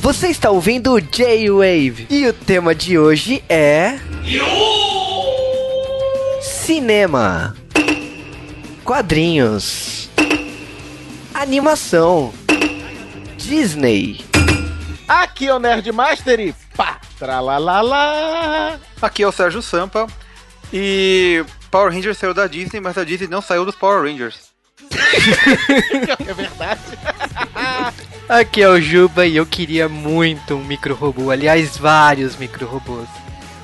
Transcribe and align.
Você 0.00 0.28
está 0.28 0.50
ouvindo 0.50 0.92
o 0.92 1.00
J-Wave 1.00 2.06
e 2.08 2.26
o 2.26 2.32
tema 2.32 2.74
de 2.74 2.98
hoje 2.98 3.42
é. 3.48 3.98
Cinema, 6.40 7.56
quadrinhos, 8.84 10.08
animação, 11.34 12.32
Disney. 13.36 14.24
Aqui 15.06 15.48
é 15.48 15.54
o 15.54 15.58
Nerd 15.58 15.90
Master 15.90 16.40
e 16.40 16.54
pá, 16.76 17.00
tralalala. 17.18 18.80
Aqui 19.02 19.22
é 19.22 19.28
o 19.28 19.32
Sérgio 19.32 19.62
Sampa 19.62 20.06
e 20.72 21.44
Power 21.70 21.92
Rangers 21.92 22.18
saiu 22.18 22.32
da 22.32 22.46
Disney, 22.46 22.80
mas 22.80 22.96
a 22.96 23.04
Disney 23.04 23.28
não 23.28 23.42
saiu 23.42 23.64
dos 23.64 23.74
Power 23.74 24.02
Rangers. 24.02 24.48
é 26.26 26.34
verdade. 26.34 26.80
Aqui 28.28 28.60
é 28.60 28.68
o 28.68 28.78
Juba 28.78 29.26
e 29.26 29.36
eu 29.36 29.46
queria 29.46 29.88
muito 29.88 30.54
um 30.54 30.62
micro 30.62 30.94
robô, 30.94 31.30
aliás, 31.30 31.78
vários 31.78 32.36
micro 32.36 32.66
robôs. 32.66 33.08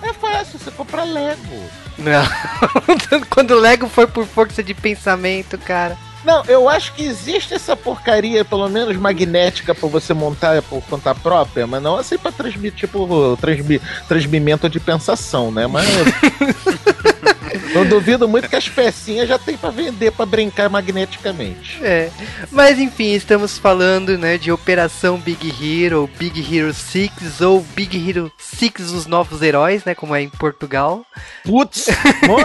É 0.03 0.11
fácil, 0.13 0.59
você 0.59 0.71
compra 0.71 1.05
Lego. 1.05 1.63
Não, 1.99 2.25
quando 3.29 3.51
o 3.51 3.61
Lego 3.61 3.89
for 3.89 4.09
por 4.09 4.27
força 4.27 4.63
de 4.63 4.73
pensamento, 4.73 5.59
cara. 5.59 5.99
Não, 6.25 6.43
eu 6.47 6.67
acho 6.67 6.95
que 6.95 7.05
existe 7.05 7.53
essa 7.53 7.77
porcaria, 7.77 8.43
pelo 8.43 8.67
menos 8.71 8.97
magnética, 8.97 9.75
pra 9.75 9.87
você 9.87 10.15
montar 10.15 10.63
por 10.63 10.83
conta 10.85 11.15
própria, 11.15 11.67
mas 11.67 11.83
não 11.83 11.97
assim 11.97 12.17
pra 12.17 12.33
transmitir, 12.33 12.89
tipo, 12.89 13.37
transmi, 13.39 13.79
transmimento 14.09 14.71
de 14.71 14.81
pensação, 14.81 15.53
né? 15.53 15.67
Mas. 15.67 15.87
não 17.73 17.87
duvido 17.87 18.29
muito 18.29 18.49
que 18.49 18.57
as 18.57 18.69
pecinhas 18.69 19.29
já 19.29 19.39
tem 19.39 19.57
pra 19.57 19.71
vender 19.71 20.13
pra 20.13 20.27
brincar 20.27 20.69
magneticamente. 20.69 21.79
É. 21.83 22.11
Mas 22.51 22.79
enfim, 22.79 23.13
estamos 23.13 23.59
falando, 23.59 24.19
né, 24.19 24.39
de 24.39 24.51
Operação 24.51 25.19
Big 25.19 25.53
Hero, 25.61 26.09
Big 26.19 26.41
Hero 26.41 26.73
6 26.73 27.41
ou 27.41 27.61
Big 27.75 28.09
Hero 28.09 28.33
6 28.39 28.93
os 28.93 29.07
novos 29.07 29.43
heróis, 29.43 29.85
né, 29.85 29.95
como 29.95 30.15
é 30.15 30.23
em 30.23 30.29
Portugal. 30.29 31.05
Putz, 31.45 31.87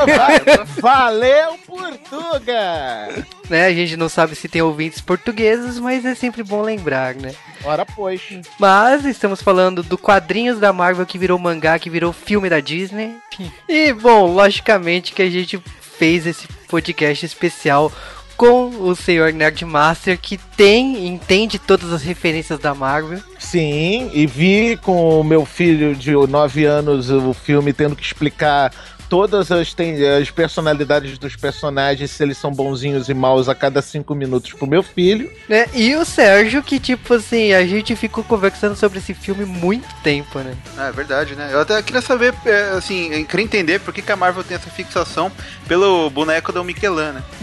valeu 0.81 1.57
Portuga! 1.65 3.38
Né, 3.49 3.65
a 3.65 3.73
gente 3.73 3.97
não 3.97 4.07
sabe 4.07 4.35
se 4.35 4.47
tem 4.47 4.61
ouvintes 4.61 5.01
portugueses, 5.01 5.79
mas 5.79 6.05
é 6.05 6.13
sempre 6.13 6.43
bom 6.43 6.61
lembrar, 6.61 7.15
né? 7.15 7.33
Ora, 7.63 7.83
pois. 7.83 8.21
Mas 8.59 9.05
estamos 9.05 9.41
falando 9.41 9.81
do 9.81 9.97
quadrinhos 9.97 10.59
da 10.59 10.71
Marvel 10.71 11.05
que 11.05 11.17
virou 11.17 11.39
mangá, 11.39 11.79
que 11.79 11.89
virou 11.89 12.13
filme 12.13 12.49
da 12.49 12.59
Disney. 12.59 13.15
E, 13.69 13.93
bom, 13.93 14.25
logicamente 14.25 15.13
que 15.13 15.21
a 15.21 15.29
gente 15.29 15.61
fez 15.81 16.27
esse 16.27 16.47
podcast 16.67 17.25
especial 17.25 17.91
com 18.39 18.69
o 18.69 18.95
senhor 18.95 19.33
Nerdmaster 19.33 20.17
que 20.17 20.37
tem, 20.37 21.05
entende 21.05 21.59
todas 21.59 21.91
as 21.91 22.01
referências 22.01 22.57
da 22.57 22.73
Marvel. 22.73 23.19
Sim, 23.37 24.09
e 24.13 24.25
vi 24.25 24.77
com 24.77 25.19
o 25.19 25.23
meu 25.25 25.45
filho 25.45 25.93
de 25.93 26.13
9 26.13 26.63
anos 26.63 27.09
o 27.09 27.33
filme 27.33 27.73
tendo 27.73 27.97
que 27.97 28.03
explicar 28.03 28.71
todas 29.09 29.51
as, 29.51 29.73
tem, 29.73 30.07
as 30.07 30.29
personalidades 30.29 31.17
dos 31.17 31.35
personagens, 31.35 32.11
se 32.11 32.21
eles 32.21 32.37
são 32.37 32.51
bonzinhos 32.51 33.09
e 33.09 33.13
maus 33.13 33.49
a 33.49 33.55
cada 33.55 33.81
cinco 33.81 34.13
minutos 34.13 34.53
pro 34.53 34.67
meu 34.67 34.83
filho. 34.83 35.31
É, 35.49 35.67
e 35.73 35.95
o 35.95 36.05
Sérgio, 36.05 36.61
que 36.61 36.79
tipo 36.79 37.15
assim, 37.15 37.53
a 37.53 37.65
gente 37.65 37.95
ficou 37.95 38.23
conversando 38.23 38.75
sobre 38.75 38.99
esse 38.99 39.13
filme 39.13 39.45
muito 39.45 39.87
tempo, 40.03 40.39
né? 40.39 40.53
É 40.77 40.91
verdade, 40.91 41.35
né? 41.35 41.49
Eu 41.51 41.61
até 41.61 41.81
queria 41.81 42.01
saber, 42.01 42.33
é, 42.45 42.73
assim, 42.77 43.11
eu 43.11 43.25
queria 43.25 43.43
entender 43.43 43.79
por 43.79 43.93
que, 43.93 44.01
que 44.01 44.11
a 44.11 44.15
Marvel 44.15 44.43
tem 44.43 44.55
essa 44.55 44.69
fixação 44.69 45.31
pelo 45.67 46.09
boneco 46.09 46.51
do 46.51 46.63
Michelin, 46.63 47.13
né? 47.13 47.23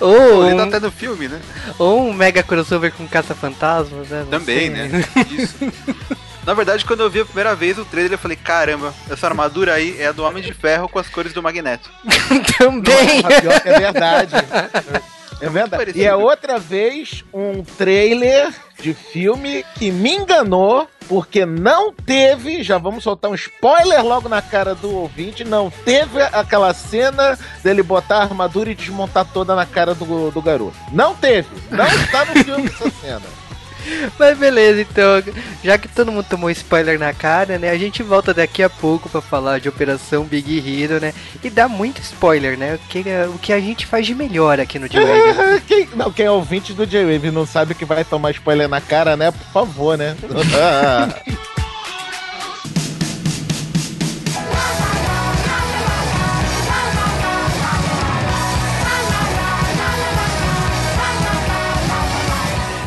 Ou 0.00 0.44
Ele 0.44 0.54
um, 0.54 0.58
tá 0.58 0.64
até 0.64 0.80
no 0.80 0.90
filme, 0.90 1.28
né? 1.28 1.40
ou 1.78 2.08
um 2.08 2.12
mega 2.12 2.42
crossover 2.42 2.92
com 2.92 3.06
caça-fantasmas, 3.06 4.08
né? 4.08 4.22
Não 4.22 4.38
Também, 4.38 4.58
sei, 4.58 4.70
né? 4.70 5.04
Isso. 5.30 5.56
Na 6.44 6.54
verdade, 6.54 6.84
quando 6.84 7.00
eu 7.00 7.10
vi 7.10 7.20
a 7.20 7.24
primeira 7.24 7.54
vez 7.54 7.78
o 7.78 7.84
trailer, 7.84 8.12
eu 8.12 8.18
falei, 8.18 8.36
caramba, 8.36 8.92
essa 9.08 9.26
armadura 9.26 9.74
aí 9.74 10.00
é 10.00 10.08
a 10.08 10.12
do 10.12 10.24
Homem 10.24 10.42
de 10.42 10.52
Ferro 10.52 10.88
com 10.88 10.98
as 10.98 11.08
cores 11.08 11.32
do 11.32 11.42
Magneto. 11.42 11.88
Também! 12.58 13.22
Que 13.22 13.68
é 13.68 13.78
verdade. 13.78 14.34
É 15.40 15.48
verdade. 15.48 15.92
E 15.96 16.04
é 16.04 16.14
outra 16.14 16.58
vez 16.58 17.24
um 17.34 17.64
trailer 17.64 18.54
de 18.80 18.94
filme 18.94 19.64
que 19.74 19.90
me 19.90 20.14
enganou, 20.14 20.88
porque 21.08 21.44
não 21.44 21.92
teve, 21.92 22.62
já 22.62 22.78
vamos 22.78 23.02
soltar 23.02 23.28
um 23.30 23.34
spoiler 23.34 24.04
logo 24.04 24.28
na 24.28 24.40
cara 24.40 24.72
do 24.72 24.94
ouvinte, 24.94 25.42
não 25.42 25.68
teve 25.68 26.22
aquela 26.22 26.72
cena 26.72 27.36
dele 27.62 27.82
botar 27.82 28.18
a 28.18 28.22
armadura 28.22 28.70
e 28.70 28.74
desmontar 28.74 29.24
toda 29.32 29.54
na 29.56 29.66
cara 29.66 29.94
do, 29.94 30.30
do 30.30 30.42
garoto. 30.42 30.76
Não 30.92 31.14
teve. 31.14 31.48
Não 31.70 31.86
está 31.86 32.24
no 32.24 32.44
filme 32.44 32.66
essa 32.66 32.90
cena. 33.00 33.41
Mas 34.18 34.38
beleza, 34.38 34.80
então, 34.80 35.22
já 35.62 35.78
que 35.78 35.88
todo 35.88 36.12
mundo 36.12 36.26
tomou 36.28 36.50
spoiler 36.50 36.98
na 36.98 37.12
cara, 37.12 37.58
né? 37.58 37.70
A 37.70 37.78
gente 37.78 38.02
volta 38.02 38.32
daqui 38.34 38.62
a 38.62 38.70
pouco 38.70 39.08
pra 39.08 39.20
falar 39.20 39.60
de 39.60 39.68
Operação 39.68 40.24
Big 40.24 40.58
Hero, 40.58 41.00
né? 41.00 41.12
E 41.42 41.50
dá 41.50 41.68
muito 41.68 42.00
spoiler, 42.00 42.58
né? 42.58 42.74
O 42.74 42.78
que, 42.78 43.04
o 43.34 43.38
que 43.38 43.52
a 43.52 43.60
gente 43.60 43.86
faz 43.86 44.06
de 44.06 44.14
melhor 44.14 44.60
aqui 44.60 44.78
no 44.78 44.88
J-Wave. 44.88 45.60
quem, 45.66 45.88
não, 45.94 46.12
quem 46.12 46.26
é 46.26 46.30
ouvinte 46.30 46.72
do 46.72 46.86
J-Wave 46.86 47.30
não 47.30 47.46
sabe 47.46 47.74
que 47.74 47.84
vai 47.84 48.04
tomar 48.04 48.30
spoiler 48.32 48.68
na 48.68 48.80
cara, 48.80 49.16
né? 49.16 49.30
Por 49.30 49.46
favor, 49.52 49.98
né? 49.98 50.16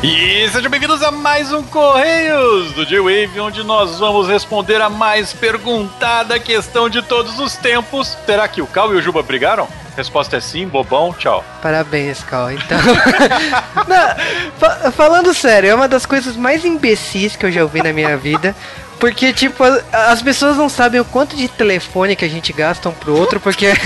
E 0.02 0.48
sejam 0.50 0.70
bem-vindos 0.70 1.02
a 1.02 1.10
mais 1.10 1.52
um 1.52 1.62
Correios 1.62 2.72
do 2.72 2.84
J-Wave, 2.84 3.40
onde 3.40 3.64
nós 3.64 3.98
vamos 3.98 4.28
responder 4.28 4.80
a 4.80 4.88
mais 4.90 5.32
perguntada 5.32 6.38
questão 6.38 6.88
de 6.88 7.02
todos 7.02 7.38
os 7.40 7.56
tempos. 7.56 8.16
Será 8.26 8.46
que 8.46 8.60
o 8.62 8.66
Cal 8.66 8.92
e 8.94 8.96
o 8.98 9.02
Juba 9.02 9.22
brigaram? 9.22 9.66
Resposta 9.96 10.36
é 10.36 10.40
sim, 10.40 10.68
bobão, 10.68 11.12
tchau. 11.18 11.42
Parabéns, 11.62 12.22
Cal. 12.22 12.52
Então. 12.52 12.78
Não, 13.88 14.16
fa- 14.58 14.92
falando 14.92 15.32
sério, 15.32 15.70
é 15.70 15.74
uma 15.74 15.88
das 15.88 16.04
coisas 16.04 16.36
mais 16.36 16.64
imbecis 16.64 17.34
que 17.34 17.46
eu 17.46 17.50
já 17.52 17.62
ouvi 17.62 17.82
na 17.82 17.92
minha 17.92 18.16
vida. 18.16 18.54
Porque, 19.00 19.32
tipo, 19.32 19.62
as 19.92 20.22
pessoas 20.22 20.56
não 20.56 20.68
sabem 20.70 21.00
o 21.00 21.04
quanto 21.04 21.36
de 21.36 21.48
telefone 21.48 22.16
que 22.16 22.24
a 22.24 22.28
gente 22.28 22.52
gasta 22.52 22.88
um 22.88 22.92
pro 22.92 23.16
outro, 23.16 23.40
porque. 23.40 23.66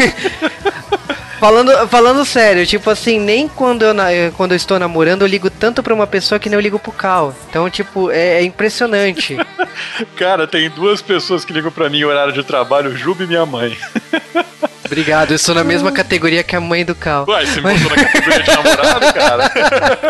Falando, 1.40 1.88
falando 1.88 2.22
sério, 2.22 2.66
tipo 2.66 2.90
assim, 2.90 3.18
nem 3.18 3.48
quando 3.48 3.82
eu, 3.82 3.98
eh, 4.02 4.30
quando 4.36 4.52
eu 4.52 4.56
estou 4.56 4.78
namorando 4.78 5.22
eu 5.22 5.26
ligo 5.26 5.48
tanto 5.48 5.82
pra 5.82 5.94
uma 5.94 6.06
pessoa 6.06 6.38
que 6.38 6.50
nem 6.50 6.54
eu 6.54 6.60
ligo 6.60 6.78
pro 6.78 6.92
Cal. 6.92 7.34
Então, 7.48 7.70
tipo, 7.70 8.10
é, 8.10 8.40
é 8.40 8.42
impressionante. 8.42 9.38
Cara, 10.16 10.46
tem 10.46 10.68
duas 10.68 11.00
pessoas 11.00 11.42
que 11.42 11.52
ligam 11.54 11.72
pra 11.72 11.88
mim 11.88 12.00
em 12.00 12.04
horário 12.04 12.34
de 12.34 12.44
trabalho, 12.44 12.90
o 12.90 12.96
Juba 12.96 13.24
e 13.24 13.26
minha 13.26 13.46
mãe. 13.46 13.74
Obrigado, 14.84 15.30
eu 15.30 15.38
sou 15.38 15.54
na 15.54 15.64
mesma 15.64 15.90
categoria 15.90 16.42
que 16.42 16.54
a 16.54 16.60
mãe 16.60 16.84
do 16.84 16.94
Cal. 16.94 17.24
Uai, 17.26 17.46
você 17.46 17.60
me 17.60 17.72
botou 17.78 17.96
na 17.96 18.04
categoria 18.04 18.42
de 18.42 18.50
namorado, 18.50 19.12
cara? 19.14 19.52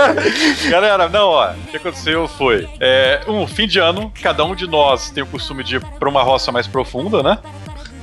Galera, 0.68 1.08
não, 1.08 1.28
ó, 1.28 1.52
o 1.52 1.70
que 1.70 1.76
aconteceu 1.76 2.26
foi, 2.26 2.66
é, 2.80 3.20
um 3.28 3.47
fim 3.47 3.68
de 3.68 3.78
ano, 3.78 4.10
cada 4.20 4.42
um 4.42 4.54
de 4.54 4.66
nós 4.66 5.10
tem 5.10 5.22
o 5.22 5.26
costume 5.26 5.62
de 5.62 5.76
ir 5.76 5.80
pra 5.98 6.08
uma 6.08 6.22
roça 6.22 6.50
mais 6.50 6.66
profunda, 6.66 7.22
né? 7.22 7.38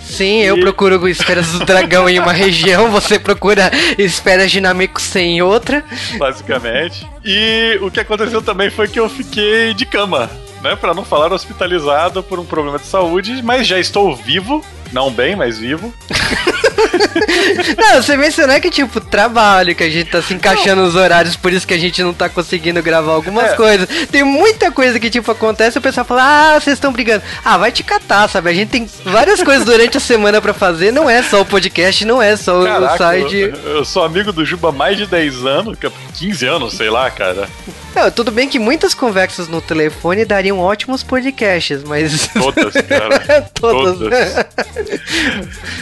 Sim, 0.08 0.42
eu 0.42 0.58
E- 0.58 0.62
procuro 0.62 1.08
esferas 1.08 1.52
do 1.52 1.66
dragão 1.66 2.10
em 2.10 2.18
uma 2.20 2.32
região, 2.34 2.90
você 2.90 3.20
procura 3.20 3.70
esferas 3.98 4.54
Namekusei 4.56 5.26
em 5.26 5.42
outra. 5.42 5.84
basicamente. 6.18 7.08
E 7.24 7.78
o 7.82 7.92
que 7.92 8.00
aconteceu 8.00 8.42
também 8.42 8.70
foi 8.70 8.88
que 8.88 9.00
eu 9.00 9.10
fiquei 9.10 9.74
de 9.74 9.86
cama, 9.86 10.30
né? 10.64 10.76
Pra 10.76 10.94
não 10.94 11.04
falar 11.06 11.32
hospitalizado 11.34 12.24
por 12.24 12.40
um 12.40 12.46
problema 12.46 12.80
de 12.80 12.86
saúde, 12.88 13.42
mas 13.44 13.68
já 13.68 13.78
estou 13.80 14.16
vivo. 14.16 14.64
Não 14.92 15.12
bem, 15.12 15.36
mas 15.36 15.58
vivo. 15.58 15.94
Não, 17.78 18.02
você 18.02 18.16
mencionou 18.18 18.60
que, 18.60 18.70
tipo, 18.70 19.00
trabalho, 19.00 19.76
que 19.76 19.84
a 19.84 19.90
gente 19.90 20.10
tá 20.10 20.22
se 20.22 20.34
encaixando 20.34 20.82
nos 20.84 20.96
horários, 20.96 21.36
por 21.36 21.52
isso 21.52 21.68
que 21.68 21.74
a 21.74 21.78
gente 21.78 22.02
não 22.04 22.14
tá 22.14 22.30
conseguindo 22.30 22.82
gravar 22.82 23.12
algumas 23.14 23.52
É. 23.52 23.56
coisas. 23.56 23.88
Tem 24.12 24.24
muita 24.24 24.72
coisa 24.72 25.00
que, 25.00 25.10
tipo, 25.10 25.30
acontece 25.32 25.78
e 25.78 25.80
o 25.80 25.82
pessoal 25.82 26.06
fala, 26.06 26.24
ah, 26.56 26.60
vocês 26.60 26.76
estão 26.78 26.92
brigando. 26.92 27.24
Ah, 27.44 27.58
vai 27.58 27.72
te 27.72 27.84
catar, 27.84 28.28
sabe? 28.30 28.50
A 28.50 28.54
gente 28.54 28.70
tem 28.70 28.90
várias 29.06 29.42
coisas 29.44 29.66
durante 29.66 29.98
a 29.98 30.00
semana 30.00 30.42
pra 30.42 30.54
fazer, 30.54 30.92
não 30.92 31.10
é 31.10 31.22
só 31.24 31.42
o 31.42 31.46
podcast, 31.46 32.06
não 32.06 32.22
é 32.22 32.36
só 32.36 32.58
o- 32.60 32.64
o 32.64 32.66
Caraca, 32.66 32.98
site. 32.98 33.36
eu, 33.36 33.54
eu 33.78 33.86
sou 33.86 34.04
amigo 34.04 34.32
do 34.32 34.46
Juba 34.46 34.70
há 34.70 34.72
mais 34.72 34.98
de 34.98 35.06
10 35.06 35.46
anos, 35.46 35.78
15 36.18 36.46
anos, 36.46 36.74
sei 36.74 36.90
lá, 36.90 37.10
cara. 37.10 37.48
Não, 37.98 38.12
tudo 38.12 38.32
bem 38.32 38.48
que 38.48 38.60
muitas 38.60 38.94
conversas 38.94 39.48
no 39.48 39.60
telefone 39.60 40.24
dariam 40.24 40.60
ótimos 40.60 41.02
podcasts, 41.02 41.84
mas. 41.84 42.28
Todas, 42.28 42.74
cara. 42.76 43.42
Todas. 43.56 43.98
Todas. 43.98 44.34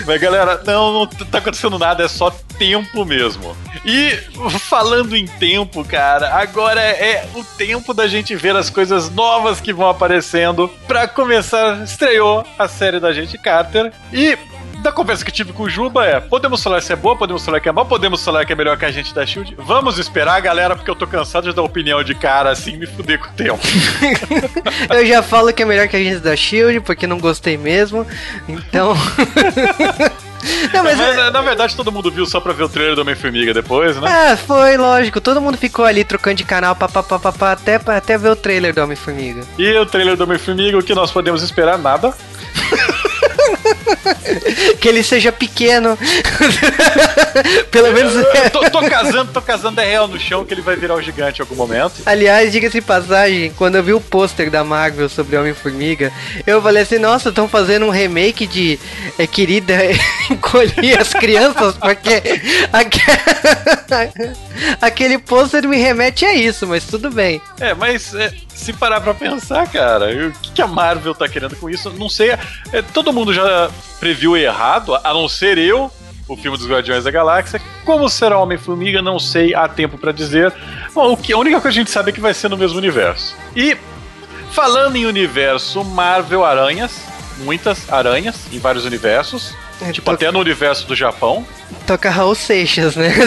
Mas 0.08 0.22
galera, 0.22 0.62
não, 0.66 0.94
não 0.94 1.08
tá 1.08 1.40
acontecendo 1.40 1.78
nada, 1.78 2.06
é 2.06 2.08
só 2.08 2.32
tempo 2.58 3.04
mesmo. 3.04 3.54
E 3.84 4.12
falando 4.60 5.14
em 5.14 5.28
tempo, 5.28 5.84
cara, 5.84 6.34
agora 6.36 6.80
é 6.80 7.28
o 7.36 7.44
tempo 7.44 7.94
da 7.94 8.08
gente 8.08 8.34
ver 8.34 8.56
as 8.56 8.70
coisas 8.70 9.10
novas 9.10 9.60
que 9.60 9.74
vão 9.74 9.90
aparecendo. 9.90 10.70
Pra 10.88 11.10
começar, 11.10 11.84
estreou 11.84 12.46
a 12.58 12.70
série 12.70 12.98
da 12.98 13.12
gente 13.12 13.38
Carter 13.38 13.92
e 14.14 14.38
da 14.86 14.92
conversa 14.92 15.26
que 15.26 15.32
tive 15.32 15.52
com 15.52 15.64
o 15.64 15.70
Juba 15.70 16.06
é: 16.06 16.20
podemos 16.20 16.62
falar 16.64 16.82
se 16.82 16.94
é 16.94 16.96
boa, 16.96 17.18
podemos 17.18 17.44
falar 17.44 17.60
que 17.60 17.68
é 17.68 17.72
mal, 17.72 17.86
podemos 17.86 18.24
falar 18.24 18.46
que 18.46 18.54
é 18.54 18.56
melhor 18.56 18.78
que 18.78 18.86
a 18.86 18.92
gente 18.92 19.14
da 19.14 19.26
Shield. 19.26 19.56
Vamos 19.58 19.98
esperar, 19.98 20.40
galera, 20.42 20.76
porque 20.76 20.90
eu 20.90 20.96
tô 20.96 21.08
cansado 21.08 21.50
de 21.50 21.56
dar 21.56 21.64
opinião 21.64 22.04
de 22.04 22.14
cara 22.14 22.52
assim 22.52 22.74
e 22.74 22.78
me 22.78 22.86
fuder 22.86 23.20
com 23.20 23.28
o 23.28 23.34
tempo. 23.34 23.60
Eu 24.90 25.06
já 25.06 25.24
falo 25.24 25.52
que 25.52 25.64
é 25.64 25.66
melhor 25.66 25.88
que 25.88 25.96
a 25.96 26.04
gente 26.04 26.20
da 26.20 26.36
Shield, 26.36 26.82
porque 26.82 27.08
não 27.08 27.20
gostei 27.20 27.58
mesmo. 27.58 28.06
Então. 28.48 28.96
Não, 30.72 30.84
mas, 30.84 30.96
mas 30.96 31.18
é... 31.18 31.32
na 31.32 31.42
verdade 31.42 31.76
todo 31.76 31.92
mundo 31.92 32.12
viu 32.12 32.24
só 32.24 32.40
pra 32.40 32.54
ver 32.54 32.62
o 32.62 32.70
trailer 32.70 32.94
do 32.94 33.02
Homem-Formiga 33.02 33.52
depois, 33.52 34.00
né? 34.00 34.34
É, 34.34 34.36
foi, 34.36 34.78
lógico. 34.78 35.20
Todo 35.20 35.42
mundo 35.42 35.58
ficou 35.58 35.84
ali 35.84 36.04
trocando 36.04 36.36
de 36.36 36.44
canal 36.44 36.76
pá, 36.76 36.88
pá, 36.88 37.02
pá, 37.02 37.18
pá, 37.18 37.32
pá, 37.32 37.52
até, 37.54 37.82
até 37.84 38.16
ver 38.16 38.30
o 38.30 38.36
trailer 38.36 38.72
do 38.72 38.84
Homem-Formiga. 38.84 39.42
E 39.58 39.76
o 39.76 39.88
trailer 39.88 40.16
do 40.16 40.24
Homem-Formiga, 40.24 40.78
o 40.78 40.84
que 40.84 40.94
nós 40.94 41.12
podemos 41.12 41.42
esperar? 41.42 41.80
Nada. 41.80 42.14
que 44.80 44.88
ele 44.88 45.04
seja 45.04 45.32
pequeno. 45.32 45.98
Pelo 47.72 47.92
menos. 47.94 48.14
tô, 48.52 48.70
tô, 48.70 48.82
casando, 48.90 49.32
tô 49.32 49.42
casando 49.42 49.82
é 49.82 49.86
real 49.86 50.08
no 50.08 50.20
chão 50.20 50.46
que 50.46 50.54
ele 50.54 50.62
vai 50.62 50.76
virar 50.76 50.96
o 50.96 50.98
um 50.98 51.02
gigante 51.02 51.40
em 51.40 51.44
algum 51.44 51.56
momento. 51.56 52.02
Aliás, 52.06 52.52
diga-se 52.52 52.82
passagem, 52.82 53.52
quando 53.58 53.76
eu 53.76 53.84
vi 53.84 53.94
o 53.94 54.02
pôster 54.02 54.50
da 54.50 54.64
Marvel 54.64 55.10
sobre 55.10 55.38
Homem-Formiga, 55.38 56.12
eu 56.46 56.62
falei 56.62 56.84
assim, 56.84 56.98
nossa, 56.98 57.30
estão 57.30 57.48
fazendo 57.48 57.86
um 57.86 57.90
remake 57.90 58.48
de 58.48 58.80
é, 59.18 59.28
Querida 59.28 59.76
Encolher 60.30 61.00
as 61.00 61.14
Crianças, 61.14 61.76
porque 61.78 62.22
aquele 64.82 65.18
pôster 65.18 65.68
me 65.68 65.78
remete 65.78 66.26
a 66.26 66.34
isso, 66.34 66.66
mas 66.68 66.86
tudo 66.86 67.10
bem. 67.12 67.42
É, 67.60 67.74
mas 67.74 68.14
é, 68.14 68.32
se 68.56 68.74
parar 68.74 69.02
pra 69.02 69.14
pensar, 69.14 69.70
cara, 69.70 70.08
o 70.28 70.32
que 70.54 70.62
a 70.62 70.68
Marvel 70.68 71.14
tá 71.14 71.28
querendo 71.28 71.56
com 71.56 71.70
isso? 71.70 71.92
Não 71.92 72.10
sei. 72.10 72.32
É, 72.72 72.82
todo 72.82 73.14
mundo 73.14 73.34
já 73.34 73.70
previu 74.00 74.36
errado, 74.36 74.96
a 74.96 75.14
não 75.14 75.28
ser 75.28 75.58
eu, 75.58 75.92
o 76.28 76.38
filme 76.38 76.58
dos 76.58 76.68
Guardiões 76.68 77.04
da 77.04 77.12
Galáxia. 77.12 77.62
Como 77.84 78.10
será 78.10 78.40
Homem-Formiga, 78.40 79.02
não 79.02 79.20
sei, 79.20 79.54
há 79.54 79.68
tempo 79.68 79.98
para 79.98 80.12
dizer. 80.12 80.54
Bom, 80.94 81.12
o 81.12 81.18
que, 81.18 81.34
a 81.34 81.38
única 81.38 81.60
coisa 81.60 81.74
que 81.74 81.80
a 81.80 81.84
gente 81.84 81.92
sabe 81.92 82.12
é 82.12 82.14
que 82.14 82.22
vai 82.22 82.34
ser 82.34 82.50
no 82.50 82.58
mesmo 82.58 82.78
universo. 82.78 83.36
E, 83.56 83.78
falando 84.52 84.96
em 84.96 85.06
universo 85.06 85.84
Marvel 85.84 86.46
Aranhas, 86.46 87.02
muitas 87.40 87.92
aranhas 87.92 88.36
em 88.52 88.60
vários 88.60 88.86
universos. 88.86 89.54
É, 89.82 89.92
tipo, 89.92 90.06
toca... 90.06 90.16
até 90.16 90.32
no 90.32 90.40
universo 90.40 90.88
do 90.88 90.96
Japão. 90.96 91.46
Toca 91.86 92.10
Raul 92.10 92.34
Seixas, 92.34 92.96
né? 92.96 93.14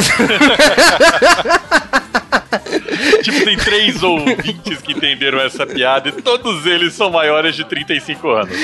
tipo, 3.23 3.45
tem 3.45 3.57
três 3.57 4.03
ouvintes 4.03 4.81
que 4.83 4.93
entenderam 4.93 5.41
essa 5.41 5.67
piada 5.67 6.09
e 6.09 6.13
todos 6.13 6.67
eles 6.67 6.95
são 6.95 7.11
maiores 7.11 7.55
de 7.55 7.65
35 7.65 8.29
anos. 8.31 8.57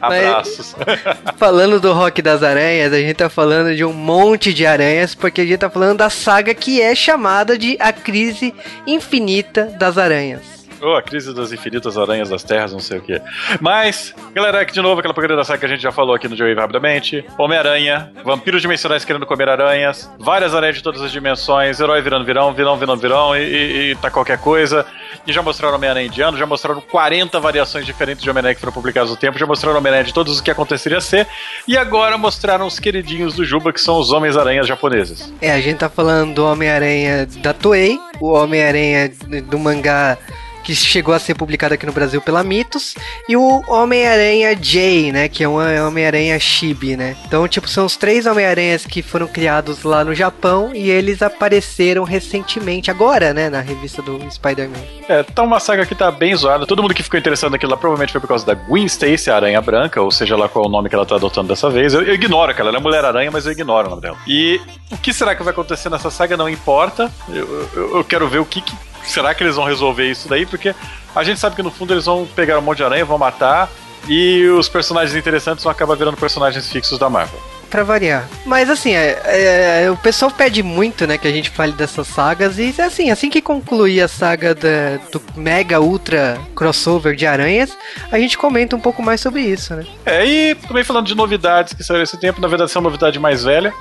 Abraços. 0.00 0.74
Mas, 0.76 1.36
falando 1.36 1.80
do 1.80 1.92
Rock 1.92 2.20
das 2.20 2.42
Aranhas, 2.42 2.92
a 2.92 2.98
gente 2.98 3.14
tá 3.14 3.28
falando 3.28 3.74
de 3.74 3.84
um 3.84 3.92
monte 3.92 4.52
de 4.52 4.66
aranhas, 4.66 5.14
porque 5.14 5.42
a 5.42 5.44
gente 5.44 5.58
tá 5.58 5.70
falando 5.70 5.98
da 5.98 6.10
saga 6.10 6.52
que 6.54 6.80
é 6.80 6.94
chamada 6.94 7.56
de 7.56 7.76
A 7.78 7.92
Crise 7.92 8.52
Infinita 8.86 9.66
das 9.78 9.96
Aranhas. 9.96 10.63
Oh, 10.86 10.96
a 10.96 11.02
crise 11.02 11.32
das 11.32 11.50
infinitas 11.50 11.96
aranhas 11.96 12.28
das 12.28 12.42
terras, 12.42 12.70
não 12.70 12.78
sei 12.78 12.98
o 12.98 13.00
que. 13.00 13.18
Mas, 13.58 14.14
galera, 14.34 14.60
aqui 14.60 14.74
de 14.74 14.82
novo 14.82 15.00
aquela 15.00 15.42
saga 15.42 15.58
que 15.58 15.64
a 15.64 15.68
gente 15.68 15.80
já 15.80 15.90
falou 15.90 16.14
aqui 16.14 16.28
no 16.28 16.36
Joey 16.36 16.54
rapidamente. 16.54 17.24
Homem-Aranha, 17.38 18.12
vampiros 18.22 18.60
dimensionais 18.60 19.02
querendo 19.02 19.24
comer 19.24 19.48
aranhas, 19.48 20.10
várias 20.18 20.54
aranhas 20.54 20.76
de 20.76 20.82
todas 20.82 21.00
as 21.00 21.10
dimensões, 21.10 21.80
herói 21.80 22.02
virando 22.02 22.26
virão, 22.26 22.52
vilão 22.52 22.76
virando 22.76 23.00
virão 23.00 23.34
e, 23.34 23.40
e, 23.40 23.90
e 23.92 23.94
tá 23.96 24.10
qualquer 24.10 24.38
coisa. 24.38 24.84
E 25.26 25.32
já 25.32 25.40
mostraram 25.40 25.76
Homem-Aranha 25.76 26.06
indiano, 26.06 26.36
já 26.36 26.44
mostraram 26.44 26.82
40 26.82 27.40
variações 27.40 27.86
diferentes 27.86 28.22
de 28.22 28.28
Homem-Aranha 28.28 28.54
que 28.54 28.60
foram 28.60 28.74
publicadas 28.74 29.08
no 29.08 29.16
tempo, 29.16 29.38
já 29.38 29.46
mostraram 29.46 29.78
Homem-Aranha 29.78 30.04
de 30.04 30.12
todos 30.12 30.34
os 30.34 30.40
que 30.42 30.50
aconteceria 30.50 31.00
ser, 31.00 31.26
e 31.66 31.78
agora 31.78 32.18
mostraram 32.18 32.66
os 32.66 32.78
queridinhos 32.78 33.34
do 33.34 33.42
Juba, 33.42 33.72
que 33.72 33.80
são 33.80 33.98
os 33.98 34.12
Homens-Aranhas 34.12 34.66
japoneses. 34.66 35.32
É, 35.40 35.52
a 35.52 35.60
gente 35.62 35.78
tá 35.78 35.88
falando 35.88 36.34
do 36.34 36.44
Homem-Aranha 36.44 37.26
da 37.38 37.54
Toei, 37.54 37.98
o 38.20 38.32
Homem-Aranha 38.32 39.10
do 39.48 39.58
mangá 39.58 40.18
que 40.64 40.74
chegou 40.74 41.14
a 41.14 41.18
ser 41.18 41.34
publicado 41.34 41.74
aqui 41.74 41.86
no 41.86 41.92
Brasil 41.92 42.20
pela 42.20 42.42
Mitos, 42.42 42.94
e 43.28 43.36
o 43.36 43.62
Homem-Aranha 43.68 44.56
J, 44.56 45.12
né, 45.12 45.28
que 45.28 45.44
é 45.44 45.48
um 45.48 45.56
Homem-Aranha 45.86 46.38
Chibi, 46.40 46.96
né. 46.96 47.16
Então, 47.26 47.46
tipo, 47.46 47.68
são 47.68 47.84
os 47.84 47.96
três 47.96 48.26
Homem-Aranhas 48.26 48.86
que 48.86 49.02
foram 49.02 49.26
criados 49.26 49.82
lá 49.82 50.04
no 50.04 50.14
Japão 50.14 50.72
e 50.74 50.90
eles 50.90 51.22
apareceram 51.22 52.02
recentemente, 52.04 52.90
agora, 52.90 53.34
né, 53.34 53.50
na 53.50 53.60
revista 53.60 54.00
do 54.00 54.18
Spider-Man. 54.30 54.80
É, 55.08 55.22
tá 55.22 55.42
uma 55.42 55.60
saga 55.60 55.84
que 55.84 55.94
tá 55.94 56.10
bem 56.10 56.34
zoada. 56.34 56.66
Todo 56.66 56.82
mundo 56.82 56.94
que 56.94 57.02
ficou 57.02 57.20
interessado 57.20 57.52
naquilo 57.52 57.72
lá 57.72 57.76
provavelmente 57.76 58.12
foi 58.12 58.20
por 58.20 58.28
causa 58.28 58.46
da 58.46 58.54
Gwen 58.54 58.86
Stacy, 58.86 59.30
a 59.30 59.36
Aranha 59.36 59.60
Branca, 59.60 60.00
ou 60.00 60.10
seja 60.10 60.36
lá 60.36 60.48
qual 60.48 60.64
é 60.64 60.68
o 60.68 60.70
nome 60.70 60.88
que 60.88 60.94
ela 60.94 61.04
tá 61.04 61.16
adotando 61.16 61.48
dessa 61.48 61.68
vez. 61.68 61.92
Eu, 61.92 62.02
eu 62.02 62.14
ignoro, 62.14 62.54
cara, 62.54 62.70
ela 62.70 62.78
é 62.78 62.80
Mulher-Aranha, 62.80 63.30
mas 63.30 63.44
eu 63.44 63.52
ignoro 63.52 63.86
o 63.86 63.90
nome 63.90 64.02
dela. 64.02 64.16
E 64.26 64.60
o 64.90 64.96
que 64.96 65.12
será 65.12 65.34
que 65.34 65.42
vai 65.42 65.52
acontecer 65.52 65.90
nessa 65.90 66.10
saga 66.10 66.36
não 66.36 66.48
importa. 66.48 67.12
Eu, 67.28 67.68
eu, 67.74 67.96
eu 67.98 68.04
quero 68.04 68.26
ver 68.28 68.38
o 68.38 68.44
que, 68.44 68.60
que 68.60 68.74
será 69.06 69.34
que 69.34 69.42
eles 69.42 69.56
vão 69.56 69.64
resolver 69.64 70.10
isso 70.10 70.28
daí? 70.28 70.46
Porque 70.46 70.74
a 71.14 71.22
gente 71.22 71.38
sabe 71.38 71.56
que 71.56 71.62
no 71.62 71.70
fundo 71.70 71.94
eles 71.94 72.04
vão 72.04 72.26
pegar 72.26 72.58
um 72.58 72.62
monte 72.62 72.78
de 72.78 72.84
aranha, 72.84 73.04
vão 73.04 73.18
matar, 73.18 73.70
e 74.08 74.46
os 74.48 74.68
personagens 74.68 75.16
interessantes 75.16 75.62
vão 75.64 75.70
acabar 75.70 75.96
virando 75.96 76.16
personagens 76.16 76.70
fixos 76.70 76.98
da 76.98 77.08
Marvel. 77.08 77.40
Pra 77.70 77.82
variar. 77.82 78.28
Mas 78.46 78.70
assim, 78.70 78.94
é, 78.94 79.82
é, 79.84 79.90
o 79.90 79.96
pessoal 79.96 80.30
pede 80.30 80.62
muito, 80.62 81.06
né, 81.08 81.18
que 81.18 81.26
a 81.26 81.32
gente 81.32 81.50
fale 81.50 81.72
dessas 81.72 82.06
sagas. 82.06 82.56
E 82.58 82.72
assim, 82.80 83.10
assim 83.10 83.28
que 83.28 83.40
concluir 83.40 84.00
a 84.00 84.06
saga 84.06 84.54
da, 84.54 84.98
do 85.10 85.20
Mega 85.34 85.80
Ultra 85.80 86.38
crossover 86.54 87.16
de 87.16 87.26
aranhas, 87.26 87.76
a 88.12 88.18
gente 88.18 88.38
comenta 88.38 88.76
um 88.76 88.80
pouco 88.80 89.02
mais 89.02 89.20
sobre 89.20 89.40
isso, 89.40 89.74
né? 89.74 89.84
É, 90.06 90.24
e 90.24 90.54
também 90.54 90.84
falando 90.84 91.06
de 91.06 91.16
novidades 91.16 91.72
que 91.72 91.82
saíram 91.82 92.04
esse 92.04 92.16
tempo, 92.16 92.40
na 92.40 92.46
verdade, 92.46 92.70
é 92.72 92.78
uma 92.78 92.84
novidade 92.84 93.18
mais 93.18 93.42
velha. 93.42 93.72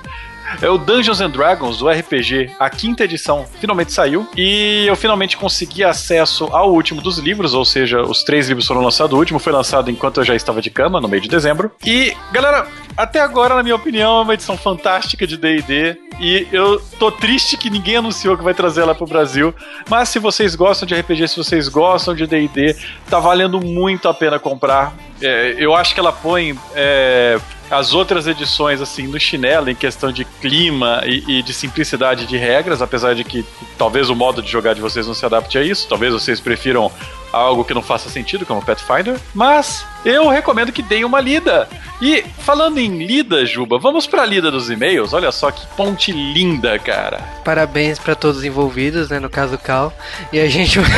É 0.62 0.70
o 0.70 0.78
Dungeons 0.78 1.22
and 1.22 1.30
Dragons, 1.30 1.82
o 1.82 1.90
RPG, 1.90 2.52
a 2.60 2.70
quinta 2.70 3.04
edição, 3.04 3.46
finalmente 3.60 3.92
saiu. 3.92 4.28
E 4.36 4.86
eu 4.88 4.96
finalmente 4.96 5.38
consegui 5.38 5.84
acesso 5.84 6.46
ao 6.52 6.72
último 6.72 7.02
dos 7.02 7.18
livros, 7.18 7.54
ou 7.54 7.66
seja, 7.66 8.02
os 8.02 8.24
três 8.24 8.48
livros 8.48 8.68
foram 8.68 8.82
lançados. 8.82 9.14
O 9.14 9.20
último 9.20 9.40
foi 9.40 9.54
lançado 9.54 9.90
enquanto 9.90 10.20
eu 10.20 10.24
já 10.24 10.36
estava 10.36 10.62
de 10.62 10.70
cama, 10.70 11.00
no 11.02 11.08
meio 11.08 11.22
de 11.22 11.30
dezembro. 11.30 11.72
E, 11.86 12.16
galera, 12.32 12.68
até 12.96 13.20
agora, 13.20 13.56
na 13.56 13.64
minha 13.64 13.76
opinião, 13.76 14.20
é 14.20 14.22
uma 14.22 14.34
edição 14.34 14.58
fantástica 14.58 15.26
de 15.26 15.38
DD. 15.38 15.98
E 16.20 16.48
eu 16.52 16.80
tô 17.00 17.12
triste 17.12 17.58
que 17.58 17.70
ninguém 17.70 17.98
anunciou 17.98 18.38
que 18.38 18.44
vai 18.44 18.54
trazer 18.54 18.82
ela 18.82 18.94
pro 18.94 19.08
Brasil. 19.08 19.54
Mas 19.90 20.10
se 20.10 20.20
vocês 20.20 20.56
gostam 20.56 20.88
de 20.88 20.94
RPG, 20.94 21.28
se 21.30 21.38
vocês 21.38 21.68
gostam 21.68 22.14
de 22.14 22.28
DD, 22.28 22.76
tá 23.10 23.20
valendo 23.20 23.60
muito 23.60 24.08
a 24.08 24.14
pena 24.14 24.38
comprar. 24.38 24.94
É, 25.22 25.56
eu 25.58 25.75
acho 25.75 25.94
que 25.94 26.00
ela 26.00 26.12
põe 26.12 26.58
é, 26.75 27.39
as 27.74 27.94
outras 27.94 28.27
edições, 28.27 28.82
assim, 28.82 29.08
no 29.08 29.20
chinelo, 29.20 29.70
em 29.70 29.75
questão 29.75 30.12
de 30.12 30.24
clima 30.25 31.01
e, 31.06 31.39
e, 31.39 31.42
de 31.42 31.53
simplicidade 31.53 32.25
de 32.25 32.38
regras, 32.38 32.82
apesar 32.82 33.15
de 33.15 33.24
que 33.24 33.44
talvez 33.77 34.10
o 34.10 34.15
modo 34.15 34.42
de 34.42 34.50
jogar 34.50 34.74
de 34.74 34.82
vocês 34.82 35.08
não 35.08 35.13
se 35.13 35.25
adapte 35.25 35.58
a 35.58 35.63
isso, 35.63 35.88
talvez 35.88 36.13
vocês 36.13 36.39
prefiram 36.39 36.92
algo 37.34 37.66
que 37.66 37.74
não 37.74 37.82
faça 37.82 38.10
sentido, 38.10 38.46
como 38.46 38.63
Pathfinder, 38.63 39.20
mas 39.34 39.86
eu 40.06 40.30
recomendo 40.30 40.72
que 40.72 40.82
deem 40.82 41.04
uma 41.04 41.20
lida. 41.20 41.68
E 42.02 42.24
falando 42.40 42.80
em 42.80 43.06
lida, 43.06 43.46
Juba, 43.46 43.80
vamos 43.80 44.06
pra 44.06 44.25
lida 44.25 44.52
dos 44.52 44.70
e-mails. 44.70 45.13
Olha 45.13 45.32
só 45.32 45.50
que 45.50 45.66
ponte 45.78 46.12
linda, 46.12 46.78
cara. 46.78 47.22
Parabéns 47.46 47.98
para 47.98 48.13
todos 48.13 48.40
os 48.40 48.44
envolvidos, 48.44 49.10
né? 49.10 49.20
No 49.20 49.30
caso 49.30 49.58
Cal. 49.58 49.94
E 50.32 50.40
a 50.40 50.48
gente 50.50 50.80
vai 50.80 50.90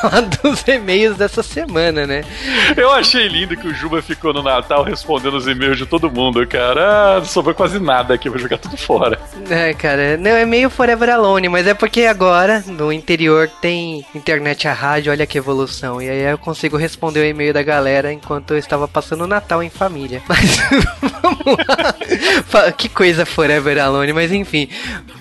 falar 0.00 0.20
dos 0.22 0.66
e-mails 0.66 1.18
dessa 1.18 1.42
semana, 1.42 2.06
né? 2.06 2.24
Eu 2.76 2.90
achei 2.90 3.28
lindo 3.28 3.56
que 3.56 3.68
o 3.68 3.74
Juba 3.74 4.00
ficou 4.00 4.32
no 4.32 4.42
Natal 4.42 4.82
respondendo 4.82 5.34
os 5.34 5.46
e-mails 5.46 5.76
de 5.76 5.84
todo 5.84 6.10
mundo, 6.10 6.46
cara. 6.46 7.16
Ah, 7.16 7.18
não 7.18 7.26
sobrou 7.26 7.54
quase 7.54 7.78
nada 7.78 8.14
aqui, 8.14 8.30
vou 8.30 8.38
jogar 8.38 8.56
tudo 8.56 8.78
fora. 8.78 9.20
É, 9.50 9.74
cara, 9.74 10.16
não 10.16 10.30
é 10.30 10.46
meio 10.46 10.70
Forever 10.70 11.10
Alone, 11.10 11.50
mas 11.50 11.66
é 11.66 11.74
porque 11.74 12.06
agora 12.06 12.64
no 12.66 12.90
interior 12.90 13.50
tem 13.60 14.06
internet 14.14 14.66
a 14.66 14.72
rádio, 14.72 15.12
olha 15.12 15.26
que 15.26 15.36
evolução. 15.36 15.83
E 16.00 16.08
aí 16.08 16.22
eu 16.22 16.38
consigo 16.38 16.76
responder 16.76 17.20
o 17.20 17.24
e-mail 17.24 17.52
da 17.52 17.62
galera 17.62 18.12
enquanto 18.12 18.52
eu 18.52 18.58
estava 18.58 18.88
passando 18.88 19.24
o 19.24 19.26
Natal 19.26 19.62
em 19.62 19.70
família. 19.70 20.22
Mas 20.28 20.58
vamos 21.22 21.56
lá. 21.68 22.72
que 22.72 22.88
coisa 22.88 23.26
Forever 23.26 23.78
Alone, 23.78 24.12
mas 24.12 24.32
enfim. 24.32 24.68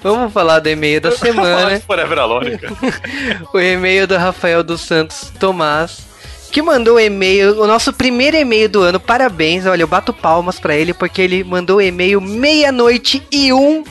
Vamos 0.02 0.32
falar 0.32 0.60
do 0.60 0.70
e-mail 0.70 1.02
da 1.02 1.12
semana. 1.12 1.80
Forever 1.82 2.20
Alone, 2.20 2.58
cara. 2.58 2.74
o 3.54 3.60
e-mail 3.60 4.08
do 4.08 4.18
Rafael 4.18 4.64
dos 4.64 4.82
Santos 4.82 5.32
Tomás 5.40 6.14
que 6.52 6.62
mandou 6.62 6.98
um 6.98 7.00
e-mail, 7.00 7.60
o 7.60 7.66
nosso 7.66 7.92
primeiro 7.92 8.38
e-mail 8.38 8.70
do 8.70 8.84
ano. 8.84 9.00
Parabéns, 9.00 9.66
olha, 9.66 9.82
eu 9.82 9.88
bato 9.88 10.14
palmas 10.14 10.60
para 10.60 10.76
ele 10.76 10.94
porque 10.94 11.20
ele 11.20 11.44
mandou 11.44 11.78
o 11.78 11.82
e-mail 11.82 12.22
meia-noite 12.22 13.24
e 13.32 13.52
um 13.52 13.84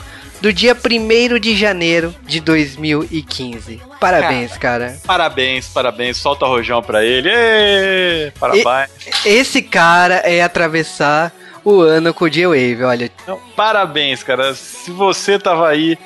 do 0.43 0.51
dia 0.51 0.75
1 0.75 1.39
de 1.39 1.55
janeiro 1.55 2.13
de 2.23 2.41
2015. 2.41 3.81
Parabéns, 3.97 4.57
cara. 4.57 4.87
cara. 4.87 4.99
Parabéns, 5.07 5.69
parabéns. 5.69 6.17
Solta 6.17 6.45
rojão 6.45 6.81
pra 6.83 7.01
ele. 7.01 7.29
Êêê, 7.29 8.31
parabéns. 8.37 8.89
E, 9.25 9.29
esse 9.29 9.61
cara 9.61 10.15
é 10.15 10.43
atravessar 10.43 11.31
o 11.63 11.79
ano 11.79 12.13
com 12.13 12.25
o 12.25 12.29
J-Wave, 12.29 12.83
olha. 12.83 13.09
Não, 13.25 13.39
parabéns, 13.55 14.21
cara. 14.21 14.53
Se 14.53 14.91
você 14.91 15.39
tava 15.39 15.69
aí 15.69 15.97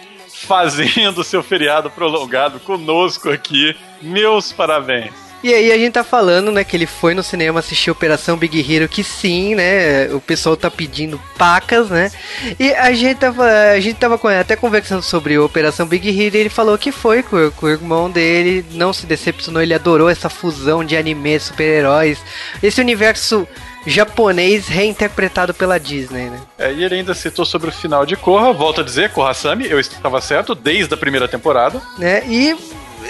fazendo 0.45 1.23
seu 1.25 1.41
feriado 1.41 1.89
prolongado 1.89 2.59
conosco 2.59 3.31
aqui, 3.31 3.75
meus 4.03 4.51
parabéns. 4.51 5.26
E 5.43 5.53
aí 5.53 5.71
a 5.71 5.77
gente 5.77 5.93
tá 5.93 6.03
falando, 6.03 6.51
né, 6.51 6.63
que 6.63 6.75
ele 6.75 6.85
foi 6.85 7.13
no 7.13 7.21
cinema 7.21 7.59
assistir 7.59 7.91
Operação 7.91 8.37
Big 8.37 8.59
Hero, 8.59 8.89
que 8.89 9.03
sim, 9.03 9.55
né, 9.55 10.07
o 10.13 10.19
pessoal 10.19 10.57
tá 10.57 10.69
pedindo 10.69 11.21
pacas, 11.37 11.89
né? 11.89 12.11
E 12.59 12.73
a 12.73 12.91
gente 12.93 13.17
tava, 13.17 13.45
a 13.45 13.79
gente 13.79 13.97
tava 13.97 14.19
até 14.39 14.55
conversando 14.55 15.01
sobre 15.01 15.37
Operação 15.37 15.85
Big 15.85 16.09
Hero 16.09 16.35
e 16.35 16.39
ele 16.39 16.49
falou 16.49 16.77
que 16.77 16.91
foi 16.91 17.21
com, 17.21 17.51
com 17.51 17.65
o 17.67 17.69
irmão 17.69 18.09
dele, 18.09 18.65
não 18.71 18.91
se 18.91 19.05
decepcionou, 19.05 19.61
ele 19.61 19.73
adorou 19.73 20.09
essa 20.09 20.29
fusão 20.29 20.83
de 20.83 20.97
anime, 20.97 21.39
super-heróis, 21.39 22.19
esse 22.61 22.81
universo 22.81 23.47
japonês 23.87 24.67
reinterpretado 24.67 25.53
pela 25.53 25.79
Disney, 25.79 26.29
né? 26.29 26.39
É, 26.57 26.73
e 26.73 26.83
ele 26.83 26.95
ainda 26.95 27.13
citou 27.13 27.45
sobre 27.45 27.69
o 27.69 27.71
final 27.71 28.05
de 28.05 28.15
Korra, 28.17 28.51
volta 28.51 28.81
a 28.81 28.83
dizer, 28.83 29.11
Korra-sami, 29.11 29.65
eu 29.69 29.79
estava 29.79 30.19
certo 30.19 30.53
desde 30.53 30.93
a 30.93 30.97
primeira 30.97 31.27
temporada. 31.27 31.81
Né? 31.97 32.21
E 32.27 32.55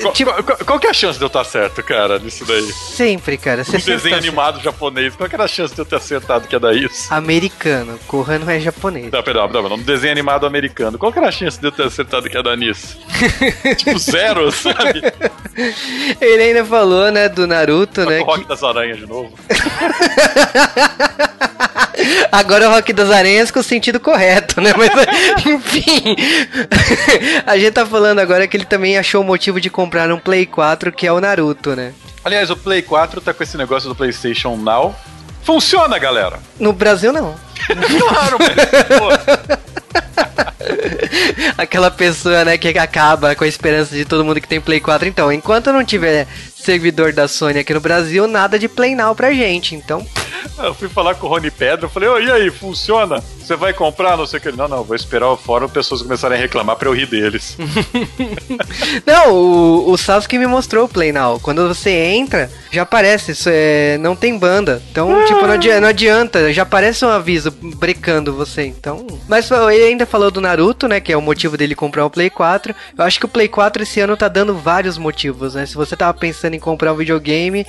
qual, 0.02 0.14
tipo, 0.14 0.44
qual, 0.44 0.58
qual, 0.58 0.80
que 0.80 0.88
é 0.88 0.90
a 0.90 0.94
chance 0.94 1.18
de 1.18 1.24
eu 1.24 1.28
estar 1.28 1.44
certo, 1.44 1.84
cara, 1.84 2.20
nisso 2.20 2.46
daí? 2.46 2.72
Sempre, 2.72 3.38
cara. 3.38 3.64
Você 3.64 3.78
um 3.78 3.80
desenho 3.80 4.16
tá 4.16 4.18
animado 4.18 4.56
certo. 4.56 4.66
japonês, 4.66 5.16
qual 5.16 5.30
que 5.30 5.36
era 5.36 5.44
a 5.44 5.48
chance 5.48 5.74
de 5.74 5.82
eu 5.82 5.86
ter 5.86 5.96
acertado 5.96 6.48
que 6.48 6.56
é 6.56 6.60
daí 6.60 6.86
isso? 6.86 7.14
Americano. 7.14 8.00
Corra 8.08 8.40
não 8.40 8.50
é 8.50 8.60
japonês. 8.60 9.12
Não, 9.12 9.24
perdão, 9.24 9.50
perdão, 9.50 9.70
não. 9.70 9.80
desenho 9.80 10.12
animado 10.12 10.46
americano. 10.46 10.98
Qual 10.98 11.12
que 11.12 11.20
era 11.20 11.28
a 11.28 11.32
chance 11.32 11.60
de 11.60 11.68
eu 11.68 11.72
ter 11.72 11.84
acertado 11.84 12.30
que 12.30 12.38
é 12.38 12.44
da 12.44 12.56
nisso? 12.56 12.98
tipo, 13.78 13.98
zero, 13.98 14.52
sabe? 14.52 15.02
Ele 16.22 16.44
ainda 16.44 16.66
falou, 16.66 17.12
né, 17.12 17.30
do 17.30 17.48
Naruto, 17.48 18.06
né? 18.06 18.22
O 18.22 18.26
Rock 18.26 18.42
que... 18.42 18.48
das 18.48 18.64
Aranhas 18.64 18.98
de 18.98 19.06
novo. 19.06 19.34
Agora 22.32 22.66
é 22.66 22.68
o 22.68 22.72
Rock 22.72 22.94
das 22.94 23.10
Aranhas 23.10 23.52
com 23.52 23.60
o 23.60 23.64
sentido 23.64 24.00
correto, 24.00 24.62
né? 24.62 24.74
Mas, 24.78 24.90
enfim. 25.46 26.16
a 27.46 27.58
gente 27.58 27.72
tá 27.72 27.86
falando 27.86 28.20
agora 28.20 28.48
que 28.48 28.56
ele 28.56 28.66
também 28.66 28.98
achou 28.98 29.22
o 29.22 29.26
motivo 29.26 29.60
de 29.60 29.70
comprar 29.70 30.12
um 30.12 30.20
Play 30.20 30.46
4, 30.46 30.92
que 30.92 31.08
é 31.08 31.12
o 31.12 31.20
Naruto, 31.20 31.76
né? 31.76 31.94
Aliás, 32.24 32.50
o 32.50 32.58
Play 32.58 32.82
4 32.82 33.22
tá 33.22 33.34
com 33.34 33.44
esse 33.44 33.58
negócio 33.58 33.90
do 33.90 33.96
PlayStation 33.96 34.56
Now. 34.58 34.96
Funciona, 35.44 35.98
galera! 35.98 36.40
No 36.60 36.74
Brasil, 36.74 37.14
não. 37.14 37.36
claro, 37.66 38.38
mas, 38.40 38.56
Aquela 41.58 41.90
pessoa, 41.92 42.46
né, 42.46 42.58
que 42.58 42.68
acaba 42.70 43.36
com 43.36 43.44
a 43.44 43.48
esperança 43.48 43.96
de 43.96 44.06
todo 44.06 44.24
mundo 44.24 44.42
que 44.42 44.48
tem 44.48 44.62
Play 44.62 44.80
4. 44.80 45.08
Então, 45.08 45.32
enquanto 45.32 45.72
não 45.72 45.84
tiver 45.84 46.28
servidor 46.56 47.14
da 47.14 47.28
Sony 47.28 47.60
aqui 47.60 47.74
no 47.74 47.80
Brasil, 47.80 48.28
nada 48.28 48.60
de 48.60 48.68
Play 48.68 48.96
Now 48.96 49.16
pra 49.16 49.34
gente. 49.34 49.76
Então. 49.76 50.06
Eu 50.58 50.74
fui 50.74 50.90
falar 50.90 51.16
com 51.16 51.28
o 51.28 51.30
Rony 51.30 51.52
Pedro, 51.52 51.86
eu 51.86 51.90
falei, 51.90 52.10
oh, 52.10 52.20
e 52.20 52.32
aí, 52.32 52.50
funciona? 52.50 53.24
Você 53.40 53.56
vai 53.56 53.74
comprar? 53.74 54.18
Não 54.18 54.26
sei 54.26 54.40
o 54.40 54.42
que. 54.42 54.52
Não, 54.52 54.68
não, 54.68 54.84
vou 54.84 54.96
esperar 54.96 55.30
o 55.30 55.38
fórum 55.38 55.70
pessoas 55.70 56.02
começarem 56.02 56.38
a 56.38 56.42
reclamar 56.42 56.76
pra 56.76 56.90
eu 56.90 56.94
rir 56.94 57.06
deles. 57.06 57.58
não, 59.06 59.34
o, 59.34 59.92
o 59.92 59.98
Sasuke 59.98 60.38
me 60.38 60.48
mostrou 60.48 60.86
o 60.86 60.90
Play 60.90 61.14
Now. 61.14 61.40
Quando 61.40 61.66
você 61.68 61.92
entra, 61.92 62.52
já 62.72 62.82
aparece, 62.82 63.32
isso 63.32 63.50
é, 63.50 63.98
não 64.00 64.18
tem 64.18 64.38
banda. 64.38 64.82
Então, 64.92 65.16
ah. 65.16 65.24
tipo, 65.26 65.42
não 65.48 65.54
adianta, 65.54 65.82
não 65.82 65.88
adianta, 65.88 66.54
já 66.54 66.64
aparece 66.64 67.06
um 67.06 67.10
aviso 67.10 67.50
brecando 67.52 68.34
você. 68.34 68.66
Então. 68.66 69.08
Mas 69.30 69.50
ele 69.50 69.86
ainda 69.86 70.06
falou 70.06 70.30
do 70.30 70.42
Naruto, 70.58 70.88
né? 70.88 71.00
Que 71.00 71.14
é 71.14 71.18
o 71.18 71.22
motivo 71.22 71.56
dele 71.56 71.76
comprar 71.76 72.06
o 72.06 72.10
Play 72.10 72.32
4. 72.32 72.76
Eu 72.98 73.04
acho 73.04 73.20
que 73.20 73.26
o 73.26 73.30
Play 73.30 73.48
4 73.48 73.84
esse 73.84 74.00
ano 74.00 74.18
tá 74.18 74.28
dando 74.28 74.58
vários 74.58 74.98
motivos, 74.98 75.54
né? 75.54 75.66
Se 75.66 75.76
você 75.76 75.96
tava 75.96 76.18
pensando 76.18 76.56
em 76.56 76.60
comprar 76.60 76.92
um 76.92 76.96
videogame, 76.96 77.66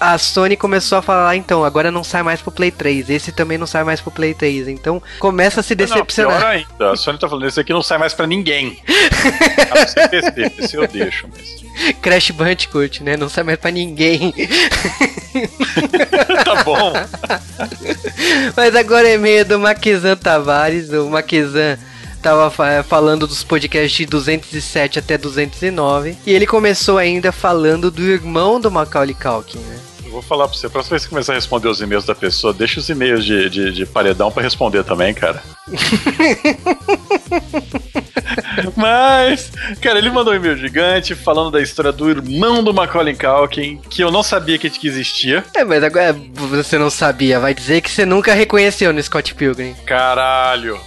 a 0.00 0.16
Sony 0.16 0.56
começou 0.56 0.98
a 0.98 1.02
falar, 1.02 1.34
então, 1.34 1.64
agora 1.64 1.90
não 1.90 2.04
sai 2.04 2.22
mais 2.22 2.40
pro 2.40 2.52
Play 2.52 2.70
3, 2.70 3.10
esse 3.10 3.32
também 3.32 3.58
não 3.58 3.66
sai 3.66 3.82
mais 3.82 4.00
pro 4.00 4.12
Play 4.12 4.32
3, 4.32 4.68
então 4.68 5.02
começa 5.18 5.58
a 5.58 5.62
se 5.62 5.74
decepcionar. 5.74 6.34
Não, 6.34 6.40
pior 6.40 6.50
ainda, 6.50 6.92
a 6.92 6.96
Sony 6.96 7.18
tá 7.18 7.28
falando, 7.28 7.48
esse 7.48 7.58
aqui 7.58 7.72
não 7.72 7.82
sai 7.82 7.98
mais 7.98 8.14
pra 8.14 8.26
ninguém. 8.26 8.78
ah, 9.72 9.84
você 9.84 10.08
PC, 10.08 10.50
PC 10.50 10.76
eu 10.76 10.86
deixo 10.86 11.28
mesmo. 11.28 11.68
Crash 12.00 12.30
Bandicoot, 12.30 13.02
né? 13.02 13.16
Não 13.16 13.28
sai 13.28 13.44
mais 13.44 13.58
pra 13.58 13.70
ninguém. 13.70 14.32
tá 16.44 16.64
bom. 16.64 16.92
Mas 18.56 18.76
agora 18.76 19.08
é 19.08 19.16
meio 19.16 19.44
do 19.44 19.58
Maquizan 19.58 20.16
Tavares, 20.16 20.90
o 20.90 21.08
Maquizan 21.08 21.78
tava 22.22 22.50
falando 22.82 23.26
dos 23.26 23.42
podcasts 23.42 23.96
de 23.96 24.06
207 24.06 24.98
até 24.98 25.16
209. 25.16 26.16
E 26.26 26.32
ele 26.32 26.46
começou 26.46 26.98
ainda 26.98 27.32
falando 27.32 27.90
do 27.90 28.02
irmão 28.02 28.60
do 28.60 28.70
Macaulay 28.70 29.14
Culkin, 29.14 29.58
né? 29.58 29.87
Vou 30.18 30.22
falar 30.24 30.48
pra 30.48 30.58
você, 30.58 30.68
próxima 30.68 30.96
vez 30.96 31.04
que 31.04 31.10
começar 31.10 31.32
a 31.32 31.36
responder 31.36 31.68
os 31.68 31.80
e-mails 31.80 32.04
da 32.04 32.12
pessoa, 32.12 32.52
deixa 32.52 32.80
os 32.80 32.88
e-mails 32.88 33.24
de, 33.24 33.48
de, 33.48 33.70
de 33.70 33.86
paredão 33.86 34.32
para 34.32 34.42
responder 34.42 34.82
também, 34.82 35.14
cara. 35.14 35.40
Mas, 38.76 39.52
cara, 39.80 40.00
ele 40.00 40.10
mandou 40.10 40.32
um 40.32 40.36
e-mail 40.36 40.56
gigante 40.56 41.14
falando 41.14 41.52
da 41.52 41.62
história 41.62 41.92
do 41.92 42.10
irmão 42.10 42.64
do 42.64 42.74
Macaulay 42.74 43.14
Culkin, 43.14 43.80
que 43.88 44.02
eu 44.02 44.10
não 44.10 44.24
sabia 44.24 44.58
que, 44.58 44.68
que 44.68 44.88
existia. 44.88 45.44
É, 45.54 45.62
mas 45.62 45.84
agora 45.84 46.16
você 46.32 46.76
não 46.76 46.90
sabia, 46.90 47.38
vai 47.38 47.54
dizer 47.54 47.80
que 47.80 47.88
você 47.88 48.04
nunca 48.04 48.34
reconheceu 48.34 48.92
no 48.92 49.00
Scott 49.00 49.36
Pilgrim. 49.36 49.72
Caralho. 49.86 50.80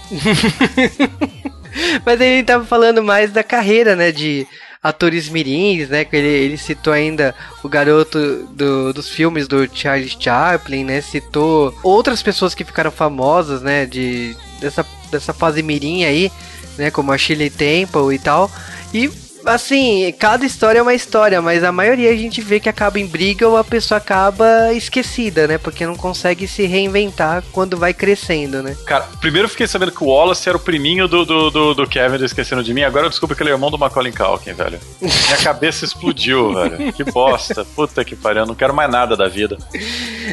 mas 2.04 2.20
ele 2.20 2.44
tava 2.44 2.66
falando 2.66 3.02
mais 3.02 3.32
da 3.32 3.42
carreira, 3.42 3.96
né, 3.96 4.12
de 4.12 4.46
atores 4.82 5.28
mirins, 5.28 5.88
né? 5.88 6.04
Que 6.04 6.16
ele, 6.16 6.28
ele 6.28 6.56
citou 6.58 6.92
ainda 6.92 7.34
o 7.62 7.68
garoto 7.68 8.48
do, 8.50 8.92
dos 8.92 9.08
filmes 9.08 9.46
do 9.46 9.68
Charles 9.72 10.16
Chaplin, 10.18 10.84
né? 10.84 11.00
Citou 11.00 11.74
outras 11.82 12.22
pessoas 12.22 12.54
que 12.54 12.64
ficaram 12.64 12.90
famosas, 12.90 13.62
né? 13.62 13.86
De, 13.86 14.36
dessa, 14.60 14.84
dessa 15.10 15.32
fase 15.32 15.62
mirim 15.62 16.04
aí, 16.04 16.32
né? 16.76 16.90
Como 16.90 17.12
a 17.12 17.18
Shirley 17.18 17.50
Temple 17.50 18.14
e 18.14 18.18
tal. 18.18 18.50
E 18.92 19.08
assim, 19.46 20.12
cada 20.18 20.44
história 20.44 20.78
é 20.78 20.82
uma 20.82 20.94
história, 20.94 21.40
mas 21.40 21.64
a 21.64 21.72
maioria 21.72 22.10
a 22.10 22.16
gente 22.16 22.40
vê 22.40 22.60
que 22.60 22.68
acaba 22.68 22.98
em 22.98 23.06
briga 23.06 23.48
ou 23.48 23.56
a 23.56 23.64
pessoa 23.64 23.98
acaba 23.98 24.72
esquecida, 24.72 25.46
né? 25.46 25.58
Porque 25.58 25.86
não 25.86 25.96
consegue 25.96 26.46
se 26.46 26.66
reinventar 26.66 27.42
quando 27.52 27.76
vai 27.76 27.92
crescendo, 27.92 28.62
né? 28.62 28.76
Cara, 28.86 29.08
primeiro 29.20 29.46
eu 29.46 29.50
fiquei 29.50 29.66
sabendo 29.66 29.92
que 29.92 30.02
o 30.02 30.08
Wallace 30.08 30.48
era 30.48 30.56
o 30.56 30.60
priminho 30.60 31.08
do, 31.08 31.24
do, 31.24 31.50
do, 31.50 31.74
do 31.74 31.86
Kevin 31.86 32.18
do 32.18 32.24
Esquecendo 32.24 32.62
de 32.62 32.72
Mim, 32.74 32.82
agora 32.82 33.06
eu 33.06 33.10
descubro 33.10 33.36
que 33.36 33.42
ele 33.42 33.50
é 33.50 33.52
irmão 33.52 33.70
do 33.70 33.78
Macaulay 33.78 34.12
Culkin, 34.12 34.52
velho. 34.52 34.78
Minha 35.00 35.36
cabeça 35.42 35.84
explodiu, 35.84 36.54
velho. 36.54 36.92
Que 36.92 37.04
bosta. 37.04 37.64
Puta 37.64 38.04
que 38.04 38.16
pariu, 38.16 38.42
eu 38.42 38.46
não 38.46 38.54
quero 38.54 38.74
mais 38.74 38.90
nada 38.90 39.16
da 39.16 39.28
vida. 39.28 39.56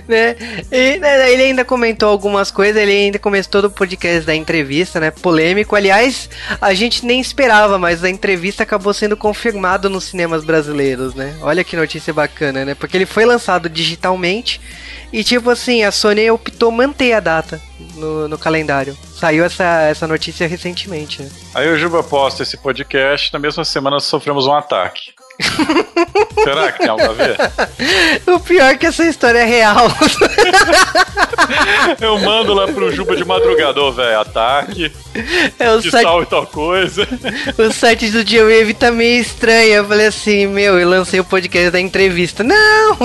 Né? 0.07 0.35
E, 0.71 0.97
né, 0.97 1.31
ele 1.31 1.43
ainda 1.43 1.65
comentou 1.65 2.09
algumas 2.09 2.51
coisas, 2.51 2.81
ele 2.81 2.91
ainda 2.91 3.19
começou 3.19 3.51
todo 3.51 3.65
o 3.65 3.71
podcast 3.71 4.25
da 4.25 4.35
entrevista, 4.35 4.99
né? 4.99 5.11
Polêmico. 5.11 5.75
Aliás, 5.75 6.29
a 6.61 6.73
gente 6.73 7.05
nem 7.05 7.19
esperava, 7.19 7.77
mas 7.77 8.03
a 8.03 8.09
entrevista 8.09 8.63
acabou 8.63 8.93
sendo 8.99 9.15
confirmado 9.15 9.89
nos 9.89 10.03
cinemas 10.03 10.43
brasileiros, 10.43 11.15
né? 11.15 11.37
Olha 11.41 11.63
que 11.63 11.75
notícia 11.77 12.13
bacana, 12.13 12.65
né? 12.65 12.75
Porque 12.75 12.97
ele 12.97 13.05
foi 13.05 13.23
lançado 13.25 13.69
digitalmente 13.69 14.59
e, 15.11 15.23
tipo 15.23 15.49
assim, 15.49 15.83
a 15.83 15.91
Sony 15.91 16.29
optou 16.29 16.69
manter 16.69 17.13
a 17.13 17.19
data 17.21 17.61
no, 17.95 18.27
no 18.27 18.37
calendário. 18.37 18.95
Saiu 19.15 19.45
essa, 19.45 19.63
essa 19.83 20.05
notícia 20.05 20.47
recentemente, 20.47 21.23
né? 21.23 21.29
Aí 21.55 21.71
o 21.71 21.77
Juba 21.77 22.03
posta 22.03 22.43
esse 22.43 22.57
podcast, 22.57 23.31
na 23.31 23.39
mesma 23.39 23.63
semana 23.63 23.99
sofremos 23.99 24.45
um 24.45 24.53
ataque. 24.53 25.13
Será 26.43 26.71
que 26.71 26.79
tem 26.79 26.89
algo 26.89 27.03
a 27.03 27.13
ver? 27.13 27.37
O 28.27 28.39
pior 28.39 28.71
é 28.71 28.77
que 28.77 28.85
essa 28.85 29.05
história 29.05 29.39
é 29.39 29.45
real. 29.45 29.87
Eu 31.99 32.19
mando 32.19 32.53
lá 32.53 32.67
pro 32.67 32.91
Juba 32.91 33.15
de 33.15 33.23
madrugador, 33.23 33.93
velho. 33.93 34.19
Ataque. 34.19 34.91
É 35.57 35.71
o 35.71 35.81
de 35.81 35.89
site... 35.89 36.03
tal 36.03 36.23
e 36.23 36.25
tal 36.25 36.45
coisa. 36.47 37.07
O 37.57 37.71
site 37.71 38.09
do 38.09 38.23
Dia 38.23 38.43
Wave 38.43 38.73
tá 38.73 38.91
meio 38.91 39.21
estranho. 39.21 39.75
Eu 39.75 39.85
falei 39.85 40.07
assim, 40.07 40.47
meu, 40.47 40.77
eu 40.77 40.89
lancei 40.89 41.19
o 41.19 41.25
podcast 41.25 41.71
da 41.71 41.79
entrevista. 41.79 42.43
Não! 42.43 42.97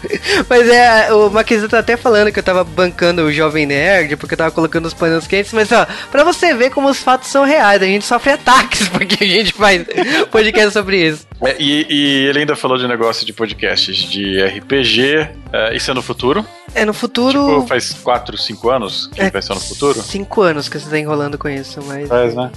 Mas 0.48 0.68
é, 0.68 1.12
o 1.12 1.30
Maquisa 1.30 1.68
tá 1.68 1.78
até 1.78 1.96
falando 1.96 2.32
que 2.32 2.38
eu 2.38 2.42
tava 2.42 2.64
bancando 2.64 3.22
o 3.22 3.32
Jovem 3.32 3.66
Nerd, 3.66 4.16
porque 4.16 4.34
eu 4.34 4.38
tava 4.38 4.50
colocando 4.50 4.86
os 4.86 4.94
panos 4.94 5.26
quentes, 5.26 5.52
mas 5.52 5.70
ó, 5.72 5.86
pra 6.10 6.24
você 6.24 6.54
ver 6.54 6.70
como 6.70 6.88
os 6.88 6.98
fatos 6.98 7.28
são 7.28 7.44
reais, 7.44 7.82
a 7.82 7.86
gente 7.86 8.04
sofre 8.04 8.32
ataques 8.32 8.88
porque 8.90 9.22
a 9.22 9.26
gente 9.26 9.52
faz 9.52 9.84
podcast 10.30 10.72
sobre 10.72 11.08
isso. 11.08 11.26
É, 11.44 11.56
e, 11.58 11.86
e, 11.88 12.26
ele 12.28 12.40
ainda 12.40 12.56
falou 12.56 12.78
de 12.78 12.88
negócio 12.88 13.26
de 13.26 13.32
podcasts 13.32 13.96
de 13.96 14.42
RPG, 14.42 15.28
é, 15.52 15.76
isso 15.76 15.90
é 15.90 15.94
no 15.94 16.02
futuro? 16.02 16.46
É 16.74 16.84
no 16.84 16.92
futuro. 16.92 17.46
Tipo, 17.46 17.66
faz 17.66 17.92
4, 17.92 18.36
5 18.36 18.70
anos 18.70 19.10
que 19.12 19.20
é, 19.20 19.30
vai 19.30 19.42
ser 19.42 19.54
no 19.54 19.60
futuro? 19.60 20.00
5 20.02 20.42
anos 20.42 20.68
que 20.68 20.78
você 20.78 20.88
tá 20.88 20.98
enrolando 20.98 21.38
com 21.38 21.48
isso, 21.48 21.80
mas. 21.86 22.08
Faz, 22.08 22.34
né? 22.34 22.50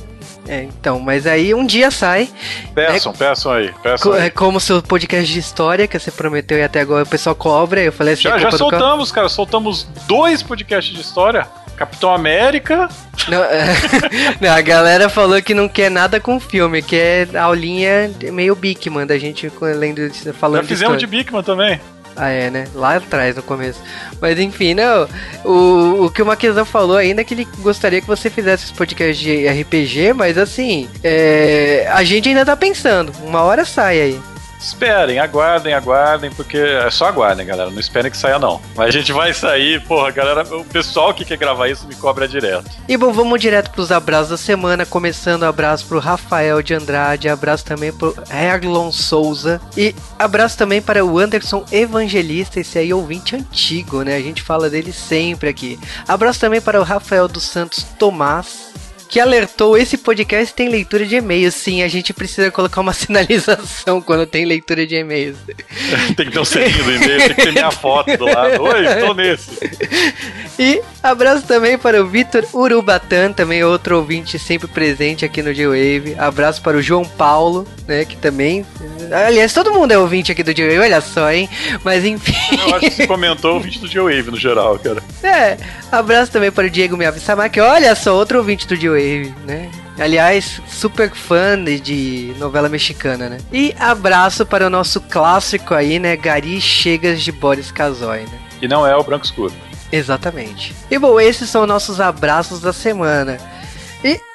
É, 0.49 0.63
então, 0.63 0.99
mas 0.99 1.27
aí 1.27 1.53
um 1.53 1.63
dia 1.63 1.91
sai. 1.91 2.27
Peçam, 2.73 3.11
né, 3.11 3.17
peçam 3.19 3.51
aí, 3.51 3.71
peçam 3.83 4.13
aí. 4.13 4.25
É 4.25 4.29
como 4.31 4.59
seu 4.59 4.81
podcast 4.81 5.31
de 5.31 5.37
história, 5.37 5.87
que 5.87 5.99
você 5.99 6.09
prometeu 6.09 6.57
e 6.57 6.63
até 6.63 6.81
agora 6.81 7.03
o 7.03 7.07
pessoal 7.07 7.35
cobra. 7.35 7.79
Eu 7.79 7.91
falei 7.91 8.15
assim. 8.15 8.23
Já, 8.23 8.39
já 8.39 8.51
soltamos, 8.51 9.11
cara, 9.11 9.29
soltamos 9.29 9.83
dois 10.07 10.41
podcasts 10.41 10.91
de 10.91 11.01
história. 11.01 11.47
Capitão 11.77 12.11
América. 12.11 12.89
Não, 13.27 13.43
é, 13.43 13.63
não, 14.41 14.49
a 14.49 14.59
galera 14.59 15.07
falou 15.07 15.39
que 15.41 15.53
não 15.53 15.69
quer 15.69 15.91
nada 15.91 16.19
com 16.19 16.39
filme, 16.39 16.81
que 16.81 16.95
é 16.95 17.27
aulinha 17.37 18.11
meio 18.33 18.55
Bigman, 18.55 19.05
da 19.05 19.17
gente 19.19 19.49
lendo, 19.61 20.11
falando 20.33 20.63
Já 20.63 20.67
fizemos 20.67 20.97
de, 20.97 21.05
de 21.05 21.07
Bigman 21.07 21.43
também. 21.43 21.79
Ah, 22.21 22.27
é, 22.27 22.49
né? 22.49 22.67
Lá 22.75 22.97
atrás, 22.97 23.37
no 23.37 23.41
começo. 23.41 23.81
Mas 24.19 24.37
enfim, 24.37 24.73
não. 24.73 25.07
O, 25.45 26.05
o 26.05 26.11
que 26.11 26.21
o 26.21 26.25
Maquizão 26.25 26.65
falou 26.65 26.97
ainda 26.97 27.21
é 27.21 27.23
que 27.23 27.33
ele 27.33 27.47
gostaria 27.59 28.01
que 28.01 28.07
você 28.07 28.29
fizesse 28.29 28.65
esse 28.65 28.73
podcast 28.73 29.23
de 29.23 29.47
RPG, 29.47 30.11
mas 30.13 30.37
assim, 30.37 30.89
é, 31.01 31.87
a 31.89 32.03
gente 32.03 32.27
ainda 32.27 32.45
tá 32.45 32.57
pensando. 32.57 33.13
Uma 33.23 33.41
hora 33.43 33.63
sai 33.63 34.01
aí. 34.01 34.19
Esperem, 34.59 35.19
aguardem, 35.19 35.73
aguardem, 35.73 36.29
porque 36.31 36.57
é 36.57 36.89
só 36.91 37.05
aguardem, 37.05 37.45
galera. 37.45 37.69
Não 37.69 37.79
esperem 37.79 38.11
que 38.11 38.17
saia, 38.17 38.37
não. 38.37 38.61
Mas 38.75 38.89
a 38.89 38.91
gente 38.91 39.13
vai 39.13 39.33
sair, 39.33 39.81
porra, 39.85 40.11
galera. 40.11 40.43
O 40.55 40.65
pessoal 40.65 41.13
que 41.13 41.23
quer 41.23 41.37
gravar 41.37 41.69
isso 41.69 41.87
me 41.87 41.95
cobra 41.95 42.27
direto. 42.27 42.69
E 42.87 42.97
bom, 42.97 43.13
vamos 43.13 43.39
direto 43.39 43.71
pros 43.71 43.91
abraços 43.91 44.29
da 44.29 44.37
semana. 44.37 44.85
Começando, 44.85 45.43
abraço 45.43 45.85
pro 45.85 45.99
Rafael 45.99 46.61
de 46.61 46.73
Andrade, 46.73 47.29
abraço 47.29 47.63
também 47.63 47.93
pro 47.93 48.15
Erlon 48.29 48.91
Souza 48.91 49.61
e 49.77 49.95
abraço 50.17 50.57
também 50.57 50.81
para 50.81 51.05
o 51.05 51.17
Anderson 51.17 51.63
Evangelista, 51.71 52.59
esse 52.59 52.77
aí 52.77 52.93
ouvinte 52.93 53.35
antigo, 53.35 54.01
né? 54.01 54.17
A 54.17 54.21
gente 54.21 54.41
fala 54.41 54.69
dele 54.69 54.91
sempre 54.91 55.49
aqui. 55.49 55.79
Abraço 56.07 56.39
também 56.39 56.59
para 56.59 56.79
o 56.79 56.83
Rafael 56.83 57.27
dos 57.27 57.43
Santos 57.43 57.83
Tomás 57.97 58.69
que 59.09 59.19
alertou 59.19 59.75
esse 59.75 59.97
podcast 59.97 60.53
tem 60.53 60.69
leitura 60.69 61.03
de 61.03 61.15
e-mails. 61.15 61.55
Sim, 61.55 61.81
a 61.81 61.87
gente 61.87 62.13
precisa 62.13 62.51
colocar 62.51 62.79
uma 62.79 62.93
sinalização 62.93 63.99
quando 63.99 64.25
tem 64.27 64.45
leitura 64.45 64.85
de 64.85 64.95
e-mails. 64.95 65.35
tem 66.15 66.27
que 66.27 66.31
ter 66.31 66.39
um 66.39 66.45
selinho 66.45 66.83
do 66.83 66.91
e-mail, 66.91 67.19
tem 67.19 67.35
que 67.35 67.41
ter 67.41 67.51
minha 67.51 67.71
foto 67.71 68.15
do 68.15 68.25
lado. 68.25 68.61
Oi, 68.61 68.85
estou 68.85 69.13
nesse. 69.13 69.49
E 70.59 70.81
abraço 71.01 71.47
também 71.47 71.77
para 71.77 72.03
o 72.03 72.05
Vitor 72.05 72.45
Urubatan, 72.51 73.31
também 73.31 73.63
outro 73.63 73.95
ouvinte 73.95 74.37
sempre 74.37 74.67
presente 74.67 75.23
aqui 75.23 75.41
no 75.41 75.53
G-Wave. 75.53 76.15
Abraço 76.17 76.61
para 76.61 76.75
o 76.75 76.81
João 76.81 77.05
Paulo, 77.05 77.65
né, 77.87 78.03
que 78.03 78.17
também... 78.17 78.65
Aliás, 79.11 79.53
todo 79.53 79.73
mundo 79.73 79.91
é 79.91 79.97
ouvinte 79.97 80.31
aqui 80.31 80.43
do 80.43 80.55
G-Wave, 80.55 80.79
olha 80.79 81.01
só, 81.01 81.31
hein? 81.31 81.49
Mas 81.83 82.05
enfim... 82.05 82.33
Eu 82.51 82.75
acho 82.75 82.79
que 82.81 82.91
você 82.91 83.07
comentou 83.07 83.53
ouvinte 83.55 83.79
do 83.79 83.87
G-Wave 83.87 84.29
no 84.31 84.37
geral, 84.37 84.77
cara. 84.77 85.01
É, 85.23 85.57
abraço 85.91 86.31
também 86.31 86.51
para 86.51 86.67
o 86.67 86.69
Diego 86.69 86.97
Miyavi-sama, 86.97 87.49
que 87.49 87.59
olha 87.59 87.95
só, 87.95 88.15
outro 88.15 88.37
ouvinte 88.37 88.67
do 88.67 88.75
G-Wave. 88.75 88.89
Wave, 88.89 89.33
né? 89.45 89.69
Aliás, 89.97 90.61
super 90.67 91.11
fã 91.11 91.61
de 91.63 92.33
novela 92.37 92.69
mexicana, 92.69 93.29
né? 93.29 93.37
E 93.51 93.75
abraço 93.79 94.45
para 94.45 94.67
o 94.67 94.69
nosso 94.69 95.01
clássico 95.01 95.73
aí, 95.73 95.99
né? 95.99 96.15
Gari 96.15 96.61
Chegas 96.61 97.21
de 97.21 97.31
Boris 97.31 97.71
Casoy, 97.71 98.21
né? 98.21 98.39
E 98.61 98.67
não 98.67 98.85
é 98.85 98.95
o 98.95 99.03
Branco 99.03 99.25
Escuro. 99.25 99.53
Exatamente. 99.91 100.75
E 100.89 100.97
bom, 100.97 101.19
esses 101.19 101.49
são 101.49 101.65
nossos 101.65 101.99
abraços 101.99 102.61
da 102.61 102.71
semana. 102.71 103.37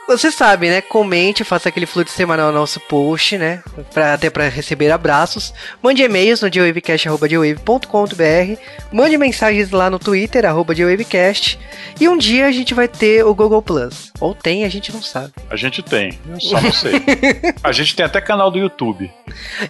Você 0.07 0.31
sabe, 0.31 0.69
né? 0.69 0.83
Comente, 0.83 1.45
faça 1.45 1.71
aquele 1.71 1.87
fluxo 1.87 2.15
semanal 2.15 2.53
no 2.53 2.59
nosso 2.59 2.79
post, 2.81 3.39
né? 3.39 3.63
Pra, 3.93 4.15
até 4.15 4.29
para 4.29 4.49
receber 4.49 4.91
abraços. 4.91 5.55
Mande 5.83 6.03
e-mails 6.03 6.43
no 6.43 6.51
dewavecast.com.br. 6.51 8.61
Mande 8.93 9.17
mensagens 9.17 9.71
lá 9.71 9.89
no 9.89 9.99
Twitter, 9.99 10.45
arroba 10.45 10.75
dewavecast. 10.75 11.59
E 11.99 12.07
um 12.09 12.19
dia 12.19 12.47
a 12.47 12.53
gente 12.53 12.75
vai 12.75 12.87
ter 12.87 13.25
o 13.25 13.35
Google 13.35 13.63
Plus. 13.63 14.13
Ou 14.21 14.35
tem, 14.35 14.65
a 14.65 14.69
gente 14.69 14.93
não 14.93 15.03
sabe. 15.03 15.33
A 15.49 15.57
gente 15.57 15.83
tem, 15.83 16.19
eu 16.29 16.41
só 16.41 16.61
não 16.61 16.73
sei. 16.73 17.03
a 17.65 17.73
gente 17.73 17.97
tem 17.97 18.05
até 18.05 18.21
canal 18.21 18.51
do 18.51 18.59
YouTube. 18.59 19.11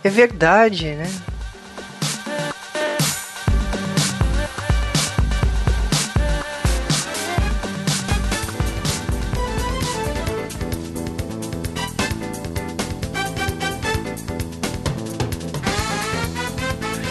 É 0.02 0.10
verdade, 0.10 0.86
né? 0.86 1.08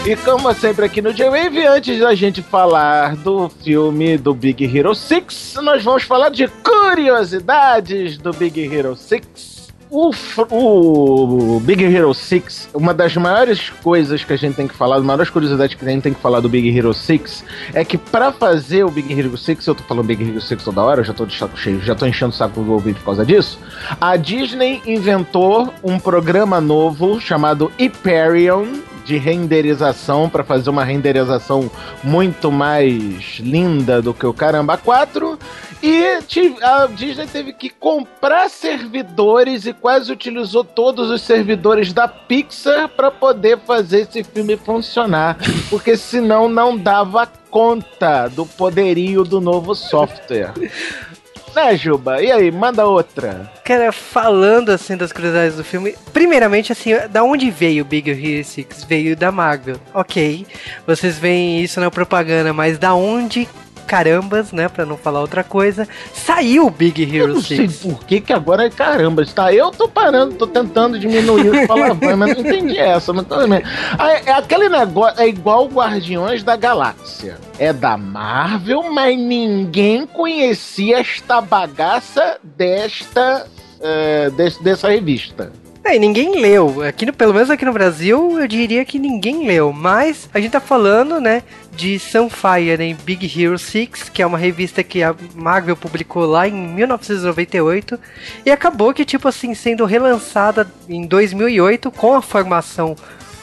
E 0.06 0.18
como 0.18 0.54
sempre 0.54 0.86
aqui 0.86 1.02
no 1.02 1.14
J-Wave, 1.14 1.66
antes 1.66 1.98
da 1.98 2.14
gente 2.14 2.42
falar 2.42 3.16
do 3.16 3.48
filme 3.64 4.18
do 4.18 4.34
Big 4.34 4.66
Hero 4.66 4.94
6, 4.94 5.56
nós 5.62 5.82
vamos 5.82 6.04
falar 6.04 6.28
de 6.28 6.46
curiosidades 6.50 8.18
do 8.18 8.34
Big 8.34 8.62
Hero 8.66 8.98
6. 8.98 9.72
O, 9.90 10.12
o, 10.50 11.60
Big 11.62 11.82
Hero 11.86 12.14
6, 12.14 12.72
uma 12.74 12.94
das 12.94 13.16
maiores 13.16 13.70
coisas 13.70 14.26
que 14.26 14.34
a 14.34 14.36
gente 14.36 14.56
tem 14.56 14.68
que 14.68 14.76
falar, 14.76 14.96
uma 14.96 15.02
das 15.02 15.06
maiores 15.06 15.30
curiosidades 15.30 15.76
que 15.76 15.86
a 15.86 15.90
gente 15.90 16.04
tem 16.04 16.14
que 16.14 16.20
falar 16.20 16.42
do 16.42 16.50
Big 16.50 16.78
Hero 16.78 16.94
6 16.94 17.46
é 17.74 17.86
que 17.86 17.98
para 17.98 18.34
fazer 18.34 18.84
o 18.84 18.92
Big 18.92 19.18
Hero 19.18 19.38
6, 19.38 19.66
eu 19.68 19.76
tô 19.76 19.84
falando 19.84 20.08
Big 20.08 20.22
Hero 20.22 20.42
6 20.42 20.63
toda 20.66 20.82
hora, 20.82 21.00
eu 21.00 21.06
já 21.06 21.13
tô 21.13 21.26
de 21.26 21.38
saco 21.38 21.58
cheio, 21.58 21.80
já 21.82 21.96
tô 21.96 22.06
enchendo 22.06 22.32
o 22.32 22.36
saco 22.36 22.62
do 22.62 22.74
ouvir 22.74 22.94
por 22.96 23.06
causa 23.06 23.26
disso. 23.26 23.58
A 24.02 24.18
Disney 24.18 24.82
inventou 24.86 25.74
um 25.82 25.98
programa 25.98 26.60
novo 26.60 27.22
chamado 27.22 27.72
Hyperion, 27.80 28.66
de 29.06 29.18
renderização 29.18 30.30
para 30.30 30.44
fazer 30.44 30.70
uma 30.70 30.84
renderização 30.84 31.70
muito 32.04 32.52
mais 32.52 33.39
linda 33.39 34.02
do 34.02 34.13
que 34.13 34.26
o 34.26 34.34
Caramba 34.34 34.78
4. 34.78 35.38
E 35.82 36.20
a 36.62 36.88
Disney 36.88 37.28
teve 37.28 37.52
que 37.52 37.70
comprar 37.70 38.50
servidores 38.50 39.66
e 39.66 39.74
quase 39.74 40.12
utilizou 40.12 40.63
todos 40.63 41.10
os 41.10 41.22
servidores 41.22 41.92
da 41.92 42.08
Pixar 42.08 42.88
para 42.88 43.12
poder 43.12 43.60
fazer 43.60 44.02
esse 44.02 44.24
filme 44.24 44.56
funcionar, 44.56 45.38
porque 45.70 45.98
senão 45.98 46.48
não 46.48 46.78
dava 46.78 47.28
conta 47.52 48.30
do 48.30 48.46
poderio 48.46 49.24
do 49.24 49.42
novo 49.42 49.76
software. 49.76 50.54
Né, 51.56 51.76
Juba? 51.78 52.22
E 52.22 52.32
aí, 52.32 52.52
manda 52.52 52.86
outra. 52.86 53.52
Cara, 53.63 53.92
falando 53.92 54.70
assim 54.70 54.98
das 54.98 55.12
curiosidades 55.12 55.56
do 55.56 55.63
filme, 55.63 55.96
primeiramente, 56.12 56.72
assim, 56.72 56.92
da 57.10 57.24
onde 57.24 57.52
veio 57.52 57.84
o 57.84 57.88
Big 57.88 58.10
Hero 58.10 58.44
6? 58.44 58.84
Veio 58.86 59.16
da 59.16 59.32
Marvel. 59.32 59.78
Ok, 59.94 60.46
vocês 60.86 61.20
veem 61.20 61.62
isso 61.62 61.80
na 61.80 61.92
propaganda, 61.92 62.52
mas 62.54 62.78
da 62.78 62.96
onde 62.96 63.48
carambas, 63.84 64.52
né? 64.52 64.67
Pra 64.67 64.86
não 64.86 64.98
falar 64.98 65.22
outra 65.22 65.43
coisa, 65.43 65.88
saiu 66.13 66.67
o 66.67 66.69
Big 66.69 67.04
Hero 67.04 67.41
6. 67.41 67.52
Eu 67.52 67.65
não 67.65 67.72
sei 67.72 67.91
por 67.91 68.06
que, 68.06 68.22
que 68.22 68.34
agora 68.34 68.65
é 68.65 68.69
carambas, 68.69 69.32
tá? 69.34 69.54
Eu 69.54 69.72
tô 69.72 69.88
parando, 69.88 70.36
tô 70.36 70.48
tentando 70.48 70.98
diminuir 70.98 71.50
os 71.50 71.67
palavrões, 71.67 72.17
mas 72.17 72.38
não 72.38 72.41
entendi 72.41 72.78
essa. 72.78 73.13
Mas 73.13 73.26
tô... 73.28 73.36
É 73.41 74.32
aquele 74.32 74.69
negócio, 74.69 75.22
é 75.22 75.28
igual 75.28 75.67
Guardiões 75.67 76.43
da 76.43 76.56
Galáxia. 76.56 77.38
É 77.60 77.72
da 77.72 77.98
Marvel, 77.98 78.91
mas 78.91 79.17
ninguém 79.17 80.06
conhecia 80.08 81.00
esta 81.00 81.41
bagaça 81.41 82.38
desta. 82.43 83.48
Uh, 83.80 84.63
dessa 84.63 84.88
revista. 84.88 85.52
É, 85.86 85.98
e 85.98 86.00
ninguém 86.00 86.39
leu. 86.39 86.82
Aqui 86.82 87.06
no, 87.06 87.12
pelo 87.12 87.34
menos 87.34 87.50
aqui 87.50 87.65
no 87.65 87.74
Brasil, 87.74 88.39
eu 88.39 88.48
diria 88.48 88.86
que 88.86 88.98
ninguém 88.98 89.46
leu. 89.46 89.74
Mas 89.74 90.30
a 90.34 90.39
gente 90.39 90.54
tá 90.54 90.62
falando, 90.62 91.19
né, 91.19 91.43
de 91.76 92.00
Sunfire 92.00 92.82
em 92.82 92.96
Big 92.96 93.26
Hero 93.26 93.58
6, 93.58 94.10
que 94.10 94.22
é 94.22 94.26
uma 94.26 94.38
revista 94.38 94.82
que 94.82 95.04
a 95.04 95.13
Marvel 95.36 95.76
publicou 95.76 96.26
lá 96.26 96.48
em 96.48 96.54
1998 96.54 98.00
e 98.46 98.52
acabou 98.52 98.93
que 98.93 99.04
tipo 99.04 99.28
assim 99.28 99.54
sendo 99.54 99.84
relançada 99.84 100.72
em 100.88 101.06
2008 101.06 101.91
com 101.91 102.13
a 102.15 102.22
formação 102.22 102.96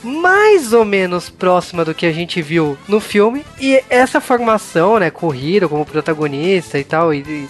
mais 0.03 0.73
ou 0.73 0.85
menos 0.85 1.29
próxima 1.29 1.85
do 1.85 1.95
que 1.95 2.07
a 2.07 2.13
gente 2.13 2.41
viu 2.41 2.79
no 2.89 3.01
filme 3.01 3.45
e 3.61 3.83
essa 3.91 4.19
formação, 4.19 4.99
né, 4.99 5.11
com 5.11 5.29
o 5.29 5.35
Hiro 5.35 5.69
como 5.69 5.85
protagonista 5.85 6.79
e 6.79 6.85
tal 6.85 7.13
e 7.13 7.49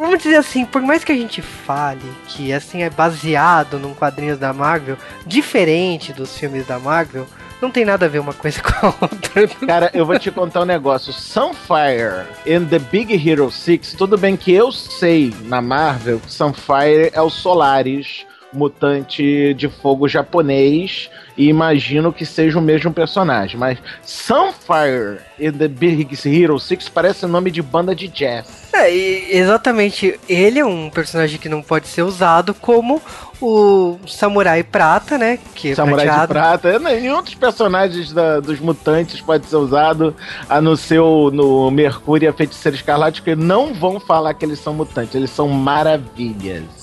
vamos 0.00 0.22
dizer 0.22 0.36
assim, 0.36 0.64
por 0.64 0.80
mais 0.80 1.04
que 1.04 1.12
a 1.12 1.14
gente 1.14 1.42
fale 1.42 2.00
que 2.26 2.52
assim 2.52 2.82
é 2.82 2.88
baseado 2.88 3.78
num 3.78 3.92
quadrinhos 3.92 4.38
da 4.38 4.52
Marvel, 4.52 4.96
diferente 5.26 6.12
dos 6.12 6.36
filmes 6.36 6.66
da 6.66 6.78
Marvel, 6.78 7.26
não 7.60 7.70
tem 7.70 7.84
nada 7.84 8.06
a 8.06 8.08
ver 8.08 8.18
uma 8.18 8.32
coisa 8.32 8.60
com 8.64 8.86
a 8.86 8.94
outra. 9.02 9.46
Cara, 9.66 9.90
eu 9.92 10.06
vou 10.06 10.18
te 10.18 10.30
contar 10.30 10.62
um 10.62 10.64
negócio. 10.64 11.12
Sunfire 11.12 12.26
in 12.46 12.64
The 12.64 12.78
Big 12.78 13.28
Hero 13.28 13.50
6, 13.50 13.92
tudo 13.92 14.16
bem 14.16 14.38
que 14.38 14.50
eu 14.50 14.72
sei 14.72 15.34
na 15.42 15.60
Marvel 15.60 16.18
que 16.18 16.32
Sunfire 16.32 17.10
é 17.12 17.20
o 17.20 17.28
Solaris, 17.28 18.24
mutante 18.52 19.54
de 19.54 19.68
fogo 19.68 20.08
japonês, 20.08 21.10
e 21.36 21.48
imagino 21.48 22.12
que 22.12 22.26
seja 22.26 22.58
o 22.58 22.62
mesmo 22.62 22.92
personagem. 22.92 23.58
Mas 23.58 23.78
Sunfire 24.02 25.20
in 25.38 25.52
The 25.52 25.68
Big 25.68 26.08
Hero 26.26 26.58
6 26.58 26.88
parece 26.88 27.26
nome 27.26 27.50
de 27.50 27.62
banda 27.62 27.94
de 27.94 28.08
jazz. 28.08 28.68
É, 28.72 29.36
exatamente. 29.36 30.18
Ele 30.28 30.58
é 30.58 30.64
um 30.64 30.90
personagem 30.90 31.38
que 31.38 31.48
não 31.48 31.62
pode 31.62 31.88
ser 31.88 32.02
usado 32.02 32.54
como 32.54 33.00
o 33.40 33.98
Samurai 34.06 34.62
Prata, 34.62 35.16
né? 35.16 35.38
Que 35.54 35.70
é 35.70 35.74
Samurai 35.74 36.06
prateado. 36.06 36.34
de 36.34 36.40
Prata. 36.40 36.78
Nenhum 36.78 37.22
dos 37.22 37.34
personagens 37.34 38.12
da, 38.12 38.38
dos 38.40 38.60
mutantes 38.60 39.20
pode 39.20 39.46
ser 39.46 39.56
usado, 39.56 40.14
a 40.48 40.60
não 40.60 40.76
ser 40.76 41.00
o, 41.00 41.30
no 41.30 41.70
Mercúrio 41.70 42.26
e 42.26 42.28
a 42.28 42.32
Feiticeira 42.32 42.76
Escarlate, 42.76 43.22
porque 43.22 43.34
não 43.34 43.72
vão 43.72 43.98
falar 43.98 44.34
que 44.34 44.44
eles 44.44 44.58
são 44.58 44.74
mutantes, 44.74 45.14
eles 45.14 45.30
são 45.30 45.48
maravilhas. 45.48 46.79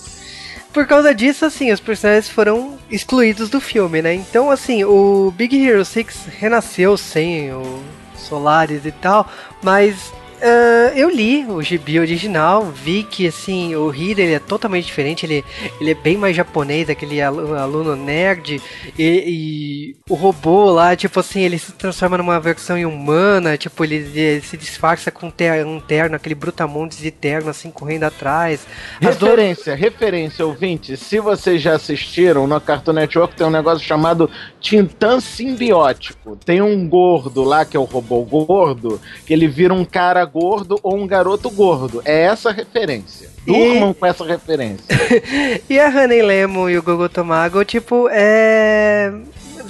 Por 0.78 0.86
causa 0.86 1.12
disso, 1.12 1.44
assim, 1.44 1.72
os 1.72 1.80
personagens 1.80 2.30
foram 2.30 2.78
excluídos 2.88 3.50
do 3.50 3.60
filme, 3.60 4.00
né? 4.00 4.14
Então, 4.14 4.52
assim, 4.52 4.84
o 4.84 5.34
Big 5.36 5.58
Hero 5.58 5.84
6 5.84 6.28
renasceu 6.38 6.96
sem 6.96 7.52
o 7.52 7.82
Solaris 8.16 8.86
e 8.86 8.92
tal, 8.92 9.28
mas 9.64 10.14
Uh, 10.38 10.96
eu 10.96 11.10
li 11.10 11.46
o 11.46 11.64
gibi 11.64 12.00
original, 12.00 12.66
vi 12.66 13.02
que 13.02 13.28
assim, 13.28 13.76
o 13.76 13.94
Hiro 13.94 14.22
ele 14.22 14.34
é 14.34 14.40
totalmente 14.40 14.86
diferente, 14.86 15.26
ele, 15.26 15.44
ele 15.82 15.92
é 15.92 15.96
bem 15.96 16.16
mais 16.16 16.36
japonês, 16.36 16.92
aquele 16.92 17.20
aluno, 17.20 17.96
nerd, 17.96 18.62
e, 19.00 19.04
e, 19.04 19.96
o 20.08 20.14
robô 20.14 20.70
lá, 20.70 20.96
tipo 20.96 21.20
assim, 21.20 21.42
ele 21.42 21.58
se 21.58 21.72
transforma 21.72 22.20
numa 22.20 22.40
versão 22.40 22.78
humana, 22.88 23.58
tipo, 23.58 23.84
ele, 23.84 23.96
ele 23.96 24.42
se 24.42 24.56
disfarça 24.56 25.10
com 25.10 25.28
um 25.28 25.80
terno, 25.80 26.16
aquele 26.16 26.36
brutamontes 26.36 27.00
de 27.00 27.10
terno, 27.10 27.50
assim, 27.50 27.72
correndo 27.72 28.04
atrás. 28.04 28.68
Referência, 29.02 29.76
do... 29.76 29.80
referência, 29.80 30.46
ouvinte, 30.46 30.96
se 30.98 31.20
vocês 31.20 31.62
já 31.62 31.74
assistiram, 31.74 32.46
no 32.46 32.62
Cartoon 32.62 32.94
Network 32.94 33.36
tem 33.36 33.48
um 33.48 33.52
negócio 33.52 33.84
chamado 33.84 34.30
Tintan 34.62 35.20
Simbiótico. 35.20 36.38
Tem 36.46 36.62
um 36.62 36.88
gordo 36.88 37.44
lá, 37.44 37.66
que 37.66 37.76
é 37.76 37.80
o 37.80 37.86
robô 37.86 38.22
gordo, 38.24 39.02
que 39.26 39.34
ele 39.34 39.48
vira 39.48 39.74
um 39.74 39.84
cara 39.86 40.27
gordo 40.28 40.80
ou 40.84 40.96
um 40.96 41.08
garoto 41.08 41.50
gordo. 41.50 42.02
É 42.06 42.24
essa 42.24 42.50
a 42.50 42.54
referência. 42.54 43.30
Durmam 43.46 43.92
e... 43.92 43.94
com 43.94 44.06
essa 44.06 44.26
referência. 44.26 44.86
e 45.70 45.80
a 45.80 45.88
Honey 45.88 46.22
Lemon 46.22 46.70
e 46.70 46.78
o 46.78 46.84
Gogo 46.84 47.10
Tomago, 47.10 47.64
tipo, 47.64 48.08
é 48.12 49.12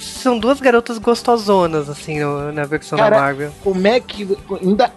são 0.00 0.38
duas 0.38 0.60
garotas 0.60 0.98
gostosonas, 0.98 1.88
assim, 1.88 2.18
na 2.52 2.64
versão 2.64 2.98
Cara, 2.98 3.16
da 3.16 3.22
Marvel. 3.22 3.52
Como 3.62 3.86
é 3.86 4.00
que. 4.00 4.36
Ainda, 4.60 4.92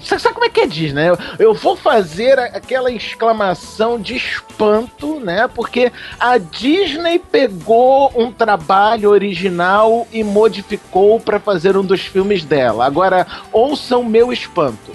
você 0.00 0.18
sabe 0.18 0.34
como 0.34 0.46
é 0.46 0.48
que 0.48 0.60
é 0.60 0.66
Disney? 0.66 1.08
Eu, 1.08 1.18
eu 1.38 1.54
vou 1.54 1.76
fazer 1.76 2.38
aquela 2.38 2.90
exclamação 2.90 3.98
de 3.98 4.16
espanto, 4.16 5.20
né? 5.20 5.48
Porque 5.48 5.92
a 6.18 6.38
Disney 6.38 7.18
pegou 7.18 8.12
um 8.14 8.32
trabalho 8.32 9.10
original 9.10 10.06
e 10.12 10.22
modificou 10.22 11.20
para 11.20 11.38
fazer 11.38 11.76
um 11.76 11.84
dos 11.84 12.02
filmes 12.02 12.44
dela. 12.44 12.86
Agora, 12.86 13.26
ouçam 13.52 14.04
meu 14.04 14.32
espanto. 14.32 14.92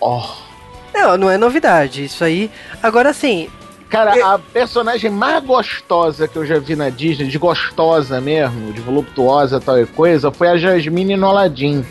Oh. 0.00 0.46
Não, 0.94 1.16
não 1.16 1.30
é 1.30 1.36
novidade. 1.36 2.04
Isso 2.04 2.24
aí. 2.24 2.50
Agora 2.82 3.12
sim, 3.12 3.50
Cara, 3.88 4.16
eu... 4.16 4.26
a 4.26 4.38
personagem 4.38 5.10
mais 5.10 5.44
gostosa 5.44 6.26
que 6.26 6.36
eu 6.36 6.44
já 6.44 6.58
vi 6.58 6.74
na 6.74 6.90
Disney, 6.90 7.28
de 7.28 7.38
gostosa 7.38 8.20
mesmo, 8.20 8.72
de 8.72 8.80
voluptuosa 8.80 9.60
tal 9.60 9.80
e 9.80 9.86
coisa, 9.86 10.30
foi 10.30 10.48
a 10.48 10.56
Jasmine 10.56 11.16
no 11.16 11.26
Aladdin. 11.26 11.84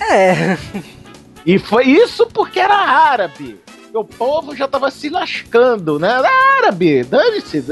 É. 0.00 0.56
E 1.44 1.58
foi 1.58 1.84
isso 1.84 2.26
porque 2.26 2.58
era 2.58 2.74
árabe. 2.74 3.58
O 3.92 4.04
povo 4.04 4.54
já 4.54 4.68
tava 4.68 4.88
se 4.90 5.08
lascando, 5.08 5.98
né? 5.98 6.08
Era 6.08 6.30
árabe, 6.58 7.02
dane-se, 7.02 7.64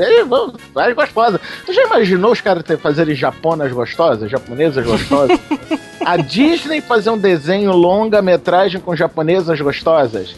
várias 0.75 0.97
gostosas. 0.97 1.41
Tu 1.65 1.73
já 1.73 1.85
imaginou 1.85 2.33
os 2.33 2.41
caras 2.41 2.65
fazerem 2.81 3.15
japonas 3.15 3.73
gostosas, 3.73 4.29
japonesas 4.29 4.85
gostosas? 4.85 5.39
a 6.05 6.17
Disney 6.17 6.81
fazer 6.81 7.11
um 7.11 7.19
desenho 7.19 7.71
longa-metragem 7.71 8.81
com 8.81 8.97
japonesas 8.97 9.61
gostosas? 9.61 10.35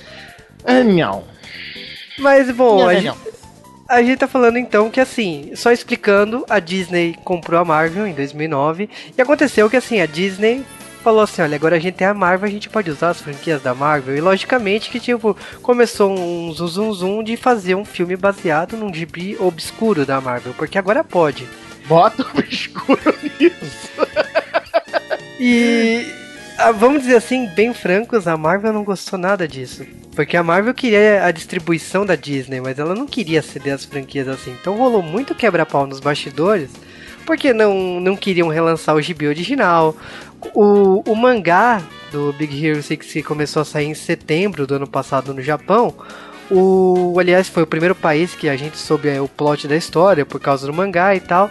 Ah, 0.64 0.84
não. 0.84 1.24
Mas, 2.20 2.50
bom, 2.50 2.86
a, 2.86 2.94
gente, 2.94 3.18
a 3.88 4.02
gente 4.02 4.18
tá 4.18 4.28
falando 4.28 4.58
então 4.58 4.90
que, 4.90 5.00
assim, 5.00 5.52
só 5.56 5.72
explicando, 5.72 6.44
a 6.48 6.58
Disney 6.58 7.16
comprou 7.24 7.58
a 7.58 7.64
Marvel 7.64 8.06
em 8.06 8.12
2009 8.12 8.88
e 9.16 9.22
aconteceu 9.22 9.68
que, 9.70 9.76
assim, 9.76 10.00
a 10.00 10.06
Disney 10.06 10.64
falou 11.02 11.22
assim, 11.22 11.40
olha, 11.42 11.56
agora 11.56 11.76
a 11.76 11.78
gente 11.78 11.94
tem 11.94 12.06
a 12.06 12.14
Marvel, 12.14 12.46
a 12.46 12.52
gente 12.52 12.68
pode 12.68 12.90
usar 12.90 13.10
as 13.10 13.20
franquias 13.20 13.62
da 13.62 13.74
Marvel. 13.74 14.16
E 14.16 14.20
logicamente 14.20 14.90
que, 14.90 15.00
tipo, 15.00 15.36
começou 15.62 16.10
um 16.10 16.52
zum 16.52 16.66
zum 16.68 16.92
zum 16.92 17.22
de 17.22 17.36
fazer 17.36 17.74
um 17.74 17.84
filme 17.84 18.16
baseado 18.16 18.76
num 18.76 18.92
gibi 18.92 19.36
obscuro 19.40 20.04
da 20.04 20.20
Marvel, 20.20 20.54
porque 20.54 20.78
agora 20.78 21.02
pode. 21.02 21.48
Bota 21.86 22.22
obscuro 22.36 23.14
nisso. 23.40 23.90
e 25.40 26.06
ah, 26.58 26.72
vamos 26.72 27.02
dizer 27.02 27.16
assim, 27.16 27.46
bem 27.46 27.72
francos, 27.72 28.28
a 28.28 28.36
Marvel 28.36 28.72
não 28.72 28.84
gostou 28.84 29.18
nada 29.18 29.48
disso. 29.48 29.86
Porque 30.14 30.36
a 30.36 30.42
Marvel 30.42 30.74
queria 30.74 31.24
a 31.24 31.30
distribuição 31.30 32.04
da 32.04 32.16
Disney, 32.16 32.60
mas 32.60 32.78
ela 32.78 32.94
não 32.94 33.06
queria 33.06 33.42
ceder 33.42 33.74
as 33.74 33.84
franquias 33.84 34.28
assim. 34.28 34.56
Então 34.60 34.76
rolou 34.76 35.02
muito 35.02 35.34
quebra-pau 35.34 35.86
nos 35.86 36.00
bastidores, 36.00 36.70
porque 37.24 37.52
não, 37.52 38.00
não 38.00 38.16
queriam 38.16 38.48
relançar 38.48 38.94
o 38.94 39.02
gibi 39.02 39.26
original. 39.26 39.96
O, 40.54 41.02
o 41.08 41.14
mangá 41.14 41.82
do 42.10 42.32
Big 42.32 42.66
Hero 42.66 42.82
6 42.82 42.98
que 42.98 43.22
começou 43.22 43.62
a 43.62 43.64
sair 43.64 43.86
em 43.86 43.94
setembro 43.94 44.66
do 44.66 44.74
ano 44.74 44.86
passado 44.86 45.32
no 45.32 45.40
Japão. 45.40 45.94
O, 46.50 47.16
aliás, 47.18 47.48
foi 47.48 47.62
o 47.62 47.66
primeiro 47.66 47.94
país 47.94 48.34
que 48.34 48.48
a 48.48 48.56
gente 48.56 48.76
soube 48.76 49.08
o 49.20 49.28
plot 49.28 49.68
da 49.68 49.76
história 49.76 50.26
por 50.26 50.40
causa 50.40 50.66
do 50.66 50.72
mangá 50.72 51.14
e 51.14 51.20
tal. 51.20 51.48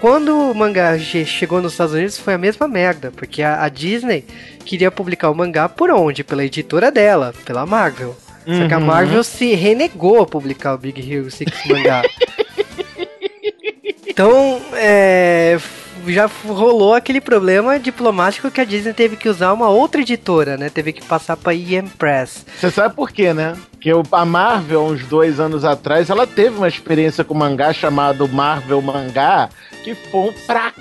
Quando 0.00 0.50
o 0.50 0.54
mangá 0.54 0.96
chegou 0.98 1.60
nos 1.60 1.72
Estados 1.72 1.94
Unidos 1.94 2.18
foi 2.18 2.34
a 2.34 2.38
mesma 2.38 2.68
merda, 2.68 3.12
porque 3.16 3.42
a, 3.42 3.64
a 3.64 3.68
Disney 3.68 4.24
queria 4.64 4.90
publicar 4.90 5.30
o 5.30 5.34
mangá 5.34 5.68
por 5.68 5.90
onde? 5.90 6.22
Pela 6.22 6.44
editora 6.44 6.90
dela, 6.90 7.34
pela 7.44 7.66
Marvel. 7.66 8.16
Uhum. 8.46 8.62
Só 8.62 8.68
que 8.68 8.74
a 8.74 8.78
uhum. 8.78 8.84
Marvel 8.84 9.24
se 9.24 9.54
renegou 9.54 10.22
a 10.22 10.26
publicar 10.26 10.74
o 10.74 10.78
Big 10.78 11.00
Hero 11.00 11.30
6 11.30 11.50
mangá. 11.66 12.02
então, 14.06 14.62
é, 14.74 15.58
já 16.06 16.26
rolou 16.26 16.94
aquele 16.94 17.20
problema 17.20 17.78
diplomático 17.78 18.50
que 18.50 18.60
a 18.60 18.64
Disney 18.64 18.92
teve 18.92 19.16
que 19.16 19.28
usar 19.28 19.52
uma 19.52 19.68
outra 19.68 20.00
editora, 20.00 20.56
né? 20.56 20.70
Teve 20.70 20.92
que 20.92 21.04
passar 21.04 21.36
pra 21.36 21.54
EM 21.54 21.88
Press. 21.98 22.46
Você 22.58 22.70
sabe 22.70 22.94
por 22.94 23.10
quê, 23.10 23.34
né? 23.34 23.56
Que 23.80 23.90
a 23.90 24.24
Marvel, 24.24 24.84
uns 24.84 25.04
dois 25.04 25.38
anos 25.38 25.64
atrás, 25.64 26.10
ela 26.10 26.26
teve 26.26 26.56
uma 26.56 26.68
experiência 26.68 27.24
com 27.24 27.34
mangá 27.34 27.72
chamado 27.72 28.28
Marvel 28.28 28.80
Mangá, 28.82 29.48
que 29.82 29.94
foi 29.94 30.30
um 30.30 30.32
fracasso 30.32 30.78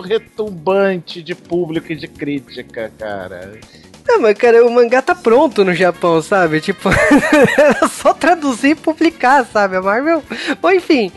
retumbante 0.00 1.22
de 1.22 1.34
público 1.34 1.92
e 1.92 1.96
de 1.96 2.08
crítica, 2.08 2.90
cara. 2.98 3.58
Não, 4.06 4.20
mas 4.20 4.38
cara, 4.38 4.64
o 4.64 4.70
mangá 4.70 5.02
tá 5.02 5.14
pronto 5.14 5.64
no 5.64 5.74
Japão, 5.74 6.22
sabe? 6.22 6.60
Tipo, 6.60 6.88
era 7.58 7.88
só 7.88 8.14
traduzir 8.14 8.70
e 8.70 8.74
publicar, 8.74 9.44
sabe? 9.44 9.76
A 9.76 9.82
Marvel. 9.82 10.22
Ou 10.62 10.72
enfim, 10.72 11.10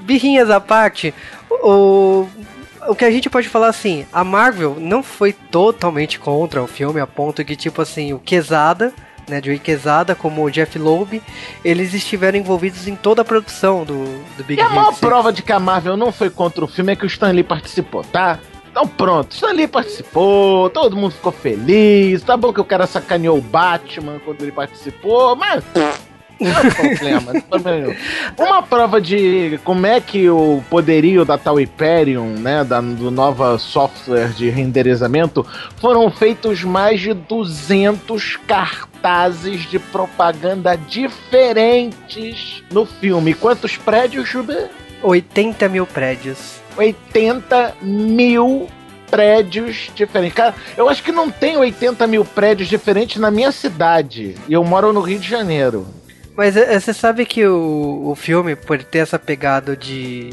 birrinhas 0.00 0.50
à 0.50 0.60
parte, 0.60 1.14
o, 1.50 2.26
o 2.88 2.94
que 2.94 3.04
a 3.04 3.10
gente 3.10 3.28
pode 3.30 3.48
falar 3.48 3.68
assim, 3.68 4.06
a 4.12 4.22
Marvel 4.22 4.76
não 4.78 5.02
foi 5.02 5.32
totalmente 5.32 6.18
contra 6.18 6.62
o 6.62 6.66
filme, 6.66 7.00
a 7.00 7.06
ponto 7.06 7.44
que, 7.44 7.56
tipo 7.56 7.82
assim, 7.82 8.12
o 8.12 8.18
Quesada, 8.18 8.92
né, 9.28 9.40
Joey 9.42 9.58
Quesada, 9.58 10.14
como 10.14 10.44
o 10.44 10.50
Jeff 10.50 10.78
Loeb, 10.78 11.22
eles 11.64 11.94
estiveram 11.94 12.38
envolvidos 12.38 12.86
em 12.86 12.94
toda 12.94 13.22
a 13.22 13.24
produção 13.24 13.84
do, 13.84 14.04
do 14.36 14.44
Big 14.44 14.60
E 14.60 14.64
a 14.64 14.68
maior 14.68 14.94
prova 14.94 15.32
de 15.32 15.42
que 15.42 15.52
a 15.52 15.58
Marvel 15.58 15.96
não 15.96 16.12
foi 16.12 16.30
contra 16.30 16.64
o 16.64 16.68
filme 16.68 16.92
é 16.92 16.96
que 16.96 17.04
o 17.04 17.06
Stan 17.06 17.30
Lee 17.30 17.42
participou, 17.42 18.04
tá? 18.04 18.38
Então 18.70 18.86
pronto, 18.86 19.32
Stan 19.32 19.52
Lee 19.52 19.66
participou, 19.66 20.68
todo 20.70 20.96
mundo 20.96 21.12
ficou 21.12 21.32
feliz, 21.32 22.22
tá 22.22 22.36
bom 22.36 22.52
que 22.52 22.60
o 22.60 22.64
cara 22.64 22.86
sacaneou 22.86 23.38
o 23.38 23.42
Batman 23.42 24.20
quando 24.24 24.42
ele 24.42 24.52
participou, 24.52 25.34
mas 25.34 25.64
não 26.40 26.50
é 26.50 26.70
problema, 26.70 27.32
Uma 28.38 28.62
prova 28.62 29.00
de 29.00 29.58
como 29.64 29.86
é 29.86 30.00
que 30.00 30.28
o 30.28 30.62
poderio 30.68 31.24
da 31.24 31.38
tal 31.38 31.56
Hyperion, 31.56 32.26
né, 32.38 32.62
da, 32.62 32.80
do 32.80 33.10
nova 33.10 33.58
software 33.58 34.28
de 34.28 34.50
renderizamento, 34.50 35.46
foram 35.76 36.10
feitos 36.10 36.62
mais 36.62 37.00
de 37.00 37.14
200 37.14 38.36
cartazes 38.46 39.62
de 39.62 39.78
propaganda 39.78 40.76
diferentes 40.76 42.62
no 42.70 42.84
filme. 42.84 43.34
Quantos 43.34 43.76
prédios, 43.76 44.28
Juba? 44.28 44.68
80 45.02 45.68
mil 45.68 45.86
prédios. 45.86 46.56
80 46.76 47.76
mil 47.80 48.68
prédios 49.10 49.90
diferentes. 49.94 50.34
Cara, 50.36 50.54
eu 50.76 50.88
acho 50.88 51.02
que 51.02 51.12
não 51.12 51.30
tem 51.30 51.56
80 51.56 52.06
mil 52.06 52.24
prédios 52.24 52.68
diferentes 52.68 53.18
na 53.18 53.30
minha 53.30 53.52
cidade. 53.52 54.34
E 54.48 54.52
eu 54.52 54.64
moro 54.64 54.92
no 54.92 55.00
Rio 55.00 55.18
de 55.18 55.28
Janeiro. 55.28 55.86
Mas 56.36 56.56
é, 56.56 56.78
você 56.78 56.92
sabe 56.92 57.24
que 57.24 57.46
o, 57.46 58.10
o 58.10 58.14
filme, 58.14 58.54
por 58.54 58.82
ter 58.82 58.98
essa 58.98 59.18
pegada 59.18 59.76
de 59.76 60.30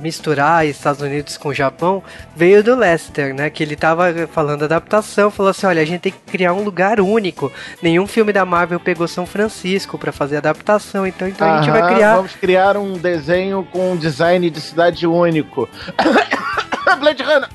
misturar 0.00 0.66
Estados 0.66 1.00
Unidos 1.00 1.38
com 1.38 1.48
o 1.48 1.54
Japão, 1.54 2.02
veio 2.36 2.62
do 2.62 2.74
Lester, 2.74 3.34
né? 3.34 3.48
Que 3.48 3.62
ele 3.62 3.76
tava 3.76 4.12
falando 4.26 4.64
adaptação, 4.64 5.30
falou 5.30 5.50
assim: 5.50 5.66
olha, 5.66 5.80
a 5.80 5.84
gente 5.84 6.00
tem 6.02 6.12
que 6.12 6.30
criar 6.30 6.52
um 6.52 6.62
lugar 6.62 7.00
único. 7.00 7.50
Nenhum 7.80 8.06
filme 8.06 8.32
da 8.32 8.44
Marvel 8.44 8.80
pegou 8.80 9.08
São 9.08 9.24
Francisco 9.24 9.96
para 9.96 10.12
fazer 10.12 10.36
adaptação, 10.36 11.06
então, 11.06 11.26
então 11.26 11.48
Aham, 11.48 11.58
a 11.58 11.62
gente 11.62 11.72
vai 11.72 11.94
criar. 11.94 12.16
Vamos 12.16 12.34
criar 12.34 12.76
um 12.76 12.92
desenho 12.94 13.66
com 13.72 13.92
um 13.92 13.96
design 13.96 14.50
de 14.50 14.60
cidade 14.60 15.06
único. 15.06 15.68
Blade 17.00 17.22
Runner! 17.22 17.48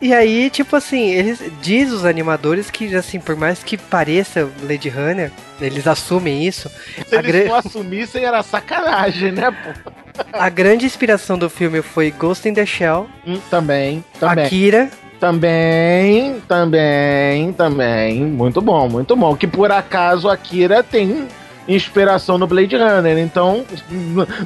E 0.00 0.12
aí, 0.12 0.50
tipo 0.50 0.76
assim, 0.76 1.10
eles 1.10 1.42
diz 1.62 1.90
os 1.90 2.04
animadores 2.04 2.70
que, 2.70 2.94
assim, 2.94 3.18
por 3.18 3.36
mais 3.36 3.62
que 3.62 3.76
pareça 3.76 4.48
Lady 4.62 4.88
Runner, 4.88 5.30
eles 5.60 5.86
assumem 5.86 6.46
isso. 6.46 6.70
Se 7.06 7.16
eles 7.16 7.48
não 7.48 7.56
assumissem, 7.56 8.24
era 8.24 8.42
sacanagem, 8.42 9.32
né, 9.32 9.50
pô? 9.50 9.92
A 10.32 10.48
grande 10.48 10.84
inspiração 10.86 11.38
do 11.38 11.48
filme 11.50 11.82
foi 11.82 12.10
Ghost 12.10 12.48
in 12.48 12.54
the 12.54 12.66
Shell. 12.66 13.08
Hum, 13.26 13.40
também, 13.50 14.04
também. 14.20 14.44
Akira. 14.44 14.90
Também, 15.18 16.40
também, 16.46 17.52
também. 17.52 18.20
Muito 18.24 18.60
bom, 18.60 18.88
muito 18.88 19.16
bom. 19.16 19.34
Que 19.34 19.46
por 19.46 19.72
acaso 19.72 20.28
Akira 20.28 20.82
tem 20.82 21.26
inspiração 21.66 22.36
no 22.36 22.46
Blade 22.46 22.76
Runner. 22.76 23.18
Então, 23.18 23.64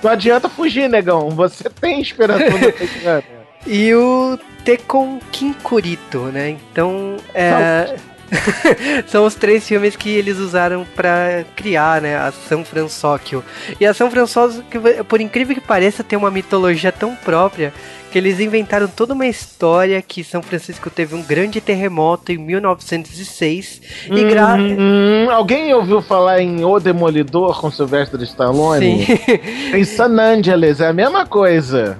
não 0.03 0.11
adianta 0.11 0.49
fugir, 0.49 0.89
negão. 0.89 1.31
Você 1.31 1.69
tem 1.69 2.01
inspiração 2.01 2.51
no 2.51 2.59
Blade 2.73 2.99
Runner. 3.05 3.38
E 3.67 3.95
o 3.95 4.39
Tekon 4.65 5.21
Kinkurito, 5.33 6.19
né? 6.27 6.51
Então, 6.51 7.17
é... 7.35 7.97
São 9.07 9.25
os 9.25 9.35
três 9.35 9.67
filmes 9.67 9.97
que 9.97 10.11
eles 10.11 10.39
usaram 10.39 10.87
para 10.95 11.45
criar, 11.57 12.01
né, 12.01 12.17
a 12.17 12.31
São 12.31 12.65
Francisco. 12.65 13.43
E 13.81 13.87
a 13.87 13.95
São 13.95 14.11
Francisco, 14.11 14.63
por 15.09 15.21
incrível 15.21 15.55
que 15.55 15.61
pareça, 15.61 16.05
tem 16.05 16.19
uma 16.19 16.31
mitologia 16.31 16.93
tão 16.93 17.15
própria 17.15 17.73
que 18.11 18.17
eles 18.17 18.41
inventaram 18.41 18.89
toda 18.89 19.13
uma 19.13 19.27
história 19.27 20.01
que 20.01 20.25
São 20.25 20.43
Francisco 20.43 20.89
teve 20.89 21.15
um 21.15 21.23
grande 21.23 21.61
terremoto 21.61 22.33
em 22.33 22.39
1906 22.39 23.83
e 24.11 24.25
gra... 24.25 24.57
Hum, 24.57 25.31
alguém 25.31 25.73
ouviu 25.75 26.01
falar 26.01 26.41
em 26.41 26.65
O 26.65 26.79
Demolidor 26.79 27.61
com 27.61 27.71
Sylvester 27.71 28.21
Stallone? 28.23 29.05
Sim. 29.05 29.17
em 29.77 29.85
San 29.85 30.19
Angeles, 30.19 30.81
é 30.81 30.89
a 30.89 30.93
mesma 30.93 31.27
coisa. 31.27 31.99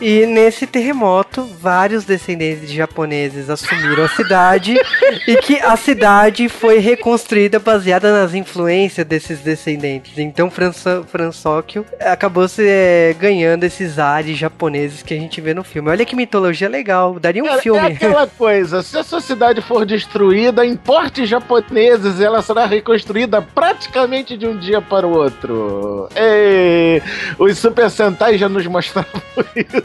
E 0.00 0.26
nesse 0.26 0.66
terremoto, 0.66 1.44
vários 1.60 2.04
descendentes 2.04 2.68
de 2.68 2.76
japoneses 2.76 3.48
assumiram 3.48 4.04
a 4.04 4.08
cidade 4.08 4.74
e 5.26 5.36
que 5.36 5.58
a 5.60 5.76
cidade 5.76 6.48
foi 6.48 6.78
reconstruída 6.78 7.58
baseada 7.58 8.12
nas 8.12 8.34
influências 8.34 9.06
desses 9.06 9.40
descendentes. 9.40 10.18
Então 10.18 10.50
Fransóquio 10.50 11.86
acabou 12.00 12.48
se 12.48 12.66
é, 12.66 13.14
ganhando 13.18 13.64
esses 13.64 13.98
ares 13.98 14.36
japoneses 14.36 15.02
que 15.02 15.14
a 15.14 15.16
gente 15.16 15.40
vê 15.40 15.54
no 15.54 15.64
filme. 15.64 15.90
Olha 15.90 16.04
que 16.04 16.16
mitologia 16.16 16.68
legal, 16.68 17.18
daria 17.18 17.42
um 17.42 17.48
é, 17.48 17.58
filme. 17.60 17.80
É 17.80 17.86
aquela 17.86 18.26
coisa, 18.26 18.82
se 18.82 18.98
a 18.98 19.04
sua 19.04 19.20
cidade 19.20 19.60
for 19.60 19.86
destruída 19.86 20.64
em 20.64 20.76
portes 20.76 21.28
japoneses, 21.28 22.20
ela 22.20 22.42
será 22.42 22.66
reconstruída 22.66 23.40
praticamente 23.40 24.36
de 24.36 24.46
um 24.46 24.58
dia 24.58 24.80
para 24.80 25.06
o 25.06 25.12
outro. 25.12 26.08
Ei, 26.14 27.02
os 27.38 27.58
Super 27.58 27.90
Sentai 27.90 28.36
já 28.36 28.48
nos 28.48 28.66
mostravam 28.66 29.22
isso. 29.56 29.83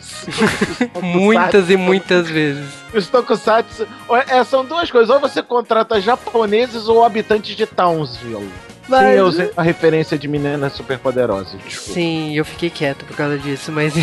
muitas 1.01 1.69
e 1.69 1.77
muitas 1.77 2.29
vezes. 2.29 2.67
Os 2.93 3.07
tokusatsu 3.07 3.87
é, 4.27 4.43
são 4.43 4.65
duas 4.65 4.89
coisas. 4.89 5.09
Ou 5.09 5.19
você 5.19 5.41
contrata 5.41 6.01
japoneses 6.01 6.87
ou 6.87 7.03
habitantes 7.03 7.55
de 7.55 7.65
Townsville. 7.65 8.49
Mas... 8.87 9.01
Sim, 9.01 9.19
eu 9.19 9.25
usei 9.25 9.51
a 9.55 9.61
referência 9.61 10.17
de 10.17 10.27
meninas 10.27 10.73
superpoderosas. 10.73 11.61
Sim, 11.69 12.35
eu 12.35 12.43
fiquei 12.43 12.71
quieto 12.71 13.05
por 13.05 13.15
causa 13.15 13.37
disso, 13.37 13.71
mas. 13.71 13.93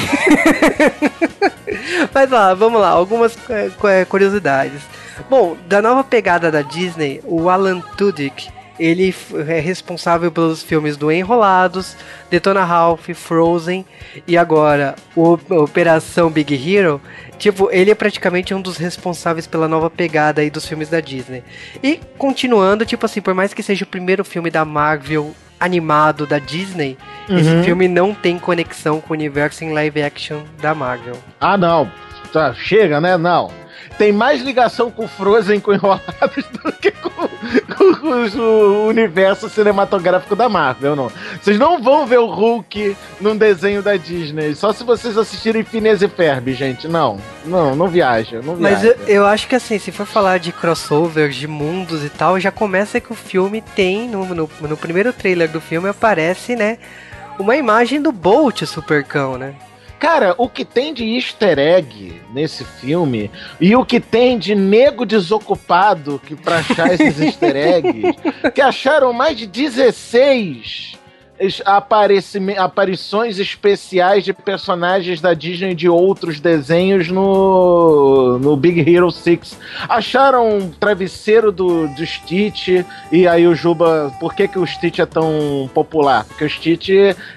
mas 2.15 2.31
lá, 2.31 2.55
vamos 2.55 2.81
lá, 2.81 2.91
algumas 2.91 3.37
é, 3.51 3.71
é, 3.85 4.05
curiosidades. 4.05 4.81
Bom, 5.29 5.57
da 5.67 5.83
nova 5.83 6.05
pegada 6.05 6.53
da 6.53 6.63
Disney, 6.63 7.21
o 7.25 7.49
Alan 7.49 7.81
Tudyk 7.81 8.49
ele 8.79 9.15
é 9.49 9.61
responsável 9.61 10.31
pelos 10.31 10.63
filmes 10.63 10.97
do 10.97 11.11
Enrolados, 11.11 11.97
Detona 12.31 12.65
Ralph, 12.65 13.09
Frozen 13.15 13.85
e 14.27 14.37
agora 14.37 14.95
o 15.15 15.39
Operação 15.51 16.31
Big 16.31 16.55
Hero. 16.55 17.01
Tipo, 17.39 17.71
ele 17.71 17.91
é 17.91 17.95
praticamente 17.95 18.55
um 18.55 18.61
dos 18.61 18.77
responsáveis 18.77 19.47
pela 19.47 19.69
nova 19.69 19.91
pegada 19.91 20.41
aí 20.41 20.51
dos 20.51 20.67
filmes 20.67 20.89
da 20.89 21.01
Disney. 21.01 21.43
E 21.83 22.01
continuando, 22.17 22.87
tipo 22.87 23.05
assim, 23.05 23.21
por 23.21 23.35
mais 23.35 23.53
que 23.53 23.63
seja 23.63 23.85
o 23.85 23.89
primeiro 23.89 24.25
filme 24.25 24.51
da 24.51 24.65
Marvel 24.65 25.35
animado 25.59 26.27
da 26.27 26.39
Disney, 26.39 26.99
uhum. 27.29 27.39
esse 27.39 27.63
filme 27.63 27.89
não 27.89 28.15
tem 28.15 28.39
conexão 28.39 29.01
com 29.01 29.13
o 29.13 29.17
universo 29.17 29.65
em 29.65 29.73
live 29.73 30.03
action 30.03 30.43
da 30.61 30.75
Marvel. 30.75 31.17
Ah, 31.41 31.57
não. 31.57 31.91
Tá, 32.33 32.53
chega, 32.55 33.01
né? 33.01 33.17
Não 33.17 33.66
tem 33.99 34.13
mais 34.13 34.43
ligação 34.43 34.91
com 34.91 35.09
Frozen 35.09 35.61
com 35.61 35.73
Enrolados 35.73 36.45
do 36.63 36.73
que 36.73 36.91
com, 36.91 37.11
com, 37.11 37.95
com, 38.31 38.39
o 38.39 38.87
universo 38.87 39.49
cinematográfico 39.49 40.37
da 40.37 40.49
Marvel, 40.49 40.95
não. 40.95 41.11
Vocês 41.41 41.59
não 41.59 41.83
vão 41.83 42.07
ver 42.07 42.19
o 42.19 42.27
Hulk 42.27 42.97
num 43.21 43.37
desenho 43.37 43.83
da 43.83 43.97
Disney, 43.97 44.55
só 44.55 44.73
se 44.73 44.85
vocês 44.85 45.17
assistirem 45.17 45.65
Phineas 45.65 46.03
e 46.03 46.09
Ferb, 46.09 46.53
gente. 46.53 46.87
Não, 46.87 47.19
não, 47.45 47.75
não 47.75 47.89
viaja, 47.89 48.41
não 48.43 48.57
viaja. 48.57 48.75
Mas 48.77 48.85
eu, 48.85 48.97
eu, 49.07 49.27
acho 49.27 49.49
que 49.49 49.55
assim, 49.55 49.79
se 49.79 49.91
for 49.91 50.07
falar 50.07 50.39
de 50.39 50.53
crossovers, 50.53 51.35
de 51.37 51.47
mundos 51.47 52.05
e 52.05 52.11
tal, 52.11 52.39
já 52.39 52.51
começa 52.51 53.01
que 53.01 53.13
o 53.13 53.17
filme 53.17 53.63
tem, 53.75 54.09
no, 54.09 54.25
no, 54.27 54.51
no 54.61 54.77
primeiro 54.77 55.13
trailer 55.13 55.51
do 55.51 55.61
filme 55.61 55.89
aparece, 55.89 56.55
né, 56.55 56.79
uma 57.39 57.57
imagem 57.57 58.01
do 58.01 58.13
Bolt 58.13 58.65
Supercão, 58.65 59.37
né? 59.37 59.55
Cara, 59.99 60.35
o 60.37 60.49
que 60.49 60.65
tem 60.65 60.93
de 60.93 61.05
easter 61.05 61.59
egg 61.59 62.21
nesse 62.33 62.65
filme 62.65 63.31
e 63.61 63.75
o 63.75 63.85
que 63.85 63.99
tem 63.99 64.39
de 64.39 64.55
nego 64.55 65.07
desocupado 65.07 66.21
que 66.25 66.37
pra 66.37 66.59
achar 66.59 66.93
esses 66.93 67.19
easter 67.19 67.57
eggs, 67.57 68.17
que 68.55 68.61
acharam 68.61 69.13
mais 69.13 69.39
de 69.39 69.47
16 69.47 70.96
aparições 72.59 73.39
especiais 73.39 74.25
de 74.25 74.33
personagens 74.33 75.21
da 75.21 75.35
Disney 75.35 75.75
de 75.75 75.89
outros 75.89 76.41
desenhos 76.41 77.09
no, 77.09 78.39
no 78.39 78.57
Big 78.57 78.81
Hero 78.81 79.11
6. 79.11 79.59
Acharam 79.89 80.49
um 80.49 80.71
travesseiro 80.71 81.53
do, 81.53 81.89
do 81.89 82.07
Stitch 82.07 82.85
e 83.13 83.29
aí 83.29 83.47
o 83.47 83.55
Juba. 83.55 84.13
Por 84.19 84.35
que, 84.35 84.49
que 84.49 84.59
o 84.59 84.67
Stitch 84.67 84.99
é 84.99 85.07
tão 85.07 85.71
popular? 85.75 86.25
Porque 86.25 86.45
o 86.45 86.51
Stitch 86.51 86.91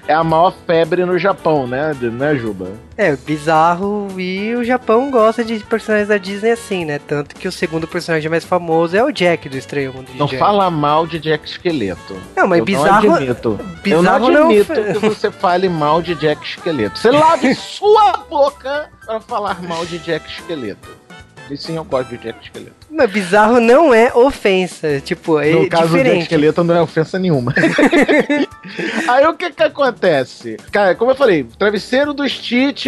é 0.08 0.14
a 0.14 0.24
maior 0.24 0.54
febre 0.66 1.04
no 1.04 1.18
Japão, 1.18 1.66
né, 1.66 1.94
né 2.00 2.34
Juba? 2.34 2.72
É, 2.96 3.16
bizarro 3.16 4.08
e 4.18 4.54
o 4.54 4.62
Japão 4.62 5.10
gosta 5.10 5.42
de 5.42 5.58
personagens 5.60 6.08
da 6.08 6.18
Disney 6.18 6.50
assim, 6.50 6.84
né? 6.84 7.00
Tanto 7.06 7.34
que 7.34 7.48
o 7.48 7.52
segundo 7.52 7.88
personagem 7.88 8.28
mais 8.28 8.44
famoso 8.44 8.94
é 8.94 9.02
o 9.02 9.10
Jack 9.10 9.48
do 9.48 9.56
Estranho 9.56 9.94
Mundo 9.94 10.12
de 10.12 10.18
Não 10.18 10.26
Jack. 10.26 10.38
fala 10.38 10.70
mal 10.70 11.06
de 11.06 11.18
Jack 11.18 11.48
Esqueleto. 11.48 12.14
Não, 12.36 12.46
mas 12.46 12.58
Eu 12.58 12.64
bizarro. 12.66 13.08
Não 13.08 13.16
eu 13.90 14.02
não 14.02 14.14
admito 14.14 14.74
não... 14.74 14.92
que 14.92 14.98
você 14.98 15.30
fale 15.30 15.68
mal 15.68 16.02
de 16.02 16.14
Jack 16.14 16.44
Esqueleto. 16.44 16.98
Você 16.98 17.10
lave 17.10 17.54
sua 17.56 18.12
boca 18.28 18.90
para 19.04 19.20
falar 19.20 19.62
mal 19.62 19.84
de 19.86 19.98
Jack 19.98 20.28
Esqueleto. 20.30 20.88
E 21.50 21.56
sim, 21.56 21.76
eu 21.76 21.84
gosto 21.84 22.10
de 22.10 22.18
Jack 22.18 22.44
Esqueleto. 22.44 22.79
Mas 22.90 23.10
bizarro 23.10 23.60
não 23.60 23.94
é 23.94 24.12
ofensa. 24.12 25.00
Tipo, 25.00 25.38
é 25.38 25.52
No 25.52 25.68
caso 25.68 25.88
diferente. 25.88 26.16
do 26.16 26.22
Esqueleto 26.22 26.64
não 26.64 26.74
é 26.74 26.82
ofensa 26.82 27.18
nenhuma. 27.18 27.54
Aí 29.08 29.26
o 29.26 29.34
que 29.34 29.50
que 29.50 29.62
acontece? 29.62 30.56
Cara, 30.72 30.94
como 30.94 31.12
eu 31.12 31.14
falei, 31.14 31.44
travesseiro 31.58 32.12
do 32.12 32.28
Stitch, 32.28 32.86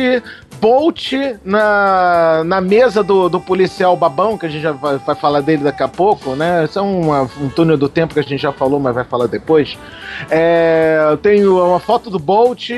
Bolt 0.60 1.12
na, 1.44 2.42
na 2.44 2.60
mesa 2.60 3.02
do, 3.02 3.28
do 3.28 3.40
policial 3.40 3.96
babão, 3.96 4.36
que 4.36 4.46
a 4.46 4.48
gente 4.48 4.62
já 4.62 4.72
vai, 4.72 4.98
vai 4.98 5.14
falar 5.14 5.40
dele 5.40 5.64
daqui 5.64 5.82
a 5.82 5.88
pouco, 5.88 6.34
né? 6.34 6.64
Isso 6.64 6.78
é 6.78 6.82
uma, 6.82 7.22
um 7.40 7.48
túnel 7.48 7.76
do 7.76 7.88
tempo 7.88 8.14
que 8.14 8.20
a 8.20 8.24
gente 8.24 8.40
já 8.40 8.52
falou, 8.52 8.78
mas 8.80 8.94
vai 8.94 9.04
falar 9.04 9.26
depois. 9.26 9.78
É, 10.30 11.06
eu 11.10 11.16
tenho 11.16 11.64
uma 11.64 11.80
foto 11.80 12.10
do 12.10 12.18
Bolt 12.18 12.70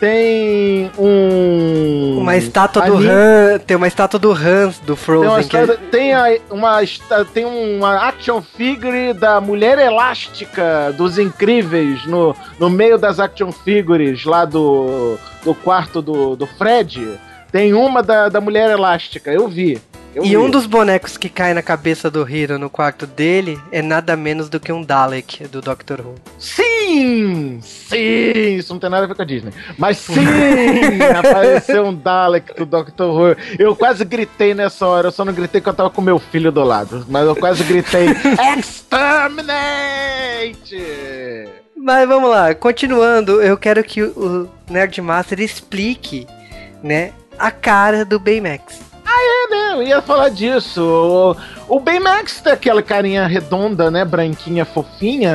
tem 0.00 0.90
um. 0.98 2.18
Uma 2.18 2.36
estátua 2.36 2.82
do 2.86 2.96
Han. 2.96 3.58
Tem 3.64 3.76
uma 3.76 3.86
estátua 3.86 4.18
do 4.18 4.32
Hans 4.32 4.78
do 4.80 4.96
Frozen. 4.96 5.28
Tem, 5.28 5.30
uma, 5.30 5.40
estátua, 5.40 5.74
é... 5.74 5.90
tem, 5.90 6.14
a, 6.14 6.38
uma, 6.50 6.78
tem 7.32 7.44
uma 7.44 8.08
action 8.08 8.40
figure 8.40 9.12
da 9.12 9.40
Mulher 9.40 9.78
Elástica 9.78 10.92
dos 10.96 11.18
Incríveis 11.18 12.06
no, 12.06 12.34
no 12.58 12.70
meio 12.70 12.96
das 12.96 13.20
action 13.20 13.52
figures 13.52 14.24
lá 14.24 14.46
do, 14.46 15.18
do 15.44 15.54
quarto 15.54 16.00
do, 16.00 16.34
do 16.34 16.46
Fred. 16.46 17.18
Tem 17.52 17.74
uma 17.74 18.02
da, 18.02 18.28
da 18.28 18.40
Mulher 18.40 18.70
Elástica, 18.70 19.30
eu 19.30 19.46
vi. 19.46 19.80
Eu 20.14 20.24
e 20.24 20.30
vi. 20.30 20.36
um 20.36 20.50
dos 20.50 20.66
bonecos 20.66 21.16
que 21.16 21.28
cai 21.28 21.54
na 21.54 21.62
cabeça 21.62 22.10
do 22.10 22.28
Hiro 22.28 22.58
no 22.58 22.68
quarto 22.68 23.06
dele 23.06 23.60
é 23.70 23.80
nada 23.80 24.16
menos 24.16 24.48
do 24.48 24.58
que 24.58 24.72
um 24.72 24.82
Dalek 24.82 25.46
do 25.46 25.60
Doctor 25.60 26.00
Who. 26.00 26.16
Sim! 26.38 27.60
Sim! 27.62 28.56
Isso 28.56 28.72
não 28.72 28.80
tem 28.80 28.90
nada 28.90 29.04
a 29.04 29.06
ver 29.06 29.14
com 29.14 29.22
a 29.22 29.24
Disney. 29.24 29.52
Mas 29.78 29.98
sim! 29.98 30.14
apareceu 31.16 31.86
um 31.86 31.94
Dalek 31.94 32.54
do 32.54 32.66
Doctor 32.66 33.08
Who. 33.08 33.36
Eu 33.58 33.76
quase 33.76 34.04
gritei 34.04 34.52
nessa 34.52 34.84
hora. 34.86 35.08
Eu 35.08 35.12
só 35.12 35.24
não 35.24 35.32
gritei 35.32 35.60
porque 35.60 35.70
eu 35.70 35.74
tava 35.74 35.90
com 35.90 36.02
meu 36.02 36.18
filho 36.18 36.50
do 36.50 36.64
lado. 36.64 37.06
Mas 37.08 37.24
eu 37.26 37.36
quase 37.36 37.62
gritei: 37.62 38.06
Exterminate! 38.58 40.82
Mas 41.76 42.06
vamos 42.06 42.28
lá, 42.28 42.54
continuando, 42.54 43.40
eu 43.40 43.56
quero 43.56 43.82
que 43.82 44.02
o 44.02 44.46
Nerdmaster 44.68 45.40
explique, 45.40 46.26
né, 46.82 47.12
a 47.38 47.50
cara 47.50 48.04
do 48.04 48.20
Baymax. 48.20 48.89
Ah, 49.20 49.22
é, 49.22 49.50
né? 49.50 49.74
Eu 49.74 49.82
ia 49.82 50.00
falar 50.00 50.30
disso. 50.30 51.36
O, 51.68 51.78
Baymax 51.78 52.40
tem 52.40 52.52
aquela 52.52 52.82
carinha 52.82 53.26
redonda, 53.26 53.90
né? 53.90 54.02
Branquinha, 54.02 54.64
fofinha. 54.64 55.32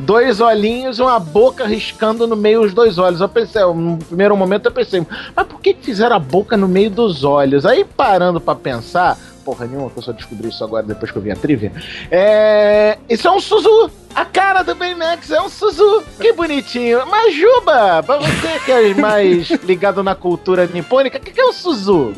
Dois 0.00 0.40
olhinhos 0.40 0.98
e 0.98 1.02
uma 1.02 1.20
boca 1.20 1.64
riscando 1.64 2.26
no 2.26 2.34
meio 2.34 2.62
dos 2.62 2.74
dois 2.74 2.98
olhos. 2.98 3.20
Eu 3.20 3.28
pensei, 3.28 3.62
no 3.62 3.96
primeiro 3.96 4.36
momento 4.36 4.66
eu 4.66 4.72
pensei, 4.72 5.06
mas 5.36 5.46
por 5.46 5.60
que 5.60 5.74
fizeram 5.80 6.16
a 6.16 6.18
boca 6.18 6.56
no 6.56 6.66
meio 6.66 6.90
dos 6.90 7.22
olhos? 7.22 7.64
Aí 7.64 7.84
parando 7.84 8.40
para 8.40 8.56
pensar, 8.56 9.16
porra 9.48 9.66
nenhuma, 9.66 9.88
que 9.88 9.96
eu 9.96 10.02
só 10.02 10.12
descobri 10.12 10.50
isso 10.50 10.62
agora 10.62 10.84
depois 10.84 11.10
que 11.10 11.16
eu 11.16 11.22
vi 11.22 11.30
a 11.30 11.36
trivia. 11.36 11.72
É. 12.10 12.98
Isso 13.08 13.26
é 13.26 13.30
um 13.30 13.40
Suzu! 13.40 13.90
A 14.14 14.22
cara 14.22 14.62
do 14.62 14.74
Baymax 14.74 15.30
é 15.30 15.40
um 15.40 15.48
Suzu! 15.48 16.04
Que 16.20 16.34
bonitinho! 16.34 17.06
Mas 17.06 17.34
Juba, 17.34 18.02
pra 18.02 18.18
você 18.18 18.60
que 18.62 18.70
é 18.70 18.92
mais 18.92 19.48
ligado 19.64 20.02
na 20.02 20.14
cultura 20.14 20.66
nipônica, 20.66 21.16
o 21.16 21.20
que, 21.20 21.30
que 21.30 21.40
é 21.40 21.46
um 21.46 21.52
Suzu? 21.54 22.12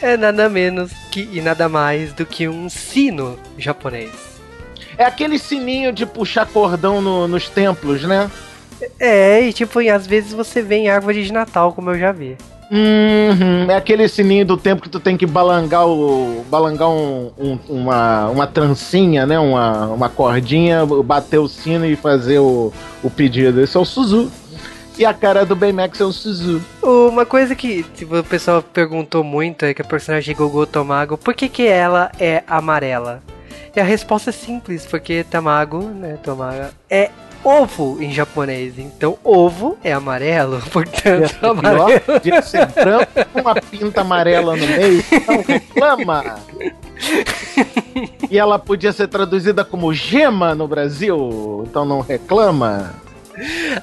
É 0.00 0.16
nada 0.16 0.48
menos 0.48 0.90
que, 1.10 1.28
e 1.30 1.42
nada 1.42 1.68
mais 1.68 2.14
do 2.14 2.24
que 2.24 2.48
um 2.48 2.70
sino 2.70 3.38
japonês. 3.58 4.40
É 4.96 5.04
aquele 5.04 5.38
sininho 5.38 5.92
de 5.92 6.06
puxar 6.06 6.46
cordão 6.46 7.02
no, 7.02 7.28
nos 7.28 7.46
templos, 7.46 8.04
né? 8.04 8.30
É, 8.98 9.42
e 9.42 9.52
tipo, 9.52 9.80
às 9.80 10.06
vezes 10.06 10.32
você 10.32 10.62
vê 10.62 10.76
em 10.76 10.88
árvore 10.88 11.24
de 11.24 11.32
Natal, 11.32 11.74
como 11.74 11.90
eu 11.90 11.98
já 11.98 12.10
vi. 12.10 12.38
Uhum, 12.70 13.70
é 13.70 13.74
aquele 13.76 14.08
sininho 14.08 14.44
do 14.46 14.56
tempo 14.56 14.82
que 14.82 14.88
tu 14.88 14.98
tem 14.98 15.16
que 15.16 15.26
balangar 15.26 15.86
o. 15.86 16.44
balangar 16.50 16.88
um, 16.88 17.30
um- 17.38 17.58
uma, 17.68 18.28
uma 18.30 18.46
trancinha, 18.46 19.26
né? 19.26 19.38
Uma, 19.38 19.86
uma 19.88 20.08
cordinha, 20.08 20.84
bater 21.04 21.38
o 21.38 21.48
sino 21.48 21.86
e 21.86 21.94
fazer 21.96 22.38
o, 22.38 22.72
o 23.02 23.10
pedido. 23.10 23.60
Esse 23.60 23.76
é 23.76 23.80
o 23.80 23.84
Suzu. 23.84 24.30
E 24.96 25.04
a 25.04 25.12
cara 25.12 25.44
do 25.44 25.56
Baymax 25.56 26.00
é 26.00 26.04
o 26.04 26.12
Suzu. 26.12 26.60
Uma 26.82 27.26
coisa 27.26 27.54
que 27.54 27.82
tipo, 27.94 28.16
o 28.18 28.24
pessoal 28.24 28.62
perguntou 28.62 29.24
muito 29.24 29.64
é 29.64 29.74
que 29.74 29.82
a 29.82 29.84
personagem 29.84 30.34
Gogo 30.34 30.64
Tamago, 30.66 31.18
por 31.18 31.34
que, 31.34 31.48
que 31.48 31.66
ela 31.66 32.12
é 32.18 32.44
amarela? 32.46 33.20
E 33.74 33.80
a 33.80 33.84
resposta 33.84 34.30
é 34.30 34.32
simples, 34.32 34.86
porque 34.86 35.24
Tamago, 35.28 35.80
né, 35.82 36.16
Tamaga, 36.22 36.70
é 36.88 37.10
ovo 37.44 38.02
em 38.02 38.10
japonês. 38.12 38.78
Então, 38.78 39.18
ovo 39.22 39.76
é 39.84 39.92
amarelo, 39.92 40.60
portanto, 40.72 41.34
pior, 41.38 41.50
amarelo. 41.50 41.92
branco 42.74 43.12
com 43.32 43.40
uma 43.40 43.54
pinta 43.54 44.00
amarela 44.00 44.56
no 44.56 44.66
meio. 44.66 45.04
Não 45.26 45.42
reclama! 45.42 46.40
E 48.30 48.38
ela 48.38 48.58
podia 48.58 48.92
ser 48.92 49.08
traduzida 49.08 49.64
como 49.64 49.92
gema 49.92 50.54
no 50.54 50.66
Brasil, 50.66 51.64
então 51.66 51.84
não 51.84 52.00
reclama. 52.00 52.94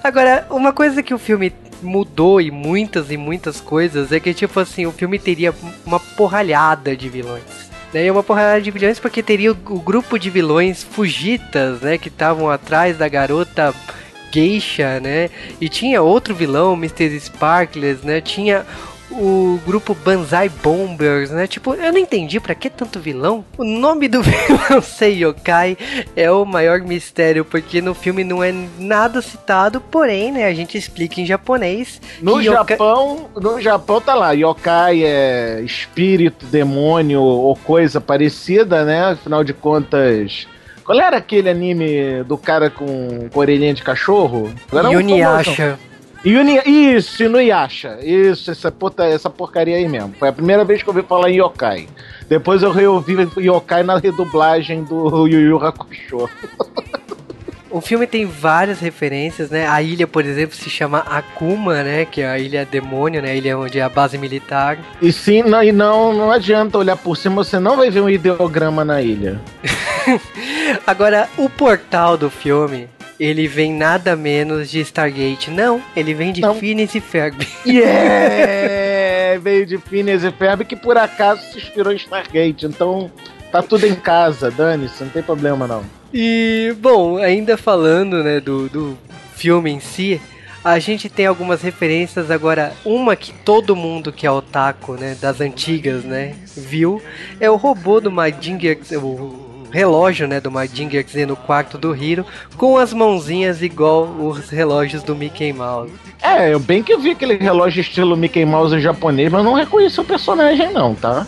Agora, 0.03 0.45
uma 0.49 0.73
coisa 0.73 1.03
que 1.03 1.13
o 1.13 1.17
filme 1.19 1.53
mudou 1.81 2.39
e 2.39 2.51
muitas 2.51 3.11
e 3.11 3.17
muitas 3.17 3.59
coisas 3.59 4.11
é 4.11 4.19
que, 4.19 4.33
tipo 4.33 4.59
assim, 4.59 4.85
o 4.85 4.91
filme 4.91 5.17
teria 5.17 5.53
uma 5.85 5.99
porralhada 5.99 6.95
de 6.95 7.09
vilões. 7.09 7.70
Né? 7.93 8.05
E 8.05 8.11
uma 8.11 8.23
porralhada 8.23 8.61
de 8.61 8.71
vilões 8.71 8.99
porque 8.99 9.21
teria 9.21 9.51
o, 9.51 9.57
o 9.69 9.79
grupo 9.79 10.17
de 10.17 10.29
vilões 10.29 10.83
fugitas, 10.83 11.81
né? 11.81 11.97
Que 11.97 12.07
estavam 12.07 12.49
atrás 12.49 12.97
da 12.97 13.07
garota 13.07 13.73
geisha, 14.31 14.99
né? 14.99 15.29
E 15.59 15.67
tinha 15.67 16.01
outro 16.01 16.33
vilão, 16.33 16.73
Mr. 16.73 17.19
Sparklers, 17.19 18.01
né? 18.01 18.21
Tinha 18.21 18.65
o 19.11 19.59
grupo 19.65 19.93
Banzai 19.93 20.49
Bombers, 20.49 21.31
né? 21.31 21.47
Tipo, 21.47 21.73
eu 21.75 21.91
não 21.91 21.99
entendi 21.99 22.39
pra 22.39 22.55
que 22.55 22.69
tanto 22.69 22.99
vilão. 22.99 23.43
O 23.57 23.63
nome 23.63 24.07
do 24.07 24.21
vilão 24.23 24.81
Sei 24.81 25.23
Yokai 25.23 25.77
é 26.15 26.31
o 26.31 26.45
maior 26.45 26.79
mistério, 26.81 27.43
porque 27.45 27.81
no 27.81 27.93
filme 27.93 28.23
não 28.23 28.43
é 28.43 28.53
nada 28.79 29.21
citado, 29.21 29.79
porém, 29.81 30.31
né, 30.31 30.45
a 30.45 30.53
gente 30.53 30.77
explica 30.77 31.19
em 31.21 31.25
japonês. 31.25 32.01
No 32.21 32.41
yokai- 32.41 32.77
Japão, 32.77 33.29
no 33.35 33.61
Japão 33.61 34.01
tá 34.01 34.15
lá, 34.15 34.31
yokai 34.31 35.03
é 35.03 35.61
espírito, 35.61 36.45
demônio 36.45 37.21
ou 37.21 37.55
coisa 37.55 37.99
parecida, 38.01 38.83
né? 38.85 39.11
Afinal 39.11 39.43
de 39.43 39.53
contas, 39.53 40.47
qual 40.83 40.99
era 40.99 41.17
aquele 41.17 41.49
anime 41.49 42.23
do 42.23 42.37
cara 42.37 42.69
com, 42.69 43.29
com 43.29 43.39
orelhinha 43.39 43.73
de 43.73 43.83
cachorro? 43.83 44.51
Um 44.89 44.93
famosão. 45.55 45.90
Yuni, 46.23 46.59
isso, 46.65 47.23
Inuyasha. 47.23 47.97
Isso, 48.01 48.51
essa, 48.51 48.71
puta, 48.71 49.05
essa 49.05 49.29
porcaria 49.29 49.77
aí 49.77 49.87
mesmo. 49.87 50.13
Foi 50.19 50.29
a 50.29 50.33
primeira 50.33 50.63
vez 50.63 50.83
que 50.83 50.89
eu 50.89 50.93
ouvi 50.95 51.07
falar 51.07 51.29
em 51.31 51.39
yokai. 51.39 51.87
Depois 52.29 52.61
eu 52.61 52.71
reouvi 52.71 53.27
yokai 53.37 53.83
na 53.83 53.97
redublagem 53.97 54.83
do 54.83 55.27
Yu 55.27 55.41
Yu 55.41 55.57
Hakusho. 55.57 56.29
O 57.71 57.79
filme 57.79 58.05
tem 58.05 58.25
várias 58.25 58.81
referências, 58.81 59.49
né? 59.49 59.65
A 59.65 59.81
ilha, 59.81 60.05
por 60.05 60.25
exemplo, 60.25 60.55
se 60.55 60.69
chama 60.69 60.99
Akuma, 60.99 61.81
né? 61.81 62.03
Que 62.03 62.21
é 62.21 62.29
a 62.29 62.37
ilha 62.37 62.65
demônio, 62.65 63.21
né? 63.21 63.31
A 63.31 63.35
ilha 63.35 63.57
onde 63.57 63.79
é 63.79 63.81
a 63.81 63.87
base 63.87 64.17
militar. 64.17 64.77
E 65.01 65.11
sim, 65.11 65.41
não, 65.41 65.63
e 65.63 65.71
não, 65.71 66.13
não 66.13 66.29
adianta 66.29 66.77
olhar 66.77 66.97
por 66.97 67.15
cima, 67.15 67.43
você 67.43 67.59
não 67.59 67.77
vai 67.77 67.89
ver 67.89 68.01
um 68.01 68.09
ideograma 68.09 68.83
na 68.83 69.01
ilha. 69.01 69.39
Agora, 70.85 71.29
o 71.37 71.49
portal 71.49 72.17
do 72.17 72.29
filme, 72.29 72.89
ele 73.21 73.47
vem 73.47 73.71
nada 73.71 74.15
menos 74.15 74.71
de 74.71 74.79
Stargate. 74.79 75.51
Não, 75.51 75.79
ele 75.95 76.11
vem 76.11 76.33
de 76.33 76.41
Não. 76.41 76.55
Phineas 76.55 76.95
e 76.95 76.99
Ferb. 76.99 77.47
Yeah! 77.63 79.39
Veio 79.39 79.63
de 79.63 79.77
Phineas 79.77 80.23
e 80.23 80.31
Ferb 80.31 80.65
que 80.65 80.75
por 80.75 80.97
acaso 80.97 81.43
se 81.51 81.59
inspirou 81.59 81.93
em 81.93 81.97
Stargate. 81.97 82.65
Então 82.65 83.11
tá 83.51 83.61
tudo 83.61 83.85
em 83.85 83.93
casa, 83.93 84.49
dane-se, 84.49 85.03
não 85.03 85.11
tem 85.11 85.21
problema 85.21 85.67
não. 85.67 85.83
E, 86.11 86.75
bom, 86.79 87.17
ainda 87.17 87.55
falando, 87.57 88.23
né, 88.23 88.39
do, 88.39 88.67
do 88.67 88.97
filme 89.35 89.69
em 89.69 89.79
si, 89.79 90.19
a 90.63 90.79
gente 90.79 91.07
tem 91.07 91.27
algumas 91.27 91.61
referências 91.61 92.31
agora. 92.31 92.73
Uma 92.83 93.15
que 93.15 93.31
todo 93.31 93.75
mundo 93.75 94.11
que 94.11 94.25
é 94.25 94.31
otaku, 94.31 94.93
né, 94.93 95.15
das 95.21 95.39
antigas, 95.39 96.03
né, 96.03 96.35
viu, 96.57 96.99
é 97.39 97.49
o 97.51 97.55
robô 97.55 98.01
do 98.01 98.11
Majinger, 98.11 98.79
o 98.93 99.50
relógio, 99.71 100.27
né, 100.27 100.39
do 100.39 100.51
Majinger 100.51 101.05
Z 101.07 101.25
no 101.25 101.35
quarto 101.35 101.77
do 101.77 101.95
Hiro, 101.95 102.25
com 102.57 102.77
as 102.77 102.93
mãozinhas 102.93 103.61
igual 103.61 104.03
os 104.03 104.49
relógios 104.49 105.01
do 105.03 105.15
Mickey 105.15 105.53
Mouse. 105.53 105.91
É, 106.21 106.53
eu 106.53 106.59
bem 106.59 106.83
que 106.83 106.93
eu 106.93 106.99
vi 106.99 107.11
aquele 107.11 107.35
relógio 107.35 107.81
estilo 107.81 108.15
Mickey 108.15 108.45
Mouse 108.45 108.79
japonês, 108.79 109.31
mas 109.31 109.43
não 109.43 109.53
reconheci 109.53 109.99
o 109.99 110.05
personagem 110.05 110.71
não, 110.71 110.93
tá? 110.93 111.25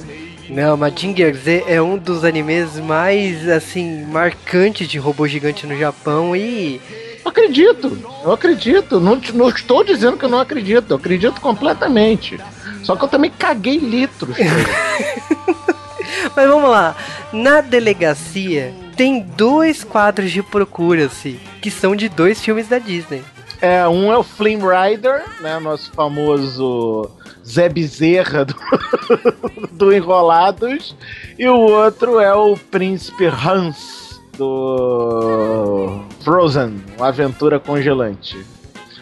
Não, 0.49 0.77
Majinger 0.77 1.34
Z 1.36 1.63
é 1.67 1.82
um 1.82 1.97
dos 1.97 2.23
animes 2.23 2.79
mais, 2.79 3.47
assim, 3.47 4.06
marcantes 4.06 4.88
de 4.88 4.99
robô 4.99 5.27
gigante 5.27 5.65
no 5.65 5.75
Japão 5.77 6.36
e 6.36 6.79
Eu 7.23 7.29
acredito, 7.29 7.97
eu 8.23 8.32
acredito. 8.32 8.99
Não, 8.99 9.19
não 9.34 9.49
estou 9.49 9.84
dizendo 9.84 10.17
que 10.17 10.25
eu 10.25 10.29
não 10.29 10.39
acredito, 10.39 10.91
eu 10.91 10.97
acredito 10.97 11.39
completamente. 11.39 12.38
Só 12.84 12.95
que 12.95 13.03
eu 13.03 13.08
também 13.08 13.32
caguei 13.32 13.77
litros. 13.77 14.36
Mas 16.36 16.48
vamos 16.48 16.69
lá. 16.69 16.96
Na 17.32 17.62
delegacia 17.62 18.74
tem 18.96 19.22
dois 19.22 19.84
quadros 19.84 20.32
de 20.32 20.41
procura-se 20.41 21.39
que 21.62 21.72
são 21.72 21.96
de 21.96 22.10
dois 22.10 22.41
filmes 22.41 22.67
da 22.67 22.80
Disney. 22.80 23.24
É, 23.62 23.88
um 23.88 24.12
é 24.12 24.17
o 24.17 24.24
Flame 24.24 24.62
Rider, 24.62 25.24
né? 25.39 25.58
Nosso 25.60 25.91
famoso 25.93 27.10
Zé 27.46 27.69
Bezerra 27.69 28.46
do, 28.46 28.56
do 29.72 29.93
Enrolados. 29.93 30.96
E 31.39 31.48
o 31.48 31.58
outro 31.58 32.19
é 32.19 32.34
o 32.34 32.58
Príncipe 32.58 33.26
Hans 33.26 34.22
do 34.38 36.02
Frozen, 36.24 36.84
uma 36.98 37.08
aventura 37.08 37.60
congelante. 37.60 38.38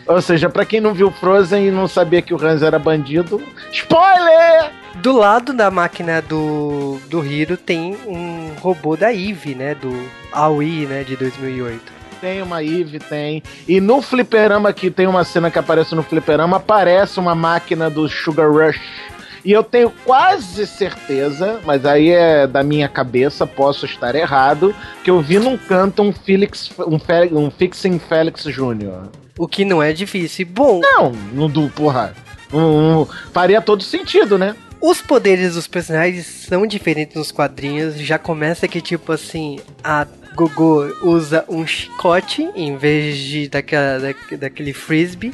Ou 0.05 0.21
seja, 0.21 0.49
pra 0.49 0.65
quem 0.65 0.81
não 0.81 0.93
viu 0.93 1.09
Frozen 1.11 1.67
e 1.67 1.71
não 1.71 1.87
sabia 1.87 2.21
que 2.21 2.33
o 2.33 2.45
Hans 2.45 2.61
era 2.61 2.77
bandido, 2.77 3.41
spoiler! 3.71 4.80
Do 4.95 5.13
lado 5.17 5.53
da 5.53 5.71
máquina 5.71 6.21
do, 6.21 6.99
do 7.09 7.25
Hiro 7.25 7.57
tem 7.57 7.97
um 8.05 8.51
robô 8.59 8.95
da 8.95 9.11
Eve, 9.13 9.55
né? 9.55 9.73
Do 9.73 9.91
Aoi, 10.31 10.85
né? 10.87 11.03
De 11.03 11.15
2008. 11.15 11.81
Tem 12.19 12.41
uma 12.41 12.63
Eve, 12.63 12.99
tem. 12.99 13.41
E 13.67 13.79
no 13.81 14.01
fliperama 14.01 14.71
que 14.73 14.91
tem 14.91 15.07
uma 15.07 15.23
cena 15.23 15.49
que 15.49 15.57
aparece 15.57 15.95
no 15.95 16.03
fliperama, 16.03 16.57
aparece 16.57 17.19
uma 17.19 17.33
máquina 17.33 17.89
do 17.89 18.07
Sugar 18.07 18.51
Rush. 18.51 18.79
E 19.43 19.51
eu 19.51 19.63
tenho 19.63 19.91
quase 20.05 20.67
certeza, 20.67 21.59
mas 21.65 21.83
aí 21.83 22.09
é 22.11 22.45
da 22.45 22.61
minha 22.61 22.87
cabeça, 22.87 23.47
posso 23.47 23.87
estar 23.87 24.13
errado, 24.13 24.75
que 25.03 25.09
eu 25.09 25.19
vi 25.19 25.39
num 25.39 25.57
canto 25.57 26.03
um 26.03 26.13
Felix, 26.13 26.69
um, 26.77 26.99
Fe- 26.99 27.33
um 27.33 27.49
Fixing 27.49 27.97
Felix 27.97 28.43
Jr. 28.43 29.07
O 29.39 29.47
que 29.47 29.65
não 29.65 29.81
é 29.81 29.93
difícil. 29.93 30.45
Bom, 30.45 30.79
Não, 30.81 31.11
no 31.33 31.47
do, 31.47 31.67
porra. 31.69 32.13
Um, 32.53 32.99
um- 33.01 33.05
faria 33.33 33.59
todo 33.61 33.81
sentido, 33.81 34.37
né? 34.37 34.55
Os 34.81 35.01
poderes 35.01 35.53
dos 35.55 35.67
personagens 35.67 36.25
são 36.25 36.65
diferentes 36.65 37.15
nos 37.15 37.31
quadrinhos. 37.31 37.95
Já 37.99 38.17
começa 38.17 38.67
que, 38.67 38.81
tipo 38.81 39.11
assim, 39.11 39.59
a 39.83 40.07
Gogo 40.33 40.85
usa 41.03 41.43
um 41.49 41.67
chicote 41.67 42.49
em 42.55 42.77
vez 42.77 43.17
de 43.17 43.49
daquela, 43.49 43.99
da- 43.99 44.37
daquele 44.37 44.71
frisbee. 44.73 45.33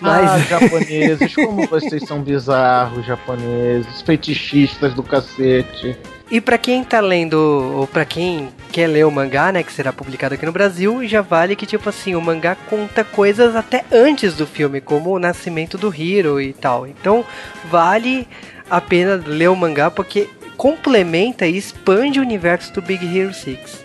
Mas 0.00 0.30
Ah, 0.30 0.38
japoneses, 0.38 1.34
como 1.34 1.66
vocês 1.68 2.02
são 2.08 2.22
bizarros, 2.22 3.04
japoneses, 3.04 4.00
fetichistas 4.02 4.94
do 4.94 5.02
cacete. 5.02 5.94
E 6.30 6.40
pra 6.40 6.56
quem 6.56 6.82
tá 6.84 7.00
lendo, 7.00 7.34
ou 7.76 7.86
pra 7.86 8.04
quem 8.04 8.48
quer 8.72 8.86
ler 8.86 9.04
o 9.04 9.10
mangá, 9.10 9.50
né, 9.52 9.62
que 9.62 9.72
será 9.72 9.92
publicado 9.92 10.34
aqui 10.36 10.46
no 10.46 10.52
Brasil, 10.52 11.06
já 11.06 11.20
vale 11.20 11.54
que, 11.56 11.66
tipo 11.66 11.88
assim, 11.88 12.14
o 12.14 12.20
mangá 12.20 12.54
conta 12.54 13.02
coisas 13.04 13.54
até 13.56 13.84
antes 13.92 14.34
do 14.36 14.46
filme, 14.46 14.80
como 14.80 15.10
o 15.10 15.18
nascimento 15.18 15.76
do 15.76 15.94
Hiro 15.94 16.40
e 16.40 16.52
tal. 16.52 16.86
Então, 16.86 17.24
vale 17.68 18.26
a 18.70 18.80
pena 18.80 19.22
ler 19.26 19.48
o 19.48 19.56
mangá, 19.56 19.90
porque 19.90 20.28
complementa 20.56 21.46
e 21.46 21.56
expande 21.56 22.20
o 22.20 22.22
universo 22.22 22.72
do 22.72 22.82
Big 22.82 23.04
Hero 23.04 23.34
6. 23.34 23.84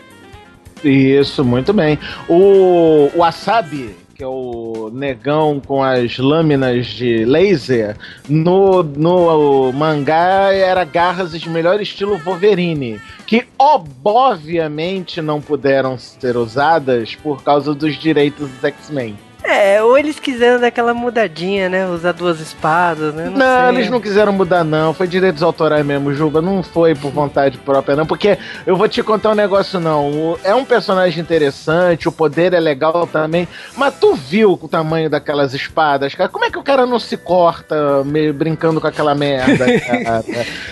Isso, 0.83 1.43
muito 1.43 1.73
bem. 1.73 1.97
O, 2.29 3.09
o 3.15 3.19
Wasabi, 3.19 3.95
que 4.13 4.23
é 4.23 4.27
o 4.27 4.91
negão 4.93 5.59
com 5.65 5.83
as 5.83 6.17
lâminas 6.17 6.87
de 6.87 7.25
laser, 7.25 7.97
no, 8.29 8.83
no 8.83 9.71
mangá 9.73 10.53
era 10.53 10.83
garras 10.83 11.31
de 11.39 11.49
melhor 11.49 11.81
estilo 11.81 12.17
Wolverine, 12.17 13.01
que 13.25 13.45
obviamente 13.57 15.21
não 15.21 15.41
puderam 15.41 15.97
ser 15.97 16.37
usadas 16.37 17.15
por 17.15 17.43
causa 17.43 17.73
dos 17.73 17.95
direitos 17.97 18.49
dos 18.49 18.63
X-Men. 18.63 19.17
É, 19.45 19.81
ou 19.81 19.97
eles 19.97 20.19
quiseram 20.19 20.59
dar 20.59 20.67
aquela 20.67 20.93
mudadinha, 20.93 21.69
né? 21.69 21.87
Usar 21.87 22.13
duas 22.13 22.39
espadas, 22.39 23.13
né? 23.13 23.29
Não, 23.29 23.69
sei. 23.69 23.75
eles 23.75 23.89
não 23.89 24.01
quiseram 24.01 24.33
mudar, 24.33 24.63
não. 24.63 24.93
Foi 24.93 25.07
direitos 25.07 25.43
autorais 25.43 25.85
mesmo, 25.85 26.13
Juba. 26.13 26.41
Não 26.41 26.63
foi 26.63 26.95
por 26.95 27.11
vontade 27.11 27.57
própria, 27.59 27.95
não. 27.95 28.05
Porque 28.05 28.37
eu 28.65 28.75
vou 28.75 28.87
te 28.87 29.03
contar 29.03 29.31
um 29.31 29.35
negócio, 29.35 29.79
não. 29.79 30.37
É 30.43 30.55
um 30.55 30.65
personagem 30.65 31.21
interessante, 31.21 32.09
o 32.09 32.11
poder 32.11 32.53
é 32.53 32.59
legal 32.59 33.05
também. 33.05 33.47
Mas 33.77 33.93
tu 33.99 34.15
viu 34.15 34.57
o 34.59 34.67
tamanho 34.67 35.09
daquelas 35.09 35.53
espadas, 35.53 36.15
cara? 36.15 36.29
Como 36.29 36.45
é 36.45 36.49
que 36.49 36.57
o 36.57 36.63
cara 36.63 36.85
não 36.85 36.99
se 36.99 37.15
corta 37.15 38.03
meio 38.03 38.33
brincando 38.33 38.81
com 38.81 38.87
aquela 38.87 39.13
merda, 39.13 39.65
cara? 39.79 40.23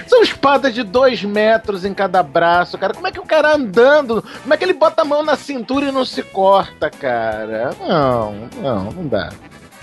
São 0.07 0.23
espadas 0.23 0.73
de 0.73 0.81
dois 0.81 1.23
metros 1.23 1.85
em 1.85 1.93
cada 1.93 2.23
braço, 2.23 2.77
cara. 2.77 2.93
Como 2.93 3.07
é 3.07 3.11
que 3.11 3.19
o 3.19 3.25
cara 3.25 3.55
andando? 3.55 4.23
Como 4.41 4.53
é 4.53 4.57
que 4.57 4.63
ele 4.63 4.73
bota 4.73 5.03
a 5.03 5.05
mão 5.05 5.23
na 5.23 5.35
cintura 5.35 5.85
e 5.85 5.91
não 5.91 6.03
se 6.05 6.23
corta, 6.23 6.89
cara? 6.89 7.71
Não, 7.79 8.49
não, 8.63 8.91
não 8.91 9.07
dá. 9.07 9.31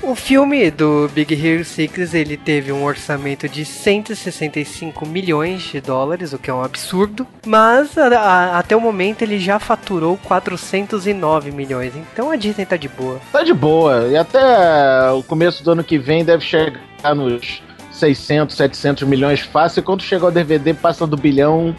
O 0.03 0.15
filme 0.15 0.71
do 0.71 1.11
Big 1.13 1.35
Hero 1.35 1.63
6, 1.63 2.15
ele 2.15 2.35
teve 2.39 2.73
um 2.73 2.85
orçamento 2.85 3.47
de 3.47 3.67
165 3.67 5.05
milhões 5.05 5.61
de 5.61 5.79
dólares, 5.79 6.33
o 6.33 6.39
que 6.39 6.49
é 6.49 6.55
um 6.55 6.65
absurdo, 6.65 7.27
mas 7.47 7.99
a- 7.99 8.07
a- 8.19 8.59
até 8.59 8.75
o 8.75 8.81
momento 8.81 9.21
ele 9.21 9.39
já 9.39 9.59
faturou 9.59 10.17
409 10.25 11.53
milhões, 11.53 11.93
então 11.95 12.31
a 12.31 12.37
Disney 12.37 12.65
tá 12.65 12.79
de 12.79 12.89
boa. 12.89 13.21
Tá 13.31 13.43
de 13.43 13.53
boa. 13.53 14.09
E 14.09 14.17
até 14.17 15.11
o 15.13 15.23
começo 15.23 15.63
do 15.63 15.73
ano 15.73 15.85
que 15.85 15.99
vem 15.99 16.25
deve 16.25 16.43
chegar 16.43 16.81
nos 17.15 17.63
600, 17.93 18.57
700 18.57 19.07
milhões 19.07 19.41
fácil. 19.41 19.81
E 19.81 19.83
quando 19.83 20.03
chegar 20.03 20.29
o 20.29 20.31
DVD, 20.31 20.73
passa 20.73 21.07
do 21.07 21.17
bilhão 21.19 21.77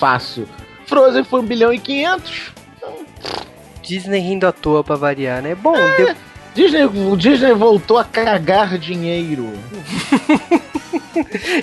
fácil. 0.00 0.48
Frozen 0.88 1.22
foi 1.22 1.40
1 1.40 1.44
bilhão 1.46 1.72
e 1.72 1.78
500. 1.78 2.50
Disney 3.82 4.18
rindo 4.20 4.46
à 4.46 4.52
toa 4.52 4.82
pra 4.82 4.96
variar, 4.96 5.40
né? 5.42 5.54
Bom, 5.54 5.76
É. 5.76 5.96
deu- 5.96 6.16
Disney, 6.54 6.84
o 6.84 7.16
Disney 7.16 7.52
voltou 7.54 7.98
a 7.98 8.04
cagar 8.04 8.78
dinheiro. 8.78 9.52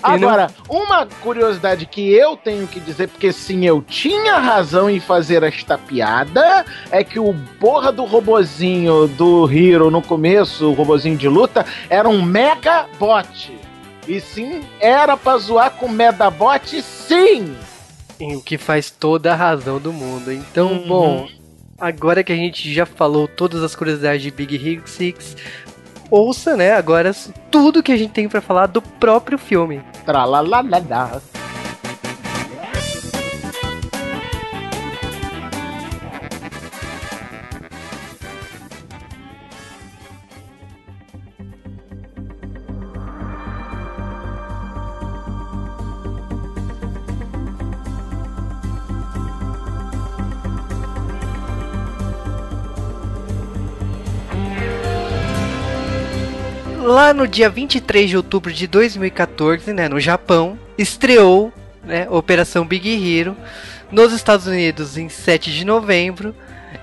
Agora, 0.02 0.48
uma 0.68 1.06
curiosidade 1.22 1.86
que 1.86 2.12
eu 2.12 2.36
tenho 2.38 2.68
que 2.68 2.80
dizer, 2.80 3.08
porque 3.08 3.32
sim, 3.32 3.66
eu 3.66 3.82
tinha 3.82 4.38
razão 4.38 4.90
em 4.90 5.00
fazer 5.00 5.44
esta 5.44 5.78
piada, 5.78 6.66
é 6.92 7.04
que 7.04 7.20
o 7.20 7.36
porra 7.60 7.92
do 7.92 8.06
robozinho 8.06 9.08
do 9.08 9.50
Hero 9.52 9.90
no 9.92 10.02
começo, 10.02 10.70
o 10.70 10.74
robozinho 10.74 11.18
de 11.18 11.28
luta, 11.28 11.66
era 11.90 12.08
um 12.08 12.22
Mega 12.22 12.86
Bot. 13.00 13.52
E 14.08 14.20
sim, 14.20 14.62
era 14.80 15.16
pra 15.16 15.38
zoar 15.38 15.72
com 15.72 15.88
Medabot, 15.88 16.82
sim! 16.82 17.56
o 18.22 18.42
que 18.42 18.58
faz 18.58 18.92
toda 18.92 19.32
a 19.32 19.36
razão 19.36 19.80
do 19.80 19.94
mundo. 19.94 20.30
Então, 20.34 20.74
Uhum. 20.74 20.88
bom, 20.88 21.28
agora 21.80 22.24
que 22.24 22.34
a 22.34 22.36
gente 22.36 22.74
já 22.74 22.86
falou 22.86 23.28
todas 23.28 23.64
as 23.64 23.76
curiosidades 23.76 24.22
de 24.22 24.32
Big 24.32 24.56
Hero 24.56 24.84
6, 24.86 25.38
ouça, 26.10 26.56
né, 26.56 26.74
agora 26.74 27.12
tudo 27.50 27.84
que 27.84 27.92
a 27.92 27.98
gente 27.98 28.12
tem 28.12 28.28
pra 28.28 28.42
falar 28.42 28.68
do 28.68 28.82
próprio 28.82 29.38
filme. 29.38 29.82
Tralalalala. 30.06 31.39
No 57.16 57.28
dia 57.28 57.49
23 57.49 58.07
de 58.07 58.16
outubro 58.16 58.53
de 58.53 58.68
2014, 58.68 59.74
né, 59.74 59.89
no 59.89 59.99
Japão, 59.99 60.60
estreou 60.78 61.51
né, 61.84 62.07
Operação 62.10 62.66
Big 62.66 62.88
Hero. 62.88 63.36
Nos 63.91 64.14
Estados 64.14 64.45
Unidos, 64.45 64.95
em 64.95 65.10
7 65.10 65.51
de 65.51 65.66
novembro. 65.66 66.36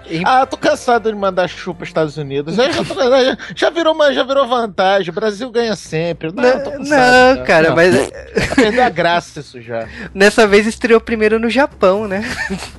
Em 0.08 0.22
Ah, 0.24 0.46
tô 0.46 0.56
cansado 0.56 1.10
de 1.10 1.16
mandar 1.18 1.48
chupa 1.48 1.78
pros 1.78 1.88
Estados 1.90 2.16
Unidos. 2.16 2.54
Já, 2.54 2.70
já- 2.70 3.36
já 3.54 3.70
virou 3.70 3.94
uma, 3.94 4.12
já 4.12 4.22
virou 4.22 4.46
vantagem. 4.46 5.10
O 5.10 5.12
Brasil 5.14 5.50
ganha 5.50 5.74
sempre. 5.76 6.32
Não, 6.32 6.42
Não, 6.42 6.60
cansado, 6.72 7.36
não, 7.38 7.44
cara, 7.44 7.68
Não, 7.70 7.76
mas 7.76 8.10
Perdeu 8.54 8.84
a 8.84 8.88
graça 8.88 9.40
isso 9.40 9.60
já. 9.60 9.86
nessa 10.14 10.46
vez 10.46 10.66
estreou 10.66 11.00
primeiro 11.00 11.38
no 11.38 11.48
Japão, 11.50 12.06
né? 12.08 12.24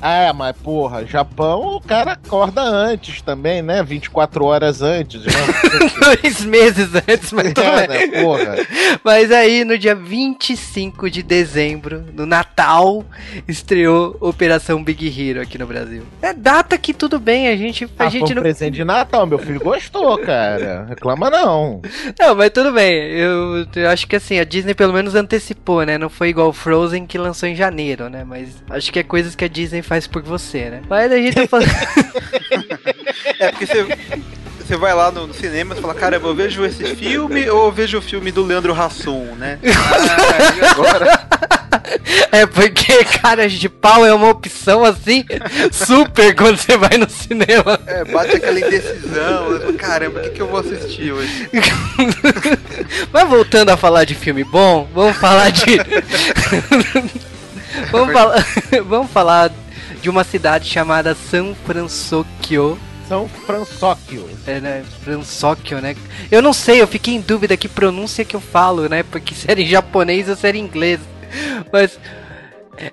Ah, 0.01 0.31
mas 0.33 0.55
porra, 0.57 1.05
Japão, 1.05 1.75
o 1.75 1.81
cara 1.81 2.13
acorda 2.13 2.61
antes 2.61 3.21
também, 3.21 3.61
né? 3.61 3.83
24 3.83 4.45
horas 4.45 4.81
antes. 4.81 5.23
Né? 5.23 5.31
Dois 6.21 6.41
meses 6.45 6.89
antes, 6.95 7.31
mas 7.31 7.53
É, 7.55 7.87
né? 7.87 8.21
Porra. 8.21 8.55
Mas 9.03 9.31
aí, 9.31 9.63
no 9.65 9.77
dia 9.77 9.95
25 9.95 11.09
de 11.09 11.21
dezembro, 11.23 12.03
no 12.13 12.25
Natal, 12.25 13.05
estreou 13.47 14.15
Operação 14.19 14.83
Big 14.83 15.07
Hero 15.07 15.41
aqui 15.41 15.57
no 15.57 15.65
Brasil. 15.67 16.03
É 16.21 16.33
data 16.33 16.77
que 16.77 16.93
tudo 16.93 17.16
bem, 17.19 17.47
a 17.47 17.55
gente, 17.55 17.85
a 17.97 18.05
Ah, 18.05 18.09
gente 18.09 18.21
foi 18.21 18.31
um 18.31 18.35
não. 18.35 18.41
presente 18.43 18.75
de 18.75 18.83
Natal, 18.83 19.25
meu 19.25 19.37
filho 19.39 19.59
gostou, 19.59 20.17
cara. 20.19 20.85
Reclama 20.89 21.29
não. 21.29 21.81
Não, 22.19 22.35
mas 22.35 22.49
tudo 22.51 22.71
bem. 22.71 22.93
Eu, 23.11 23.65
eu 23.75 23.89
acho 23.89 24.07
que 24.07 24.15
assim, 24.15 24.39
a 24.39 24.43
Disney 24.43 24.73
pelo 24.73 24.93
menos 24.93 25.15
antecipou, 25.15 25.83
né? 25.85 25.97
Não 25.97 26.09
foi 26.09 26.29
igual 26.29 26.49
o 26.49 26.53
Frozen 26.53 27.05
que 27.05 27.17
lançou 27.17 27.47
em 27.49 27.55
janeiro, 27.55 28.09
né? 28.09 28.23
Mas 28.23 28.63
acho 28.69 28.91
que 28.91 28.99
é 28.99 29.03
coisas 29.03 29.35
que 29.35 29.45
a 29.45 29.47
Disney 29.49 29.81
faz 29.81 30.07
por 30.07 30.21
você, 30.23 30.69
né? 30.69 30.81
Mas 30.89 31.11
a 31.11 31.17
gente 31.17 31.35
tá 31.35 31.47
falando. 31.47 31.67
É, 33.39 33.51
porque 33.51 33.65
você. 33.67 33.85
Você 34.67 34.75
vai 34.75 34.93
lá 34.93 35.09
no, 35.09 35.27
no 35.27 35.33
cinema 35.33 35.73
e 35.73 35.79
fala, 35.79 35.93
caramba, 35.93 36.27
eu 36.27 36.35
vejo 36.35 36.65
esse 36.65 36.83
filme 36.93 37.49
ou 37.49 37.67
eu 37.67 37.71
vejo 37.71 37.99
o 37.99 38.01
filme 38.01 38.33
do 38.33 38.43
Leandro 38.43 38.73
Hassum, 38.73 39.33
né? 39.35 39.59
Ah, 39.63 40.53
e 40.57 40.65
agora? 40.65 41.27
é 42.33 42.45
porque 42.45 43.05
caras 43.05 43.53
de 43.53 43.69
pau 43.69 44.05
é 44.05 44.13
uma 44.13 44.29
opção 44.29 44.83
assim, 44.83 45.23
super 45.71 46.35
quando 46.35 46.57
você 46.57 46.75
vai 46.75 46.97
no 46.97 47.09
cinema. 47.09 47.79
É, 47.87 48.03
bate 48.03 48.35
aquela 48.35 48.59
indecisão. 48.59 49.57
falo, 49.57 49.73
Caramba, 49.75 50.19
o 50.19 50.23
que, 50.23 50.29
que 50.31 50.41
eu 50.41 50.47
vou 50.47 50.59
assistir 50.59 51.13
hoje? 51.13 51.49
Mas 53.13 53.29
voltando 53.29 53.69
a 53.69 53.77
falar 53.77 54.03
de 54.03 54.15
filme 54.15 54.43
bom, 54.43 54.85
vamos 54.93 55.15
falar 55.15 55.49
de. 55.49 55.77
vamos, 57.89 58.11
falar... 58.11 58.45
vamos 58.85 59.11
falar 59.11 59.49
de 60.01 60.09
uma 60.09 60.25
cidade 60.25 60.67
chamada 60.67 61.15
San 61.15 61.55
Francisco. 61.65 62.77
São 63.07 63.27
Fransóquio. 63.27 64.27
É, 64.45 64.59
né? 64.59 64.83
Fransóquio, 65.03 65.79
né? 65.81 65.95
Eu 66.31 66.41
não 66.41 66.53
sei, 66.53 66.81
eu 66.81 66.87
fiquei 66.87 67.15
em 67.15 67.21
dúvida 67.21 67.55
que 67.57 67.67
pronúncia 67.67 68.25
que 68.25 68.35
eu 68.35 68.41
falo, 68.41 68.87
né? 68.89 69.03
Porque 69.03 69.33
se 69.33 69.49
era 69.49 69.61
em 69.61 69.65
japonês 69.67 70.27
ou 70.29 70.35
se 70.35 70.47
era 70.47 70.57
em 70.57 70.61
inglês. 70.61 70.99
Mas 71.71 71.99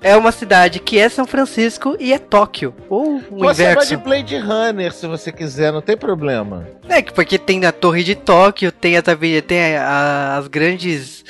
é 0.00 0.16
uma 0.16 0.32
cidade 0.32 0.78
que 0.78 0.98
é 0.98 1.08
São 1.08 1.26
Francisco 1.26 1.96
e 2.00 2.12
é 2.12 2.18
Tóquio. 2.18 2.74
Ou 2.88 3.16
o 3.16 3.38
Você 3.40 3.64
vai 3.64 3.72
inverso. 3.72 3.88
de 3.88 3.96
Blade 3.96 4.38
Runner 4.38 4.92
se 4.92 5.06
você 5.06 5.30
quiser, 5.32 5.72
não 5.72 5.82
tem 5.82 5.96
problema. 5.96 6.66
É, 6.88 7.02
que 7.02 7.12
porque 7.12 7.38
tem 7.38 7.64
a 7.66 7.72
Torre 7.72 8.02
de 8.04 8.14
Tóquio, 8.14 8.70
tem, 8.72 8.96
aveni- 8.96 9.42
tem 9.42 9.76
a- 9.76 10.36
as 10.38 10.46
grandes 10.48 11.24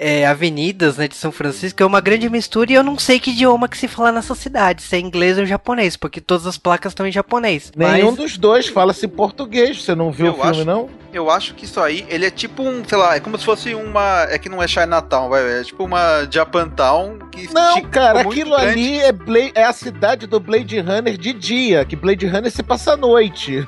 é, 0.00 0.26
avenidas 0.26 0.96
né, 0.96 1.08
de 1.08 1.16
São 1.16 1.32
Francisco, 1.32 1.82
é 1.82 1.86
uma 1.86 2.00
grande 2.00 2.30
mistura 2.30 2.70
e 2.70 2.74
eu 2.74 2.82
não 2.84 2.96
sei 2.98 3.18
que 3.18 3.32
idioma 3.32 3.68
que 3.68 3.76
se 3.76 3.88
fala 3.88 4.12
nessa 4.12 4.34
cidade, 4.34 4.80
se 4.82 4.94
é 4.94 5.00
inglês 5.00 5.36
ou 5.38 5.44
japonês, 5.44 5.96
porque 5.96 6.20
todas 6.20 6.46
as 6.46 6.56
placas 6.56 6.92
estão 6.92 7.06
em 7.06 7.10
japonês. 7.12 7.72
Nenhum 7.76 8.06
Mas, 8.12 8.16
dos 8.16 8.38
dois 8.38 8.68
fala-se 8.68 9.08
português. 9.08 9.82
Você 9.82 9.94
não 9.94 10.12
viu 10.12 10.26
Eu 10.26 10.32
o 10.32 10.36
filme, 10.36 10.50
acho- 10.50 10.64
não? 10.64 10.88
Eu 11.12 11.30
acho 11.30 11.54
que 11.54 11.64
isso 11.64 11.80
aí, 11.80 12.04
ele 12.10 12.26
é 12.26 12.30
tipo 12.30 12.62
um, 12.62 12.84
sei 12.86 12.96
lá, 12.98 13.16
é 13.16 13.20
como 13.20 13.36
se 13.38 13.44
fosse 13.44 13.74
uma. 13.74 14.24
É 14.28 14.38
que 14.38 14.46
não 14.48 14.62
é 14.62 14.68
Chinatown, 14.68 15.30
vai, 15.30 15.60
é 15.60 15.64
tipo 15.64 15.82
uma 15.84 16.28
Japantown 16.30 17.18
que 17.32 17.50
Não, 17.52 17.76
ficou 17.76 17.90
cara, 17.90 18.20
aquilo 18.20 18.50
grande. 18.50 18.68
ali 18.68 19.00
é, 19.00 19.10
Bla- 19.10 19.50
é 19.54 19.64
a 19.64 19.72
cidade 19.72 20.26
do 20.26 20.38
Blade 20.38 20.78
Runner 20.80 21.16
de 21.16 21.32
dia, 21.32 21.84
que 21.86 21.96
Blade 21.96 22.26
Runner 22.26 22.50
se 22.50 22.62
passa 22.62 22.92
à 22.92 22.96
noite. 22.96 23.66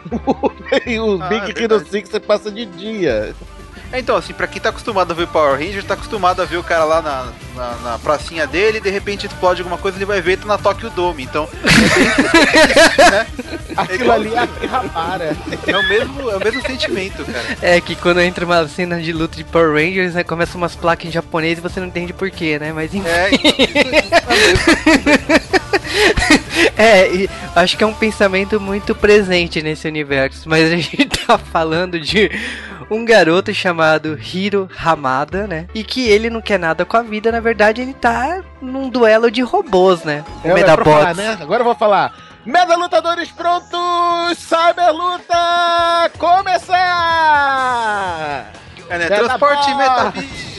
e 0.87 0.99
o 1.01 1.21
Ah, 1.23 1.29
Big 1.29 1.41
é 1.47 1.49
Hero 1.49 1.55
verdade. 1.77 1.89
6 1.91 2.09
você 2.11 2.21
passa 2.21 2.51
de 2.51 2.67
dia. 2.67 3.35
É, 3.93 3.99
Então, 3.99 4.17
assim, 4.17 4.33
pra 4.33 4.47
quem 4.47 4.61
tá 4.61 4.69
acostumado 4.71 5.13
a 5.13 5.15
ver 5.15 5.27
Power 5.29 5.59
Ranger, 5.59 5.85
tá 5.85 5.95
acostumado 5.95 6.41
a 6.41 6.45
ver 6.45 6.57
o 6.57 6.63
cara 6.63 6.85
lá 6.85 7.03
na, 7.03 7.27
na, 7.57 7.77
na 7.91 7.99
pracinha 7.99 8.47
dele 8.47 8.79
e 8.79 8.81
de 8.81 8.91
repente 8.91 9.27
explode 9.27 9.61
alguma 9.61 9.79
coisa, 9.79 9.99
ele 9.99 10.05
vai 10.05 10.21
ver 10.21 10.33
e 10.33 10.37
tá 10.37 10.47
na 10.47 10.59
Tokyo 10.59 10.91
Dome. 10.91 11.23
Então, 11.23 11.49
Aquilo 13.77 14.13
ali 14.13 14.35
é 14.35 14.39
a 14.39 14.43
Akihabara. 14.43 15.37
é 15.67 15.77
o 15.77 15.89
mesmo, 15.89 16.31
é 16.31 16.37
o 16.37 16.41
mesmo 16.41 16.63
sentimento, 16.63 17.25
cara. 17.25 17.45
é 17.63 17.81
que 17.81 17.95
quando 17.97 18.21
entra 18.21 18.45
uma 18.45 18.67
cena 18.69 19.01
de 19.01 19.13
luta 19.13 19.37
de 19.37 19.45
Power 19.45 19.73
Rangers, 19.73 20.15
né, 20.15 20.25
começa 20.25 20.57
umas 20.57 20.75
placas 20.75 21.07
em 21.07 21.11
japonês 21.13 21.59
e 21.59 21.61
você 21.61 21.81
não 21.81 21.87
entende 21.87 22.13
porquê, 22.13 22.59
né? 22.59 22.73
Mas 22.73 22.95
enfim. 22.95 23.09
É, 23.09 23.31
então, 23.33 23.51
É, 26.77 27.09
e 27.13 27.31
acho 27.55 27.77
que 27.77 27.85
é 27.85 27.87
um 27.87 27.93
pensamento 27.93 28.59
muito 28.61 28.95
presente 28.95 29.63
nesse 29.63 29.87
universo, 29.87 30.49
mas 30.49 30.73
a 30.73 30.77
gente 30.77 31.05
tá 31.27 31.39
falando 31.39 31.99
de 32.01 32.31
um 32.91 33.05
garoto 33.05 33.55
chamado 33.55 34.19
Hiro 34.21 34.69
Hamada, 34.85 35.47
né? 35.47 35.67
E 35.75 35.85
que 35.85 36.09
ele 36.09 36.29
não 36.29 36.41
quer 36.41 36.59
nada 36.59 36.85
com 36.85 36.97
a 36.97 37.03
vida, 37.03 37.31
na 37.31 37.41
verdade 37.41 37.81
ele 37.81 37.95
tá 37.95 38.43
num 38.61 38.89
duelo 38.91 39.31
de 39.31 39.43
robôs, 39.43 40.03
né? 40.03 40.25
O 40.45 40.49
É, 40.49 40.63
pra 40.65 40.85
falar, 40.85 41.15
Medabots. 41.15 41.17
né? 41.17 41.39
Agora 41.41 41.61
eu 41.61 41.65
vou 41.65 41.75
falar. 41.77 42.13
Mega 42.45 42.75
Lutadores 42.77 43.31
prontos! 43.31 44.39
Cyber 44.39 44.93
Luta! 44.93 46.11
Começar! 46.19 46.81
É, 48.89 48.99
né? 48.99 49.07
Transporte 49.07 49.75
Metabi. 49.75 50.51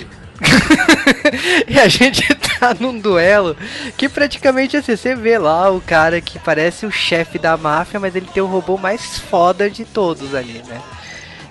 e 1.68 1.80
a 1.80 1.88
gente 1.88 2.34
tá 2.36 2.76
num 2.80 2.98
duelo 3.00 3.56
que 3.98 4.08
praticamente 4.10 4.78
assim, 4.78 4.96
você 4.96 5.16
vê 5.16 5.38
lá 5.38 5.70
o 5.70 5.82
cara 5.82 6.22
que 6.22 6.40
parece 6.40 6.86
o 6.86 6.92
chefe 6.92 7.38
da 7.38 7.58
máfia, 7.58 8.00
mas 8.00 8.16
ele 8.16 8.28
tem 8.28 8.42
o 8.42 8.48
robô 8.48 8.78
mais 8.78 9.20
foda 9.20 9.70
de 9.70 9.86
todos 9.86 10.34
ali, 10.34 10.64
né? 10.68 10.82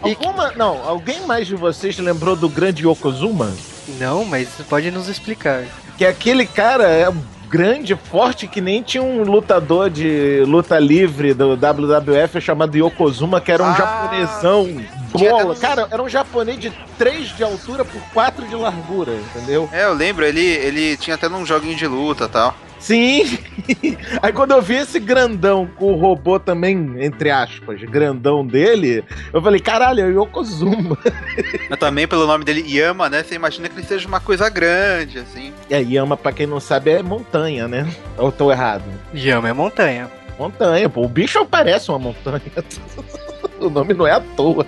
E... 0.04 0.10
Alguma, 0.10 0.52
não, 0.52 0.82
alguém 0.88 1.26
mais 1.26 1.46
de 1.46 1.54
vocês 1.54 1.98
lembrou 1.98 2.34
do 2.34 2.48
grande 2.48 2.86
Yokozuma? 2.86 3.52
Não, 3.98 4.24
mas 4.24 4.48
pode 4.68 4.90
nos 4.90 5.08
explicar. 5.08 5.64
Que 5.98 6.04
aquele 6.04 6.46
cara 6.46 6.88
é 6.88 7.12
grande, 7.50 7.96
forte, 7.96 8.46
que 8.46 8.60
nem 8.60 8.80
tinha 8.80 9.02
um 9.02 9.24
lutador 9.24 9.90
de 9.90 10.44
luta 10.46 10.78
livre 10.78 11.34
do 11.34 11.56
WWF 11.56 12.40
chamado 12.40 12.76
Yokozuma, 12.76 13.40
que 13.40 13.50
era 13.50 13.62
um 13.62 13.66
ah, 13.66 13.74
japonesão 13.74 14.80
bola. 15.12 15.56
Cara, 15.56 15.88
era 15.90 16.00
um 16.00 16.08
japonês 16.08 16.60
de 16.60 16.72
3 16.96 17.36
de 17.36 17.42
altura 17.42 17.84
por 17.84 18.00
4 18.14 18.46
de 18.46 18.54
largura, 18.54 19.12
entendeu? 19.12 19.68
É, 19.72 19.84
eu 19.84 19.92
lembro, 19.92 20.24
ele, 20.24 20.40
ele 20.40 20.96
tinha 20.96 21.16
até 21.16 21.28
num 21.28 21.44
joguinho 21.44 21.76
de 21.76 21.88
luta 21.88 22.24
e 22.24 22.28
tal. 22.28 22.54
Sim! 22.80 23.38
Aí 24.22 24.32
quando 24.32 24.52
eu 24.52 24.62
vi 24.62 24.76
esse 24.76 24.98
grandão 24.98 25.68
com 25.76 25.92
o 25.92 25.96
robô 25.96 26.40
também, 26.40 26.96
entre 26.98 27.30
aspas, 27.30 27.80
grandão 27.82 28.44
dele, 28.44 29.04
eu 29.32 29.40
falei, 29.42 29.60
caralho, 29.60 30.00
é 30.00 30.06
o 30.06 30.22
Yokozuma. 30.22 30.98
Mas 31.68 31.78
também 31.78 32.08
pelo 32.08 32.26
nome 32.26 32.42
dele, 32.42 32.64
Yama, 32.66 33.10
né? 33.10 33.22
Você 33.22 33.34
imagina 33.34 33.68
que 33.68 33.78
ele 33.78 33.86
seja 33.86 34.08
uma 34.08 34.18
coisa 34.18 34.48
grande, 34.48 35.18
assim. 35.18 35.52
É, 35.68 35.80
Yama, 35.80 36.16
pra 36.16 36.32
quem 36.32 36.46
não 36.46 36.58
sabe, 36.58 36.90
é 36.90 37.02
montanha, 37.02 37.68
né? 37.68 37.86
Ou 38.16 38.32
tô 38.32 38.50
errado? 38.50 38.84
Yama 39.14 39.50
é 39.50 39.52
montanha. 39.52 40.10
Montanha, 40.38 40.88
pô. 40.88 41.04
O 41.04 41.08
bicho 41.08 41.44
parece 41.44 41.90
uma 41.90 41.98
montanha. 41.98 42.40
o 43.60 43.68
nome 43.68 43.92
não 43.92 44.06
é 44.06 44.12
à 44.12 44.20
toa. 44.20 44.66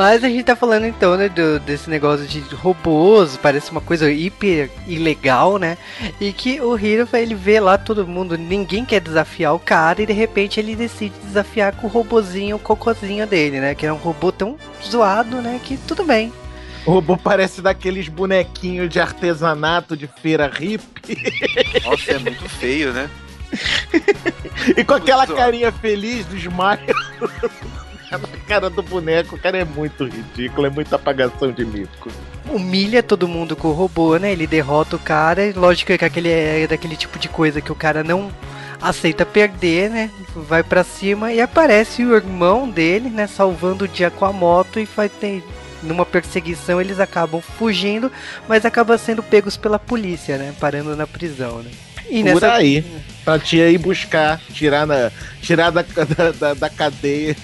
Mas 0.00 0.24
a 0.24 0.30
gente 0.30 0.44
tá 0.44 0.56
falando 0.56 0.86
então, 0.86 1.14
né, 1.14 1.28
do, 1.28 1.60
desse 1.60 1.90
negócio 1.90 2.26
de 2.26 2.40
robôs, 2.54 3.36
parece 3.36 3.70
uma 3.70 3.82
coisa 3.82 4.10
hiper 4.10 4.70
ilegal, 4.86 5.58
né? 5.58 5.76
E 6.18 6.32
que 6.32 6.58
o 6.58 6.74
Hiro, 6.74 7.06
ele 7.12 7.34
vê 7.34 7.60
lá 7.60 7.76
todo 7.76 8.06
mundo, 8.06 8.38
ninguém 8.38 8.82
quer 8.82 8.98
desafiar 9.02 9.54
o 9.54 9.58
cara 9.58 10.00
e 10.00 10.06
de 10.06 10.14
repente 10.14 10.58
ele 10.58 10.74
decide 10.74 11.14
desafiar 11.22 11.76
com 11.76 11.86
o 11.86 11.90
robozinho, 11.90 12.56
o 12.56 12.58
cocôzinho 12.58 13.26
dele, 13.26 13.60
né? 13.60 13.74
Que 13.74 13.84
é 13.84 13.92
um 13.92 13.98
robô 13.98 14.32
tão 14.32 14.56
zoado, 14.82 15.42
né, 15.42 15.60
que 15.62 15.76
tudo 15.76 16.02
bem. 16.02 16.32
O 16.86 16.92
robô 16.92 17.18
parece 17.18 17.60
daqueles 17.60 18.08
bonequinhos 18.08 18.88
de 18.88 18.98
artesanato 18.98 19.94
de 19.98 20.06
feira 20.06 20.46
hippie. 20.46 21.18
Nossa, 21.84 22.12
é 22.12 22.18
muito 22.18 22.48
feio, 22.48 22.94
né? 22.94 23.10
e 24.78 24.82
com 24.82 24.94
aquela 24.94 25.26
carinha 25.26 25.70
feliz 25.70 26.24
do 26.24 26.36
smile 26.38 26.86
na 28.18 28.28
cara 28.46 28.68
do 28.68 28.82
boneco, 28.82 29.36
o 29.36 29.38
cara 29.38 29.58
é 29.58 29.64
muito 29.64 30.04
ridículo, 30.04 30.66
é 30.66 30.70
muita 30.70 30.96
apagação 30.96 31.52
de 31.52 31.64
mico. 31.64 32.10
Humilha 32.48 33.02
todo 33.02 33.28
mundo 33.28 33.54
com 33.54 33.68
o 33.68 33.72
robô, 33.72 34.16
né? 34.16 34.32
Ele 34.32 34.46
derrota 34.46 34.96
o 34.96 34.98
cara, 34.98 35.52
lógico 35.54 35.96
que 35.96 36.04
aquele 36.04 36.28
é 36.28 36.66
daquele 36.66 36.96
tipo 36.96 37.18
de 37.18 37.28
coisa 37.28 37.60
que 37.60 37.70
o 37.70 37.76
cara 37.76 38.02
não 38.02 38.30
aceita 38.80 39.24
perder, 39.24 39.90
né? 39.90 40.10
Vai 40.34 40.62
para 40.62 40.82
cima 40.82 41.32
e 41.32 41.40
aparece 41.40 42.04
o 42.04 42.14
irmão 42.16 42.68
dele, 42.68 43.10
né? 43.10 43.26
Salvando 43.26 43.84
o 43.84 43.88
dia 43.88 44.10
com 44.10 44.24
a 44.24 44.32
moto 44.32 44.80
e 44.80 44.86
faz 44.86 45.12
ter 45.20 45.44
numa 45.82 46.04
perseguição 46.04 46.78
eles 46.78 47.00
acabam 47.00 47.40
fugindo, 47.40 48.12
mas 48.46 48.66
acabam 48.66 48.98
sendo 48.98 49.22
pegos 49.22 49.56
pela 49.56 49.78
polícia, 49.78 50.36
né? 50.36 50.54
Parando 50.58 50.96
na 50.96 51.06
prisão, 51.06 51.62
né? 51.62 51.70
E 52.08 52.22
Por 52.24 52.34
nessa... 52.34 52.52
aí, 52.54 52.84
pra 53.24 53.38
te 53.38 53.56
ir 53.56 53.78
buscar, 53.78 54.40
tirar, 54.52 54.84
na, 54.86 55.12
tirar 55.40 55.70
da, 55.70 55.82
da, 56.38 56.54
da 56.54 56.68
cadeia 56.68 57.36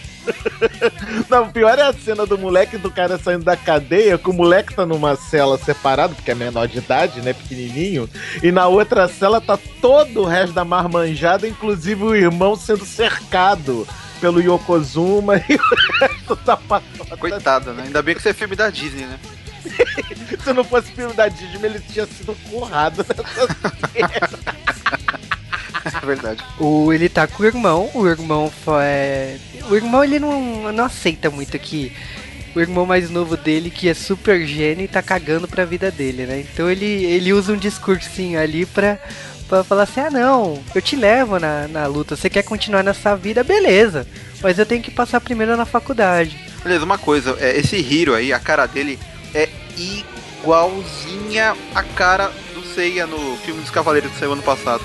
Não, 1.29 1.51
pior 1.51 1.79
é 1.79 1.83
a 1.83 1.93
cena 1.93 2.27
do 2.27 2.39
moleque 2.39 2.79
do 2.79 2.91
cara 2.91 3.19
saindo 3.19 3.45
da 3.45 3.57
cadeia, 3.57 4.19
que 4.19 4.31
o 4.31 4.33
moleque 4.33 4.75
tá 4.75 4.87
numa 4.87 5.17
cela 5.17 5.59
separado, 5.59 6.15
porque 6.15 6.31
é 6.31 6.35
menor 6.35 6.67
de 6.69 6.79
idade, 6.79 7.21
né? 7.21 7.33
Pequenininho. 7.33 8.09
E 8.43 8.51
na 8.51 8.67
outra 8.67 9.09
cela 9.09 9.41
tá 9.41 9.59
todo 9.81 10.23
o 10.23 10.27
resto 10.27 10.53
da 10.53 10.65
marmanjada, 10.65 11.47
inclusive 11.47 12.03
o 12.03 12.15
irmão 12.15 12.57
sendo 12.57 12.85
cercado 12.85 13.87
pelo 14.21 14.41
Yokozuma 14.41 15.37
e 15.49 15.55
o 15.55 16.01
resto 16.01 16.37
da 16.37 16.57
patota. 16.57 17.17
Coitado, 17.17 17.73
né? 17.73 17.85
Ainda 17.85 18.03
bem 18.03 18.15
que 18.15 18.21
isso 18.21 18.29
é 18.29 18.33
filme 18.33 18.57
da 18.57 18.71
Disney, 18.71 19.07
né? 19.07 19.19
Se 20.43 20.53
não 20.53 20.65
fosse 20.65 20.93
filme 20.93 21.13
da 21.15 21.29
Disney, 21.29 21.67
ele 21.67 21.81
tinha 21.81 22.07
sido 22.07 22.35
currado 22.49 23.05
nessa 23.09 23.69
cena. 23.93 24.57
É 26.03 26.05
verdade. 26.05 26.43
O, 26.59 26.93
ele 26.93 27.09
tá 27.09 27.29
com 27.29 27.43
o 27.43 27.47
irmão, 27.47 27.89
o 27.95 28.09
irmão 28.09 28.53
é. 28.81 29.37
O 29.71 29.75
irmão 29.75 30.05
ele 30.05 30.19
não, 30.19 30.73
não 30.73 30.85
aceita 30.85 31.31
muito 31.31 31.59
que 31.59 31.93
o 32.55 32.61
irmão 32.61 32.87
mais 32.87 33.11
novo 33.11 33.37
dele, 33.37 33.71
que 33.71 33.89
é 33.89 33.95
super 33.95 34.47
gênio, 34.47 34.85
e 34.85 34.89
tá 34.89 35.03
cagando 35.03 35.47
pra 35.47 35.67
vida 35.67 35.91
dele, 35.91 36.25
né? 36.25 36.41
Então 36.41 36.71
ele, 36.71 36.87
ele 37.05 37.33
usa 37.33 37.53
um 37.53 37.57
discursinho 37.57 38.41
ali 38.41 38.65
pra, 38.65 38.99
pra 39.47 39.63
falar 39.63 39.83
assim: 39.83 40.01
ah, 40.01 40.11
não, 40.11 40.63
eu 40.75 40.81
te 40.81 40.97
levo 40.97 41.39
na, 41.39 41.69
na 41.69 41.87
luta, 41.87 42.17
você 42.17 42.31
quer 42.31 42.43
continuar 42.43 42.83
nessa 42.83 43.15
vida, 43.15 43.45
beleza, 43.45 44.07
mas 44.43 44.59
eu 44.59 44.65
tenho 44.65 44.83
que 44.83 44.91
passar 44.91 45.21
primeiro 45.21 45.57
na 45.57 45.67
faculdade. 45.67 46.39
Beleza, 46.63 46.85
uma 46.85 46.99
coisa, 46.99 47.37
é, 47.39 47.59
esse 47.59 47.77
Hiro 47.77 48.15
aí, 48.15 48.33
a 48.33 48.41
cara 48.41 48.67
dele 48.67 48.99
é 49.35 49.49
igualzinha 49.77 51.55
a 51.75 51.83
cara 51.83 52.33
do 52.55 52.65
Seiya 52.75 53.07
no 53.07 53.37
filme 53.39 53.61
dos 53.61 53.71
Cavaleiros 53.71 54.11
que 54.13 54.19
saiu 54.19 54.33
ano 54.33 54.43
passado. 54.43 54.83